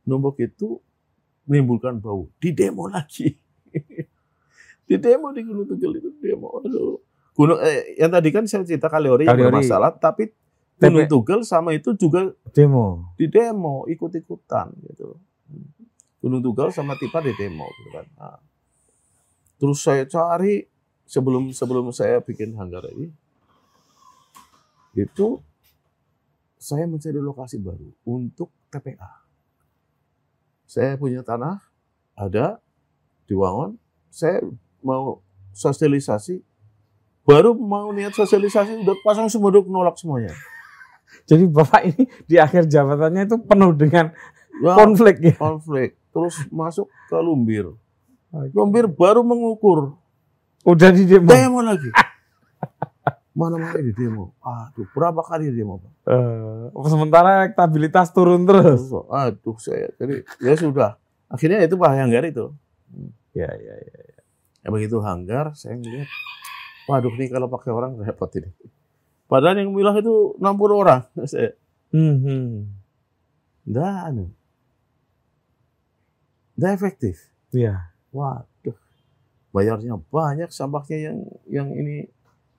Numpuk 0.07 0.39
itu 0.39 0.79
menimbulkan 1.47 1.99
bau. 1.99 2.31
Di 2.39 2.55
demo 2.55 2.87
lagi. 2.87 3.35
di 4.89 4.97
demo 4.99 5.35
di 5.35 5.43
Gunung 5.43 5.67
Tugel 5.67 5.99
itu 5.99 6.11
demo. 6.19 6.63
Aduh. 6.63 7.03
Gunung, 7.35 7.59
eh, 7.61 7.99
yang 8.01 8.09
tadi 8.09 8.29
kan 8.33 8.47
saya 8.49 8.65
cerita 8.65 8.89
Kaliori, 8.89 9.29
yang 9.29 9.37
bermasalah, 9.37 9.93
tapi 9.99 10.31
Gunung 10.79 11.05
Tugel 11.05 11.41
sama 11.43 11.73
itu 11.73 11.93
juga 11.93 12.33
Demo. 12.53 13.13
di 13.17 13.29
demo, 13.29 13.85
ikut-ikutan 13.89 14.73
gitu. 14.85 15.17
Gunung 16.21 16.43
Tunggal 16.43 16.75
sama 16.75 16.99
Tipa 16.99 17.23
di 17.23 17.33
demo 17.39 17.67
gitu 17.71 17.91
kan. 17.95 18.07
Nah, 18.19 18.39
terus 19.57 19.79
saya 19.81 20.03
cari 20.05 20.67
sebelum 21.07 21.55
sebelum 21.55 21.95
saya 21.95 22.19
bikin 22.19 22.59
hanggar 22.59 22.83
ini 22.91 23.09
itu 24.97 25.39
saya 26.57 26.89
mencari 26.89 27.21
lokasi 27.21 27.63
baru 27.63 27.95
untuk 28.03 28.51
TPA. 28.73 29.23
Saya 30.67 30.99
punya 30.99 31.23
tanah 31.23 31.63
ada 32.19 32.59
di 33.29 33.39
Wangon, 33.39 33.79
saya 34.11 34.43
mau 34.83 35.23
sosialisasi 35.55 36.43
baru 37.27 37.55
mau 37.59 37.91
niat 37.91 38.15
sosialisasi 38.15 38.87
udah 38.87 38.97
pasang 39.03 39.27
semuduk 39.31 39.67
nolak 39.67 39.99
semuanya. 39.99 40.35
Jadi 41.27 41.47
Bapak 41.47 41.83
ini 41.87 42.03
di 42.27 42.39
akhir 42.39 42.67
jabatannya 42.71 43.27
itu 43.27 43.37
penuh 43.43 43.75
dengan 43.75 44.11
Ya, 44.57 44.73
konflik 44.73 45.17
ya. 45.21 45.35
konflik 45.37 46.01
terus 46.11 46.41
masuk 46.49 46.89
ke 47.07 47.17
Lumbir. 47.17 47.77
Lumbir 48.53 48.89
baru 48.89 49.21
mengukur 49.21 49.97
Udah 50.65 50.91
di 50.91 51.05
demo. 51.05 51.29
demo 51.29 51.61
lagi. 51.61 51.93
Mana 53.37 53.61
mana 53.61 53.77
di 53.79 53.93
demo. 53.93 54.33
Aduh, 54.41 54.89
berapa 54.91 55.21
kali 55.21 55.53
demo, 55.53 55.77
Pak? 55.77 55.93
Eh, 56.09 56.89
sementara 56.89 57.45
elektabilitas 57.45 58.09
turun 58.11 58.49
terus. 58.49 58.89
Aduh, 59.13 59.61
saya 59.61 59.93
jadi 60.01 60.25
ya 60.41 60.57
sudah. 60.57 60.97
Akhirnya 61.29 61.61
itu 61.61 61.77
Pak 61.77 61.93
Hanggar 61.93 62.25
itu. 62.25 62.57
Ya, 63.37 63.53
ya, 63.53 63.75
ya. 63.77 63.97
Ya 64.65 64.69
begitu 64.73 64.99
Hanggar, 64.99 65.53
saya 65.53 65.77
ngeliat, 65.77 66.09
waduh 66.89 67.13
nih 67.13 67.29
kalau 67.29 67.47
pakai 67.47 67.71
orang 67.71 67.95
repot 68.01 68.33
ini. 68.35 68.51
Padahal 69.29 69.61
yang 69.61 69.71
milah 69.71 69.95
itu 69.95 70.35
60 70.41 70.43
orang. 70.73 71.05
Saya, 71.31 71.53
Hmm, 71.95 72.19
hmm. 72.19 72.51
enggak, 73.63 74.27
Enggak 76.57 76.73
efektif. 76.73 77.17
Iya. 77.53 77.93
Waduh, 78.11 78.77
bayarnya 79.53 80.01
banyak, 80.09 80.49
sampahnya 80.49 81.13
yang 81.13 81.19
yang 81.47 81.69
ini 81.71 82.09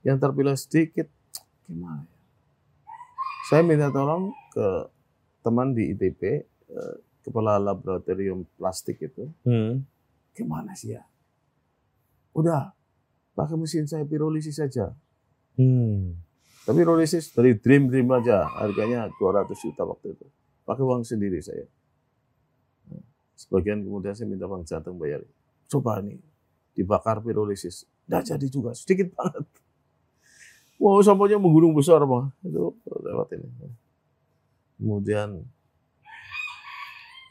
yang 0.06 0.22
terpilah 0.22 0.54
sedikit. 0.54 1.10
Gimana 1.66 2.06
ya? 2.06 2.16
Saya 3.50 3.62
minta 3.64 3.90
tolong 3.90 4.30
ke 4.54 4.68
teman 5.42 5.72
di 5.72 5.96
ITB, 5.96 6.22
eh, 6.22 6.96
kepala 7.24 7.58
laboratorium 7.58 8.44
plastik 8.60 9.00
itu, 9.02 9.32
Hmm. 9.48 9.88
gimana 10.36 10.76
sih 10.76 10.94
ya? 10.94 11.04
Udah, 12.36 12.76
pakai 13.34 13.56
mesin 13.56 13.88
saya 13.88 14.04
pirolisis 14.04 14.60
saja. 14.60 14.94
Hmm. 15.58 16.20
Tapi 16.68 16.84
pirolisis 16.84 17.32
dari 17.32 17.56
Dream 17.56 17.88
Dream 17.88 18.12
aja, 18.12 18.46
harganya 18.60 19.08
200 19.16 19.58
juta 19.64 19.88
waktu 19.88 20.14
itu. 20.14 20.28
Pakai 20.68 20.84
uang 20.84 21.08
sendiri 21.08 21.40
saya. 21.40 21.64
Nah, 23.38 23.46
Sebagian 23.46 23.86
kemudian 23.86 24.18
saya 24.18 24.26
minta 24.26 24.50
Bang 24.50 24.66
Jantung 24.66 24.98
bayar. 24.98 25.22
Coba 25.70 26.02
nih, 26.02 26.18
dibakar 26.74 27.22
pirolisis. 27.22 27.86
Nggak 28.10 28.34
jadi 28.34 28.48
juga, 28.50 28.74
sedikit 28.74 29.14
banget. 29.14 29.46
Wow, 30.82 31.06
sampahnya 31.06 31.38
menggunung 31.38 31.78
besar, 31.78 32.02
Bang. 32.02 32.34
Itu 32.42 32.74
lewat 32.86 33.30
ini. 33.38 33.46
Kemudian, 34.82 35.46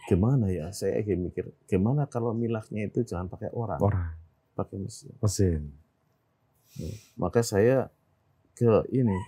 gimana 0.07 0.47
ya? 0.47 0.71
Saya 0.71 1.03
kayak 1.03 1.19
mikir, 1.19 1.45
gimana 1.67 2.07
kalau 2.07 2.31
milahnya 2.31 2.87
itu 2.87 3.03
jangan 3.03 3.27
pakai 3.27 3.51
orang, 3.51 3.83
Orang. 3.83 4.15
pakai 4.55 4.79
mesin. 4.79 5.15
Mesin. 5.19 5.63
Maka 7.19 7.43
saya 7.43 7.91
ke 8.55 8.67
ini, 8.95 9.19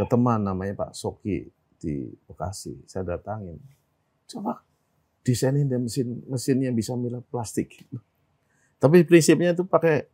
ke 0.00 0.04
teman 0.08 0.40
namanya 0.40 0.88
Pak 0.88 0.96
Soki 0.96 1.44
di 1.76 2.08
Bekasi. 2.24 2.88
Saya 2.88 3.16
datangin. 3.16 3.60
Coba 4.28 4.60
desainin 5.22 5.66
deh 5.70 5.78
mesin 5.78 6.22
mesin 6.26 6.58
yang 6.58 6.74
bisa 6.74 6.94
milah 6.98 7.22
plastik. 7.30 7.86
Tapi 8.82 9.06
prinsipnya 9.06 9.54
itu 9.54 9.62
pakai 9.62 10.10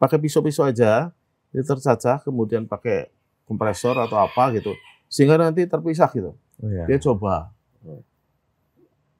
pakai 0.00 0.18
pisau-pisau 0.18 0.64
aja, 0.64 1.12
ini 1.52 1.62
tercacah, 1.62 2.18
kemudian 2.24 2.64
pakai 2.64 3.12
kompresor 3.44 3.94
atau 4.00 4.16
apa 4.16 4.50
gitu, 4.56 4.72
sehingga 5.06 5.36
nanti 5.36 5.68
terpisah 5.68 6.08
gitu. 6.10 6.32
Oh, 6.58 6.68
iya. 6.72 6.88
Dia 6.88 6.98
coba. 6.98 7.52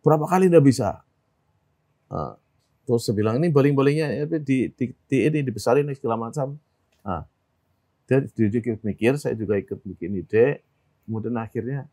Berapa 0.03 0.27
kali 0.27 0.51
udah 0.51 0.65
bisa. 0.65 1.05
Nah, 2.11 2.35
terus 2.83 3.07
saya 3.07 3.15
bilang 3.15 3.39
ini 3.39 3.53
baling-balingnya 3.53 4.27
eh, 4.27 4.41
di, 4.43 4.73
di, 4.75 4.85
di 4.91 5.17
ini 5.29 5.45
dibesarin 5.47 5.87
segala 5.95 6.19
macam. 6.19 6.59
Nah, 7.07 7.23
dia, 8.09 8.27
dia 8.35 8.49
juga 8.51 8.75
mikir, 8.83 9.21
saya 9.21 9.39
juga 9.39 9.55
ikut 9.61 9.79
bikin 9.79 10.19
ide. 10.19 10.65
Kemudian 11.07 11.39
akhirnya 11.39 11.87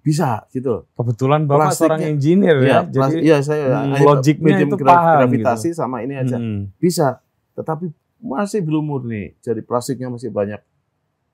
bisa 0.00 0.46
gitu 0.50 0.68
loh. 0.70 0.82
Kebetulan 0.94 1.44
Bapak 1.44 1.56
Plastiknya- 1.68 1.76
seorang 1.76 2.02
engineer 2.06 2.56
ya. 2.58 2.64
Iya, 2.64 2.78
Jadi 2.88 3.16
iya 3.20 3.36
saya 3.42 3.64
hmm, 3.84 4.00
logiknya 4.00 4.44
medium 4.56 4.68
itu 4.70 4.76
paham 4.80 5.16
gravitasi 5.26 5.68
sama 5.72 5.96
ini 6.00 6.14
aja. 6.16 6.36
Hmm. 6.40 6.72
Bisa, 6.80 7.20
tetapi 7.52 7.90
masih 8.18 8.60
belum 8.64 8.84
murni. 8.84 9.36
Jadi 9.38 9.60
plastiknya 9.60 10.08
masih 10.08 10.30
banyak 10.30 10.60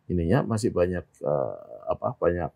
ininya, 0.08 0.42
masih 0.42 0.74
banyak 0.74 1.04
eh, 1.22 1.54
apa? 1.86 2.16
Banyak 2.18 2.50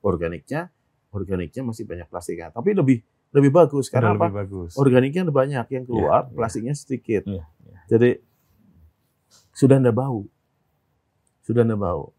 organiknya, 0.00 0.70
organiknya 1.12 1.62
masih 1.62 1.84
banyak 1.84 2.06
plastiknya. 2.08 2.48
Tapi 2.50 2.72
lebih 2.72 3.02
lebih 3.32 3.50
bagus 3.50 3.88
Udah 3.88 3.94
karena 3.98 4.08
apa? 4.12 4.24
lebih 4.28 4.36
bagus. 4.44 4.70
Organiknya 4.76 5.22
ada 5.24 5.32
banyak 5.32 5.66
yang 5.68 5.84
keluar, 5.84 6.24
Iya, 6.24 6.28
iya. 6.28 6.36
plastiknya 6.36 6.74
sedikit. 6.74 7.22
Iya, 7.24 7.44
iya. 7.64 7.78
Jadi 7.88 8.10
sudah 9.52 9.76
ndak 9.78 9.94
bau, 9.94 10.24
sudah 11.42 11.62
ndak 11.62 11.80
bau. 11.80 12.12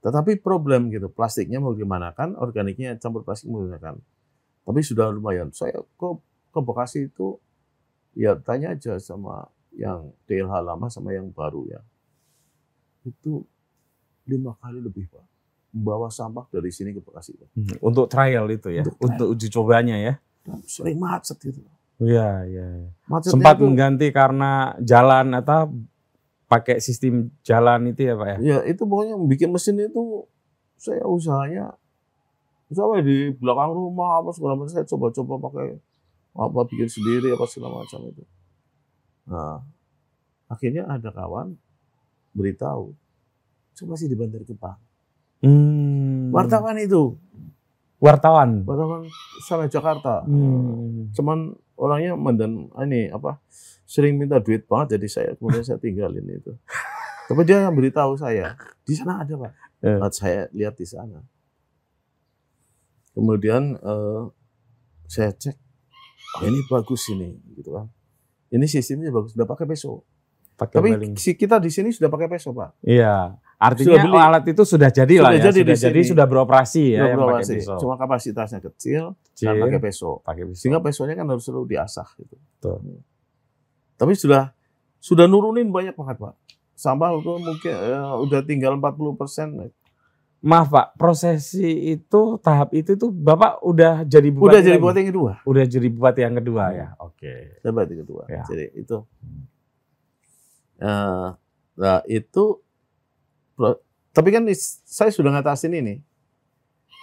Tetapi 0.00 0.40
problem 0.40 0.88
gitu, 0.88 1.08
plastiknya 1.08 1.60
mau 1.60 1.72
gimana 1.72 2.10
kan, 2.10 2.32
organiknya 2.34 2.96
campur 2.96 3.20
plastik 3.20 3.48
mau 3.48 3.60
gimana 3.60 3.76
kan. 3.78 3.96
Tapi 4.64 4.80
sudah 4.80 5.08
lumayan. 5.08 5.52
Saya 5.52 5.76
ke 5.76 6.08
ke 6.50 6.58
Bekasi 6.58 7.06
itu 7.06 7.36
ya 8.12 8.34
tanya 8.34 8.72
aja 8.72 8.96
sama 8.96 9.46
yang 9.70 10.08
DLH 10.24 10.54
lama 10.60 10.88
sama 10.88 11.12
yang 11.12 11.28
baru 11.28 11.68
ya. 11.68 11.80
Itu 13.02 13.44
lima 14.24 14.56
kali 14.56 14.80
lebih 14.80 15.08
pak. 15.08 15.24
membawa 15.70 16.10
sampah 16.10 16.50
dari 16.50 16.74
sini 16.74 16.90
ke 16.90 16.98
Bekasi. 16.98 17.38
Pak. 17.38 17.48
Hmm, 17.54 17.78
Untuk 17.78 18.10
trial 18.10 18.50
itu 18.50 18.74
ya, 18.74 18.82
Untuk 18.82 18.98
trial. 18.98 19.06
untuk 19.14 19.26
uji 19.30 19.46
cobanya 19.48 19.96
ya. 19.96 20.14
Dan 20.42 20.66
sering 20.66 20.98
macet 20.98 21.38
gitu. 21.38 21.62
Iya, 22.02 22.42
iya. 22.42 22.66
Macetnya 23.06 23.38
Sempat 23.38 23.54
itu- 23.54 23.62
mengganti 23.70 24.06
karena 24.10 24.50
jalan 24.82 25.30
atau 25.30 25.70
pakai 26.50 26.82
sistem 26.82 27.30
jalan 27.46 27.94
itu 27.94 28.10
ya 28.10 28.18
Pak 28.18 28.26
ya? 28.26 28.36
Ya 28.42 28.58
itu 28.66 28.82
pokoknya 28.82 29.14
bikin 29.30 29.54
mesin 29.54 29.78
itu 29.78 30.26
saya 30.74 31.06
usahanya 31.06 31.78
sampai 32.74 33.06
di 33.06 33.30
belakang 33.38 33.70
rumah 33.70 34.18
apa 34.18 34.34
segala 34.34 34.58
macam 34.58 34.74
saya 34.74 34.86
coba-coba 34.86 35.38
pakai 35.46 35.78
apa 36.34 36.60
bikin 36.66 36.90
sendiri 36.90 37.30
apa 37.30 37.46
segala 37.46 37.86
macam 37.86 38.02
itu. 38.10 38.22
Nah, 39.30 39.62
akhirnya 40.50 40.90
ada 40.90 41.14
kawan 41.14 41.54
beritahu 42.34 42.94
coba 43.78 43.94
sih 43.96 44.10
di 44.10 44.16
Bantar 44.18 44.42
Gebang. 44.44 44.78
Hmm. 45.40 46.28
Wartawan 46.34 46.76
itu, 46.76 47.16
Wartawan. 48.00 48.64
wartawan 48.64 49.04
sana 49.44 49.68
Jakarta. 49.68 50.24
Hmm. 50.24 51.12
Cuman 51.12 51.52
orangnya 51.76 52.16
mandan 52.16 52.72
ini 52.80 53.12
apa 53.12 53.36
sering 53.84 54.16
minta 54.16 54.40
duit 54.40 54.64
banget 54.64 54.96
jadi 54.96 55.06
saya 55.08 55.30
kemudian 55.36 55.60
saya 55.60 55.76
tinggalin 55.76 56.24
itu. 56.24 56.56
Tapi 57.28 57.40
dia 57.46 57.62
yang 57.62 57.76
beritahu 57.76 58.16
saya 58.16 58.56
di 58.82 58.96
sana 58.96 59.22
ada 59.22 59.36
pak. 59.36 59.52
Eh. 59.84 59.96
Nah, 60.00 60.10
saya 60.10 60.48
lihat 60.56 60.74
di 60.80 60.86
sana. 60.88 61.20
Kemudian 63.12 63.76
eh, 63.76 64.22
saya 65.10 65.34
cek, 65.34 65.56
oh, 66.38 66.42
ini 66.46 66.62
bagus 66.70 67.02
ini, 67.10 67.34
gitu 67.58 67.74
kan. 67.74 67.90
Ini 68.50 68.66
sistemnya 68.66 69.10
bagus, 69.10 69.34
sudah 69.34 69.46
pakai 69.46 69.66
peso. 69.66 70.06
Pakai 70.54 70.78
Tapi 70.78 70.90
welding. 70.94 71.14
si 71.18 71.34
kita 71.34 71.58
di 71.58 71.70
sini 71.72 71.90
sudah 71.90 72.10
pakai 72.12 72.28
peso 72.30 72.54
pak. 72.54 72.78
Iya. 72.82 73.34
Artinya 73.60 73.92
Sudah 73.92 74.04
beli. 74.08 74.16
alat 74.18 74.44
itu 74.48 74.62
sudah 74.64 74.88
jadi 74.88 75.14
lah 75.16 75.30
Sudah 75.30 75.36
ya. 75.36 75.44
jadi 75.44 75.58
di 75.60 75.64
sudah 75.68 75.80
jadi 75.84 76.00
sini. 76.00 76.10
sudah 76.10 76.26
beroperasi 76.26 76.82
ya 76.82 76.96
Sudah 76.96 77.04
pakai 77.04 77.14
beroperasi. 77.14 77.52
pisau. 77.54 77.76
Cuma 77.76 77.94
kapasitasnya 77.94 78.60
kecil, 78.62 79.02
Kecil, 79.28 79.46
dan 79.46 79.54
pakai 79.60 79.78
peso. 79.78 80.10
pakai 80.20 80.42
pisau. 80.44 80.58
Sehingga 80.58 80.80
pesonya 80.80 81.14
kan 81.14 81.26
harus 81.26 81.44
selalu 81.44 81.64
diasah 81.68 82.08
gitu. 82.16 82.34
Betul. 82.40 82.76
Tapi 83.94 84.12
sudah 84.14 84.56
sudah 84.96 85.24
nurunin 85.24 85.68
banyak 85.68 85.92
banget 85.92 86.16
pak. 86.18 86.34
Sampah 86.72 87.12
itu 87.12 87.32
mungkin 87.36 87.68
eh, 87.70 88.12
udah 88.18 88.40
tinggal 88.40 88.72
40 88.74 89.12
persen. 89.14 89.48
Maaf 90.40 90.72
Pak, 90.72 90.96
prosesi 90.96 91.68
itu 91.92 92.20
tahap 92.40 92.72
itu 92.72 92.96
tuh 92.96 93.12
Bapak 93.12 93.60
udah 93.60 94.08
jadi 94.08 94.32
bupati 94.32 94.48
Udah 94.48 94.60
jadi 94.62 94.78
bupati 94.78 94.98
yang 94.98 95.10
kedua. 95.12 95.32
Udah 95.44 95.64
jadi 95.66 95.88
bupati 95.90 96.20
yang 96.22 96.34
kedua 96.34 96.64
Hmm. 96.64 96.74
ya. 96.74 96.86
Oke. 96.98 97.32
Bupati 97.60 97.94
kedua. 97.94 98.22
Ya. 98.24 98.42
Jadi 98.48 98.64
itu. 98.72 98.96
Eh, 100.80 101.28
nah 101.76 102.00
itu. 102.08 102.44
Tapi 104.10 104.28
kan 104.30 104.42
saya 104.84 105.10
sudah 105.12 105.30
ngatasin 105.30 105.70
ini. 105.72 106.00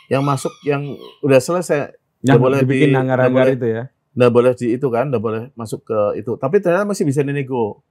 Yang 0.07 0.23
masuk 0.23 0.53
yang 0.63 0.83
udah 1.21 1.39
selesai 1.39 1.91
Yang 2.23 2.39
boleh 2.39 2.59
dibikin 2.63 2.89
di- 2.91 2.97
anggar-anggar 2.97 3.47
itu 3.53 3.67
ya. 3.67 3.83
nggak 4.17 4.31
boleh 4.33 4.51
di 4.57 4.65
itu 4.73 4.87
kan, 4.89 5.05
nggak 5.07 5.21
boleh 5.21 5.41
masuk 5.53 5.85
ke 5.85 5.99
itu. 6.17 6.33
Tapi 6.35 6.57
ternyata 6.57 6.83
masih 6.83 7.05
bisa 7.05 7.21
dinego. 7.21 7.85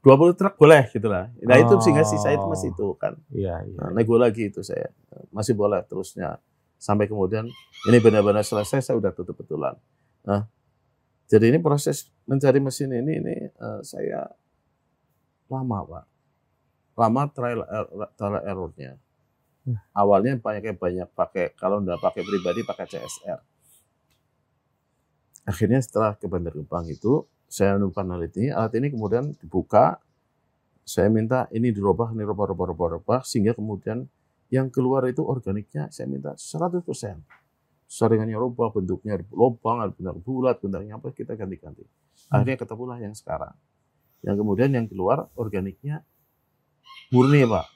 20 0.00 0.38
truk 0.38 0.54
boleh 0.56 0.88
gitu 0.88 1.10
lah. 1.10 1.26
Nah 1.42 1.56
itu 1.58 1.74
sehingga 1.82 2.06
sisa 2.06 2.30
itu 2.30 2.46
masih 2.46 2.70
itu 2.70 2.86
kan. 2.96 3.18
Iya, 3.28 3.66
iya. 3.66 3.76
Nah, 3.76 3.90
nego 3.92 4.14
lagi 4.14 4.46
itu 4.46 4.62
saya. 4.62 4.88
Masih 5.28 5.52
boleh 5.52 5.82
terusnya. 5.84 6.38
Sampai 6.78 7.10
kemudian 7.10 7.50
ini 7.84 7.98
benar-benar 7.98 8.46
selesai 8.46 8.78
saya 8.80 8.96
udah 8.96 9.10
tutup 9.10 9.34
betulan. 9.36 9.74
Nah, 10.22 10.46
jadi 11.26 11.50
ini 11.50 11.58
proses 11.58 12.06
mencari 12.24 12.62
mesin 12.62 12.94
ini 12.94 13.12
ini 13.18 13.36
eh, 13.50 13.80
saya 13.82 14.30
lama 15.50 15.78
pak. 15.82 16.04
Lama 16.98 17.30
trial 17.30 17.62
er- 17.62 18.10
trial 18.18 18.42
errornya. 18.42 18.98
Hmm. 19.62 19.78
Awalnya 19.94 20.42
banyak 20.42 20.74
banyak 20.74 21.08
pakai 21.14 21.54
kalau 21.54 21.78
nggak 21.78 22.02
pakai 22.02 22.26
pribadi 22.26 22.66
pakai 22.66 22.86
CSR. 22.90 23.38
Akhirnya 25.48 25.80
setelah 25.80 26.12
ke 26.18 26.28
Bandar 26.28 26.52
Gebang 26.52 26.90
itu 26.90 27.24
saya 27.48 27.80
menemukan 27.80 28.04
alat 28.12 28.36
ini, 28.36 28.52
alat 28.52 28.76
ini 28.76 28.92
kemudian 28.92 29.32
dibuka, 29.40 29.96
saya 30.84 31.08
minta 31.08 31.48
ini 31.48 31.72
dirubah, 31.72 32.12
ini 32.12 32.20
rubah, 32.20 32.52
rubah, 32.52 32.66
rubah, 32.68 32.88
rubah, 33.00 33.20
sehingga 33.24 33.56
kemudian 33.56 34.04
yang 34.52 34.68
keluar 34.68 35.08
itu 35.08 35.24
organiknya 35.24 35.88
saya 35.88 36.04
minta 36.08 36.36
100%. 36.36 36.84
Saringannya 37.88 38.36
rubah, 38.36 38.68
bentuknya 38.68 39.16
lubang, 39.32 39.88
benar 39.96 40.16
bulat, 40.20 40.60
bentuknya 40.60 41.00
apa, 41.00 41.08
kita 41.16 41.32
ganti-ganti. 41.32 41.88
Akhirnya 42.28 42.60
ketemulah 42.60 43.00
yang 43.00 43.16
sekarang. 43.16 43.56
Yang 44.20 44.44
kemudian 44.44 44.70
yang 44.76 44.84
keluar 44.84 45.32
organiknya 45.32 46.04
murni 47.10 47.44
Pak, 47.44 47.66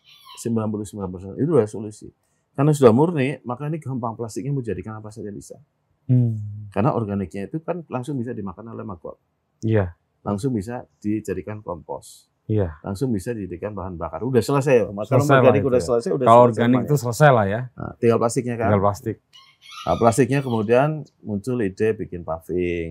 99%. 0.40 1.38
Itu 1.38 1.50
adalah 1.52 1.70
solusi. 1.70 2.08
Karena 2.52 2.70
sudah 2.70 2.92
murni, 2.92 3.40
maka 3.42 3.64
ini 3.64 3.80
gampang 3.80 4.12
plastiknya 4.12 4.52
mau 4.52 4.60
jadikan 4.60 5.00
apa 5.00 5.08
saja 5.08 5.32
bisa. 5.32 5.56
Hmm. 6.04 6.68
Karena 6.68 6.92
organiknya 6.92 7.46
itu 7.46 7.62
kan 7.62 7.80
langsung 7.88 8.18
bisa 8.18 8.32
dimakan 8.32 8.72
oleh 8.72 8.84
maggot. 8.84 9.16
Iya, 9.62 9.94
Langsung 10.22 10.54
bisa 10.54 10.86
dijadikan 10.98 11.62
kompos. 11.62 12.30
iya. 12.46 12.78
langsung 12.82 13.10
bisa 13.10 13.32
dijadikan 13.32 13.72
bahan 13.72 13.94
bakar. 13.96 14.20
Udah 14.22 14.38
selesai. 14.38 14.86
Kalau 14.86 15.22
organik 15.22 15.62
itu 15.62 15.70
udah 15.70 15.80
ya. 15.80 15.86
selesai, 15.86 16.10
udah 16.12 16.26
Kalau 16.26 16.42
selesai 16.42 16.50
organik 16.52 16.78
semuanya. 16.78 16.90
itu 16.90 16.96
selesai 16.98 17.28
lah 17.30 17.46
ya. 17.46 17.60
Nah, 17.72 17.92
tinggal 17.96 18.18
plastiknya 18.18 18.54
kan. 18.58 18.66
Tinggal 18.68 18.82
plastik. 18.82 19.16
Nah, 19.82 19.96
plastiknya 19.96 20.40
kemudian 20.42 20.88
muncul 21.22 21.56
ide 21.58 21.88
bikin 21.94 22.22
paving. 22.22 22.90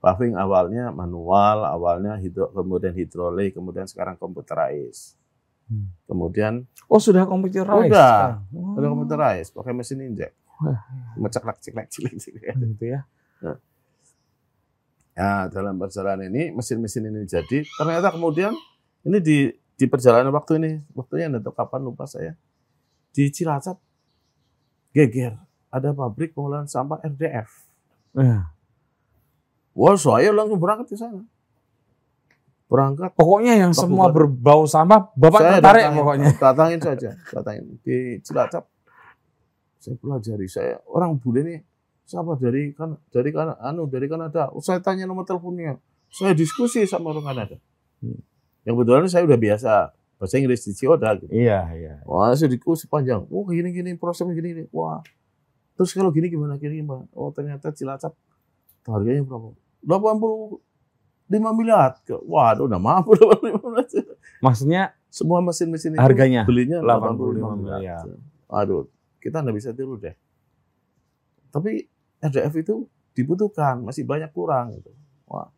Paving 0.00 0.32
awalnya 0.34 0.90
manual, 0.90 1.64
awalnya 1.64 2.16
hidro, 2.16 2.52
kemudian 2.52 2.92
hidrolik, 2.92 3.54
kemudian 3.54 3.84
sekarang 3.84 4.16
computerized. 4.16 5.16
Hmm. 5.66 5.90
Kemudian 6.06 6.62
Oh, 6.86 7.02
sudah 7.02 7.26
computerized. 7.26 7.90
Udah. 7.90 8.38
sekarang? 8.46 8.78
udah 8.78 8.86
Oh, 8.86 8.92
computerized, 8.94 9.50
pakai 9.50 9.72
mesin 9.74 9.98
injek. 10.06 10.30
Wah. 10.62 10.78
Menceklak, 11.18 11.58
ceklak, 11.58 11.90
cilik, 11.90 12.14
cilik. 12.16 12.42
Gitu 12.54 12.84
ya. 12.94 13.04
Nah, 15.16 15.48
dalam 15.48 15.80
perjalanan 15.80 16.28
ini 16.28 16.52
mesin-mesin 16.52 17.08
ini 17.08 17.24
jadi 17.24 17.64
ternyata 17.64 18.12
kemudian 18.12 18.52
ini 19.00 19.16
di 19.24 19.48
di 19.76 19.84
perjalanan 19.88 20.28
waktu 20.28 20.60
ini 20.60 20.70
waktunya 20.92 21.32
ada 21.32 21.40
kapan 21.48 21.88
lupa 21.88 22.04
saya 22.04 22.36
di 23.16 23.24
Cilacap 23.32 23.80
geger 24.92 25.40
ada 25.72 25.96
pabrik 25.96 26.36
pengolahan 26.36 26.68
sampah 26.68 27.00
RDF. 27.00 27.48
Nah, 28.12 28.52
Wah 29.76 29.96
saya 29.96 30.32
langsung 30.32 30.56
berangkat 30.56 30.92
ke 30.92 30.96
sana. 30.96 31.20
Berangkat. 32.66 33.14
pokoknya 33.14 33.54
yang 33.62 33.70
Pak 33.70 33.78
semua 33.86 34.10
berbau 34.10 34.66
sampah, 34.66 35.14
Bapak 35.14 35.38
saya 35.38 35.50
tertarik 35.62 35.82
datangin, 35.86 35.98
pokoknya. 36.02 36.28
Datangin 36.50 36.80
saja, 36.82 37.10
datangin 37.30 37.64
di 37.86 38.18
Cilacap. 38.26 38.64
Saya 39.78 39.94
pelajari 40.02 40.50
saya 40.50 40.82
orang 40.90 41.14
bule 41.14 41.46
nih 41.46 41.58
siapa 42.06 42.34
dari 42.38 42.74
kan 42.74 42.98
dari 43.14 43.30
kan 43.30 43.54
anu 43.62 43.86
dari 43.86 44.10
Kanada. 44.10 44.50
Saya 44.58 44.82
tanya 44.82 45.06
nomor 45.06 45.22
teleponnya. 45.22 45.78
Saya 46.10 46.34
diskusi 46.34 46.82
sama 46.90 47.14
orang 47.14 47.22
Kanada. 47.22 47.56
Hmm. 48.02 48.18
Yang 48.66 48.74
kebetulan 48.82 49.06
saya 49.06 49.22
udah 49.30 49.38
biasa 49.38 49.72
bahasa 50.18 50.34
Inggris 50.42 50.66
di 50.66 50.72
Cioda 50.74 51.14
gitu. 51.22 51.30
Iya, 51.30 51.60
iya. 51.76 51.94
Wah, 52.02 52.34
saya 52.34 52.50
diskusi 52.50 52.90
panjang. 52.90 53.30
Oh, 53.30 53.46
gini 53.46 53.70
gini 53.70 53.94
prosesnya 53.94 54.34
gini 54.34 54.48
gini. 54.58 54.64
Wah. 54.74 55.06
Terus 55.78 55.94
kalau 55.94 56.10
gini 56.10 56.32
gimana 56.32 56.58
gini 56.58 56.82
gimana? 56.82 57.06
Oh, 57.14 57.30
ternyata 57.30 57.70
Cilacap 57.70 58.10
harganya 58.90 59.22
berapa? 59.22 59.54
85 61.26 61.58
miliar. 61.58 61.90
Waduh, 62.06 62.64
udah 62.70 62.80
mampu 62.80 63.14
85 63.14 63.62
miliar. 63.66 63.86
Maksudnya 64.38 64.82
Semua 65.08 65.40
mesin-mesin 65.40 65.96
itu 65.96 66.02
Harganya 66.02 66.44
belinya 66.44 66.78
85 66.84 66.84
85 66.84 67.56
miliar. 67.56 67.78
miliar. 67.80 68.04
Aduh, 68.52 68.84
kita 69.18 69.40
nggak 69.40 69.56
bisa 69.56 69.70
tiru 69.72 69.96
deh. 69.96 70.12
Tapi 71.48 71.88
RDF 72.20 72.54
itu 72.60 72.74
dibutuhkan, 73.16 73.80
masih 73.80 74.04
banyak 74.04 74.28
kurang. 74.30 74.76
Gitu. 74.76 74.92
Wah, 75.24 75.48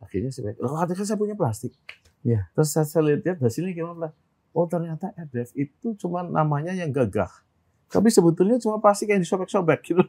akhirnya 0.00 0.32
saya, 0.32 0.56
loh 0.56 0.72
kan 0.72 1.04
saya 1.04 1.20
punya 1.20 1.36
plastik. 1.36 1.76
Iya. 2.24 2.48
Terus 2.56 2.72
saya, 2.72 2.88
saya 2.88 3.02
lihat 3.12 3.38
hasilnya 3.38 3.76
gimana? 3.76 4.10
Oh 4.50 4.64
ternyata 4.64 5.12
RDF 5.14 5.52
itu 5.52 5.92
cuma 6.00 6.24
namanya 6.24 6.72
yang 6.72 6.88
gagah. 6.88 7.28
Tapi 7.86 8.08
sebetulnya 8.10 8.58
cuma 8.58 8.80
plastik 8.80 9.12
yang 9.12 9.20
disobek-sobek 9.20 9.78
gitu. 9.84 10.02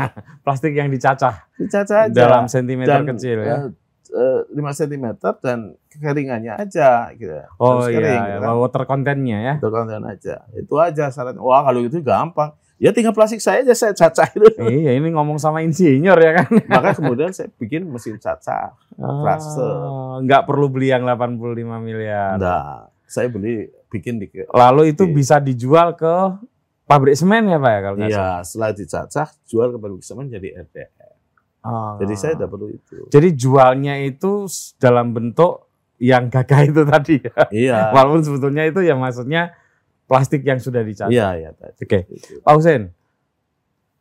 plastik 0.44 0.70
yang 0.70 0.86
dicacah 0.86 1.48
Dicaca 1.56 2.06
aja. 2.06 2.14
dalam 2.14 2.44
sentimeter 2.46 3.00
Dan, 3.00 3.10
kecil 3.10 3.38
ya. 3.42 3.56
eh, 3.58 3.64
eh, 4.10 4.40
5 4.52 4.80
cm 4.84 5.06
dan 5.40 5.58
kekeringannya 5.88 6.58
aja 6.58 7.08
gitu. 7.14 7.32
Oh 7.56 7.80
Harus 7.80 7.94
iya, 7.94 7.98
kering, 8.00 8.20
iya, 8.20 8.34
gitu 8.36 8.44
kan. 8.44 8.54
water 8.60 8.82
contentnya 8.84 9.38
ya. 9.40 9.54
Terkonten 9.62 10.02
aja. 10.04 10.34
Itu 10.52 10.74
aja 10.76 11.04
syaratnya. 11.08 11.40
Wah 11.40 11.62
kalau 11.64 11.80
itu 11.84 12.02
gampang. 12.04 12.52
Ya 12.82 12.90
tinggal 12.90 13.14
plastik 13.14 13.38
saya 13.38 13.62
aja 13.62 13.72
saya 13.72 13.94
cacah 13.94 14.28
itu. 14.34 14.50
iya, 14.66 14.98
ini 14.98 15.14
ngomong 15.14 15.38
sama 15.38 15.62
insinyur 15.62 16.18
ya 16.18 16.42
kan. 16.42 16.48
Maka 16.74 16.98
kemudian 16.98 17.30
saya 17.30 17.48
bikin 17.54 17.86
mesin 17.86 18.18
cacah. 18.18 18.74
Frase. 18.98 19.62
Ah, 19.62 20.18
nggak 20.20 20.42
perlu 20.44 20.66
beli 20.68 20.90
yang 20.90 21.06
85 21.06 21.64
miliar. 21.80 22.34
Nah, 22.36 22.90
saya 23.06 23.30
beli 23.30 23.70
bikin 23.94 24.18
di 24.18 24.26
Lalu 24.50 24.90
itu 24.90 25.06
Oke. 25.06 25.14
bisa 25.14 25.38
dijual 25.38 25.94
ke 25.94 26.34
pabrik 26.84 27.14
semen 27.14 27.46
ya 27.46 27.58
Pak 27.62 27.70
ya 27.70 27.80
kalau? 27.80 27.96
Iya, 28.02 28.26
setelah 28.42 28.70
dicacah 28.74 29.28
jual 29.46 29.68
ke 29.70 29.78
pabrik 29.78 30.04
semen 30.04 30.26
jadi 30.26 30.66
RDF. 30.66 31.03
Ah. 31.64 31.96
Jadi 31.96 32.14
saya 32.14 32.32
tidak 32.36 32.52
perlu 32.52 32.68
itu. 32.68 33.08
Jadi 33.08 33.28
jualnya 33.32 33.96
itu 34.04 34.44
dalam 34.76 35.16
bentuk 35.16 35.64
yang 35.96 36.28
gagah 36.28 36.60
itu 36.68 36.84
tadi 36.92 37.16
ya. 37.24 37.34
Iya. 37.48 37.78
Walaupun 37.96 38.20
sebetulnya 38.20 38.68
itu 38.68 38.84
ya 38.84 38.92
maksudnya 38.92 39.56
plastik 40.04 40.44
yang 40.44 40.60
sudah 40.60 40.84
dicatat. 40.84 41.08
Iya, 41.08 41.28
iya. 41.40 41.50
Oke. 41.56 42.04
Itu. 42.12 42.44
Pak 42.44 42.52
Hussein, 42.52 42.92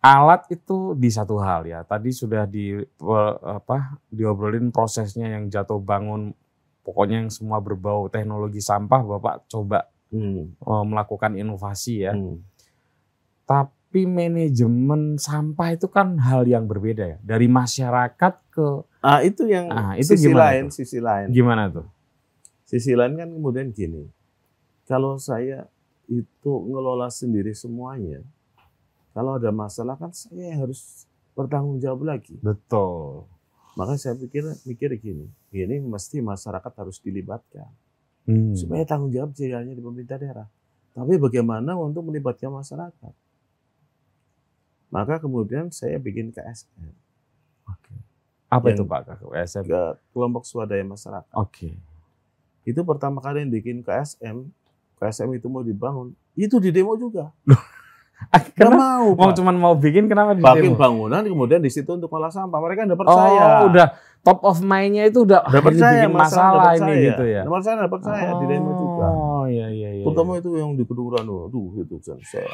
alat 0.04 0.44
itu 0.52 0.92
di 1.00 1.08
satu 1.08 1.40
hal 1.40 1.64
ya. 1.64 1.88
Tadi 1.88 2.12
sudah 2.12 2.44
di 2.44 2.76
apa 3.48 3.96
diobrolin 4.12 4.68
prosesnya 4.76 5.32
yang 5.32 5.48
jatuh 5.48 5.80
bangun, 5.80 6.36
pokoknya 6.84 7.24
yang 7.24 7.32
semua 7.32 7.64
berbau 7.64 8.12
teknologi 8.12 8.60
sampah, 8.60 9.02
Bapak 9.02 9.48
coba 9.48 9.88
Hmm, 10.14 10.54
eh, 10.54 10.84
melakukan 10.86 11.34
inovasi 11.34 12.06
ya. 12.06 12.14
hmm. 12.14 12.38
Tapi 13.50 13.74
manajemen 14.04 15.22
sampah 15.22 15.78
itu 15.78 15.86
kan 15.86 16.18
hal 16.18 16.50
yang 16.50 16.66
berbeda 16.66 17.06
ya. 17.06 17.18
Dari 17.22 17.46
masyarakat 17.46 18.34
ke 18.50 18.68
Ah, 18.98 19.22
itu 19.22 19.46
yang 19.46 19.70
Ah, 19.70 19.94
itu 19.94 20.18
sisi 20.18 20.34
lain, 20.34 20.72
tuh? 20.72 20.76
sisi 20.82 20.98
lain. 20.98 21.30
gimana 21.30 21.70
tuh? 21.70 21.86
Sisi 22.66 22.98
lain 22.98 23.14
kan 23.14 23.30
kemudian 23.30 23.70
gini. 23.70 24.10
Kalau 24.90 25.22
saya 25.22 25.70
itu 26.10 26.52
ngelola 26.66 27.14
sendiri 27.14 27.54
semuanya, 27.54 28.26
kalau 29.14 29.38
ada 29.38 29.54
masalah 29.54 29.94
kan 29.94 30.10
saya 30.10 30.58
harus 30.58 31.06
bertanggung 31.38 31.78
jawab 31.78 32.08
lagi. 32.08 32.34
Betul. 32.42 33.30
Maka 33.74 33.98
saya 33.98 34.18
pikir 34.18 34.42
mikir 34.66 34.90
gini, 34.98 35.30
ini 35.52 35.78
mesti 35.80 36.18
masyarakat 36.18 36.74
harus 36.74 36.98
dilibatkan 36.98 37.70
Hmm. 38.24 38.56
supaya 38.56 38.88
tanggung 38.88 39.12
jawab 39.12 39.36
hanya 39.36 39.76
di 39.76 39.84
pemerintah 39.84 40.16
daerah. 40.16 40.48
Tapi 40.96 41.20
bagaimana 41.20 41.76
untuk 41.76 42.08
melibatkan 42.08 42.54
masyarakat? 42.54 43.14
Maka 44.94 45.18
kemudian 45.18 45.68
saya 45.68 45.98
bikin 45.98 46.30
KSM, 46.30 46.94
Oke. 47.66 47.96
Apa 48.48 48.70
Yang- 48.70 48.78
itu 48.78 48.84
Pak 48.86 49.00
KSM? 49.26 49.66
ke 49.66 49.82
kelompok 50.12 50.44
swadaya 50.44 50.84
masyarakat. 50.84 51.34
Oke. 51.34 51.74
Itu 52.62 52.84
pertama 52.84 53.18
kali 53.18 53.42
yang 53.42 53.52
bikin 53.52 53.82
KSM, 53.82 54.46
KSM 54.96 55.34
itu 55.34 55.48
mau 55.48 55.60
dibangun, 55.60 56.14
itu 56.34 56.56
di 56.58 56.70
demo 56.70 56.94
juga. 56.94 57.34
Gak 58.24 58.56
Kenapa? 58.56 58.78
mau, 58.78 59.06
Mau 59.12 59.28
Pak. 59.28 59.36
cuman 59.36 59.56
mau 59.58 59.74
bikin 59.76 60.06
kenapa 60.06 60.32
di 60.32 60.40
Bikin 60.40 60.78
bangunan, 60.78 61.20
kemudian 61.22 61.60
di 61.60 61.68
situ 61.68 61.90
untuk 61.90 62.08
olah 62.10 62.30
sampah. 62.30 62.56
Mereka 62.58 62.86
nggak 62.86 62.96
Oh, 62.96 63.04
percaya. 63.04 63.68
udah 63.68 63.88
top 64.22 64.40
of 64.42 64.62
mind-nya 64.62 65.04
itu 65.06 65.28
udah, 65.28 65.44
ah, 65.44 65.52
percaya, 65.68 66.06
bikin 66.06 66.14
masalah 66.14 66.24
masalah 66.54 66.72
ini 66.72 66.80
percaya. 66.86 67.04
gitu 67.04 67.24
ya. 67.26 67.42
Nggak 67.42 67.52
percaya, 67.54 67.76
nggak 67.76 67.92
percaya 67.92 68.30
di 68.32 68.46
demo 68.48 68.72
juga. 68.72 69.08
Oh, 69.44 69.48
iya 69.52 69.68
iya 69.68 69.90
iya. 70.00 70.04
Terutama 70.08 70.40
itu 70.40 70.56
yang 70.56 70.80
di 70.80 70.88
Kedungran, 70.88 71.28
aduh 71.28 71.84
itu 71.84 72.00
kan 72.00 72.20
saya. 72.24 72.48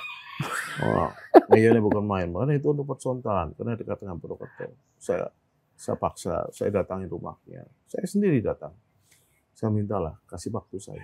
Wah, 0.81 1.11
iya 1.53 1.69
ini 1.75 1.83
bukan 1.83 2.01
main, 2.01 2.31
makanya 2.33 2.57
itu 2.57 2.73
untuk 2.73 2.89
percontohan, 2.89 3.53
karena 3.53 3.77
dekat 3.77 4.01
dengan 4.01 4.17
Purwokerto. 4.17 4.73
Saya, 4.97 5.29
saya 5.77 5.99
paksa, 5.99 6.49
saya 6.49 6.71
datangi 6.81 7.05
rumahnya, 7.11 7.67
saya 7.85 8.05
sendiri 8.07 8.41
datang. 8.41 8.73
Saya 9.53 9.69
mintalah 9.75 10.15
kasih 10.25 10.55
waktu 10.55 10.79
saya. 10.79 11.03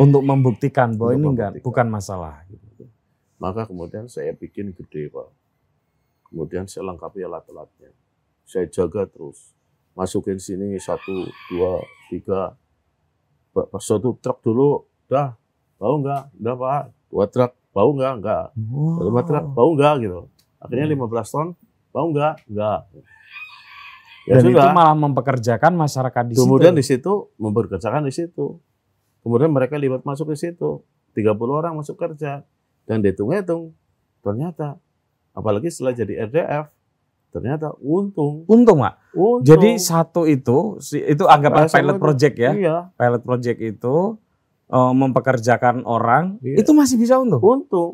Untuk 0.00 0.24
membuktikan 0.24 0.96
bahwa 0.96 1.12
Untuk 1.12 1.20
ini 1.20 1.26
enggak 1.36 1.50
membuktikan. 1.54 1.66
bukan 1.68 1.86
masalah 1.92 2.34
gitu. 2.48 2.88
Maka 3.36 3.68
kemudian 3.68 4.08
saya 4.08 4.32
bikin 4.32 4.72
gede 4.72 5.12
pak. 5.12 5.28
Kemudian 6.32 6.64
saya 6.64 6.88
lengkapi 6.88 7.20
alat-alatnya. 7.22 7.92
Saya 8.48 8.66
jaga 8.72 9.04
terus. 9.04 9.52
Masukin 9.92 10.40
sini 10.40 10.80
satu, 10.80 11.28
dua, 11.52 11.84
tiga. 12.08 12.56
Pak, 13.54 13.70
pas 13.70 13.84
satu 13.84 14.18
truk 14.18 14.42
dulu, 14.42 14.82
dah. 15.06 15.36
Bau 15.76 15.98
enggak? 15.98 16.30
Udah 16.34 16.54
pak. 16.54 16.82
Dua 17.08 17.24
truk, 17.26 17.52
bau 17.70 17.90
enggak? 17.90 18.12
Enggak. 18.18 18.44
Lima 19.00 19.22
truk, 19.22 19.44
bau 19.50 19.68
enggak 19.70 19.94
gitu. 20.00 20.20
Akhirnya 20.58 20.86
Hmm. 20.86 20.94
15 20.98 21.28
ton, 21.28 21.48
bau 21.90 22.06
enggak? 22.08 22.34
Enggak. 22.46 22.80
Ya 24.24 24.40
Dan 24.40 24.44
itu 24.46 24.56
sudah. 24.56 24.72
malah 24.72 24.96
mempekerjakan 24.96 25.72
masyarakat 25.74 26.24
di 26.24 26.34
Kemudian 26.34 26.72
situ. 26.72 26.80
di 26.80 26.84
situ 26.86 27.12
mempekerjakan 27.36 28.02
di 28.02 28.12
situ. 28.12 28.56
Kemudian 29.20 29.52
mereka 29.52 29.76
libat 29.76 30.00
masuk 30.02 30.32
ke 30.32 30.36
situ. 30.38 30.80
30 31.12 31.28
orang 31.54 31.76
masuk 31.76 31.94
kerja. 31.94 32.40
Dan 32.84 33.00
dihitung-hitung, 33.00 33.76
ternyata 34.20 34.80
apalagi 35.30 35.68
setelah 35.68 35.92
jadi 35.92 36.24
RDF, 36.24 36.72
ternyata 37.30 37.76
untung. 37.78 38.44
Untung, 38.46 38.80
Pak. 38.80 38.94
untung. 39.12 39.44
Jadi 39.44 39.76
satu 39.76 40.24
itu 40.24 40.80
itu 40.94 41.24
anggaplah 41.26 41.64
KSM 41.66 41.76
pilot 41.78 41.92
itu- 41.92 42.02
project 42.02 42.34
ya. 42.34 42.50
Iya, 42.50 42.76
Pilot 42.94 43.22
project 43.22 43.58
itu 43.60 43.96
eh, 44.66 44.92
mempekerjakan 44.94 45.82
orang, 45.82 46.38
Iya. 46.40 46.60
itu 46.60 46.70
masih 46.70 46.96
bisa 46.96 47.16
untung. 47.16 47.40
untung. 47.40 47.92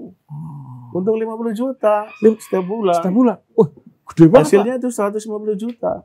Untung 0.91 1.15
50 1.15 1.55
juta 1.55 2.11
Lim- 2.19 2.37
setiap 2.37 2.65
bulan. 2.65 2.99
Setiap 2.99 3.15
bulan. 3.15 3.37
Wah, 3.55 3.69
gede 4.11 4.27
banget. 4.27 4.47
Hasilnya 4.49 4.75
itu 4.77 4.89
150 4.89 5.55
juta. 5.55 6.03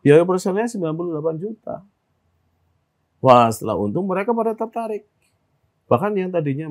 Biaya 0.00 0.22
personelnya 0.22 0.66
98 0.68 1.36
juta. 1.36 1.82
Wah, 3.18 3.46
setelah 3.50 3.74
untung 3.76 4.06
mereka 4.06 4.30
pada 4.30 4.50
tertarik. 4.52 5.06
Bahkan 5.86 6.10
yang 6.14 6.30
tadinya 6.30 6.66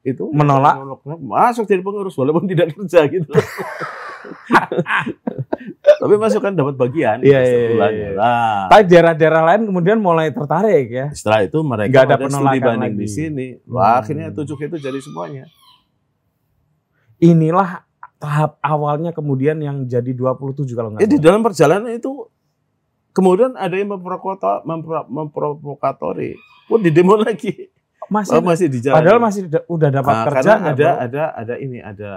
itu 0.00 0.24
Menolak. 0.30 0.78
masuk 1.20 1.64
jadi 1.64 1.80
pengurus 1.80 2.14
walaupun 2.14 2.46
tidak 2.46 2.72
kerja 2.72 3.06
gitu. 3.06 3.30
Tapi 6.00 6.14
masuk 6.16 6.40
kan 6.40 6.52
dapat 6.52 6.74
bagian 6.74 7.20
Iya, 7.20 7.40
iya, 7.40 7.86
iya. 7.88 8.08
Nah, 8.14 8.68
Tapi 8.68 8.82
daerah-daerah 8.86 9.42
lain 9.46 9.62
kemudian 9.66 9.98
mulai 9.98 10.28
tertarik 10.28 10.86
ya. 10.88 11.06
setelah 11.10 11.40
itu 11.42 11.58
mereka 11.60 11.90
Nggak 11.90 12.02
ada 12.02 12.14
studi 12.14 12.24
penolakan 12.26 12.60
banding 12.62 12.80
lagi. 12.86 12.98
di 12.98 13.08
sini. 13.08 13.46
Wah, 13.64 13.84
Hmm. 13.86 14.00
akhirnya 14.00 14.26
tujuh 14.30 14.56
itu 14.58 14.76
jadi 14.78 14.98
semuanya. 14.98 15.44
Inilah 17.18 17.84
tahap 18.16 18.56
awalnya 18.60 19.10
kemudian 19.10 19.56
yang 19.58 19.84
jadi 19.84 20.10
27 20.10 20.64
kalau 20.70 20.90
nggak 20.90 21.02
Eh, 21.02 21.10
di 21.10 21.18
dalam 21.18 21.40
perjalanan 21.40 21.88
itu 21.90 22.28
kemudian 23.10 23.52
ada 23.54 23.72
yang 23.74 23.90
memprovokata- 23.90 24.60
mempro- 24.62 25.04
memprovokatori. 25.06 26.36
Pun 26.64 26.80
di 26.80 26.90
demo 26.90 27.14
lagi. 27.14 27.68
Masih, 28.06 28.32
Oh, 28.32 28.42
masih 28.42 28.66
di 28.66 28.80
jalan. 28.80 28.96
padahal 28.96 29.20
masih 29.20 29.42
da- 29.46 29.62
udah 29.64 29.88
dapat 29.88 30.10
Nah, 30.12 30.24
kerja 30.26 30.34
karena 30.34 30.56
nggak, 30.56 30.72
ada 30.72 30.88
Bro? 30.88 30.98
ada 31.00 31.24
ada 31.32 31.54
ini 31.56 31.78
ada 31.78 32.10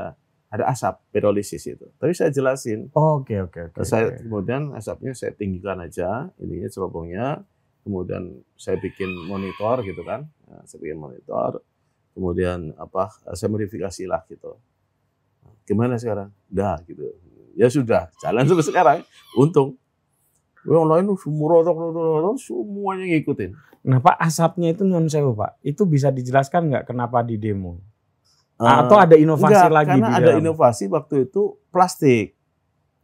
ada 0.53 0.69
asap 0.69 1.01
pirolisis 1.09 1.65
itu. 1.65 1.89
Tapi 1.97 2.13
saya 2.13 2.29
jelasin. 2.29 2.93
Oke 2.93 3.41
oke 3.41 3.73
oke. 3.73 3.81
saya 3.81 4.13
kemudian 4.21 4.69
asapnya 4.77 5.17
saya 5.17 5.33
tinggikan 5.33 5.81
aja, 5.81 6.29
ininya 6.37 6.69
cerobongnya. 6.69 7.41
Kemudian 7.81 8.45
saya 8.55 8.77
bikin 8.79 9.11
monitor 9.27 9.81
gitu 9.83 10.05
kan. 10.05 10.29
Nah, 10.47 10.61
saya 10.69 10.79
bikin 10.79 11.01
monitor. 11.01 11.59
Kemudian 12.13 12.71
apa? 12.77 13.09
Saya 13.33 13.49
modifikasi 13.49 14.05
lah 14.05 14.21
gitu. 14.29 14.55
Gimana 15.65 15.97
sekarang? 15.97 16.29
Dah 16.47 16.77
gitu. 16.85 17.11
Ya 17.57 17.67
sudah, 17.67 18.13
jalan 18.21 18.45
sampai 18.45 18.65
sekarang. 18.65 18.97
Untung. 19.35 19.75
Yang 20.63 20.85
lain 20.87 21.05
semua 21.19 21.59
semuanya 22.39 23.05
ngikutin. 23.09 23.51
Nah 23.83 23.99
Pak 23.99 24.15
asapnya 24.15 24.71
itu 24.71 24.87
non 24.87 25.11
sewu 25.11 25.35
Pak. 25.35 25.59
Itu 25.59 25.83
bisa 25.83 26.07
dijelaskan 26.07 26.71
nggak 26.71 26.85
kenapa 26.87 27.19
di 27.19 27.35
demo? 27.35 27.83
Eh, 28.63 28.77
Atau 28.79 28.95
ada 28.95 29.15
inovasi 29.15 29.51
enggak, 29.51 29.69
lagi 29.69 29.89
karena 29.99 30.07
ada 30.13 30.25
dalam? 30.29 30.39
inovasi 30.39 30.83
waktu 30.87 31.15
itu 31.23 31.41
plastik. 31.67 32.33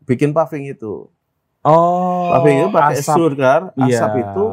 Bikin 0.03 0.31
paving 0.31 0.71
itu. 0.71 1.11
Oh, 1.59 2.31
Paving 2.31 2.57
itu 2.57 2.69
pakai 2.71 2.97
asap. 2.97 3.13
surgar, 3.13 3.61
Iya. 3.75 3.99
asap 3.99 4.13
itu 4.17 4.45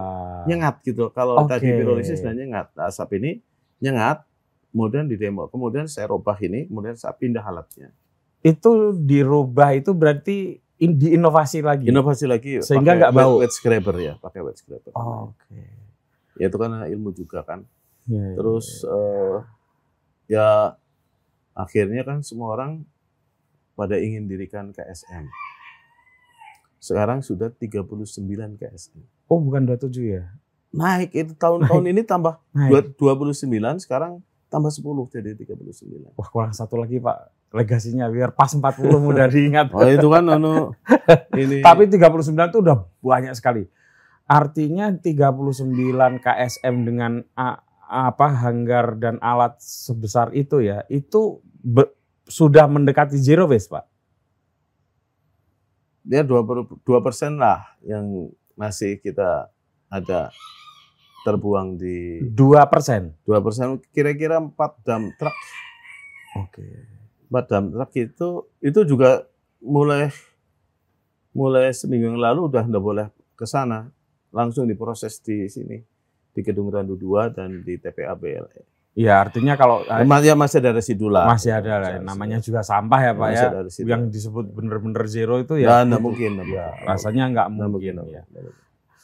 nyengat 0.44 0.74
gitu. 0.82 1.04
Kalau 1.10 1.38
Oke. 1.38 1.48
tadi 1.48 1.70
pirolisis 1.70 2.18
dan 2.18 2.34
nyengat, 2.34 2.74
asap 2.76 3.16
ini 3.16 3.38
nyengat, 3.78 4.26
kemudian 4.68 5.06
di 5.06 5.14
demo. 5.14 5.46
Kemudian 5.46 5.86
saya 5.86 6.06
robah 6.08 6.34
ini, 6.38 6.66
kemudian 6.66 6.94
saya 6.94 7.14
pindah 7.14 7.40
alatnya. 7.40 7.94
Itu 8.40 8.92
dirubah 8.92 9.72
itu 9.72 9.90
berarti 9.90 10.36
in- 10.76 10.98
diinovasi 10.98 11.62
lagi. 11.62 11.86
Inovasi 11.86 12.26
lagi. 12.26 12.58
Sehingga 12.60 12.94
nggak 12.96 13.12
bau. 13.12 13.38
Wet, 13.38 13.50
scraper 13.50 13.96
ya, 13.96 14.14
pakai 14.16 14.42
wet 14.42 14.56
scraper. 14.56 14.90
Oh, 14.92 15.30
Oke. 15.30 15.62
Ya 16.36 16.46
itu 16.46 16.56
kan 16.56 16.68
ilmu 16.84 17.10
juga 17.10 17.40
kan. 17.42 17.62
Iya, 18.04 18.18
iya, 18.20 18.34
Terus 18.34 18.66
iya. 18.82 18.90
eh, 18.92 19.36
ya 20.28 20.48
akhirnya 21.56 22.04
kan 22.04 22.20
semua 22.20 22.52
orang 22.52 22.84
pada 23.72 23.96
ingin 23.96 24.24
dirikan 24.24 24.70
KSM. 24.70 25.24
Sekarang 26.78 27.18
sudah 27.18 27.50
39 27.50 28.22
KSM. 28.54 29.00
oh 29.26 29.40
bukan 29.40 29.66
27 29.66 29.90
ya? 30.12 30.24
Naik 30.70 31.10
itu 31.10 31.32
tahun-tahun 31.34 31.84
ini 31.88 32.04
tambah 32.04 32.36
dua- 32.52 32.84
29 33.18 33.48
sekarang 33.80 34.20
tambah 34.46 34.70
10 34.70 34.84
jadi 35.10 35.34
39. 35.34 36.14
Wah 36.14 36.28
kurang 36.28 36.52
satu 36.52 36.76
lagi 36.76 37.00
Pak 37.00 37.16
legasinya 37.50 38.06
biar 38.06 38.30
pas 38.30 38.52
40 38.52 38.62
mudah 39.00 39.26
diingat. 39.32 39.72
Oh 39.72 39.82
itu 39.82 40.06
kan 40.06 40.24
anu 40.28 40.76
ini 41.34 41.58
Tapi 41.58 41.88
39 41.88 42.22
itu 42.52 42.58
udah 42.60 42.76
banyak 43.00 43.34
sekali. 43.34 43.66
Artinya 44.26 44.90
39 44.92 45.58
KSM 46.18 46.74
dengan 46.82 47.12
a- 47.34 47.65
apa 47.86 48.26
hanggar 48.42 48.98
dan 48.98 49.16
alat 49.22 49.54
sebesar 49.58 50.34
itu 50.34 50.58
ya, 50.60 50.82
itu 50.90 51.38
be- 51.62 51.90
sudah 52.26 52.66
mendekati 52.66 53.14
zero 53.16 53.46
waste, 53.46 53.70
Pak. 53.70 53.86
dia 56.06 56.22
22 56.22 56.78
persen 57.02 57.34
lah 57.34 57.66
yang 57.82 58.30
masih 58.54 59.02
kita 59.02 59.50
ada 59.90 60.30
terbuang 61.26 61.74
di 61.74 62.22
2 62.30 62.62
persen. 62.70 63.10
2 63.26 63.42
persen 63.42 63.82
kira-kira 63.90 64.38
4 64.38 64.54
dam 64.86 65.10
truk 65.18 65.34
Oke. 66.38 66.62
4 67.26 67.50
dam 67.50 67.64
truk 67.74 67.90
itu 67.98 68.28
itu 68.62 68.80
juga 68.86 69.26
mulai 69.58 70.14
mulai 71.34 71.74
seminggu 71.74 72.14
yang 72.14 72.22
lalu 72.22 72.54
udah 72.54 72.62
nggak 72.62 72.84
boleh 72.86 73.06
ke 73.34 73.42
sana 73.42 73.90
langsung 74.30 74.70
diproses 74.70 75.18
di 75.18 75.50
sini 75.50 75.82
di 76.36 76.44
Gedung 76.44 76.68
Randu 76.68 77.00
2 77.00 77.32
dan 77.32 77.64
di 77.64 77.80
TPA 77.80 78.12
BLE 78.12 78.76
Iya, 78.96 79.20
artinya 79.20 79.60
kalau 79.60 79.84
Emang 79.84 80.24
ya 80.24 80.32
masih 80.32 80.56
ada 80.64 80.72
residu 80.72 81.12
lah. 81.12 81.28
masih 81.28 81.52
ada 81.52 81.76
lah, 81.76 81.90
namanya 82.00 82.40
juga 82.40 82.64
sampah 82.64 83.00
ya 83.04 83.12
Pak 83.12 83.26
masih 83.28 83.44
ya. 83.44 83.48
ada. 83.52 83.60
Yang 83.92 84.02
disebut 84.08 84.44
bener-bener 84.56 85.04
zero 85.04 85.36
itu 85.36 85.60
ya, 85.60 85.84
ya, 85.84 85.84
nggak 85.84 86.00
mungkin. 86.00 86.32
ya, 86.32 86.44
mungkin. 86.48 86.56
rasanya 86.88 87.24
nggak 87.28 87.46
Nggak 87.52 87.68
mungkin. 87.68 87.92
nggak 87.92 88.08
ya. 88.08 88.22
mungkin. 88.24 88.52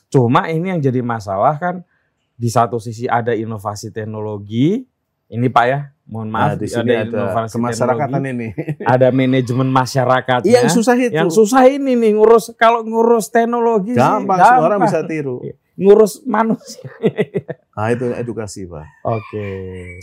Cuma 0.08 0.48
ini 0.48 0.72
yang 0.72 0.80
jadi 0.80 1.04
masalah 1.04 1.60
kan 1.60 1.84
di 2.32 2.48
satu 2.48 2.80
sisi 2.80 3.04
ada 3.04 3.36
inovasi 3.36 3.92
teknologi, 3.92 4.80
ini 5.28 5.46
Pak 5.52 5.64
ya, 5.68 5.92
mohon 6.08 6.32
maaf 6.32 6.56
Nah, 6.56 6.64
di 6.64 6.68
sini 6.72 6.92
ada, 6.96 7.04
inovasi 7.28 7.52
kemasyarakatan 7.52 8.08
teknologi, 8.16 8.48
ini. 8.48 8.48
ada 8.96 9.08
manajemen 9.12 9.68
masyarakatnya. 9.68 10.48
Iya, 10.48 10.58
yang 10.64 10.72
susah 10.72 10.94
itu. 10.96 11.12
Yang 11.12 11.30
susah 11.36 11.62
ini 11.68 11.92
nih 12.00 12.16
ngurus 12.16 12.48
kalau 12.56 12.80
ngurus 12.80 13.28
teknologi 13.28 13.92
sih 13.92 14.00
gampang, 14.00 14.40
semua 14.40 14.64
orang 14.72 14.80
bisa 14.88 15.04
tiru. 15.04 15.44
Ngurus 15.82 16.22
manusia. 16.24 16.86
Nah, 17.72 17.88
itu 17.88 18.04
edukasi, 18.12 18.68
Pak. 18.68 18.84
Oke. 19.00 19.48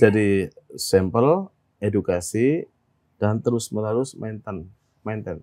Jadi 0.02 0.50
sampel, 0.74 1.46
edukasi, 1.78 2.66
dan 3.22 3.38
terus-menerus 3.40 4.18
maintain, 4.18 4.66
maintain. 5.06 5.38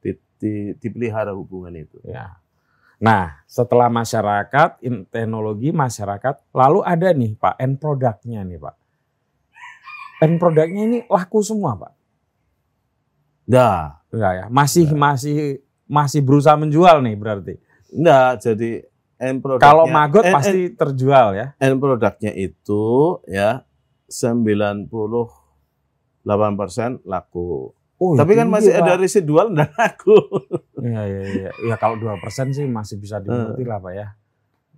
Di, 0.00 0.16
di- 0.40 0.72
dipelihara 0.80 1.36
hubungan 1.36 1.76
itu. 1.76 2.00
Ya. 2.08 2.40
Nah, 2.96 3.44
setelah 3.44 3.92
masyarakat, 3.92 4.80
in- 4.80 5.04
teknologi 5.06 5.68
masyarakat, 5.68 6.40
lalu 6.56 6.80
ada 6.82 7.12
nih 7.12 7.36
Pak, 7.36 7.60
end 7.60 7.76
produknya 7.76 8.40
nih 8.48 8.56
Pak. 8.56 8.74
End 10.24 10.40
produknya 10.40 10.82
ini 10.88 10.98
laku 11.04 11.44
semua 11.44 11.76
Pak. 11.76 11.92
Nah, 13.44 14.00
Enggak 14.08 14.32
ya? 14.34 14.44
Masih 14.48 14.86
masih 14.96 15.38
masih 15.84 16.20
berusaha 16.24 16.56
menjual 16.56 17.04
nih 17.04 17.12
berarti. 17.12 17.54
enggak, 17.92 18.40
jadi 18.40 18.88
end 19.18 19.42
produknya. 19.42 19.66
Kalau 19.66 19.84
maggot 19.86 20.24
end- 20.24 20.34
pasti 20.34 20.60
terjual 20.72 21.26
ya. 21.34 21.46
end 21.58 21.78
produknya 21.78 22.32
itu 22.32 22.84
ya 23.26 23.66
98% 24.08 27.02
laku. 27.04 27.74
Oh, 27.98 28.14
Tapi 28.14 28.38
kan 28.38 28.46
tinggi, 28.46 28.54
masih 28.62 28.72
ada 28.78 28.94
Pak. 28.94 29.02
residual 29.02 29.46
dan 29.50 29.68
laku. 29.74 30.14
Iya 30.78 31.02
iya 31.10 31.22
iya. 31.26 31.50
Ya 31.66 31.74
kalau 31.74 31.98
2% 31.98 32.54
sih 32.54 32.62
masih 32.70 33.02
bisa 33.02 33.18
dimengerti 33.18 33.66
lah 33.66 33.82
Pak 33.82 33.92
ya. 33.92 34.06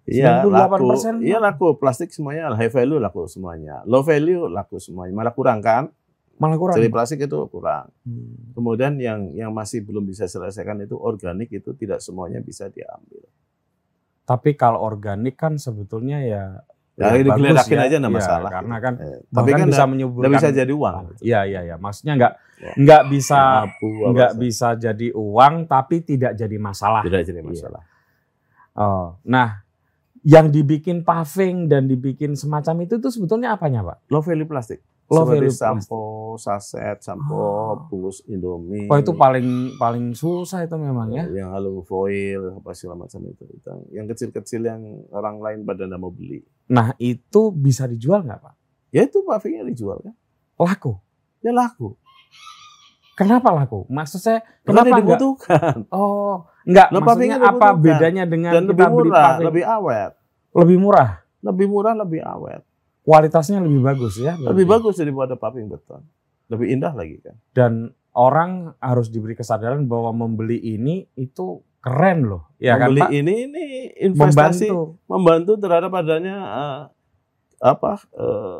Iya, 0.08 0.40
98% 0.48 0.72
laku. 0.72 0.88
Iya 1.20 1.38
laku. 1.38 1.66
Plastik 1.76 2.08
semuanya 2.16 2.48
high 2.56 2.72
value 2.72 2.96
laku 2.96 3.28
semuanya. 3.28 3.84
Low 3.84 4.00
value 4.00 4.48
laku 4.48 4.80
semuanya. 4.80 5.12
Malah 5.12 5.36
kurang 5.36 5.60
kan? 5.60 5.92
Malah 6.40 6.56
kurang. 6.56 6.80
Jadi 6.80 6.88
plastik 6.88 7.20
itu 7.20 7.36
kurang. 7.52 7.92
Hmm. 8.08 8.56
Kemudian 8.56 8.96
yang 8.96 9.28
yang 9.36 9.52
masih 9.52 9.84
belum 9.84 10.08
bisa 10.08 10.24
selesaikan 10.24 10.80
itu 10.80 10.96
organik 10.96 11.52
itu 11.52 11.76
tidak 11.76 12.00
semuanya 12.00 12.40
bisa 12.40 12.72
diambil. 12.72 13.20
Tapi 14.31 14.55
kalau 14.55 14.78
organik 14.78 15.35
kan 15.35 15.59
sebetulnya 15.59 16.23
ya 16.23 16.44
Ya, 16.94 17.16
ya 17.16 17.24
digeledakin 17.24 17.57
bagus 17.81 17.86
aja 17.89 17.97
nggak 17.97 18.12
Iya, 18.12 18.19
masalah. 18.20 18.51
Karena 18.52 18.77
kan 18.77 18.94
Eh, 18.94 19.19
bahkan 19.24 19.32
tapi 19.32 19.51
kan 19.57 19.66
bisa 19.73 19.85
menyuburkan 19.89 20.31
bisa 20.36 20.48
jadi 20.52 20.73
uang. 20.77 20.94
Iya 21.24 21.40
iya 21.48 21.61
iya. 21.65 21.77
Maksudnya 21.81 22.12
nggak 22.15 22.32
Ya. 22.77 23.09
bisa 23.09 23.39
Abu, 23.65 23.89
apa 23.89 24.09
nggak 24.12 24.31
saja. 24.31 24.39
bisa 24.39 24.69
jadi 24.77 25.09
uang 25.16 25.55
tapi 25.65 25.97
tidak 26.05 26.32
jadi 26.36 26.57
masalah. 26.61 27.01
Tidak 27.01 27.20
jadi 27.24 27.40
masalah. 27.40 27.82
Oh, 28.77 29.16
nah 29.24 29.65
yang 30.20 30.52
dibikin 30.52 31.01
paving 31.01 31.73
dan 31.73 31.89
dibikin 31.89 32.36
semacam 32.36 32.85
itu 32.85 33.01
tuh 33.01 33.09
sebetulnya 33.09 33.57
apanya 33.57 33.81
pak? 33.81 33.97
Low 34.12 34.20
value 34.20 34.44
plastik. 34.44 34.85
Low 35.10 35.26
Seperti 35.26 35.50
sampo, 35.50 36.02
saset, 36.38 37.02
sampo, 37.02 37.74
bungkus 37.90 38.22
Indomie. 38.30 38.86
Oh 38.86 38.94
itu 38.94 39.10
paling 39.10 39.74
paling 39.74 40.14
susah 40.14 40.62
itu 40.62 40.78
memang 40.78 41.10
ya. 41.10 41.26
Yang 41.26 41.50
alu 41.50 41.82
foil, 41.82 42.62
apa 42.62 42.70
segala 42.78 43.02
macam 43.02 43.18
itu. 43.26 43.42
Itu 43.42 43.90
Yang 43.90 44.06
kecil-kecil 44.14 44.62
yang 44.62 44.80
orang 45.10 45.42
lain 45.42 45.58
pada 45.66 45.90
nggak 45.90 45.98
mau 45.98 46.14
beli. 46.14 46.46
Nah 46.70 46.94
itu 46.94 47.50
bisa 47.50 47.90
dijual 47.90 48.22
nggak 48.22 48.38
pak? 48.38 48.54
Ya 48.94 49.02
itu 49.02 49.18
pavingnya 49.26 49.66
dijual 49.66 49.98
kan. 49.98 50.14
Laku. 50.54 50.94
Ya 51.42 51.50
laku. 51.50 51.98
Kenapa 53.18 53.50
laku? 53.50 53.84
Maksud 53.90 54.22
saya 54.22 54.46
Karena 54.62 54.80
kenapa 54.80 54.86
nggak? 54.86 54.98
dibutuhkan. 55.02 55.76
Oh 55.90 56.46
nggak. 56.62 56.88
Lah, 56.88 57.00
Maksudnya 57.02 57.36
apa 57.42 57.66
bedanya 57.74 58.24
dengan 58.30 58.52
Dan 58.54 58.62
kita 58.70 58.70
lebih 58.70 58.86
beli 58.94 59.10
murah, 59.10 59.24
paving? 59.26 59.46
lebih 59.50 59.64
awet. 59.66 60.12
lebih 60.54 60.76
murah. 60.78 61.10
Lebih 61.42 61.66
murah, 61.66 61.94
lebih 61.98 62.20
awet. 62.22 62.62
Kualitasnya 63.10 63.58
lebih 63.58 63.82
bagus 63.82 64.14
ya. 64.16 64.38
Lebih 64.38 64.62
berarti. 64.62 64.72
bagus 64.78 64.94
daripada 64.96 65.34
paving 65.34 65.66
beton. 65.66 66.02
Lebih 66.46 66.66
indah 66.70 66.94
lagi 66.94 67.18
kan. 67.18 67.34
dan 67.50 67.72
orang 68.10 68.74
harus 68.78 69.06
diberi 69.06 69.34
kesadaran 69.34 69.86
bahwa 69.86 70.10
membeli 70.12 70.58
ini 70.58 71.06
itu 71.14 71.58
keren 71.78 72.26
loh, 72.26 72.50
ya 72.58 72.74
Membeli 72.74 73.00
kan 73.00 73.06
Pak? 73.06 73.10
ini 73.14 73.34
ini 73.46 73.64
investasi 74.02 74.66
Membantu. 74.68 74.98
membantu 75.06 75.52
terhadap 75.56 75.90
adanya 75.94 76.36
eh, 76.36 76.80
apa 77.62 77.92
eh, 78.12 78.58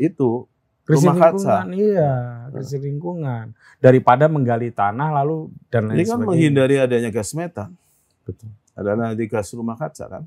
itu 0.00 0.48
Krisis 0.82 1.04
rumah 1.04 1.14
kaca. 1.20 1.36
lingkungan, 1.36 1.66
iya, 1.76 2.12
krisis 2.48 2.80
lingkungan. 2.80 3.44
Daripada 3.76 4.24
menggali 4.24 4.72
tanah 4.72 5.12
lalu 5.20 5.52
dan 5.68 5.92
lain 5.92 6.00
ini 6.00 6.02
kan 6.02 6.16
sebagainya. 6.16 6.28
menghindari 6.32 6.74
adanya 6.80 7.10
gas 7.12 7.36
metan. 7.36 7.76
Betul, 8.24 8.48
Ada 8.72 8.96
nanti 8.96 9.28
gas 9.28 9.52
rumah 9.52 9.76
kaca 9.76 10.04
kan. 10.08 10.24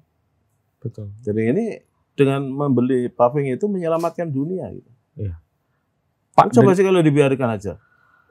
betul. 0.78 1.10
Jadi 1.22 1.42
ini 1.50 1.66
dengan 2.14 2.44
membeli 2.46 3.08
paving 3.08 3.54
itu 3.54 3.66
menyelamatkan 3.66 4.28
dunia 4.28 4.68
gitu. 4.72 4.92
Pak, 6.32 6.56
Coba 6.56 6.72
sih 6.72 6.84
kalau 6.84 7.04
dibiarkan 7.04 7.50
aja. 7.60 7.76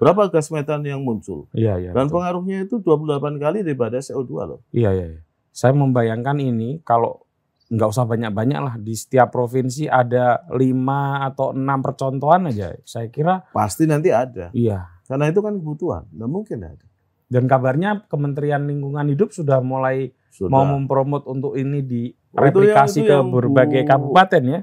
Berapa 0.00 0.32
gas 0.32 0.48
metan 0.48 0.80
yang 0.80 1.04
muncul? 1.04 1.44
iya, 1.52 1.76
iya, 1.76 1.92
Dan 1.92 2.08
betul. 2.08 2.16
pengaruhnya 2.16 2.64
itu 2.64 2.80
28 2.80 3.36
kali 3.36 3.60
daripada 3.60 4.00
CO2 4.00 4.32
loh. 4.48 4.60
iya, 4.72 4.96
iya, 4.96 5.06
iya. 5.12 5.20
Saya 5.52 5.76
membayangkan 5.76 6.40
ini 6.40 6.80
kalau 6.80 7.20
nggak 7.68 7.90
usah 7.92 8.08
banyak-banyak 8.08 8.60
lah 8.64 8.74
di 8.80 8.96
setiap 8.96 9.28
provinsi 9.28 9.86
ada 9.86 10.40
lima 10.56 11.28
atau 11.28 11.52
enam 11.52 11.84
percontohan 11.84 12.48
aja. 12.48 12.72
Saya 12.82 13.12
kira 13.12 13.44
Pasti 13.52 13.84
nanti 13.84 14.08
ada. 14.08 14.48
iya. 14.56 14.88
Karena 15.04 15.28
itu 15.28 15.44
kan 15.44 15.58
kebutuhan. 15.60 16.08
Nggak 16.08 16.30
mungkin 16.30 16.58
ada. 16.64 16.86
Dan 17.30 17.44
kabarnya 17.46 18.08
Kementerian 18.08 18.64
Lingkungan 18.64 19.06
Hidup 19.06 19.30
sudah 19.30 19.60
mulai 19.60 20.10
Sudah. 20.32 20.50
mau 20.50 20.64
mempromot 20.66 21.28
untuk 21.28 21.54
ini 21.54 21.84
di 21.84 22.10
Oh, 22.30 22.40
itu 22.40 22.62
replikasi 22.62 23.02
yang- 23.02 23.26
itu 23.26 23.26
ke 23.26 23.36
berbagai 23.36 23.82
Bu- 23.82 23.88
kabupaten 23.88 24.42
ya. 24.44 24.60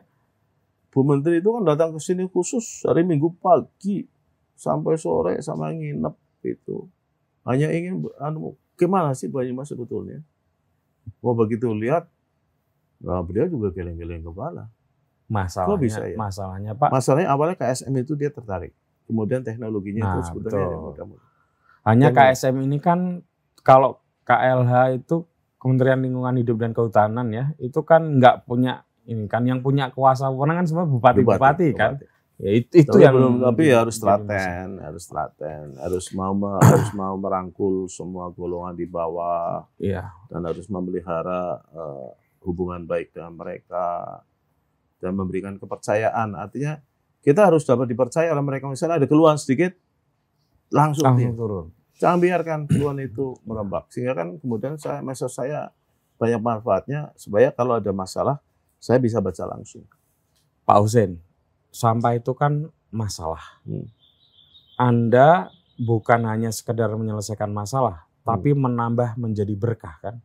Bu 0.87 0.99
Menteri 1.03 1.37
itu 1.37 1.49
kan 1.51 1.63
datang 1.63 1.89
ke 1.91 1.99
sini 1.99 2.23
khusus 2.25 2.63
hari 2.81 3.03
Minggu 3.03 3.35
pagi 3.35 4.07
sampai 4.53 4.95
sore 4.95 5.37
sama 5.39 5.69
nginep 5.69 6.15
itu. 6.43 6.87
Hanya 7.43 7.69
ingin 7.69 8.07
anu 8.17 8.55
gimana 8.73 9.11
sih 9.11 9.27
Banyumas 9.27 9.67
sebetulnya? 9.67 10.23
Mau 11.19 11.31
begitu 11.31 11.69
lihat, 11.69 12.07
nah 12.97 13.19
beliau 13.19 13.47
juga 13.47 13.71
geleng-geleng 13.71 14.23
kepala. 14.23 14.67
Masalahnya, 15.27 15.75
bisa 15.77 15.99
ya? 16.01 16.15
masalahnya 16.15 16.71
Pak, 16.71 16.87
Masalahnya 16.89 17.27
awalnya 17.27 17.55
KSM 17.55 17.91
itu 17.97 18.15
dia 18.15 18.31
tertarik. 18.31 18.71
Kemudian 19.03 19.39
teknologinya 19.39 20.01
Nah, 20.01 20.11
itu 20.13 20.19
sebetulnya 20.25 20.67
betul. 20.71 21.19
hanya. 21.83 22.07
KSM 22.11 22.55
ini 22.61 22.77
kan 22.77 23.23
kalau 23.57 23.99
KLH 24.23 24.71
itu 24.97 25.23
Kementerian 25.57 25.99
Lingkungan 26.01 26.37
Hidup 26.37 26.57
dan 26.61 26.71
Kehutanan 26.71 27.27
ya, 27.33 27.45
itu 27.57 27.81
kan 27.81 28.21
nggak 28.21 28.45
punya 28.45 28.85
ini 29.07 29.25
kan 29.25 29.41
yang 29.47 29.63
punya 29.63 29.89
kuasa 29.89 30.27
wewenang 30.29 30.61
kan 30.63 30.67
semua 30.67 30.85
bupati-bupati 30.85 31.67
kan. 31.73 31.97
Ya 32.37 32.53
itu 32.53 32.85
itu 32.85 32.93
Tapi 32.93 33.01
yang 33.01 33.17
belum, 33.17 33.33
tapi 33.41 33.63
jadi- 33.65 33.77
harus 33.81 33.95
telaten, 33.97 34.67
harus 34.77 35.03
telaten, 35.09 35.65
harus 35.81 36.05
mau 36.13 36.33
harus 36.61 36.89
mau 36.93 37.15
merangkul 37.17 37.89
semua 37.89 38.29
golongan 38.29 38.77
di 38.77 38.85
bawah. 38.85 39.65
Iya, 39.81 40.13
dan 40.29 40.45
harus 40.45 40.69
memelihara 40.69 41.57
eh, 41.73 42.09
hubungan 42.45 42.85
baik 42.85 43.17
dengan 43.17 43.33
mereka 43.33 44.21
dan 45.01 45.17
memberikan 45.17 45.57
kepercayaan. 45.57 46.37
Artinya 46.37 46.77
kita 47.25 47.49
harus 47.49 47.65
dapat 47.65 47.89
dipercaya 47.89 48.29
oleh 48.29 48.45
mereka. 48.45 48.69
Misalnya 48.69 49.01
ada 49.01 49.09
keluhan 49.09 49.41
sedikit, 49.41 49.73
langsung, 50.69 51.09
langsung 51.09 51.33
turun. 51.33 51.67
Jangan 51.97 52.17
biarkan 52.21 52.59
keluhan 52.69 53.01
itu 53.01 53.33
merembak. 53.41 53.89
Sehingga 53.89 54.13
kan 54.13 54.37
kemudian 54.37 54.77
saya 54.77 55.01
medsos 55.01 55.33
saya 55.33 55.73
banyak 56.17 56.41
manfaatnya 56.41 57.13
supaya 57.13 57.49
kalau 57.49 57.77
ada 57.77 57.89
masalah 57.89 58.37
saya 58.77 58.97
bisa 58.97 59.17
baca 59.17 59.43
langsung. 59.49 59.85
Pak 60.63 60.77
Husen, 60.77 61.17
sampah 61.69 62.13
itu 62.13 62.33
kan 62.33 62.69
masalah. 62.89 63.41
Hmm. 63.65 63.89
Anda 64.77 65.49
bukan 65.77 66.25
hanya 66.25 66.53
sekedar 66.53 66.89
menyelesaikan 66.93 67.49
masalah, 67.49 68.05
Hmm. 68.21 68.21
tapi 68.25 68.53
menambah 68.53 69.17
menjadi 69.17 69.53
berkah 69.53 69.97
kan? 69.97 70.15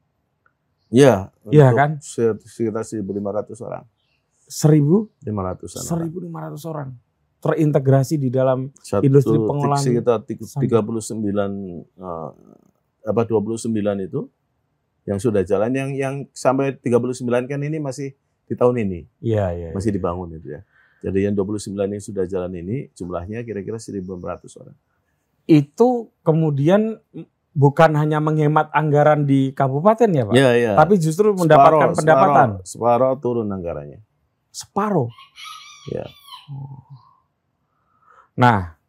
Iya, 0.93 1.33
Iya 1.49 1.73
kan? 1.73 1.91
se- 2.05 2.37
Sekitar 2.45 2.85
1.500 2.85 3.65
orang. 3.65 3.85
Seribu, 4.45 5.09
500 5.25 5.73
an 5.73 5.81
orang. 5.89 6.09
1.500 6.13 6.69
orang 6.69 6.89
terintegrasi 7.43 8.17
di 8.17 8.31
dalam 8.31 8.71
Satu, 8.79 9.03
industri 9.03 9.35
pengolahan 9.35 9.83
sekitar 9.83 10.23
tiga- 10.23 10.47
sampah. 10.47 10.63
39 10.63 11.19
eh, 11.93 12.31
apa 13.03 13.21
29 13.27 13.67
itu 14.01 14.31
yang 15.03 15.19
sudah 15.19 15.43
jalan 15.43 15.75
yang 15.75 15.91
yang 15.91 16.15
sampai 16.31 16.79
39 16.79 17.19
kan 17.45 17.59
ini 17.59 17.77
masih 17.77 18.15
di 18.45 18.55
tahun 18.55 18.79
ini 18.81 19.01
Iya, 19.19 19.47
iya. 19.51 19.69
masih 19.75 19.91
iya. 19.91 19.97
dibangun 19.99 20.31
itu 20.33 20.49
ya. 20.49 20.63
Jadi 21.03 21.19
yang 21.21 21.35
29 21.35 21.75
yang 21.75 21.99
sudah 22.01 22.25
jalan 22.25 22.55
ini 22.55 22.87
jumlahnya 22.93 23.43
kira-kira 23.43 23.75
1.400 23.75 24.07
orang. 24.57 24.77
Itu 25.43 26.15
kemudian 26.23 27.03
bukan 27.53 27.91
hanya 27.93 28.17
menghemat 28.17 28.71
anggaran 28.71 29.27
di 29.27 29.51
kabupaten 29.51 30.09
ya, 30.09 30.23
Pak, 30.23 30.33
Iya, 30.33 30.51
iya. 30.55 30.73
tapi 30.73 30.97
justru 30.97 31.35
mendapatkan 31.35 31.91
Separoh, 31.91 31.99
pendapatan 31.99 32.49
Separoh, 32.63 32.63
separoh 32.63 33.13
turun 33.19 33.51
anggarannya. 33.51 33.99
separuh. 34.49 35.11
Ya. 35.91 36.07
Nah, 38.39 38.81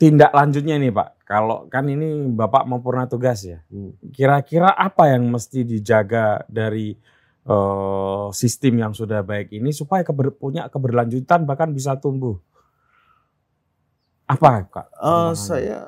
tindak 0.00 0.32
lanjutnya 0.32 0.78
nih 0.80 0.94
Pak, 0.94 1.26
kalau 1.28 1.66
kan 1.68 1.84
ini 1.90 2.30
Bapak 2.32 2.64
mau 2.64 2.80
purna 2.80 3.04
tugas 3.10 3.44
ya, 3.44 3.60
Hmm. 3.68 3.92
kira-kira 4.14 4.72
apa 4.72 5.12
yang 5.12 5.28
mesti 5.28 5.66
dijaga 5.66 6.46
dari 6.48 6.96
eh, 7.48 8.28
sistem 8.36 8.76
yang 8.76 8.92
sudah 8.92 9.24
baik 9.24 9.56
ini 9.56 9.72
supaya 9.72 10.04
keber- 10.04 10.36
punya 10.36 10.68
keberlanjutan 10.68 11.48
bahkan 11.48 11.72
bisa 11.72 11.96
tumbuh? 11.96 12.36
Apa 14.28 14.68
Kak? 14.68 14.86
Eh, 14.92 15.00
tantangannya? 15.00 15.32
saya 15.32 15.78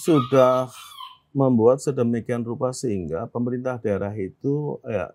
sudah 0.00 0.72
membuat 1.36 1.84
sedemikian 1.84 2.40
rupa 2.40 2.72
sehingga 2.72 3.28
pemerintah 3.28 3.76
daerah 3.76 4.12
itu 4.16 4.80
ya 4.88 5.12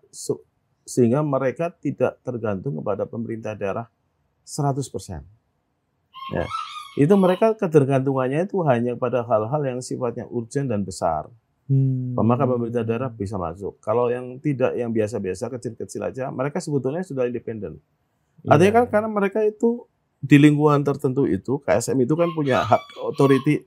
sehingga 0.86 1.18
mereka 1.26 1.74
tidak 1.74 2.22
tergantung 2.22 2.78
kepada 2.78 3.02
pemerintah 3.02 3.58
daerah 3.58 3.90
100%. 4.46 5.26
Ya. 6.30 6.46
Itu 6.94 7.16
mereka 7.16 7.56
ketergantungannya 7.56 8.46
itu 8.46 8.60
hanya 8.62 8.94
pada 8.94 9.24
hal-hal 9.24 9.62
yang 9.64 9.80
sifatnya 9.80 10.28
urgent 10.28 10.68
dan 10.68 10.84
besar. 10.84 11.26
Hmm. 11.66 12.12
Maka 12.14 12.44
pemerintah 12.44 12.84
daerah 12.84 13.08
bisa 13.08 13.34
masuk. 13.34 13.80
Kalau 13.80 14.12
yang 14.12 14.36
tidak 14.38 14.76
yang 14.76 14.92
biasa-biasa 14.92 15.48
kecil-kecil 15.48 16.04
aja, 16.04 16.28
mereka 16.28 16.60
sebetulnya 16.60 17.00
sudah 17.00 17.24
independen. 17.24 17.80
Artinya 18.44 18.82
kan 18.82 18.84
Iya. 18.84 18.92
karena 18.92 19.08
mereka 19.08 19.40
itu 19.40 19.88
di 20.18 20.36
lingkungan 20.36 20.84
tertentu 20.84 21.24
itu 21.24 21.58
KSM 21.58 21.98
itu 21.98 22.12
kan 22.12 22.28
punya 22.30 22.62
hak 22.62 22.82
authority 23.00 23.64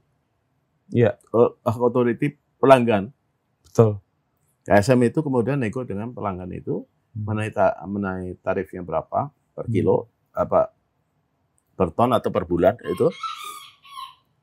Iya. 0.92 1.18
eh, 1.18 1.50
hak 1.58 1.80
authority 1.82 2.36
pelanggan. 2.58 3.10
betul. 3.66 4.00
KSM 4.64 5.02
itu 5.04 5.20
kemudian 5.20 5.58
nego 5.58 5.82
dengan 5.82 6.12
pelanggan 6.12 6.48
itu 6.52 6.86
Hmm. 7.12 7.26
mengenai 7.26 7.52
ta- 7.52 7.76
mengenai 7.84 8.36
tarifnya 8.40 8.84
berapa 8.84 9.28
per 9.52 9.66
kilo 9.68 10.08
apa 10.32 10.75
per 11.76 11.92
ton 11.92 12.12
atau 12.16 12.32
per 12.32 12.48
bulan 12.48 12.80
itu 12.88 13.12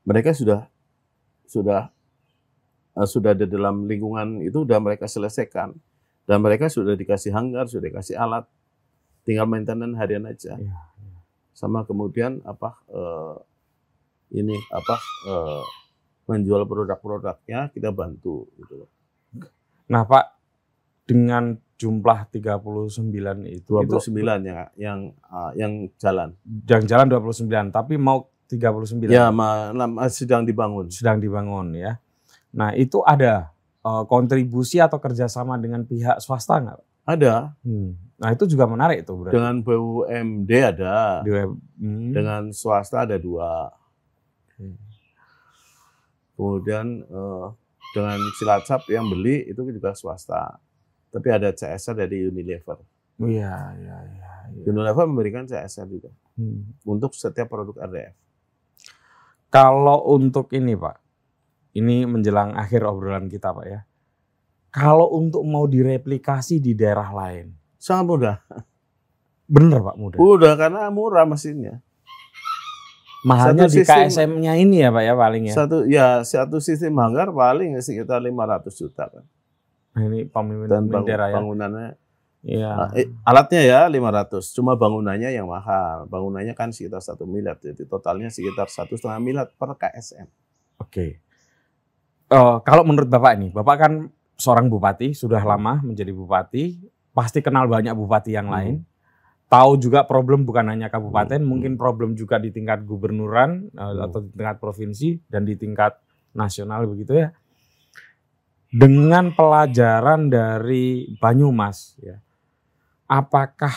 mereka 0.05 0.31
sudah 0.31 0.69
sudah 1.49 1.89
eh, 2.97 3.07
sudah 3.09 3.33
ada 3.33 3.45
dalam 3.49 3.89
lingkungan 3.89 4.41
itu 4.45 4.63
sudah 4.63 4.79
mereka 4.79 5.09
selesaikan. 5.09 5.75
Dan 6.23 6.39
mereka 6.39 6.71
sudah 6.71 6.95
dikasih 6.95 7.35
hanggar 7.35 7.67
sudah 7.67 7.91
dikasih 7.91 8.15
alat 8.15 8.47
tinggal 9.27 9.43
maintenance 9.43 9.99
harian 9.99 10.23
aja. 10.23 10.55
Iya, 10.55 10.77
sama 11.51 11.83
kemudian 11.83 12.39
apa 12.47 12.79
eh, 12.87 13.35
ini 14.39 14.55
apa 14.71 14.95
eh, 15.27 15.63
menjual 16.27 16.63
produk-produknya 16.63 17.75
kita 17.75 17.91
bantu 17.91 18.47
gitu 18.55 18.85
loh. 18.85 18.89
Nah 19.91 20.07
Pak, 20.07 20.25
dengan 21.03 21.59
jumlah 21.83 22.19
39 22.29 23.03
itu, 23.45 23.71
29 23.75 24.15
yang 24.41 24.57
yang 24.73 24.99
ah, 25.25 25.51
yang 25.53 25.71
jalan. 25.97 26.31
itu 26.41 26.69
yang 26.71 26.85
jalan 26.87 27.05
29, 27.09 27.43
tapi 27.69 27.99
mau 27.99 28.31
39 28.47 29.09
Ya, 29.09 29.27
ma, 29.29 29.47
ma- 29.73 30.07
sedang 30.07 30.43
dibangun. 30.43 30.87
sedang 30.87 31.17
dibangun 31.17 31.73
ya. 31.73 31.99
Nah 32.51 32.71
itu 32.71 33.03
ada 33.03 33.51
eh, 33.81 34.03
kontribusi 34.05 34.77
atau 34.77 34.95
kerjasama 34.97 35.57
dengan 35.57 35.83
pihak 35.83 36.17
swasta 36.17 36.57
nggak? 36.57 36.77
Pak? 36.77 36.87
Ada 37.03 37.51
Hmm. 37.59 37.99
Nah 38.13 38.31
itu 38.31 38.47
juga 38.47 38.63
menarik 38.63 39.03
itu 39.03 39.11
berarti. 39.11 39.33
dengan 39.33 39.55
BUMD 39.59 40.51
ada. 40.63 41.19
Hmm. 41.75 42.13
dengan 42.13 42.41
swasta 42.49 43.03
ada 43.03 43.17
dua. 43.17 43.73
Hmm. 44.55 44.79
Kemudian 46.33 46.85
eh, 47.03 47.45
dengan 47.91 48.17
Cilacap 48.33 48.87
yang 48.87 49.05
beli 49.05 49.45
itu 49.45 49.61
juga 49.61 49.93
swasta. 49.93 50.57
Tapi 51.13 51.27
ada 51.29 51.53
CSR 51.53 51.93
dari 51.95 52.25
Unilever. 52.25 52.81
Iya, 53.21 53.53
iya, 53.77 53.97
iya. 54.09 54.29
iya. 54.49 54.63
Unilever 54.65 55.05
memberikan 55.05 55.45
CSR 55.45 55.85
juga 55.85 56.09
Hmm. 56.33 56.73
untuk 56.81 57.13
setiap 57.13 57.45
produk 57.45 57.77
RDF. 57.85 58.17
Kalau 59.47 60.01
untuk 60.09 60.49
ini 60.49 60.73
Pak, 60.73 60.97
ini 61.77 62.09
menjelang 62.09 62.57
akhir 62.57 62.81
obrolan 62.83 63.29
kita 63.29 63.53
Pak 63.53 63.65
ya. 63.69 63.85
Kalau 64.73 65.13
untuk 65.13 65.45
mau 65.45 65.69
direplikasi 65.69 66.57
di 66.57 66.73
daerah 66.73 67.13
lain, 67.13 67.53
Sangat 67.77 68.05
mudah. 68.09 68.35
bener 69.45 69.85
Pak 69.85 69.93
mudah. 69.93 70.17
Udah 70.17 70.57
karena 70.57 70.89
murah 70.89 71.29
mesinnya. 71.29 71.85
Mahalnya 73.23 73.69
satu 73.69 73.77
di 73.77 73.81
KSM-nya 73.85 74.53
ini 74.57 74.81
ya 74.81 74.89
Pak 74.89 75.03
ya 75.05 75.13
paling 75.13 75.43
ya. 75.47 75.53
Satu 75.53 75.77
ya 75.85 76.07
satu 76.25 76.57
sistem 76.57 76.97
hanggar 76.97 77.29
paling 77.29 77.77
sekitar 77.79 78.19
500 78.19 78.73
juta 78.73 79.05
kan. 79.07 79.23
Nah, 79.93 80.01
ini 80.03 80.25
pemimpin 80.25 80.67
Dan 80.67 80.83
bang- 80.87 81.05
daerah 81.05 81.27
ya. 81.29 81.35
bangunannya 81.37 81.89
Iya. 82.43 82.71
Nah, 82.75 82.89
eh, 82.91 83.07
alatnya 83.23 83.61
ya 83.63 83.79
500, 83.87 84.51
cuma 84.51 84.75
bangunannya 84.75 85.31
yang 85.31 85.47
mahal. 85.47 86.03
Bangunannya 86.11 86.51
kan 86.51 86.75
sekitar 86.75 86.99
satu 86.99 87.23
miliar, 87.23 87.55
jadi 87.55 87.87
totalnya 87.87 88.27
sekitar 88.27 88.67
satu 88.67 88.99
setengah 88.99 89.15
miliar 89.17 89.47
per 89.47 89.71
KSM. 89.79 90.27
Oke. 90.75 91.23
Eh, 92.27 92.55
kalau 92.59 92.83
menurut 92.83 93.07
Bapak 93.07 93.39
ini, 93.39 93.47
Bapak 93.47 93.75
kan 93.77 93.93
seorang 94.35 94.67
bupati, 94.67 95.15
sudah 95.15 95.39
lama 95.39 95.79
menjadi 95.79 96.11
bupati, 96.11 96.83
pasti 97.15 97.39
kenal 97.39 97.63
banyak 97.63 97.95
bupati 97.95 98.35
yang 98.35 98.51
Hmm. 98.51 98.55
lain. 98.59 98.75
Tahu 99.47 99.77
juga 99.77 100.03
problem 100.03 100.43
bukan 100.43 100.67
hanya 100.67 100.89
kabupaten, 100.89 101.39
Hmm. 101.39 101.47
mungkin 101.47 101.77
problem 101.77 102.11
juga 102.11 102.41
di 102.41 102.49
tingkat 102.49 102.83
gubernuran 102.83 103.69
eh, 103.69 103.79
Hmm. 103.79 104.03
atau 104.03 104.19
di 104.19 104.33
tingkat 104.33 104.57
provinsi 104.57 105.21
dan 105.29 105.47
di 105.47 105.55
tingkat 105.55 105.95
nasional 106.33 106.89
begitu 106.89 107.15
ya. 107.15 107.31
Dengan 108.73 109.29
pelajaran 109.29 110.33
dari 110.33 111.13
Banyumas 111.21 111.93
ya. 112.01 112.17
Apakah 113.05 113.73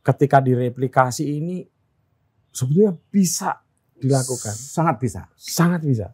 ketika 0.00 0.40
direplikasi 0.40 1.36
ini 1.36 1.68
sebetulnya 2.48 2.96
bisa 3.12 3.60
dilakukan? 4.00 4.56
Sangat 4.56 4.96
bisa, 4.96 5.20
Sangat 5.36 5.84
bisa. 5.84 6.08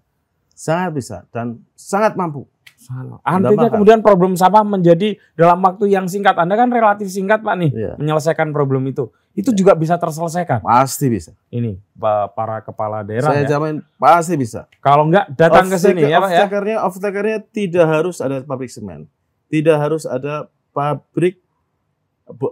sangat 0.56 0.90
bisa 0.96 1.16
dan 1.30 1.62
sangat 1.78 2.18
mampu. 2.18 2.48
Sangat. 2.74 3.20
Artinya 3.22 3.68
kemudian 3.70 4.00
problem 4.02 4.34
sampah 4.34 4.66
menjadi 4.66 5.14
dalam 5.38 5.62
waktu 5.62 5.92
yang 5.92 6.10
singkat. 6.10 6.34
Anda 6.34 6.58
kan 6.58 6.72
relatif 6.72 7.06
singkat 7.12 7.46
Pak 7.46 7.54
nih 7.62 7.70
Iya. 7.70 7.92
menyelesaikan 8.00 8.50
problem 8.50 8.88
itu. 8.90 9.12
Itu 9.36 9.52
Iya. 9.52 9.58
juga 9.60 9.72
bisa 9.76 10.00
terselesaikan. 10.00 10.64
Pasti 10.64 11.12
bisa. 11.12 11.36
Ini 11.52 11.76
pa- 11.92 12.24
para 12.32 12.64
kepala 12.64 13.04
daerah 13.04 13.36
Saya 13.36 13.44
ya. 13.44 13.48
jamin 13.52 13.84
pasti 14.00 14.32
bisa. 14.32 14.64
Kalau 14.80 15.04
enggak 15.04 15.28
datang 15.36 15.68
ke 15.68 15.76
sini 15.76 16.08
ya 16.08 16.18
Pak 16.18 16.30
ya. 16.32 16.40
Off-takernya, 16.40 16.76
off-takernya 16.80 17.38
tidak 17.52 17.84
harus 17.84 18.16
ada 18.18 18.40
pabrik 18.40 18.72
semen, 18.72 19.04
tidak 19.52 19.76
harus 19.76 20.08
ada 20.08 20.48
pabrik, 20.72 21.36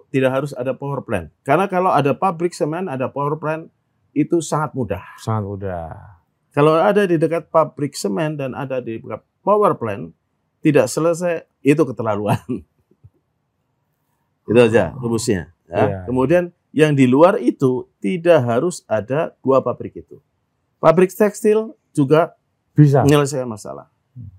tidak 0.09 0.31
harus 0.31 0.53
ada 0.53 0.77
power 0.77 1.01
plant. 1.01 1.33
Karena 1.41 1.65
kalau 1.67 1.89
ada 1.89 2.13
pabrik 2.13 2.53
semen, 2.53 2.85
ada 2.85 3.09
power 3.09 3.41
plant 3.41 3.73
itu 4.13 4.45
sangat 4.45 4.77
mudah. 4.77 5.01
Sangat 5.17 5.45
mudah. 5.49 5.89
Kalau 6.53 6.77
ada 6.77 7.03
di 7.03 7.17
dekat 7.17 7.49
pabrik 7.49 7.97
semen 7.97 8.37
dan 8.37 8.53
ada 8.53 8.79
di 8.79 9.01
dekat 9.01 9.25
power 9.41 9.73
plant, 9.75 10.13
tidak 10.61 10.87
selesai, 10.87 11.49
itu 11.65 11.81
keterlaluan. 11.81 12.39
itu 14.45 14.61
aja 14.61 14.93
rumusnya. 14.95 15.49
ya. 15.65 15.75
Iya. 15.81 15.99
Kemudian 16.07 16.45
yang 16.75 16.91
di 16.99 17.07
luar 17.07 17.39
itu 17.39 17.87
tidak 18.03 18.43
harus 18.43 18.83
ada 18.91 19.31
dua 19.39 19.63
pabrik 19.63 20.03
itu. 20.03 20.19
Pabrik 20.83 21.15
tekstil 21.15 21.79
juga 21.95 22.35
Bisa. 22.75 23.07
menyelesaikan 23.07 23.47
masalah. 23.47 23.87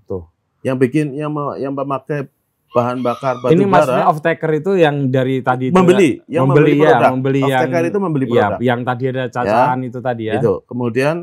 Tuh. 0.04 0.28
Yang 0.60 0.78
bikin 0.84 1.06
yang 1.16 1.32
yang 1.56 1.72
memakai 1.72 2.28
bahan 2.76 3.00
bakar 3.00 3.40
batu 3.40 3.56
Ini 3.56 3.64
maksudnya 3.64 4.06
off 4.12 4.20
taker 4.20 4.52
itu 4.60 4.76
yang 4.76 5.08
dari 5.08 5.40
tadi 5.40 5.72
itu 5.72 5.76
membeli, 5.80 6.20
yang 6.28 6.44
membeli, 6.44 6.76
membeli, 6.76 6.84
ya, 6.84 6.92
produk. 6.92 7.12
membeli 7.16 7.40
yang 7.40 7.48
Off-taker 7.48 7.84
itu 7.88 8.00
membeli 8.04 8.26
ya, 8.28 8.36
produk. 8.36 8.60
yang 8.60 8.80
tadi 8.84 9.04
ada 9.08 9.24
cacahan 9.32 9.80
itu 9.88 10.00
tadi 10.04 10.24
ya. 10.28 10.34
Itu. 10.36 10.54
Kemudian 10.68 11.16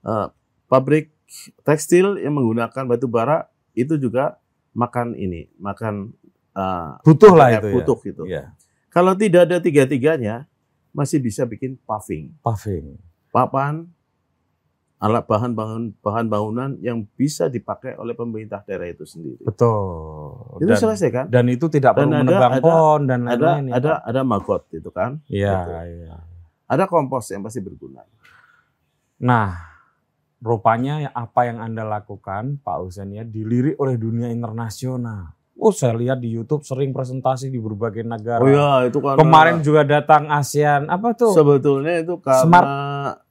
eh, 0.00 0.26
pabrik 0.72 1.12
tekstil 1.60 2.24
yang 2.24 2.40
menggunakan 2.40 2.82
batu 2.88 3.04
bara 3.04 3.52
itu 3.76 4.00
juga 4.00 4.40
makan 4.72 5.12
ini, 5.12 5.52
makan 5.60 6.16
eh, 6.56 6.90
Butuh 7.04 7.32
lah 7.36 7.52
eh, 7.52 7.60
itu 7.60 7.68
butuh 7.76 7.98
gitu. 8.00 8.22
ya. 8.24 8.56
Kalau 8.88 9.12
tidak 9.12 9.50
ada 9.50 9.60
tiga-tiganya, 9.60 10.48
masih 10.94 11.18
bisa 11.18 11.42
bikin 11.42 11.74
paving, 11.80 12.30
Paving. 12.38 12.94
papan, 13.28 13.90
alat 14.96 15.20
bahan 15.22 15.52
bahan 15.52 15.82
bahan 15.98 16.26
bangunan 16.26 16.70
yang 16.78 17.02
bisa 17.12 17.46
dipakai 17.46 17.92
oleh 17.94 18.14
pemerintah 18.14 18.62
daerah 18.62 18.86
itu 18.86 19.02
sendiri. 19.02 19.42
Betul. 19.42 20.56
Itu 20.56 20.70
Dan, 20.70 20.78
selesai 20.78 21.08
kan? 21.10 21.26
dan 21.28 21.44
itu 21.46 21.66
tidak 21.66 21.92
Dan 21.92 21.98
perlu 22.00 22.14
ada- 22.14 22.22
menebang 22.24 22.52
ada- 22.52 22.62
pohon 22.62 23.00
dan 23.04 23.20
Ada 23.20 23.34
lain-lain 23.34 23.64
ya, 23.66 23.74
ada 23.74 23.90
Pak. 23.90 23.98
ada 24.06 24.20
magot 24.22 24.62
itu 24.70 24.88
kan? 24.88 25.10
Iya, 25.26 25.52
gitu. 25.52 25.70
iya. 26.00 26.16
Ada 26.64 26.84
kompos 26.86 27.28
yang 27.28 27.42
pasti 27.42 27.60
berguna. 27.60 28.00
Nah, 29.20 29.50
rupanya 30.38 31.10
apa 31.10 31.44
yang 31.44 31.58
Anda 31.58 31.82
lakukan, 31.82 32.60
Pak 32.60 32.76
Husen 32.80 33.12
ya, 33.12 33.22
dilirik 33.22 33.76
oleh 33.76 33.96
dunia 33.96 34.28
internasional. 34.28 35.34
Oh, 35.56 35.70
saya 35.70 35.94
lihat 35.94 36.18
di 36.18 36.28
YouTube 36.28 36.62
sering 36.62 36.90
presentasi 36.90 37.46
di 37.46 37.56
berbagai 37.56 38.02
negara. 38.02 38.38
Oh 38.38 38.46
ya, 38.46 38.84
itu 38.84 38.98
karena 38.98 39.16
Kemarin 39.16 39.56
juga 39.60 39.82
datang 39.82 40.26
ASEAN, 40.26 40.86
apa 40.86 41.14
tuh? 41.14 41.30
sebetulnya 41.30 41.94
itu 41.96 42.18
karena 42.18 42.42
Smart. 42.42 42.66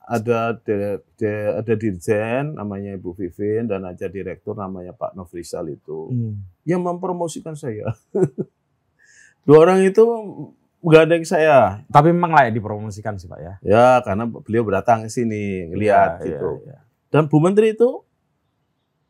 ada 0.01 0.39
di- 0.57 0.99
di- 1.13 1.27
ada 1.53 1.73
dirjen 1.73 2.43
namanya 2.53 2.91
Ibu 2.93 3.11
Vivin 3.13 3.67
dan 3.67 3.83
ada 3.83 4.05
direktur 4.05 4.53
namanya 4.53 4.91
Pak 4.91 5.13
Nofrisal 5.13 5.67
itu 5.69 6.07
Hmm. 6.09 6.39
yang 6.63 6.79
mempromosikan 6.79 7.53
saya. 7.53 7.91
Dua 9.43 9.57
orang 9.59 9.83
itu 9.83 10.03
nggak 10.79 11.01
ada 11.01 11.13
yang 11.13 11.27
saya. 11.27 11.57
Tapi 11.85 12.11
memang 12.11 12.31
layak 12.31 12.53
dipromosikan 12.53 13.15
sih 13.15 13.27
Pak 13.27 13.39
ya. 13.39 13.53
Ya, 13.61 13.87
karena 13.99 14.23
beliau 14.23 14.63
datang 14.69 15.03
ke 15.03 15.09
sini 15.09 15.67
ngelihat 15.69 16.19
Iya, 16.19 16.27
gitu. 16.29 16.49
iya, 16.63 16.71
iya. 16.71 16.77
Dan 17.09 17.27
Bu 17.27 17.37
Menteri 17.37 17.71
itu 17.71 17.99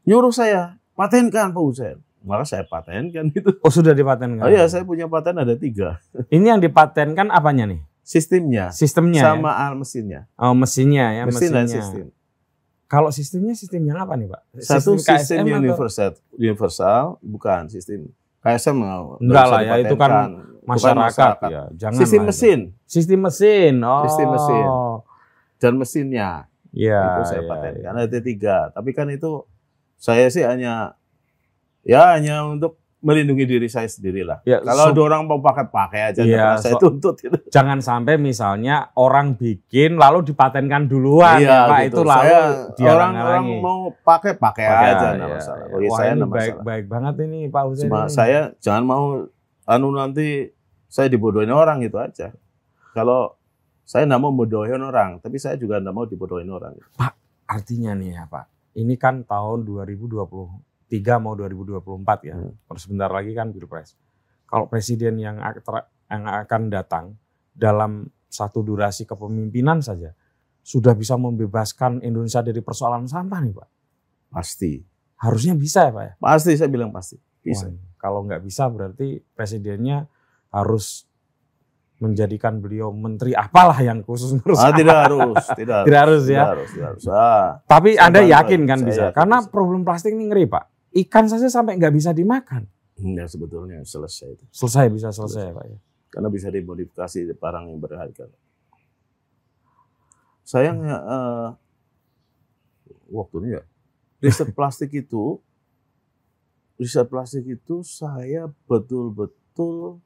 nyuruh 0.03 0.33
saya 0.33 0.77
patenkan 0.93 1.53
Pak 1.53 1.61
Hussein. 1.61 1.97
Maka 2.23 2.43
saya 2.47 2.63
patenkan 2.63 3.27
itu. 3.29 3.51
Oh 3.59 3.69
sudah 3.69 3.91
dipatenkan. 3.91 4.39
Oh 4.39 4.49
iya, 4.49 4.63
saya 4.65 4.87
punya 4.87 5.11
paten 5.11 5.35
ada 5.35 5.53
tiga. 5.59 5.99
Ini 6.31 6.55
yang 6.55 6.61
dipatenkan 6.63 7.27
apanya 7.27 7.67
nih? 7.67 7.83
Sistemnya 8.03 8.71
Sistemnya. 8.71 9.23
sama 9.23 9.51
ya? 9.51 9.63
al 9.67 9.73
mesinnya. 9.75 10.21
Oh 10.35 10.51
mesinnya 10.51 11.05
ya. 11.11 11.23
Mesin 11.23 11.51
dan 11.51 11.67
mesinnya. 11.67 11.83
sistem. 11.83 12.05
Kalau 12.87 13.09
sistemnya 13.09 13.55
sistem 13.55 13.81
yang 13.87 13.97
apa 13.99 14.13
nih 14.15 14.27
Pak? 14.27 14.41
Satu 14.59 14.99
sistem, 14.99 15.17
KSM 15.17 15.43
atau- 15.43 15.59
universal, 15.59 16.09
universal 16.35 17.03
bukan 17.19 17.61
sistem 17.67 18.11
KSM 18.39 18.75
nggak 18.75 18.99
Enggak 19.23 19.45
lah 19.47 19.61
ya, 19.63 19.73
itu 19.79 19.95
kan. 19.95 20.11
Bukan 20.11 20.29
masyarakat, 20.63 21.35
ya. 21.47 21.61
Jangan 21.75 21.99
Sistem 21.99 22.21
lah 22.21 22.23
itu. 22.23 22.29
mesin 22.31 22.59
Sistem 22.85 23.19
mesin. 23.19 23.73
Oh. 23.83 24.03
Sistem 24.07 24.27
mesin. 24.31 24.65
dan 25.59 25.73
mesinnya 25.79 26.29
Iya. 26.75 26.99
itu 26.99 27.21
saya 27.23 27.39
iya, 27.39 27.47
patenkan 27.47 27.93
iya. 27.95 28.03
ada 28.03 28.19
tiga. 28.19 28.57
Tapi 28.75 28.89
kan 28.91 29.07
itu 29.07 29.47
saya 29.95 30.27
sih 30.27 30.43
hanya 30.43 30.99
ya 31.83 32.15
hanya 32.15 32.47
untuk 32.47 32.79
melindungi 32.97 33.43
diri 33.43 33.67
saya 33.67 33.83
sendiri 33.85 34.23
lah. 34.23 34.39
Ya, 34.47 34.63
Kalau 34.63 34.87
so- 34.87 34.91
ada 34.95 35.01
orang 35.03 35.21
mau 35.27 35.35
pakai 35.37 35.67
pakai 35.67 36.01
aja, 36.07 36.23
nggak 36.23 36.39
pernah 36.39 36.55
saya 36.57 36.73
so- 36.73 36.81
tuntut 36.81 37.15
gitu. 37.19 37.35
jangan 37.51 37.83
sampai 37.83 38.15
misalnya 38.15 38.95
orang 38.95 39.35
bikin 39.35 39.99
lalu 39.99 40.23
dipatenkan 40.23 40.87
duluan 40.87 41.35
Iya, 41.35 41.51
ya, 41.51 41.59
Pak 41.67 41.79
gitu. 41.83 41.87
itu 41.91 42.01
lalu 42.01 42.23
Saya 42.23 42.39
dia 42.79 42.89
orang-orang 42.95 43.43
mau 43.59 43.79
pakai 43.91 44.39
pakai 44.39 44.65
aja, 44.65 45.07
iya, 45.11 45.25
masalah. 45.27 45.59
iya. 45.59 45.73
Bagi 45.75 45.87
Wah, 45.91 45.97
saya 45.99 46.07
ini 46.07 46.15
nggak 46.15 46.31
baik 46.31 46.47
masalah. 46.47 46.63
baik 46.63 46.85
banget 46.87 47.15
ini 47.21 47.39
Pak. 47.51 47.63
Cuma 47.75 47.99
ini. 47.99 48.07
saya 48.09 48.39
jangan 48.57 48.83
mau 48.87 49.03
anu 49.63 49.87
nanti 49.91 50.27
saya 50.87 51.07
dibodohin 51.11 51.51
orang 51.51 51.83
gitu 51.83 51.99
aja. 51.99 52.31
Kalau 52.95 53.35
saya 53.83 54.07
nggak 54.07 54.21
mau 54.21 54.31
bodohin 54.31 54.79
orang, 54.79 55.19
tapi 55.19 55.35
saya 55.35 55.59
juga 55.59 55.83
nggak 55.83 55.91
mau 55.91 56.07
dibodohin 56.07 56.47
orang. 56.47 56.71
artinya 57.43 57.91
nih 57.93 58.15
ya 58.15 58.23
Pak. 58.25 58.47
Ini 58.73 58.95
kan 58.95 59.27
tahun 59.27 59.67
2023 59.67 60.72
mau 61.17 61.33
2024 61.33 61.81
ya. 62.23 62.35
Hmm. 62.35 62.53
Terus 62.67 62.81
sebentar 62.81 63.09
lagi 63.09 63.31
kan 63.31 63.49
Pilpres. 63.49 63.97
Kalau 64.43 64.67
presiden 64.67 65.17
yang 65.17 65.39
ak- 65.39 65.65
yang 66.05 66.23
akan 66.27 66.61
datang 66.67 67.05
dalam 67.49 68.05
satu 68.27 68.61
durasi 68.61 69.03
kepemimpinan 69.03 69.79
saja 69.79 70.13
sudah 70.59 70.93
bisa 70.93 71.15
membebaskan 71.15 72.01
Indonesia 72.01 72.39
dari 72.39 72.59
persoalan 72.59 73.05
sampah 73.05 73.39
nih 73.39 73.53
Pak. 73.53 73.69
Pasti, 74.29 74.81
Harusnya 75.15 75.53
bisa 75.53 75.87
ya 75.87 75.91
Pak 75.91 76.03
ya. 76.03 76.13
pasti 76.17 76.51
saya 76.53 76.67
bilang 76.67 76.89
pasti 76.89 77.15
bisa. 77.39 77.65
Wah, 77.65 77.75
kalau 77.95 78.23
nggak 78.23 78.41
bisa 78.41 78.67
berarti 78.67 79.21
presidennya 79.31 80.05
harus 80.49 81.07
menjadikan 81.97 82.59
beliau 82.59 82.91
menteri 82.91 83.31
apalah 83.31 83.79
yang 83.79 84.03
khusus 84.03 84.33
ngurus. 84.35 84.59
Ah, 84.59 84.73
tidak 84.73 84.97
harus, 85.07 85.43
tidak 85.55 85.75
harus. 85.77 85.87
Tidak 85.87 85.99
harus 86.01 86.23
ya. 86.23 86.27
Tidak 86.27 86.49
harus, 86.49 86.69
tidak 86.69 86.87
harus. 86.89 87.03
Ah, 87.07 87.49
Tapi 87.63 87.89
Anda 87.95 88.21
yakin 88.21 88.61
kan 88.65 88.79
bisa? 88.83 89.03
yakin 89.07 89.15
Karena 89.15 89.37
bisa. 89.39 89.49
problem 89.49 89.81
plastik 89.81 90.11
ini 90.11 90.27
ngeri 90.27 90.45
Pak. 90.45 90.65
Ikan 90.93 91.25
saja 91.25 91.49
sampai 91.49 91.81
nggak 91.81 91.93
bisa 91.93 92.13
dimakan. 92.13 92.69
ya 92.93 93.25
sebetulnya 93.25 93.81
selesai 93.81 94.37
itu. 94.37 94.45
Selesai 94.53 94.85
bisa 94.93 95.09
selesai 95.09 95.49
Pak 95.49 95.65
ya. 95.65 95.77
Karena 96.13 96.29
bisa 96.29 96.53
dimodifikasi 96.53 97.33
barang 97.33 97.65
yang 97.73 97.81
berharga. 97.81 98.29
Sayangnya 100.45 100.95
eh, 101.01 101.49
waktunya 103.09 103.57
ya. 103.57 103.63
Riset 104.21 104.53
plastik 104.57 104.93
itu, 104.93 105.41
riset 106.77 107.09
plastik 107.09 107.49
itu 107.49 107.81
saya 107.81 108.45
betul-betul 108.69 109.97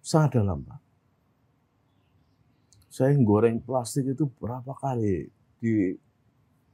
sangat 0.00 0.40
dalam 0.40 0.64
Pak. 0.64 0.80
Saya 2.88 3.12
goreng 3.20 3.60
plastik 3.60 4.16
itu 4.16 4.24
berapa 4.40 4.72
kali 4.72 5.28
di 5.60 5.92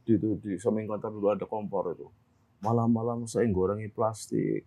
di 0.07 0.15
di, 0.15 0.29
di 0.39 0.53
samping 0.63 0.87
kantor 0.87 1.11
dulu 1.11 1.29
ada 1.35 1.47
kompor 1.51 1.91
itu. 1.91 2.07
Malam-malam 2.65 3.29
saya 3.29 3.45
gorengi 3.53 3.93
plastik, 3.93 4.65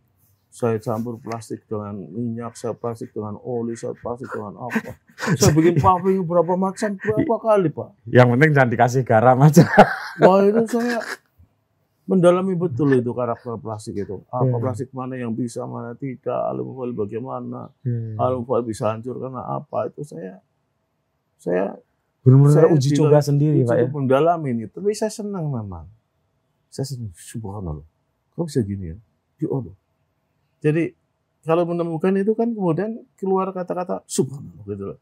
saya 0.48 0.78
campur 0.80 1.20
plastik 1.20 1.66
dengan 1.68 1.98
minyak, 1.98 2.56
saya 2.56 2.78
plastik 2.78 3.12
dengan 3.12 3.36
oli, 3.42 3.74
saya 3.74 3.94
plastik 3.98 4.30
dengan 4.32 4.58
apa. 4.58 4.94
Saya 5.42 5.50
bikin 5.50 5.82
paving 5.82 6.22
berapa 6.30 6.54
macam, 6.54 6.94
berapa 6.94 7.36
kali 7.42 7.74
Pak. 7.74 7.90
Yang 8.06 8.28
penting 8.38 8.52
jangan 8.54 8.70
dikasih 8.70 9.02
garam 9.02 9.38
aja. 9.42 9.66
Wah 10.22 10.46
itu 10.46 10.62
saya 10.70 11.02
mendalami 12.06 12.54
betul 12.54 12.94
itu 12.94 13.12
karakter 13.12 13.58
plastik 13.58 13.98
itu. 13.98 14.22
Apa 14.30 14.46
Hmm. 14.46 14.62
plastik 14.62 14.94
mana 14.94 15.18
yang 15.18 15.34
bisa, 15.34 15.66
mana 15.66 15.98
tidak, 15.98 16.38
foil 16.54 16.94
bagaimana, 16.94 17.74
aluminium 18.16 18.46
foil 18.46 18.64
bisa 18.64 18.94
hancur 18.94 19.18
karena 19.18 19.42
apa 19.42 19.90
itu 19.90 20.06
saya 20.06 20.38
saya 21.42 21.76
Benar-benar 22.22 22.54
saya 22.54 22.68
uji 22.72 22.90
coba 22.94 23.20
sendiri 23.24 23.64
Pak 23.66 23.76
ya. 23.76 23.88
mendalami 23.90 24.48
ini. 24.54 24.66
Tapi 24.70 24.92
saya 24.94 25.10
senang 25.10 25.50
memang. 25.50 25.90
Saya 26.70 26.86
senang, 26.86 27.14
subhanallah. 27.16 27.86
Kok 28.36 28.46
bisa 28.48 28.62
gini 28.62 28.94
ya? 28.94 28.98
Ya 29.42 29.48
Allah. 29.50 29.76
Jadi 30.62 30.84
kalau 31.42 31.64
menemukan 31.64 32.12
itu 32.18 32.34
kan 32.36 32.52
kemudian 32.52 32.92
keluar 33.16 33.50
kata-kata 33.52 34.04
subhanallah 34.06 34.64
gitu 34.68 34.84
loh. 34.94 34.98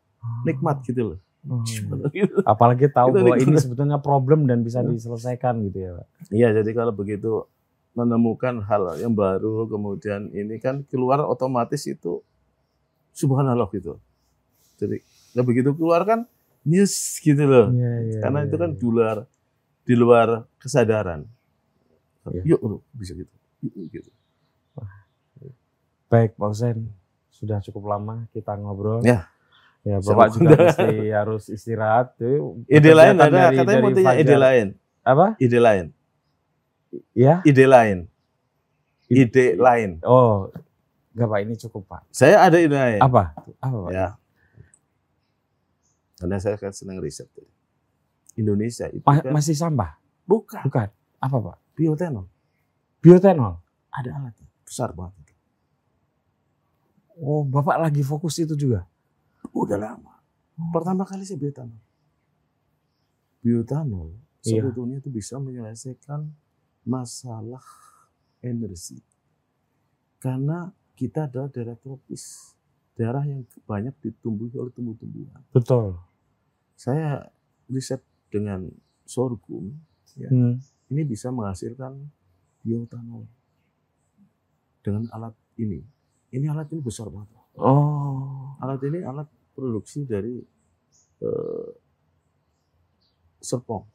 Nikmat 0.46 0.78
gitu 0.86 1.02
loh. 1.16 1.20
Oh. 1.46 1.62
Subhanallah 1.66 2.12
gitu. 2.14 2.36
Apalagi 2.44 2.86
tahu 2.90 3.08
bahwa 3.14 3.36
nikmat. 3.38 3.48
ini 3.50 3.56
sebetulnya 3.62 3.98
problem 4.02 4.46
dan 4.50 4.62
bisa 4.62 4.82
Hmm. 4.82 4.94
diselesaikan 4.94 5.62
gitu 5.68 5.78
ya 5.80 5.92
Pak. 5.98 6.08
Iya, 6.32 6.48
jadi 6.62 6.70
kalau 6.74 6.94
begitu 6.94 7.46
menemukan 7.96 8.60
hal 8.68 9.00
yang 9.00 9.16
baru, 9.16 9.72
kemudian 9.72 10.28
ini 10.36 10.60
kan 10.60 10.84
keluar 10.92 11.24
otomatis 11.24 11.88
itu 11.88 12.20
subhanallah 13.16 13.72
gitu. 13.72 13.96
Jadi 14.76 15.00
nah 15.36 15.44
begitu 15.44 15.72
keluar 15.76 16.04
kan 16.04 16.28
nyes 16.68 17.20
gitu 17.24 17.44
loh. 17.46 17.72
Iya, 17.72 17.94
iya, 18.04 18.20
Karena 18.20 18.40
iya, 18.44 18.48
itu 18.52 18.56
kan 18.60 18.70
iya. 18.74 18.78
di 18.80 18.86
luar 18.88 19.18
di 19.86 19.94
luar 19.96 20.28
kesadaran. 20.60 21.24
Iya. 22.26 22.42
Yuk, 22.56 22.60
loh, 22.62 22.82
bisa 22.92 23.14
gitu. 23.14 23.30
Yuk, 23.62 23.74
gitu. 23.92 24.10
Baik 26.06 26.34
Pak 26.34 26.48
Hussein, 26.48 26.90
sudah 27.30 27.60
cukup 27.62 27.90
lama 27.90 28.26
kita 28.32 28.56
ngobrol. 28.56 29.02
Ya. 29.02 29.30
Ya, 29.86 30.02
Siapa 30.02 30.18
Bapak 30.18 30.28
juga 30.34 30.50
Anda? 30.50 30.66
mesti 30.74 30.90
harus 31.14 31.44
istirahat. 31.46 32.18
Ide 32.66 32.92
lain 32.92 33.16
ada, 33.16 33.30
dari- 33.30 33.58
katanya 33.62 33.82
dari 33.84 33.96
tanya 34.02 34.14
ide 34.18 34.36
lain. 34.36 34.68
Apa? 35.06 35.26
Ide 35.38 35.60
lain. 35.62 35.86
Ya? 37.14 37.36
Ide 37.46 37.66
lain. 37.70 37.98
Ide 39.06 39.46
lain. 39.56 40.02
Oh, 40.02 40.50
enggak 41.14 41.28
Pak, 41.30 41.40
ini 41.46 41.54
cukup 41.60 41.86
Pak. 41.86 42.02
Saya 42.10 42.42
ada 42.42 42.58
ide 42.58 42.74
lain. 42.74 42.98
Apa? 42.98 43.38
Apa 43.62 43.78
Pak? 43.86 43.92
Ya. 43.94 44.08
Karena 46.18 46.38
saya 46.40 46.58
kan 46.58 46.74
senang 46.74 46.98
riset. 46.98 47.30
Indonesia 48.34 48.90
itu 48.90 49.06
Ma- 49.06 49.22
kan 49.22 49.32
masih 49.32 49.54
sampah? 49.54 50.02
bukan 50.26 50.66
Bukan. 50.66 50.90
Apa 51.22 51.38
Pak? 51.40 51.58
Biotenol. 51.76 52.26
Biotenol. 53.00 53.60
Ada 53.92 54.10
alatnya 54.12 54.48
besar 54.66 54.92
banget. 54.92 55.24
Oh, 57.16 57.48
Bapak 57.48 57.80
lagi 57.80 58.04
fokus 58.04 58.36
itu 58.40 58.58
juga? 58.58 58.84
Udah 59.56 59.80
lama. 59.80 60.20
Pertama 60.74 61.08
kali 61.08 61.24
saya 61.24 61.40
biotanol. 61.40 61.80
Biotanol 63.40 64.10
Iya. 64.46 64.62
sebetulnya 64.62 65.02
itu 65.02 65.10
bisa 65.10 65.42
menyelesaikan 65.42 66.22
masalah 66.86 67.66
energi. 68.46 69.02
Karena 70.22 70.70
kita 70.94 71.26
adalah 71.26 71.50
daerah 71.50 71.74
tropis. 71.74 72.54
Daerah 72.94 73.26
yang 73.26 73.42
banyak 73.66 73.92
ditumbuhi 74.00 74.56
oleh 74.56 74.70
tumbuh-tumbuhan. 74.72 75.42
Betul. 75.52 75.98
Saya 76.78 77.26
riset 77.68 78.04
dengan 78.30 78.70
sorghum, 79.04 79.74
Ya. 80.16 80.32
Hmm. 80.32 80.64
Ini 80.90 81.02
bisa 81.04 81.30
menghasilkan 81.30 81.98
biotanol. 82.62 83.26
Dengan 84.82 85.10
alat 85.10 85.34
ini. 85.58 85.82
Ini 86.30 86.46
alat 86.52 86.70
ini 86.70 86.82
besar 86.82 87.10
banget. 87.10 87.30
Oh. 87.58 88.54
Alat 88.60 88.82
ini 88.86 89.02
alat 89.02 89.26
produksi 89.56 90.06
dari 90.06 90.38
eh, 91.22 91.70
Serpong. 93.40 93.86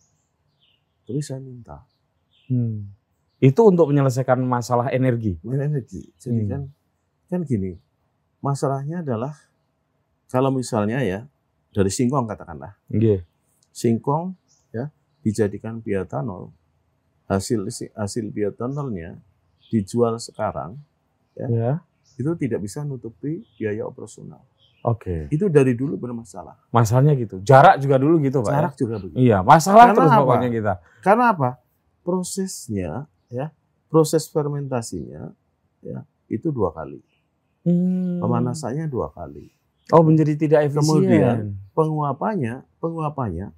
Tapi 1.05 1.21
saya 1.21 1.43
minta 1.43 1.83
Hmm. 2.51 2.91
Itu 3.39 3.71
untuk 3.71 3.95
menyelesaikan 3.95 4.43
masalah 4.43 4.91
energi. 4.91 5.39
main 5.47 5.71
energi. 5.71 6.03
Jadi 6.19 6.43
Hmm. 6.43 6.51
kan 6.51 6.63
kan 7.31 7.41
gini, 7.47 7.79
masalahnya 8.43 9.07
adalah 9.07 9.39
kalau 10.27 10.51
misalnya 10.51 10.99
ya 10.99 11.31
dari 11.71 11.95
singkong 11.95 12.27
katakanlah, 12.27 12.75
Iya. 12.91 13.23
singkong 13.71 14.35
ya 14.75 14.91
dijadikan 15.23 15.79
bioetanol, 15.79 16.51
hasil 17.31 17.71
hasil 17.95 18.25
bioetanolnya 18.29 19.15
dijual 19.71 20.19
sekarang 20.19 20.75
Ya. 21.39 21.79
itu 22.19 22.27
tidak 22.37 22.61
bisa 22.61 22.83
nutupi 22.83 23.47
biaya 23.55 23.87
operasional. 23.87 24.43
Oke. 24.83 25.31
Itu 25.31 25.47
dari 25.47 25.73
dulu 25.73 25.95
bermasalah. 25.97 26.59
Masalahnya 26.69 27.15
gitu. 27.15 27.39
Jarak 27.41 27.79
juga 27.79 27.97
dulu 27.97 28.19
gitu, 28.19 28.41
Pak. 28.41 28.49
ya? 28.49 28.55
Jarak 28.59 28.75
juga 28.75 28.95
begitu. 28.99 29.17
Iya, 29.17 29.39
masalah 29.41 29.93
Karena 29.93 29.97
terus 29.97 30.11
apa? 30.11 30.21
pokoknya 30.21 30.49
kita. 30.51 30.73
Karena 31.01 31.25
apa? 31.33 31.51
Prosesnya 32.01 32.91
ya, 33.29 33.47
proses 33.87 34.27
fermentasinya 34.27 35.31
ya 35.81 36.03
itu 36.27 36.51
dua 36.51 36.73
kali, 36.73 36.99
Hmm. 37.63 38.19
pemanasannya 38.19 38.89
dua 38.89 39.13
kali. 39.13 39.53
Oh, 39.93 40.01
menjadi 40.03 40.35
tidak 40.35 40.61
efisien. 40.67 40.81
Kemudian 40.83 41.37
penguapannya, 41.73 42.67
penguapannya 42.81 43.53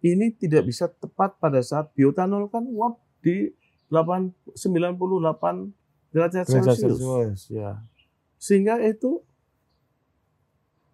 ini 0.00 0.32
tidak 0.32 0.64
bisa 0.64 0.88
tepat 0.88 1.36
pada 1.38 1.60
saat 1.60 1.92
biotanol 1.92 2.48
kan 2.48 2.64
uap 2.64 2.98
di 3.24 3.48
8 3.88 4.52
98 4.52 5.72
derajat 6.12 6.44
Celcius. 6.44 7.48
Ya. 7.48 7.80
Sehingga 8.36 8.76
itu 8.78 9.24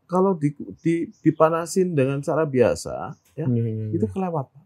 kalau 0.07 0.35
di, 0.35 0.51
di- 0.81 1.11
dipanasin 1.21 1.93
dengan 1.93 2.19
cara 2.21 2.43
biasa 2.43 3.15
ya 3.35 3.47
Hmm. 3.47 3.91
itu 3.91 4.07
kelewat. 4.07 4.47
Pak. 4.47 4.65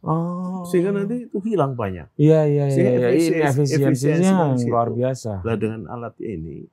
Oh. 0.00 0.64
Sehingga 0.64 0.88
nanti 0.90 1.28
itu 1.28 1.36
hilang 1.44 1.76
banyak. 1.76 2.08
Iya 2.16 2.40
iya 2.44 2.64
iya. 2.64 2.72
Sehingga. 2.72 3.08
Ini 3.12 3.28
efisiensi- 3.44 3.76
efisiensinya 3.78 4.32
luar 4.56 4.88
biasa. 4.90 5.44
Lah 5.44 5.56
dengan 5.56 5.84
alat 5.86 6.16
ini 6.20 6.64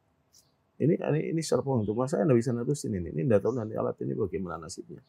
ini 0.77 0.93
ini, 0.93 1.19
ini 1.33 1.41
serpong 1.41 1.81
untuk 1.81 1.97
saya 2.05 2.23
nggak 2.23 2.37
bisa 2.37 2.51
nerusin 2.53 2.93
ini. 2.93 3.09
Ini 3.11 3.21
nggak 3.25 3.41
tahu 3.43 3.53
nanti 3.53 3.73
alat 3.73 3.97
ini 3.99 4.13
bagaimana 4.13 4.61
nasibnya. 4.61 5.01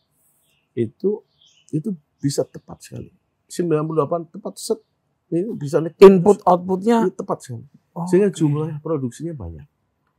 Itu 0.72 1.22
itu 1.70 1.92
bisa 2.18 2.42
tepat 2.42 2.82
sekali. 2.82 3.12
98 3.46 4.32
tepat 4.32 4.54
set. 4.58 4.80
Ini 5.28 5.52
bisa 5.54 5.76
nih 5.78 5.92
Input 6.00 6.40
outputnya 6.42 7.04
Ini 7.04 7.12
tepat 7.12 7.38
sekali. 7.44 7.64
oh, 7.92 8.06
Sehingga 8.08 8.28
jumlah 8.30 8.80
produksinya 8.80 9.34
banyak. 9.34 9.66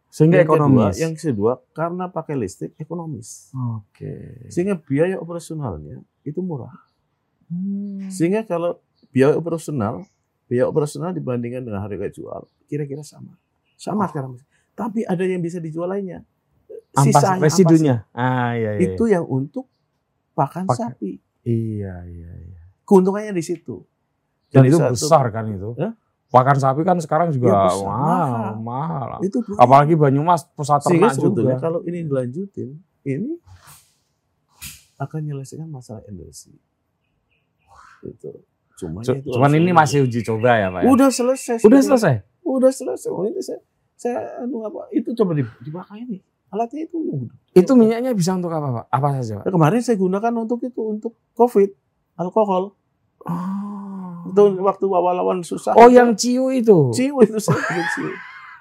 sehingga 0.09 0.41
yang 0.41 0.49
kedua, 0.49 0.57
ekonomis. 0.57 0.95
yang 0.97 1.13
kedua 1.13 1.53
karena 1.69 2.09
pakai 2.09 2.33
listrik 2.33 2.73
ekonomis. 2.81 3.53
Oke. 3.53 4.49
Sehingga 4.49 4.73
biaya 4.73 5.21
operasionalnya 5.21 6.01
itu 6.25 6.41
murah. 6.41 6.73
Hmm. 7.45 8.09
Sehingga 8.09 8.41
kalau 8.41 8.81
biaya 9.13 9.37
operasional, 9.37 10.01
biaya 10.49 10.65
operasional 10.65 11.13
dibandingkan 11.13 11.61
dengan 11.61 11.85
harga 11.85 12.09
jual, 12.09 12.49
kira-kira 12.65 13.05
sama. 13.05 13.37
Sama 13.77 14.09
sekarang. 14.09 14.41
Tapi 14.73 15.05
ada 15.05 15.21
yang 15.21 15.41
bisa 15.41 15.61
dijual 15.61 15.93
lainnya. 15.93 16.25
Ampas 16.97 17.05
Sisanya, 17.21 17.41
residunya. 17.45 17.95
Ah 18.09 18.57
iya 18.57 18.81
iya. 18.81 18.97
Itu 18.97 19.05
yang 19.05 19.29
untuk 19.29 19.69
pakan 20.33 20.65
Pakan. 20.65 20.89
sapi. 20.97 21.21
Iya 21.45 22.01
iya 22.09 22.31
iya. 22.33 22.61
Keuntungannya 22.81 23.29
di 23.29 23.45
situ. 23.45 23.85
Dan 24.49 24.61
Jadi 24.61 24.67
itu 24.67 24.77
besar 24.81 25.25
kan 25.29 25.45
itu. 25.47 25.69
Hah? 25.75 25.93
Pakan 26.29 26.57
sapi 26.57 26.81
kan 26.81 26.97
sekarang 26.97 27.29
juga 27.29 27.49
Ya, 27.49 27.61
besar. 27.65 27.85
mahal, 27.85 28.53
mahal. 28.59 29.09
Itu. 29.19 29.41
Apalagi 29.55 29.93
Banyumas 29.93 30.45
pusat 30.47 30.81
Sehingga 30.81 31.09
ternak 31.09 31.13
sebetulnya 31.15 31.55
juga. 31.55 31.63
kalau 31.63 31.79
ini 31.83 31.99
dilanjutin, 32.03 32.69
ini 33.03 33.37
akan 34.95 35.19
menyelesaikan 35.19 35.65
masalah 35.65 36.05
energi. 36.05 36.53
Itu. 38.01 38.29
Cuma 38.75 39.01
Cu- 39.01 39.15
itu 39.15 39.27
Cuman 39.27 39.51
ini 39.53 39.71
masih 39.71 40.03
uji 40.03 40.23
coba 40.23 40.55
ya 40.55 40.67
Pak 40.69 40.81
ya? 40.81 40.87
udah 40.87 41.09
selesai. 41.09 41.57
Udah 41.61 41.81
selesai? 41.81 42.13
Udah 42.41 42.71
selesai. 42.71 43.09
Oh, 43.09 43.23
ini 43.23 43.39
saya 43.39 43.59
saya 43.93 44.17
anu 44.39 44.63
apa? 44.63 44.87
Itu 44.89 45.11
coba 45.13 45.33
di- 45.33 45.57
dipakai 45.61 45.99
ini. 46.01 46.17
Alatnya 46.49 46.81
itu 46.83 46.97
Itu 47.51 47.71
minyaknya 47.73 48.11
bisa 48.11 48.33
untuk 48.33 48.49
apa 48.49 48.69
Pak? 48.71 48.85
Apa 48.89 49.07
saja 49.15 49.37
Pak? 49.37 49.43
Nah, 49.45 49.53
kemarin 49.53 49.81
saya 49.81 49.97
gunakan 49.97 50.33
untuk 50.39 50.59
itu 50.61 50.81
untuk 50.81 51.13
COVID 51.33 51.69
alkohol. 52.15 52.73
Oh, 53.21 53.68
Itu 54.29 54.43
waktu 54.59 54.85
awal-awal 54.85 55.41
susah. 55.41 55.73
oh 55.73 55.87
yang 55.87 56.13
ciu 56.13 56.49
itu? 56.49 56.89
ciu 56.91 57.17
itu 57.19 57.37
saya 57.37 57.57
bikin 57.59 57.85
ciu. 57.89 58.09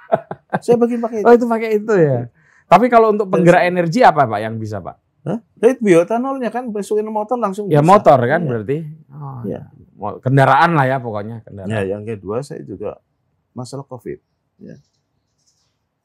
saya 0.64 0.76
bikin 0.76 0.98
pakai 0.98 1.18
itu. 1.20 1.26
Oh 1.26 1.32
itu 1.32 1.46
pakai 1.46 1.68
itu 1.76 1.94
ya? 1.94 2.18
Tapi 2.64 2.86
kalau 2.86 3.10
untuk 3.10 3.28
penggerak 3.28 3.64
energi 3.64 4.00
apa 4.00 4.24
Pak 4.24 4.38
yang 4.38 4.56
bisa 4.56 4.78
Pak? 4.78 4.96
Hah? 5.24 5.38
Jadi 5.54 5.80
bioetanolnya 5.80 6.48
kan 6.48 6.68
masukin 6.68 7.04
motor 7.06 7.36
langsung. 7.36 7.66
Ya 7.66 7.80
bisa. 7.80 7.86
motor 7.86 8.18
kan 8.20 8.40
Iya. 8.40 8.48
berarti? 8.48 8.78
Oh, 9.08 9.40
Iya. 9.42 9.60
Mo- 9.92 10.18
Kendaraan 10.18 10.70
lah 10.72 10.86
ya 10.86 10.96
pokoknya. 10.98 11.42
Kendaraan. 11.42 11.68
Ya, 11.70 11.82
yang 11.86 12.04
kedua 12.04 12.38
saya 12.40 12.62
juga 12.62 13.02
masalah 13.50 13.82
COVID. 13.82 14.18
Ya. 14.58 14.76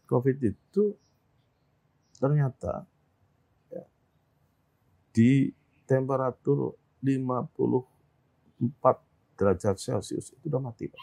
COVID 0.03 0.37
itu 0.41 0.83
ternyata 2.15 2.83
ya, 3.67 3.83
di 5.11 5.51
temperatur 5.83 6.73
54 6.99 8.97
derajat 9.33 9.75
Celcius 9.77 10.31
itu 10.31 10.45
udah 10.47 10.61
mati, 10.61 10.87
Pak. 10.87 11.01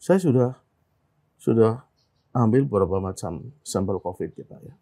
Saya 0.00 0.18
sudah 0.18 0.50
sudah 1.36 1.84
ambil 2.32 2.64
beberapa 2.64 3.00
macam 3.00 3.52
sampel 3.60 3.98
COVID 3.98 4.30
ya, 4.34 4.44
Pak 4.44 4.60
ya. 4.62 4.74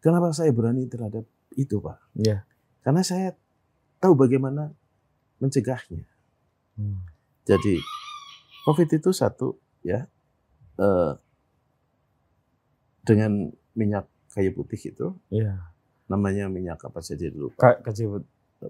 Kenapa 0.00 0.32
saya 0.32 0.48
berani 0.50 0.88
terhadap 0.88 1.24
itu, 1.54 1.76
Pak? 1.78 1.98
Iya. 2.16 2.44
Karena 2.80 3.00
saya 3.00 3.36
tahu 4.00 4.16
bagaimana 4.16 4.72
mencegahnya. 5.38 6.04
Hmm. 6.76 7.04
Jadi 7.44 7.80
COVID 8.64 8.88
itu 8.96 9.10
satu 9.12 9.56
ya 9.80 10.04
eh, 10.76 11.12
dengan 13.04 13.48
minyak 13.72 14.04
kayu 14.30 14.52
putih 14.52 14.92
itu 14.92 15.16
Iya. 15.32 15.56
namanya 16.06 16.46
minyak 16.46 16.80
apa 16.80 17.00
saja 17.00 17.28
dulu 17.28 17.52
Pak? 17.56 17.60
Ka- 17.60 17.80
kecil 17.90 18.24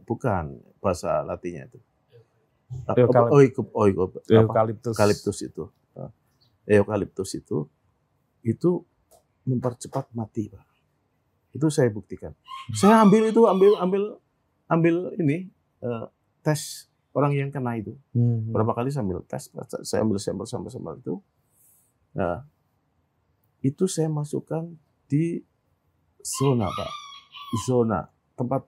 Bukan 0.07 0.63
bahasa 0.79 1.19
latinnya 1.27 1.67
itu. 1.67 1.83
Eukalip- 2.97 3.33
Oik, 3.35 3.53
oik, 3.75 3.95
apa? 3.99 4.19
eukaliptus. 4.31 4.95
Eukaliptus 4.95 5.39
itu. 5.43 5.65
Eh, 6.67 6.79
Eukaliptus 6.79 7.31
itu 7.35 7.67
itu 8.41 8.71
mempercepat 9.43 10.07
mati 10.15 10.47
Pak. 10.49 10.63
Itu 11.51 11.67
saya 11.69 11.91
buktikan. 11.91 12.31
Saya 12.73 13.03
ambil 13.03 13.29
itu 13.29 13.43
ambil 13.45 13.75
ambil 13.79 14.03
ambil 14.67 14.95
ini 15.19 15.51
eh, 15.83 16.05
tes 16.41 16.87
orang 17.11 17.35
yang 17.35 17.51
kena 17.51 17.75
itu. 17.75 17.99
Hmm. 18.15 18.55
berapa 18.55 18.71
kali 18.71 18.95
sambil 18.95 19.19
tes 19.27 19.51
saya 19.83 20.07
ambil 20.07 20.23
sampel 20.23 20.47
sampel 20.47 20.71
sampel 20.71 20.95
itu 21.03 21.15
nah 22.11 22.43
itu 23.61 23.87
saya 23.87 24.07
masukkan 24.07 24.67
di 25.07 25.43
zona 26.23 26.71
pak 26.71 26.91
zona 27.67 28.07
tempat 28.35 28.63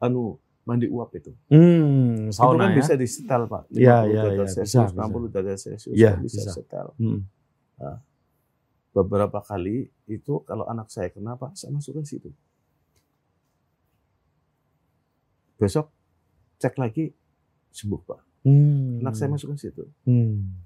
anu 0.00 0.40
mandi 0.64 0.88
uap 0.88 1.12
itu. 1.12 1.30
Hmm, 1.52 2.32
itu 2.32 2.40
sauna 2.40 2.66
kan 2.66 2.70
ya. 2.72 2.76
bisa 2.80 2.92
di 2.96 3.04
setel 3.08 3.42
pak 3.44 3.62
Iya, 3.68 3.96
50 4.08 4.12
iya, 4.12 4.22
iya, 4.32 4.44
bisa, 4.64 4.80
60 4.88 5.32
derajat 5.32 5.58
celcius 5.60 5.92
Iya, 5.92 6.10
kan 6.16 6.24
bisa, 6.24 6.40
bisa. 6.40 6.50
setel. 6.56 6.86
Hmm. 6.98 7.20
beberapa 8.94 9.42
kali 9.42 9.90
itu 10.06 10.34
kalau 10.46 10.64
anak 10.70 10.86
saya 10.88 11.10
kenapa 11.10 11.50
saya 11.58 11.74
masukkan 11.74 12.06
situ. 12.06 12.30
Besok 15.60 15.90
cek 16.62 16.74
lagi 16.80 17.12
sembuh 17.74 18.00
pak. 18.06 18.20
Hmm. 18.48 19.02
anak 19.04 19.14
saya 19.18 19.28
masukkan 19.32 19.58
situ. 19.60 19.84
Hmm. 20.08 20.64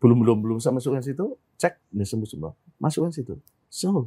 belum 0.00 0.24
belum 0.24 0.38
belum 0.40 0.58
saya 0.58 0.72
masukkan 0.72 1.04
situ 1.04 1.36
cek 1.60 1.76
dia 1.92 2.06
sembuh 2.08 2.28
sembuh 2.28 2.52
masukkan 2.80 3.12
situ. 3.12 3.36
Sembuh 3.68 4.04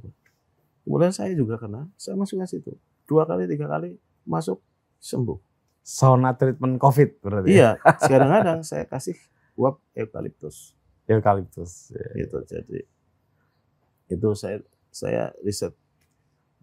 kemudian 0.83 1.13
saya 1.13 1.31
juga 1.37 1.55
kena 1.61 1.85
saya 1.95 2.17
masukkan 2.17 2.49
situ. 2.49 2.73
Dua 3.05 3.23
kali 3.29 3.45
tiga 3.45 3.69
kali 3.69 3.93
masuk 4.25 4.57
sembuh 4.99 5.39
Sauna 5.79 6.37
treatment 6.37 6.77
COVID 6.77 7.09
berarti. 7.23 7.49
ya? 7.49 7.55
iya 7.55 7.69
kadang-kadang 7.97 8.61
saya 8.61 8.85
kasih 8.85 9.17
uap 9.57 9.81
eukaliptus 9.97 10.77
Eukaliptus. 11.09 11.89
Ya. 11.89 12.25
gitu 12.25 12.37
jadi 12.45 12.79
itu 14.09 14.29
saya 14.37 14.61
saya 14.93 15.33
riset 15.41 15.73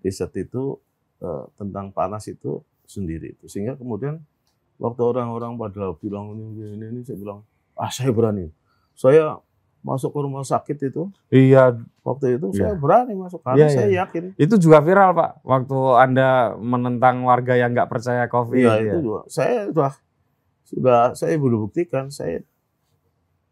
riset 0.02 0.30
itu 0.38 0.78
eh, 1.18 1.44
tentang 1.58 1.90
panas 1.90 2.30
itu 2.30 2.62
sendiri 2.86 3.34
itu 3.34 3.50
sehingga 3.50 3.74
kemudian 3.74 4.22
waktu 4.78 5.02
orang-orang 5.02 5.56
pada 5.58 5.96
bilang 5.98 6.36
ini, 6.36 6.76
ini 6.78 6.84
ini 6.94 7.00
saya 7.02 7.18
bilang 7.18 7.42
ah 7.74 7.90
saya 7.90 8.14
berani 8.14 8.52
saya 8.94 9.40
masuk 9.86 10.10
ke 10.10 10.18
rumah 10.18 10.42
sakit 10.42 10.90
itu 10.90 11.06
Iya, 11.30 11.78
waktu 12.02 12.42
itu 12.42 12.50
Iya. 12.50 12.58
saya 12.58 12.74
berani 12.74 13.14
masuk 13.14 13.38
karena 13.46 13.62
Iya, 13.62 13.68
saya 13.70 13.86
iya. 13.86 13.98
yakin 14.02 14.24
itu 14.34 14.54
juga 14.58 14.82
viral 14.82 15.14
Pak. 15.14 15.46
Waktu 15.46 15.78
Anda 15.94 16.28
menentang 16.58 17.22
warga 17.22 17.54
yang 17.54 17.70
nggak 17.70 17.86
percaya 17.86 18.26
COVID. 18.26 18.58
Iya 18.66 18.74
ya. 18.82 18.92
itu 18.92 18.98
juga 19.06 19.20
saya 19.30 19.70
sudah 19.70 19.92
sudah 20.66 21.00
saya 21.14 21.38
belum 21.38 21.70
buktikan 21.70 22.10
saya 22.10 22.42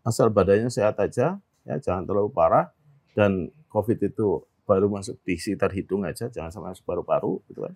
asal 0.02 0.28
badannya 0.34 0.66
sehat 0.68 0.98
aja 0.98 1.38
ya 1.62 1.74
jangan 1.78 2.02
terlalu 2.04 2.28
parah 2.34 2.74
dan 3.14 3.48
covid 3.70 3.96
itu 4.02 4.42
baru 4.66 4.90
masuk 4.90 5.16
di 5.22 5.38
sekitar 5.38 5.70
hidung 5.72 6.02
aja 6.02 6.26
jangan 6.28 6.50
sampai 6.50 6.74
masuk 6.74 6.84
paru-paru 6.84 7.38
gitu 7.46 7.62
kan 7.64 7.72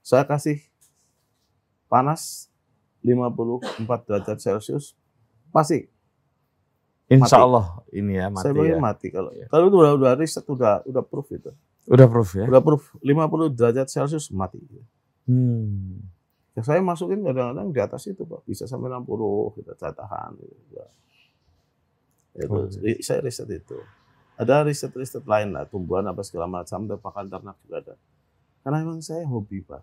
saya 0.00 0.22
kasih 0.22 0.62
panas 1.90 2.46
54 3.02 3.76
derajat 4.06 4.38
celcius 4.38 4.94
pasti 5.50 5.90
Insya 7.06 7.38
Mati. 7.38 7.44
Allah 7.44 7.66
ini 7.92 8.12
ya 8.12 8.26
mati 8.26 8.44
saya 8.44 8.66
ya. 8.66 8.76
mati 8.76 9.06
kalau 9.08 9.30
Iya. 9.30 9.46
kalau 9.46 9.64
itu 9.64 9.76
udah 9.76 9.92
udah 9.94 10.12
riset 10.14 10.42
udah 10.44 10.82
udah 10.82 11.02
proof 11.02 11.28
itu 11.30 11.50
Udah 11.86 12.06
proof 12.06 12.30
ya. 12.34 12.44
udah 12.44 12.58
proof 12.60 12.82
50 12.98 13.14
derajat 13.52 13.86
celcius 13.86 14.28
mati 14.30 14.58
Hmm. 15.24 16.02
Ya, 16.52 16.62
saya 16.62 16.80
masukin 16.80 17.20
kadang-kadang 17.20 17.68
di 17.68 17.78
atas 17.78 18.06
itu 18.06 18.22
pak 18.22 18.42
bisa 18.42 18.64
sampai 18.64 18.88
60 18.88 19.06
kita 19.52 19.74
saya 19.74 19.92
tahan 19.92 20.34
gitu. 20.36 20.56
Ya. 20.72 20.86
itu 22.36 22.52
Oh. 22.52 22.66
ri- 22.80 23.00
saya 23.00 23.20
riset 23.20 23.48
itu 23.50 23.78
ada 24.34 24.60
riset-riset 24.60 25.24
lain 25.24 25.50
lah 25.50 25.64
tumbuhan 25.64 26.04
apa 26.04 26.20
segala 26.20 26.44
macam 26.46 26.84
dan 26.84 26.96
pakan 26.96 27.26
ternak 27.26 27.56
juga 27.60 27.76
ada 27.80 27.94
karena 28.60 28.76
memang 28.82 29.00
saya 29.00 29.24
hobi 29.24 29.60
pak 29.60 29.80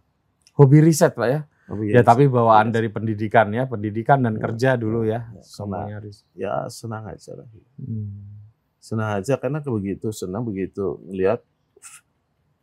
Hobi 0.54 0.78
riset 0.80 1.12
Pak 1.12 1.28
ya. 1.28 1.40
Hobi 1.66 1.90
Ya, 1.90 2.02
tapi 2.02 2.28
bawaan 2.28 2.70
Iya. 2.70 2.76
dari 2.76 2.90
pendidikan 2.90 3.48
ya, 3.50 3.64
pendidikan 3.64 4.20
dan 4.20 4.36
Ya, 4.36 4.42
kerja 4.42 4.70
dulu 4.76 5.04
ya. 5.04 5.32
ya, 5.32 5.42
Semuanya 5.42 5.98
riset. 6.00 6.26
ya 6.34 6.54
senang 6.68 7.04
aja 7.06 7.32
lah 7.34 7.48
Hmm. 7.78 8.44
senang 8.78 9.10
aja 9.16 9.34
karena 9.38 9.60
begitu 9.60 10.12
senang 10.12 10.44
begitu 10.44 11.00
melihat 11.06 11.40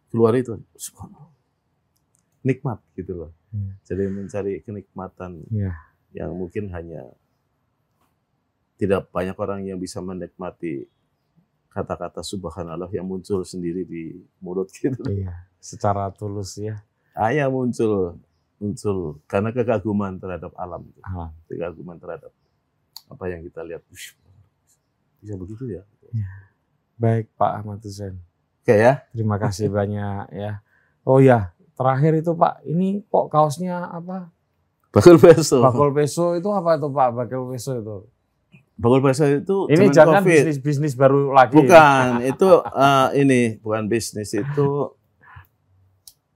keluar 0.09 0.35
itu 0.35 0.61
nikmat 2.43 2.81
gitu 2.93 3.13
loh 3.17 3.31
Hmm. 3.51 3.75
jadi 3.83 4.07
mencari 4.07 4.61
kenikmatan 4.61 5.43
Iya. 5.49 5.75
yang 6.15 6.31
mungkin 6.33 6.71
hanya 6.71 7.03
tidak 8.77 9.11
banyak 9.11 9.35
orang 9.35 9.61
yang 9.63 9.77
bisa 9.77 9.99
menikmati 9.99 10.87
kata-kata 11.69 12.21
subhanallah 12.21 12.87
yang 12.91 13.05
muncul 13.05 13.43
sendiri 13.43 13.83
di 13.83 14.03
mulut 14.39 14.71
gitu 14.73 15.03
Iya. 15.05 15.51
Secara 15.59 16.09
tulus 16.11 16.57
ya. 16.57 16.81
hanya 17.13 17.49
muncul 17.49 18.17
muncul 18.61 18.97
karena 19.25 19.51
kekaguman 19.51 20.15
terhadap 20.15 20.53
alam 20.55 20.85
gitu. 20.87 21.01
Alam. 21.03 21.33
kekaguman 21.47 21.97
terhadap 21.97 22.29
apa 23.07 23.25
yang 23.27 23.41
kita 23.41 23.61
lihat 23.63 23.83
Ush, 23.89 24.15
bisa 25.19 25.35
begitu 25.35 25.65
ya 25.67 25.83
Baik 26.95 27.33
Pak 27.35 27.53
Ahmad 27.59 27.81
Hussein. 27.81 28.21
oke 28.61 28.71
ya 28.71 29.01
Terima 29.11 29.37
kasih 29.37 29.67
banyak 29.69 30.29
ya. 30.31 30.61
Oh 31.01 31.17
ya, 31.19 31.51
terakhir 31.73 32.13
itu 32.15 32.31
Pak, 32.31 32.61
ini 32.63 33.01
kok 33.03 33.27
kaosnya 33.29 33.89
apa? 33.89 34.29
bakul 34.91 35.17
peso 35.17 35.59
Bakul 35.61 35.91
peso 35.91 36.35
itu 36.35 36.49
apa 36.49 36.77
itu 36.77 36.89
Pak? 36.89 37.09
Bakul 37.15 37.49
peso 37.49 37.73
itu. 37.75 37.97
bakul 38.77 39.01
peso 39.01 39.25
itu 39.25 39.57
Ini 39.67 39.89
jangan 39.89 40.21
COVID. 40.21 40.29
bisnis 40.43 40.59
bisnis 40.59 40.95
baru 40.95 41.31
lagi. 41.31 41.53
bukan 41.55 42.07
itu 42.31 42.49
eh, 42.61 43.09
ini 43.17 43.41
bukan 43.57 43.87
bisnis 43.87 44.31
itu 44.31 44.69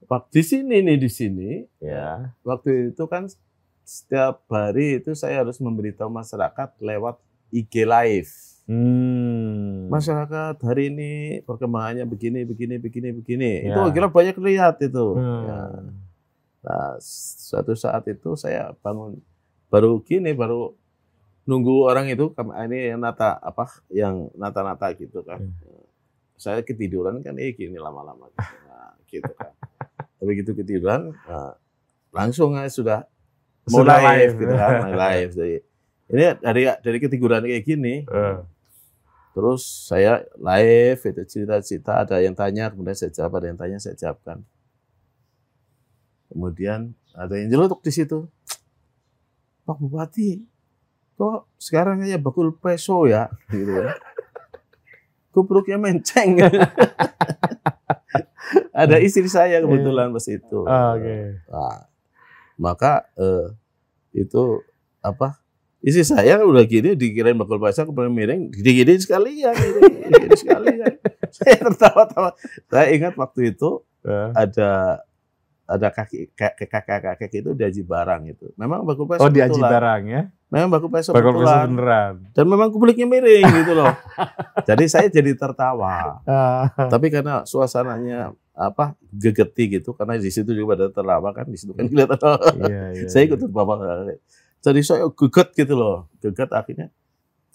waktu 0.06 0.30
di 0.30 0.42
sini 0.42 0.76
nih 0.80 0.96
di 0.96 1.08
sini 1.08 1.50
Ya. 1.78 2.32
waktu 2.40 2.90
itu 2.90 3.04
kan 3.04 3.28
setiap 3.82 4.44
hari 4.48 4.98
itu 4.98 5.12
saya 5.12 5.40
harus 5.40 5.58
memberitahu 5.58 6.08
masyarakat 6.08 6.68
lewat 6.78 7.16
IG 7.50 7.84
live 7.84 8.32
Hmm. 8.64 9.86
masyarakat 9.88 10.56
hari 10.58 10.88
ini 10.88 11.10
perkembangannya 11.42 12.04
begini 12.04 12.42
begini 12.42 12.76
begini 12.76 13.08
begini 13.12 13.50
Ya. 13.62 13.76
itu 13.76 13.92
kira 13.92 14.08
banyak 14.08 14.36
lihat 14.38 14.80
itu 14.80 15.06
Hmm. 15.12 15.44
Ya. 15.44 15.60
nah 16.62 16.96
suatu 16.98 17.76
saat 17.76 18.08
itu 18.08 18.32
saya 18.34 18.72
bangun 18.80 19.20
baru 19.68 20.00
gini 20.00 20.32
baru 20.32 20.72
nunggu 21.44 21.84
orang 21.84 22.08
itu 22.08 22.32
kam- 22.32 22.56
ini 22.56 22.88
yang 22.88 23.04
nata 23.04 23.36
apa 23.36 23.68
yang 23.90 24.32
nata-nata 24.32 24.88
gitu 24.94 25.20
kan 25.20 25.44
Hmm. 25.44 25.84
saya 26.34 26.64
ketiduran 26.64 27.20
kan 27.20 27.36
eh 27.36 27.52
gini 27.52 27.76
lama-lama 27.76 28.32
nah, 28.32 28.96
gitu 29.06 29.28
kan 29.28 29.52
tapi 30.24 30.40
gitu 30.40 30.56
ketiduran 30.56 31.12
nah, 31.28 31.52
langsung 32.16 32.56
aja 32.56 32.72
sudah 32.72 32.98
mau 33.68 33.84
Sudah 33.84 34.00
live, 34.00 34.32
live. 34.32 34.34
gitu 34.40 34.54
kan 34.56 34.72
live 34.88 35.30
jadi 35.36 35.56
ini 36.04 36.24
dari 36.40 36.62
dari 36.80 36.98
ketiduran 37.00 37.44
kayak 37.44 37.64
gini 37.68 37.94
Eh. 38.08 38.40
Terus 39.34 39.90
saya 39.90 40.22
live 40.38 41.02
itu 41.02 41.22
cerita-cerita 41.26 42.06
ada 42.06 42.22
yang 42.22 42.38
tanya 42.38 42.70
kemudian 42.70 42.94
saya 42.94 43.10
jawab 43.10 43.42
ada 43.42 43.50
yang 43.50 43.58
tanya 43.58 43.82
saya 43.82 43.98
jawabkan. 43.98 44.46
Kemudian 46.30 46.94
ada 47.10 47.34
yang 47.34 47.50
jelutuk 47.50 47.82
di 47.82 47.90
situ. 47.90 48.30
Pak 49.66 49.74
Bupati, 49.82 50.38
kok 51.18 51.50
sekarang 51.58 52.06
aja 52.06 52.14
bakul 52.14 52.54
peso 52.54 53.10
ya? 53.10 53.26
Gitu 53.50 53.74
ya. 53.74 53.98
Kupruknya 55.34 55.82
menceng. 55.82 56.38
ada 58.84 58.96
istri 58.98 59.26
saya 59.26 59.60
kebetulan 59.60 60.10
pas 60.10 60.26
itu. 60.28 60.58
Ah, 60.66 60.94
Oke. 60.94 61.40
Nah, 61.48 61.78
maka 62.56 63.08
eh, 63.16 63.46
itu 64.14 64.62
apa? 65.00 65.40
Isi 65.84 66.00
saya 66.00 66.40
udah 66.40 66.64
gini 66.64 66.96
dikirain 66.96 67.36
bakul 67.36 67.60
pasang 67.60 67.84
kemudian 67.84 68.08
miring, 68.12 68.48
gini-gini 68.48 68.96
sekalian, 68.96 69.52
gini, 69.52 69.80
gini 70.08 70.28
sekalian. 70.32 70.96
saya 71.36 71.56
tertawa-tawa. 71.60 72.30
Saya 72.72 72.86
ingat 72.92 73.14
waktu 73.16 73.52
itu 73.52 73.84
Eh. 74.04 74.30
ada 74.36 75.00
ada 75.64 75.88
kaki 75.88 76.28
kakek 76.36 76.68
kakek 76.68 77.00
kakek 77.00 77.30
itu 77.40 77.50
diaji 77.56 77.82
barang 77.82 78.22
itu. 78.28 78.52
Memang 78.60 78.84
bakul 78.84 79.08
pasang 79.08 79.24
Oh 79.24 79.32
di 79.32 79.40
Aji 79.40 79.56
betulan. 79.56 79.70
Barang 79.72 80.02
ya? 80.04 80.22
Memang 80.52 80.68
bakul 80.76 80.90
pasang 80.92 81.16
Bakul 81.16 81.40
peso 81.40 81.56
beneran. 81.64 82.14
Dan 82.36 82.44
memang 82.52 82.68
kubuliknya 82.68 83.08
miring 83.08 83.48
gitu 83.64 83.72
loh. 83.72 83.92
jadi 84.68 84.84
saya 84.86 85.06
jadi 85.08 85.32
tertawa. 85.32 86.20
Ah. 86.28 86.68
Tapi 86.92 87.08
karena 87.08 87.48
suasananya 87.48 88.36
apa 88.54 88.94
gegeti 89.10 89.80
gitu 89.80 89.98
karena 89.98 90.14
di 90.14 90.30
situ 90.30 90.54
juga 90.54 90.78
pada 90.78 90.86
tertawa 90.86 91.28
kan 91.34 91.42
di 91.50 91.58
situ 91.58 91.74
kan 91.74 91.90
kelihatan 91.90 92.16
Iya, 92.70 92.84
iya. 93.02 93.08
saya 93.10 93.26
ikut 93.26 93.50
bapak 93.50 93.82
jadi 94.62 94.80
saya 94.86 95.10
geget 95.10 95.48
gitu 95.58 95.74
loh 95.74 96.06
geget 96.22 96.54
akhirnya 96.54 96.86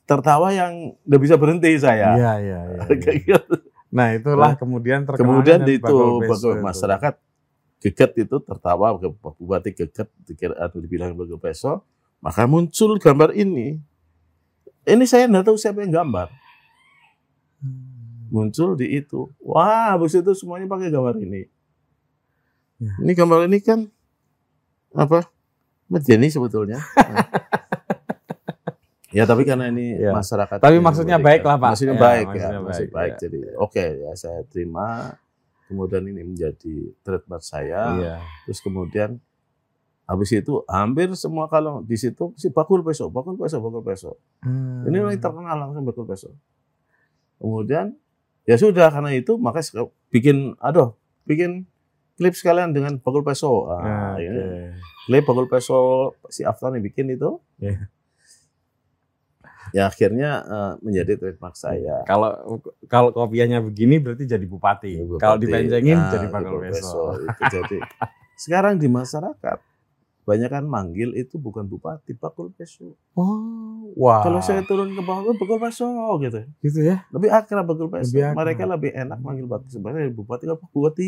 tertawa 0.03 0.51
yang 0.51 0.99
nggak 1.07 1.21
bisa 1.23 1.39
berhenti 1.39 1.71
saya 1.79 2.19
Iya, 2.19 2.33
iya, 2.43 2.59
iya. 2.67 2.83
iya. 2.83 3.11
Gitu. 3.15 3.53
Nah, 3.89 4.13
itulah 4.13 4.53
kemudian 4.59 5.07
terkenal 5.07 5.39
kemudian 5.39 5.59
itu 5.65 5.81
bakul 5.81 6.19
peso 6.21 6.51
bakul- 6.51 6.67
itu. 6.67 7.28
Geget 7.79 8.11
itu 8.17 8.35
tertawa 8.39 8.95
bupati 9.35 9.71
geget 9.71 10.07
dikira 10.21 10.53
atau 10.59 10.77
dibilang 10.77 11.13
bakul 11.13 11.35
peso 11.35 11.79
maka 12.19 12.43
muncul 12.43 12.95
gambar 12.95 13.31
ini 13.31 13.79
ini 14.83 15.03
saya 15.03 15.25
nggak 15.25 15.45
tahu 15.45 15.55
siapa 15.55 15.81
yang 15.81 15.95
gambar 15.95 16.27
Hmm. 17.59 18.31
muncul 18.31 18.71
di 18.73 18.95
itu 18.95 19.27
wah 19.37 19.91
habis 19.91 20.13
itu 20.13 20.31
semuanya 20.31 20.63
pakai 20.65 20.87
gambar 20.87 21.17
ini 21.17 21.45
Ya. 22.79 22.89
ini 22.97 23.11
gambar 23.11 23.45
ini 23.45 23.59
kan 23.59 23.85
apa 24.89 25.29
Medeni 25.85 26.25
sebetulnya 26.27 26.79
ya 29.11 29.25
tapi 29.25 29.41
karena 29.43 29.67
ini 29.67 29.97
Ya. 29.97 30.13
masyarakat 30.13 30.55
Tapi 30.55 30.77
maksudnya 30.77 31.17
baik 31.17 31.41
lah, 31.41 31.57
Pak. 31.57 31.73
maksudnya 31.73 31.91
Ya, 31.91 31.99
baik 31.99 32.23
ya 32.23 32.29
maksudnya 32.31 32.59
masih 32.61 32.85
baik, 32.85 32.93
baik 32.93 33.11
ya. 33.11 33.17
jadi 33.19 33.37
oke 33.57 33.85
ya 33.99 34.11
saya 34.13 34.39
terima 34.45 35.17
kemudian 35.69 36.01
ini 36.03 36.25
menjadi 36.25 36.75
trademark 36.99 37.39
saya 37.39 37.81
Iya. 37.95 38.15
terus 38.43 38.59
kemudian 38.59 39.21
habis 40.03 40.33
itu 40.33 40.65
hampir 40.65 41.13
semua 41.13 41.45
kalau 41.45 41.79
di 41.79 41.93
situ 41.93 42.33
si 42.33 42.49
bakul 42.49 42.81
peso 42.81 43.07
bakul 43.07 43.37
peso 43.37 43.57
bakul 43.59 43.79
peso 43.79 44.17
Hmm. 44.41 44.83
ini 44.83 44.97
yang 44.97 45.13
terkenal 45.15 45.55
langsung 45.55 45.83
bakul 45.83 46.03
peso. 46.03 46.33
Kemudian 47.37 47.93
ya 48.43 48.55
sudah 48.55 48.89
karena 48.89 49.13
itu 49.13 49.37
maka 49.37 49.61
bikin 50.09 50.57
aduh 50.57 50.97
bikin 51.23 51.69
klip 52.15 52.33
sekalian 52.33 52.71
dengan 52.71 52.97
bakul 52.97 53.21
peso. 53.21 53.69
Ah, 53.69 54.15
oke. 54.15 54.19
ini 54.19 54.41
klip 55.05 55.23
bakul 55.23 55.45
peso 55.45 55.79
si 56.27 56.41
Aftan 56.41 56.73
yang 56.73 56.83
bikin 56.83 57.07
itu. 57.09 57.37
Iya. 57.57 57.87
Ya 59.75 59.87
akhirnya 59.87 60.29
eh, 60.43 60.73
menjadi 60.81 61.11
trademark 61.19 61.55
saya. 61.55 62.01
Kalau 62.07 62.61
kalau 62.89 63.09
kopiannya 63.13 63.61
begini 63.61 64.01
berarti 64.01 64.25
jadi 64.25 64.45
bupati. 64.45 64.97
Bupati. 64.99 65.21
Kalau 65.21 65.37
dipencengin 65.37 65.97
Ah, 65.99 66.11
jadi 66.11 66.27
peso. 66.73 67.01
Itu 67.25 67.43
jadi 67.47 67.77
sekarang 68.39 68.79
di 68.79 68.87
masyarakat 68.87 69.68
banyak 70.21 70.45
kan 70.47 70.61
manggil 70.61 71.11
itu 71.11 71.35
bukan 71.35 71.63
bupati 71.63 72.13
bakul 72.13 72.51
peso. 72.51 72.93
Oh, 73.13 73.89
wah. 73.95 74.21
Kalau 74.21 74.37
saya 74.39 74.61
turun 74.61 74.91
ke 74.91 75.01
bawah 75.01 75.25
bakul 75.31 75.57
peso 75.57 75.89
gitu. 76.19 76.45
gitu 76.61 76.79
ya. 76.81 77.01
lebih 77.09 77.29
akrab 77.29 77.65
bakul 77.65 77.87
peso. 77.87 78.09
Lebih 78.09 78.23
akrab. 78.23 78.37
Mereka 78.37 78.63
lebih 78.63 78.91
enak 78.93 79.19
manggil 79.19 79.45
batu 79.45 79.65
sebenarnya 79.67 80.09
bupati 80.09 80.45
apa 80.45 80.65
bupati. 80.65 81.07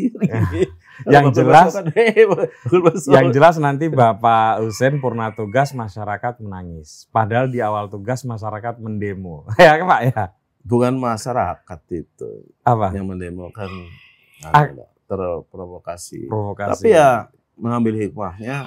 Yang 1.06 1.24
Bakul 1.24 1.36
jelas- 1.36 1.70
kan, 1.72 1.86
"Hei, 1.88 2.22
bakul 2.24 2.80
peso." 2.82 3.08
Yang 3.08 3.26
jelas 3.32 3.54
nanti 3.56 3.86
Bapak 3.86 4.58
Husen 4.60 4.98
purna 4.98 5.30
tugas 5.30 5.70
masyarakat 5.70 6.34
menangis. 6.38 7.06
Padahal 7.08 7.46
di 7.46 7.58
awal 7.58 7.86
tugas 7.86 8.22
masyarakat 8.22 8.74
mendemo. 8.76 9.46
ya 9.56 9.78
Pak 9.78 10.00
ya. 10.04 10.24
bukan 10.62 10.94
masyarakat 10.94 11.80
itu 11.92 12.30
Apa? 12.62 12.90
yang 12.90 13.02
mendemokan 13.04 13.70
Ah. 14.42 14.66
anu, 14.66 14.82
terprovokasi. 15.06 16.26
Provokasi. 16.26 16.70
Tapi 16.76 16.88
ya 16.90 17.30
mengambil 17.54 17.94
hikmahnya 17.96 18.66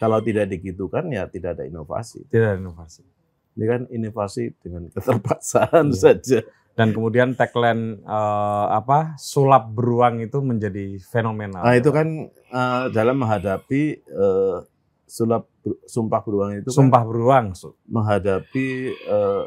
kalau 0.00 0.18
tidak 0.18 0.48
digitukan 0.48 1.04
ya 1.06 1.28
tidak 1.28 1.54
ada 1.54 1.64
inovasi. 1.64 2.24
tidak 2.26 2.46
ada 2.48 2.58
inovasi. 2.58 3.04
Ini 3.52 3.64
kan 3.66 3.80
inovasi 3.86 4.56
dengan 4.56 4.88
keterpaksaan 4.88 5.86
Iya. 5.86 6.00
saja. 6.00 6.40
Dan 6.70 6.90
kemudian 6.90 7.34
tagline 7.34 8.00
eh, 8.00 8.66
apa 8.72 9.12
sulap 9.14 9.68
beruang 9.68 10.18
itu 10.18 10.40
menjadi 10.40 10.96
fenomenal. 11.04 11.60
Nah, 11.60 11.76
itu 11.76 11.90
kan 11.90 12.08
eh, 12.32 12.84
dalam 12.90 13.20
menghadapi 13.20 13.82
eh, 14.00 14.58
sulap 15.04 15.50
sumpah 15.84 16.22
beruang 16.22 16.50
itu 16.56 16.70
kan 16.70 16.76
sumpah 16.78 17.02
beruang. 17.04 17.46
Su- 17.52 17.76
menghadapi 17.84 18.66
eh, 18.88 19.44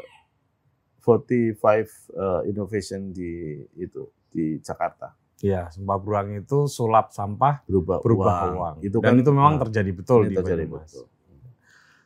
45 1.02 1.58
eh, 1.58 2.40
innovation 2.46 3.10
di 3.10 3.32
itu 3.74 4.02
di 4.28 4.56
Jakarta 4.58 5.10
Iya, 5.44 5.68
sumpah 5.68 6.00
beruang 6.00 6.40
itu 6.40 6.64
sulap 6.72 7.12
sampah 7.12 7.60
berubah, 7.68 8.00
berubah 8.00 8.32
uang. 8.32 8.56
uang. 8.56 8.76
Itu 8.80 8.96
Dan 9.04 9.12
kan 9.12 9.14
itu 9.20 9.30
memang 9.36 9.54
nah, 9.60 9.68
terjadi 9.68 9.90
betul 9.92 10.20
di 10.24 10.40
terjadi 10.40 10.64
Banyumas. 10.64 10.88
betul. 10.88 11.04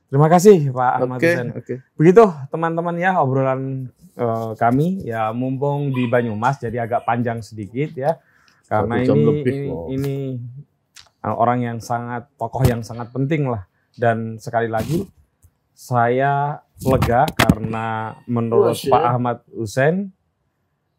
Terima 0.08 0.28
kasih 0.32 0.56
Pak 0.74 0.92
Ahmad 0.98 1.18
Husen. 1.22 1.48
oke. 1.54 1.74
Begitu 1.94 2.24
teman-teman 2.50 2.96
ya 2.98 3.10
obrolan 3.22 3.92
eh, 4.18 4.50
kami 4.58 5.06
ya 5.06 5.30
mumpung 5.30 5.94
di 5.94 6.10
Banyumas 6.10 6.58
jadi 6.58 6.82
agak 6.82 7.06
panjang 7.06 7.38
sedikit 7.38 7.94
ya 7.94 8.18
karena 8.66 9.00
ini 9.00 9.22
lebih, 9.22 9.54
ini, 9.54 9.68
wow. 9.70 9.86
ini 9.94 10.16
eh, 11.22 11.34
orang 11.38 11.58
yang 11.62 11.78
sangat 11.78 12.26
tokoh 12.34 12.66
yang 12.66 12.82
sangat 12.82 13.14
penting 13.14 13.46
lah 13.46 13.70
dan 13.94 14.34
sekali 14.42 14.66
lagi 14.66 15.06
saya 15.78 16.58
lega 16.82 17.22
karena 17.38 18.18
menurut 18.26 18.74
Wah, 18.90 18.98
Pak. 18.98 19.02
Ahmad 19.14 19.38
Husen 19.54 20.10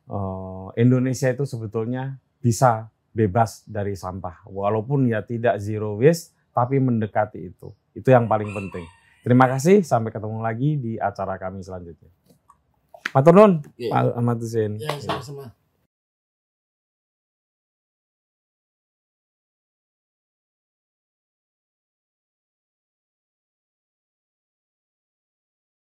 eh, 0.07 0.67
Indonesia 0.79 1.27
itu 1.27 1.43
sebetulnya 1.43 2.15
bisa 2.39 2.87
bebas 3.11 3.63
dari 3.67 3.93
sampah. 3.95 4.47
Walaupun 4.47 5.07
ya 5.11 5.23
tidak 5.23 5.59
zero 5.59 5.99
waste, 5.99 6.35
tapi 6.55 6.79
mendekati 6.79 7.51
itu. 7.51 7.71
Itu 7.91 8.09
yang 8.09 8.25
paling 8.27 8.49
penting. 8.51 8.85
Terima 9.19 9.45
kasih, 9.51 9.83
sampai 9.83 10.15
ketemu 10.15 10.39
lagi 10.39 10.79
di 10.79 10.95
acara 10.95 11.35
kami 11.35 11.59
selanjutnya. 11.59 12.07
Matur 13.11 13.33
nuwun, 13.35 13.53
Iya. 13.75 13.91
Pak 13.91 14.03
Ahmad 14.15 14.37
Hussein. 14.39 14.73
Ya, 14.79 14.95
sama-sama. 15.01 15.51